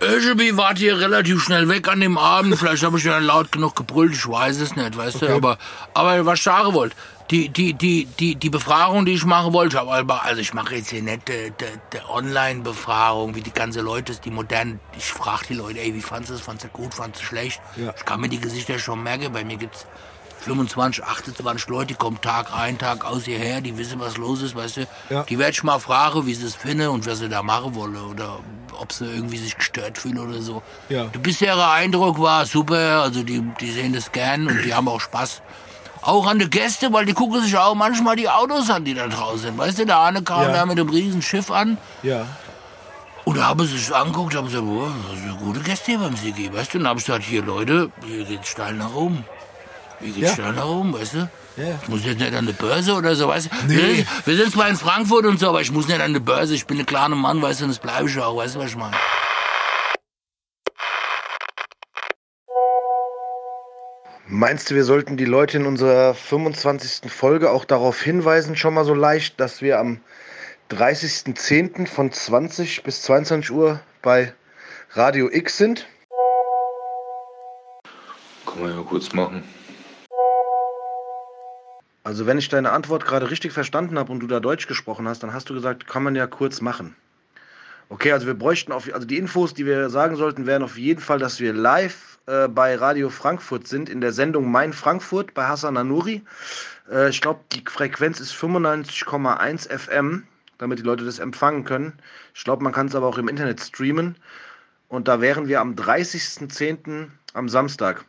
Öschebi 0.00 0.56
wart 0.56 0.78
hier 0.78 0.98
relativ 0.98 1.42
schnell 1.42 1.68
weg 1.68 1.88
an 1.88 2.00
dem 2.00 2.18
Abend. 2.18 2.58
Vielleicht 2.58 2.82
habe 2.82 2.98
ich 2.98 3.04
ja 3.04 3.18
laut 3.18 3.50
genug 3.50 3.76
gebrüllt, 3.76 4.12
ich 4.12 4.28
weiß 4.28 4.60
es 4.60 4.76
nicht, 4.76 4.96
weißt 4.96 5.22
du. 5.22 5.28
Aber, 5.28 5.56
aber 5.94 6.26
was 6.26 6.38
ich 6.38 6.44
sagen 6.44 6.74
wollte, 6.74 6.94
die, 7.30 7.48
die, 7.48 7.72
die, 7.72 8.04
die, 8.04 8.36
die 8.36 8.50
Befragung, 8.50 9.04
die 9.04 9.14
ich 9.14 9.24
machen 9.24 9.52
wollte, 9.52 9.80
aber 9.80 10.22
also 10.22 10.40
ich 10.40 10.54
mache 10.54 10.76
jetzt 10.76 10.90
hier 10.90 11.02
nicht 11.02 11.26
die, 11.28 11.50
die, 11.50 11.64
die 11.92 11.98
Online-Befragung, 12.08 13.34
wie 13.34 13.40
die 13.40 13.52
ganze 13.52 13.80
Leute, 13.80 14.14
die 14.22 14.30
modernen. 14.30 14.80
Ich 14.96 15.06
frage 15.06 15.46
die 15.48 15.54
Leute, 15.54 15.80
ey, 15.80 15.94
wie 15.94 16.02
fandest 16.02 16.30
du 16.30 16.34
es? 16.34 16.40
Fandest 16.40 16.66
du 16.66 16.68
gut? 16.68 16.94
Fandest 16.94 17.22
du 17.22 17.26
schlecht? 17.26 17.60
Ja. 17.76 17.94
Ich 17.96 18.04
kann 18.04 18.20
mir 18.20 18.28
die 18.28 18.40
Gesichter 18.40 18.78
schon 18.78 19.02
merken. 19.02 19.32
Bei 19.32 19.44
mir 19.44 19.56
gibt's 19.56 19.86
25, 20.46 21.02
28 21.04 21.66
Leute, 21.68 21.86
die 21.88 21.94
kommen 21.94 22.20
Tag 22.20 22.52
ein, 22.56 22.78
Tag 22.78 23.04
aus 23.04 23.24
hierher, 23.24 23.60
die 23.60 23.76
wissen, 23.76 23.98
was 23.98 24.16
los 24.16 24.42
ist, 24.42 24.54
weißt 24.54 24.76
du. 24.78 24.86
Ja. 25.10 25.24
Die 25.24 25.38
werde 25.38 25.50
ich 25.52 25.62
mal 25.64 25.80
fragen, 25.80 26.24
wie 26.26 26.34
sie 26.34 26.46
es 26.46 26.54
finden 26.54 26.88
und 26.88 27.04
was 27.06 27.18
sie 27.18 27.28
da 27.28 27.42
machen 27.42 27.74
wollen 27.74 27.96
oder 27.96 28.38
ob 28.78 28.92
sie 28.92 29.06
irgendwie 29.06 29.38
sich 29.38 29.56
gestört 29.56 29.98
fühlen 29.98 30.18
oder 30.18 30.40
so. 30.40 30.62
Ja. 30.88 31.04
Der 31.06 31.18
bisherige 31.18 31.66
Eindruck 31.66 32.20
war 32.20 32.46
super, 32.46 33.02
also 33.02 33.22
die, 33.24 33.42
die 33.60 33.72
sehen 33.72 33.92
das 33.92 34.12
gern 34.12 34.46
und 34.46 34.62
die 34.64 34.72
haben 34.72 34.86
auch 34.88 35.00
Spaß. 35.00 35.42
Auch 36.02 36.26
an 36.28 36.38
die 36.38 36.48
Gäste, 36.48 36.92
weil 36.92 37.04
die 37.06 37.14
gucken 37.14 37.42
sich 37.42 37.56
auch 37.58 37.74
manchmal 37.74 38.14
die 38.14 38.28
Autos 38.28 38.70
an, 38.70 38.84
die 38.84 38.94
da 38.94 39.08
draußen 39.08 39.40
sind. 39.40 39.58
Weißt 39.58 39.80
du, 39.80 39.86
der 39.86 40.00
eine 40.00 40.22
kam 40.22 40.42
Ja. 40.42 40.52
da 40.52 40.66
mit 40.66 40.78
einem 40.78 40.88
riesen 40.90 41.20
Schiff 41.22 41.50
an 41.50 41.76
Ja. 42.04 42.26
und 43.24 43.36
da 43.38 43.46
haben 43.48 43.66
sie 43.66 43.76
sich 43.76 43.92
angeguckt, 43.92 44.36
haben 44.36 44.46
gesagt, 44.46 44.64
boah, 44.64 44.92
das 45.10 45.20
sind 45.20 45.38
gute 45.40 45.60
Gäste 45.60 45.86
hier 45.86 45.98
beim 45.98 46.14
Sigi, 46.16 46.52
weißt 46.54 46.74
du? 46.74 46.78
Und 46.78 46.84
dann 46.84 46.90
habe 46.90 47.00
ich 47.00 47.06
gesagt, 47.06 47.24
hier 47.24 47.42
Leute, 47.42 47.90
hier 48.06 48.24
geht's 48.24 48.48
steil 48.50 48.74
nach 48.74 48.94
oben. 48.94 49.24
Hier 50.00 50.12
geht's 50.12 50.36
Ja. 50.36 50.52
nach 50.52 50.66
oben, 50.66 50.92
weißt 50.92 51.14
du? 51.14 51.30
Ja. 51.56 51.78
Ich 51.82 51.88
muss 51.88 52.04
jetzt 52.04 52.18
nicht 52.20 52.34
an 52.34 52.46
die 52.46 52.52
Börse 52.52 52.92
oder 52.94 53.14
so, 53.14 53.28
weißt 53.28 53.46
du? 53.50 53.50
Nee. 53.68 53.74
Wir, 53.76 53.94
sind, 53.96 54.26
wir 54.26 54.36
sind 54.36 54.52
zwar 54.52 54.68
in 54.68 54.76
Frankfurt 54.76 55.24
und 55.24 55.40
so, 55.40 55.48
aber 55.48 55.62
ich 55.62 55.72
muss 55.72 55.88
nicht 55.88 56.00
an 56.00 56.12
die 56.12 56.20
Börse. 56.20 56.54
Ich 56.54 56.66
bin 56.66 56.78
ein 56.78 56.86
kleiner 56.86 57.16
Mann, 57.16 57.40
weißt 57.40 57.60
du, 57.60 57.64
und 57.64 57.70
das 57.70 57.78
bleibe 57.78 58.08
ich 58.08 58.18
auch, 58.18 58.36
weißt 58.36 58.56
du, 58.56 58.58
was 58.60 58.66
ich 58.70 58.76
meine? 58.76 58.96
Meinst 64.28 64.70
du, 64.70 64.74
wir 64.74 64.84
sollten 64.84 65.16
die 65.16 65.24
Leute 65.24 65.56
in 65.58 65.66
unserer 65.66 66.12
25. 66.14 67.10
Folge 67.10 67.50
auch 67.50 67.64
darauf 67.64 68.00
hinweisen, 68.02 68.56
schon 68.56 68.74
mal 68.74 68.84
so 68.84 68.94
leicht, 68.94 69.38
dass 69.40 69.62
wir 69.62 69.78
am 69.78 70.00
30.10. 70.70 71.86
von 71.86 72.10
20 72.10 72.82
bis 72.82 73.02
22 73.02 73.52
Uhr 73.52 73.80
bei 74.02 74.32
Radio 74.90 75.30
X 75.30 75.58
sind? 75.58 75.86
Kann 78.46 78.62
man 78.62 78.76
ja 78.76 78.82
kurz 78.82 79.12
machen. 79.12 79.44
Also 82.06 82.24
wenn 82.24 82.38
ich 82.38 82.48
deine 82.48 82.70
Antwort 82.70 83.04
gerade 83.04 83.32
richtig 83.32 83.50
verstanden 83.50 83.98
habe 83.98 84.12
und 84.12 84.20
du 84.20 84.28
da 84.28 84.38
Deutsch 84.38 84.68
gesprochen 84.68 85.08
hast, 85.08 85.24
dann 85.24 85.32
hast 85.32 85.50
du 85.50 85.54
gesagt, 85.54 85.88
kann 85.88 86.04
man 86.04 86.14
ja 86.14 86.28
kurz 86.28 86.60
machen. 86.60 86.94
Okay, 87.88 88.12
also 88.12 88.28
wir 88.28 88.34
bräuchten 88.34 88.70
auf, 88.70 88.88
also 88.94 89.04
die 89.04 89.18
Infos, 89.18 89.54
die 89.54 89.66
wir 89.66 89.90
sagen 89.90 90.14
sollten, 90.14 90.46
wären 90.46 90.62
auf 90.62 90.78
jeden 90.78 91.00
Fall, 91.00 91.18
dass 91.18 91.40
wir 91.40 91.52
live 91.52 92.20
äh, 92.26 92.46
bei 92.46 92.76
Radio 92.76 93.10
Frankfurt 93.10 93.66
sind, 93.66 93.88
in 93.88 94.00
der 94.00 94.12
Sendung 94.12 94.48
Mein 94.48 94.72
Frankfurt 94.72 95.34
bei 95.34 95.48
Hassan 95.48 95.74
Nanuri. 95.74 96.22
Äh, 96.88 97.08
ich 97.08 97.20
glaube, 97.20 97.40
die 97.50 97.64
Frequenz 97.68 98.20
ist 98.20 98.34
95,1 98.34 99.68
FM, 99.76 100.22
damit 100.58 100.78
die 100.78 100.84
Leute 100.84 101.04
das 101.04 101.18
empfangen 101.18 101.64
können. 101.64 101.92
Ich 102.36 102.44
glaube, 102.44 102.62
man 102.62 102.72
kann 102.72 102.86
es 102.86 102.94
aber 102.94 103.08
auch 103.08 103.18
im 103.18 103.26
Internet 103.26 103.60
streamen. 103.60 104.14
Und 104.86 105.08
da 105.08 105.20
wären 105.20 105.48
wir 105.48 105.60
am 105.60 105.74
30.10. 105.74 107.08
am 107.32 107.48
Samstag 107.48 108.04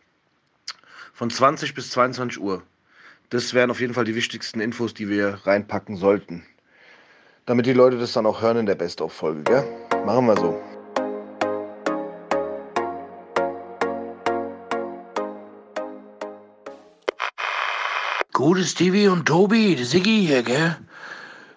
von 1.14 1.32
20 1.32 1.74
bis 1.74 1.90
22 1.90 2.40
Uhr. 2.40 2.62
Das 3.30 3.54
wären 3.54 3.72
auf 3.72 3.82
jeden 3.82 3.94
Fall 3.94 4.06
die 4.06 4.16
wichtigsten 4.16 4.62
Infos, 4.62 4.94
die 4.94 5.10
wir 5.10 5.40
reinpacken 5.44 5.98
sollten. 5.98 6.46
Damit 7.46 7.66
die 7.66 7.74
Leute 7.74 7.98
das 7.98 8.14
dann 8.14 8.26
auch 8.26 8.42
hören 8.42 8.58
in 8.58 8.66
der 8.66 8.76
Best-of-Folge, 8.76 9.44
gell? 9.44 9.66
Machen 10.06 10.28
wir 10.28 10.38
so. 10.38 10.62
Gute 18.32 18.64
Stevie 18.64 19.10
und 19.10 19.26
Tobi, 19.26 19.76
der 19.76 19.86
Siggi 19.86 20.26
hier, 20.28 20.44
gell? 20.44 20.78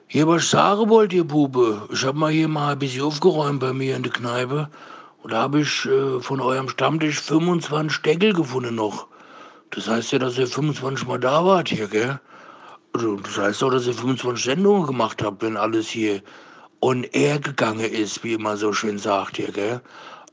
Hier, 0.08 0.26
was 0.26 0.50
sagen 0.50 0.88
wollte, 0.88 1.14
ihr 1.14 1.24
Bube. 1.24 1.88
Ich 1.92 2.04
hab 2.04 2.16
mal 2.16 2.32
hier 2.32 2.48
mal 2.48 2.72
ein 2.72 2.80
bisschen 2.80 3.02
aufgeräumt 3.02 3.60
bei 3.60 3.72
mir 3.72 3.94
in 3.94 4.02
der 4.02 4.10
Kneipe. 4.10 4.68
Und 5.22 5.32
da 5.32 5.42
habe 5.42 5.60
ich 5.60 5.86
äh, 5.86 6.20
von 6.20 6.40
eurem 6.40 6.68
Stammtisch 6.68 7.20
25 7.20 8.02
Deckel 8.02 8.32
gefunden 8.32 8.74
noch. 8.74 9.09
Das 9.70 9.88
heißt 9.88 10.12
ja, 10.12 10.18
dass 10.18 10.36
ihr 10.36 10.48
25 10.48 11.06
Mal 11.06 11.18
da 11.18 11.44
wart 11.44 11.68
hier, 11.68 11.86
gell? 11.86 12.20
Also, 12.92 13.16
das 13.16 13.38
heißt 13.38 13.62
auch, 13.62 13.70
dass 13.70 13.86
ihr 13.86 13.94
25 13.94 14.44
Sendungen 14.44 14.86
gemacht 14.86 15.22
habt, 15.22 15.42
wenn 15.42 15.56
alles 15.56 15.88
hier 15.88 16.22
on 16.80 17.04
air 17.04 17.38
gegangen 17.38 17.88
ist, 17.88 18.24
wie 18.24 18.36
man 18.36 18.56
so 18.56 18.72
schön 18.72 18.98
sagt 18.98 19.36
hier, 19.36 19.52
gell? 19.52 19.80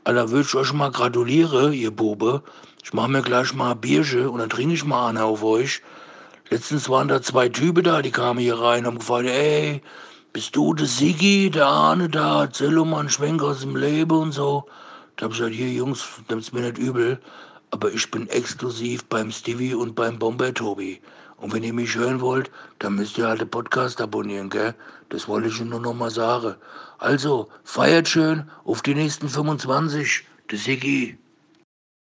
Alter, 0.06 0.32
würde 0.32 0.48
ich 0.48 0.56
euch 0.56 0.74
mal 0.74 0.90
gratuliere, 0.90 1.74
ihr 1.74 1.92
Bube. 1.92 2.42
Ich 2.84 2.94
mache 2.94 3.10
mir 3.10 3.22
gleich 3.22 3.54
mal 3.54 3.72
ein 3.72 3.82
Bierchen 3.82 4.28
und 4.28 4.40
dann 4.40 4.50
trinke 4.50 4.74
ich 4.74 4.86
mal 4.86 5.10
eine 5.10 5.24
auf 5.24 5.44
euch. 5.44 5.82
Letztens 6.50 6.90
waren 6.90 7.10
da 7.10 7.22
zwei 7.22 7.50
Typen 7.50 7.84
da, 7.84 8.02
die 8.02 8.12
kamen 8.12 8.40
hier 8.40 8.58
rein 8.58 8.80
und 8.80 8.86
haben 8.86 9.00
gefragt, 9.00 9.28
ey, 9.28 9.82
bist 10.32 10.56
du 10.56 10.74
der 10.74 10.88
Sigi, 10.88 11.52
der 11.52 11.68
Arne 11.68 12.08
da, 12.10 12.44
erzähl 12.44 12.74
doch 12.74 12.86
einen 12.86 13.10
Schwenk 13.10 13.44
aus 13.44 13.60
dem 13.60 13.76
Leben 13.76 14.18
und 14.18 14.32
so. 14.32 14.66
Da 15.18 15.26
hab 15.26 15.34
ich 15.34 15.40
gesagt, 15.40 15.56
hier 15.56 15.70
Jungs, 15.70 16.08
nimmt's 16.30 16.54
mir 16.54 16.62
nicht 16.62 16.78
übel, 16.78 17.20
aber 17.72 17.92
ich 17.92 18.10
bin 18.12 18.28
exklusiv 18.30 19.06
beim 19.06 19.32
Stevie 19.32 19.74
und 19.74 19.96
beim 19.96 20.18
Bomber 20.20 20.54
Tobi. 20.54 21.02
Und 21.38 21.54
wenn 21.54 21.64
ihr 21.64 21.74
mich 21.74 21.96
hören 21.96 22.22
wollt, 22.22 22.50
dann 22.80 22.96
müsst 22.96 23.18
ihr 23.18 23.28
halt 23.28 23.42
den 23.42 23.50
Podcast 23.50 24.02
abonnieren, 24.02 24.50
gell? 24.50 24.74
Das 25.10 25.28
wollte 25.28 25.50
ich 25.50 25.60
nur 25.62 25.80
noch 25.80 25.94
mal 25.94 26.10
sagen. 26.10 26.56
Also, 26.98 27.50
feiert 27.64 28.08
schön 28.08 28.50
auf 28.66 28.82
die 28.82 28.96
nächsten 28.96 29.30
25. 29.30 30.26
Der 30.50 30.58
Sigi. 30.58 31.18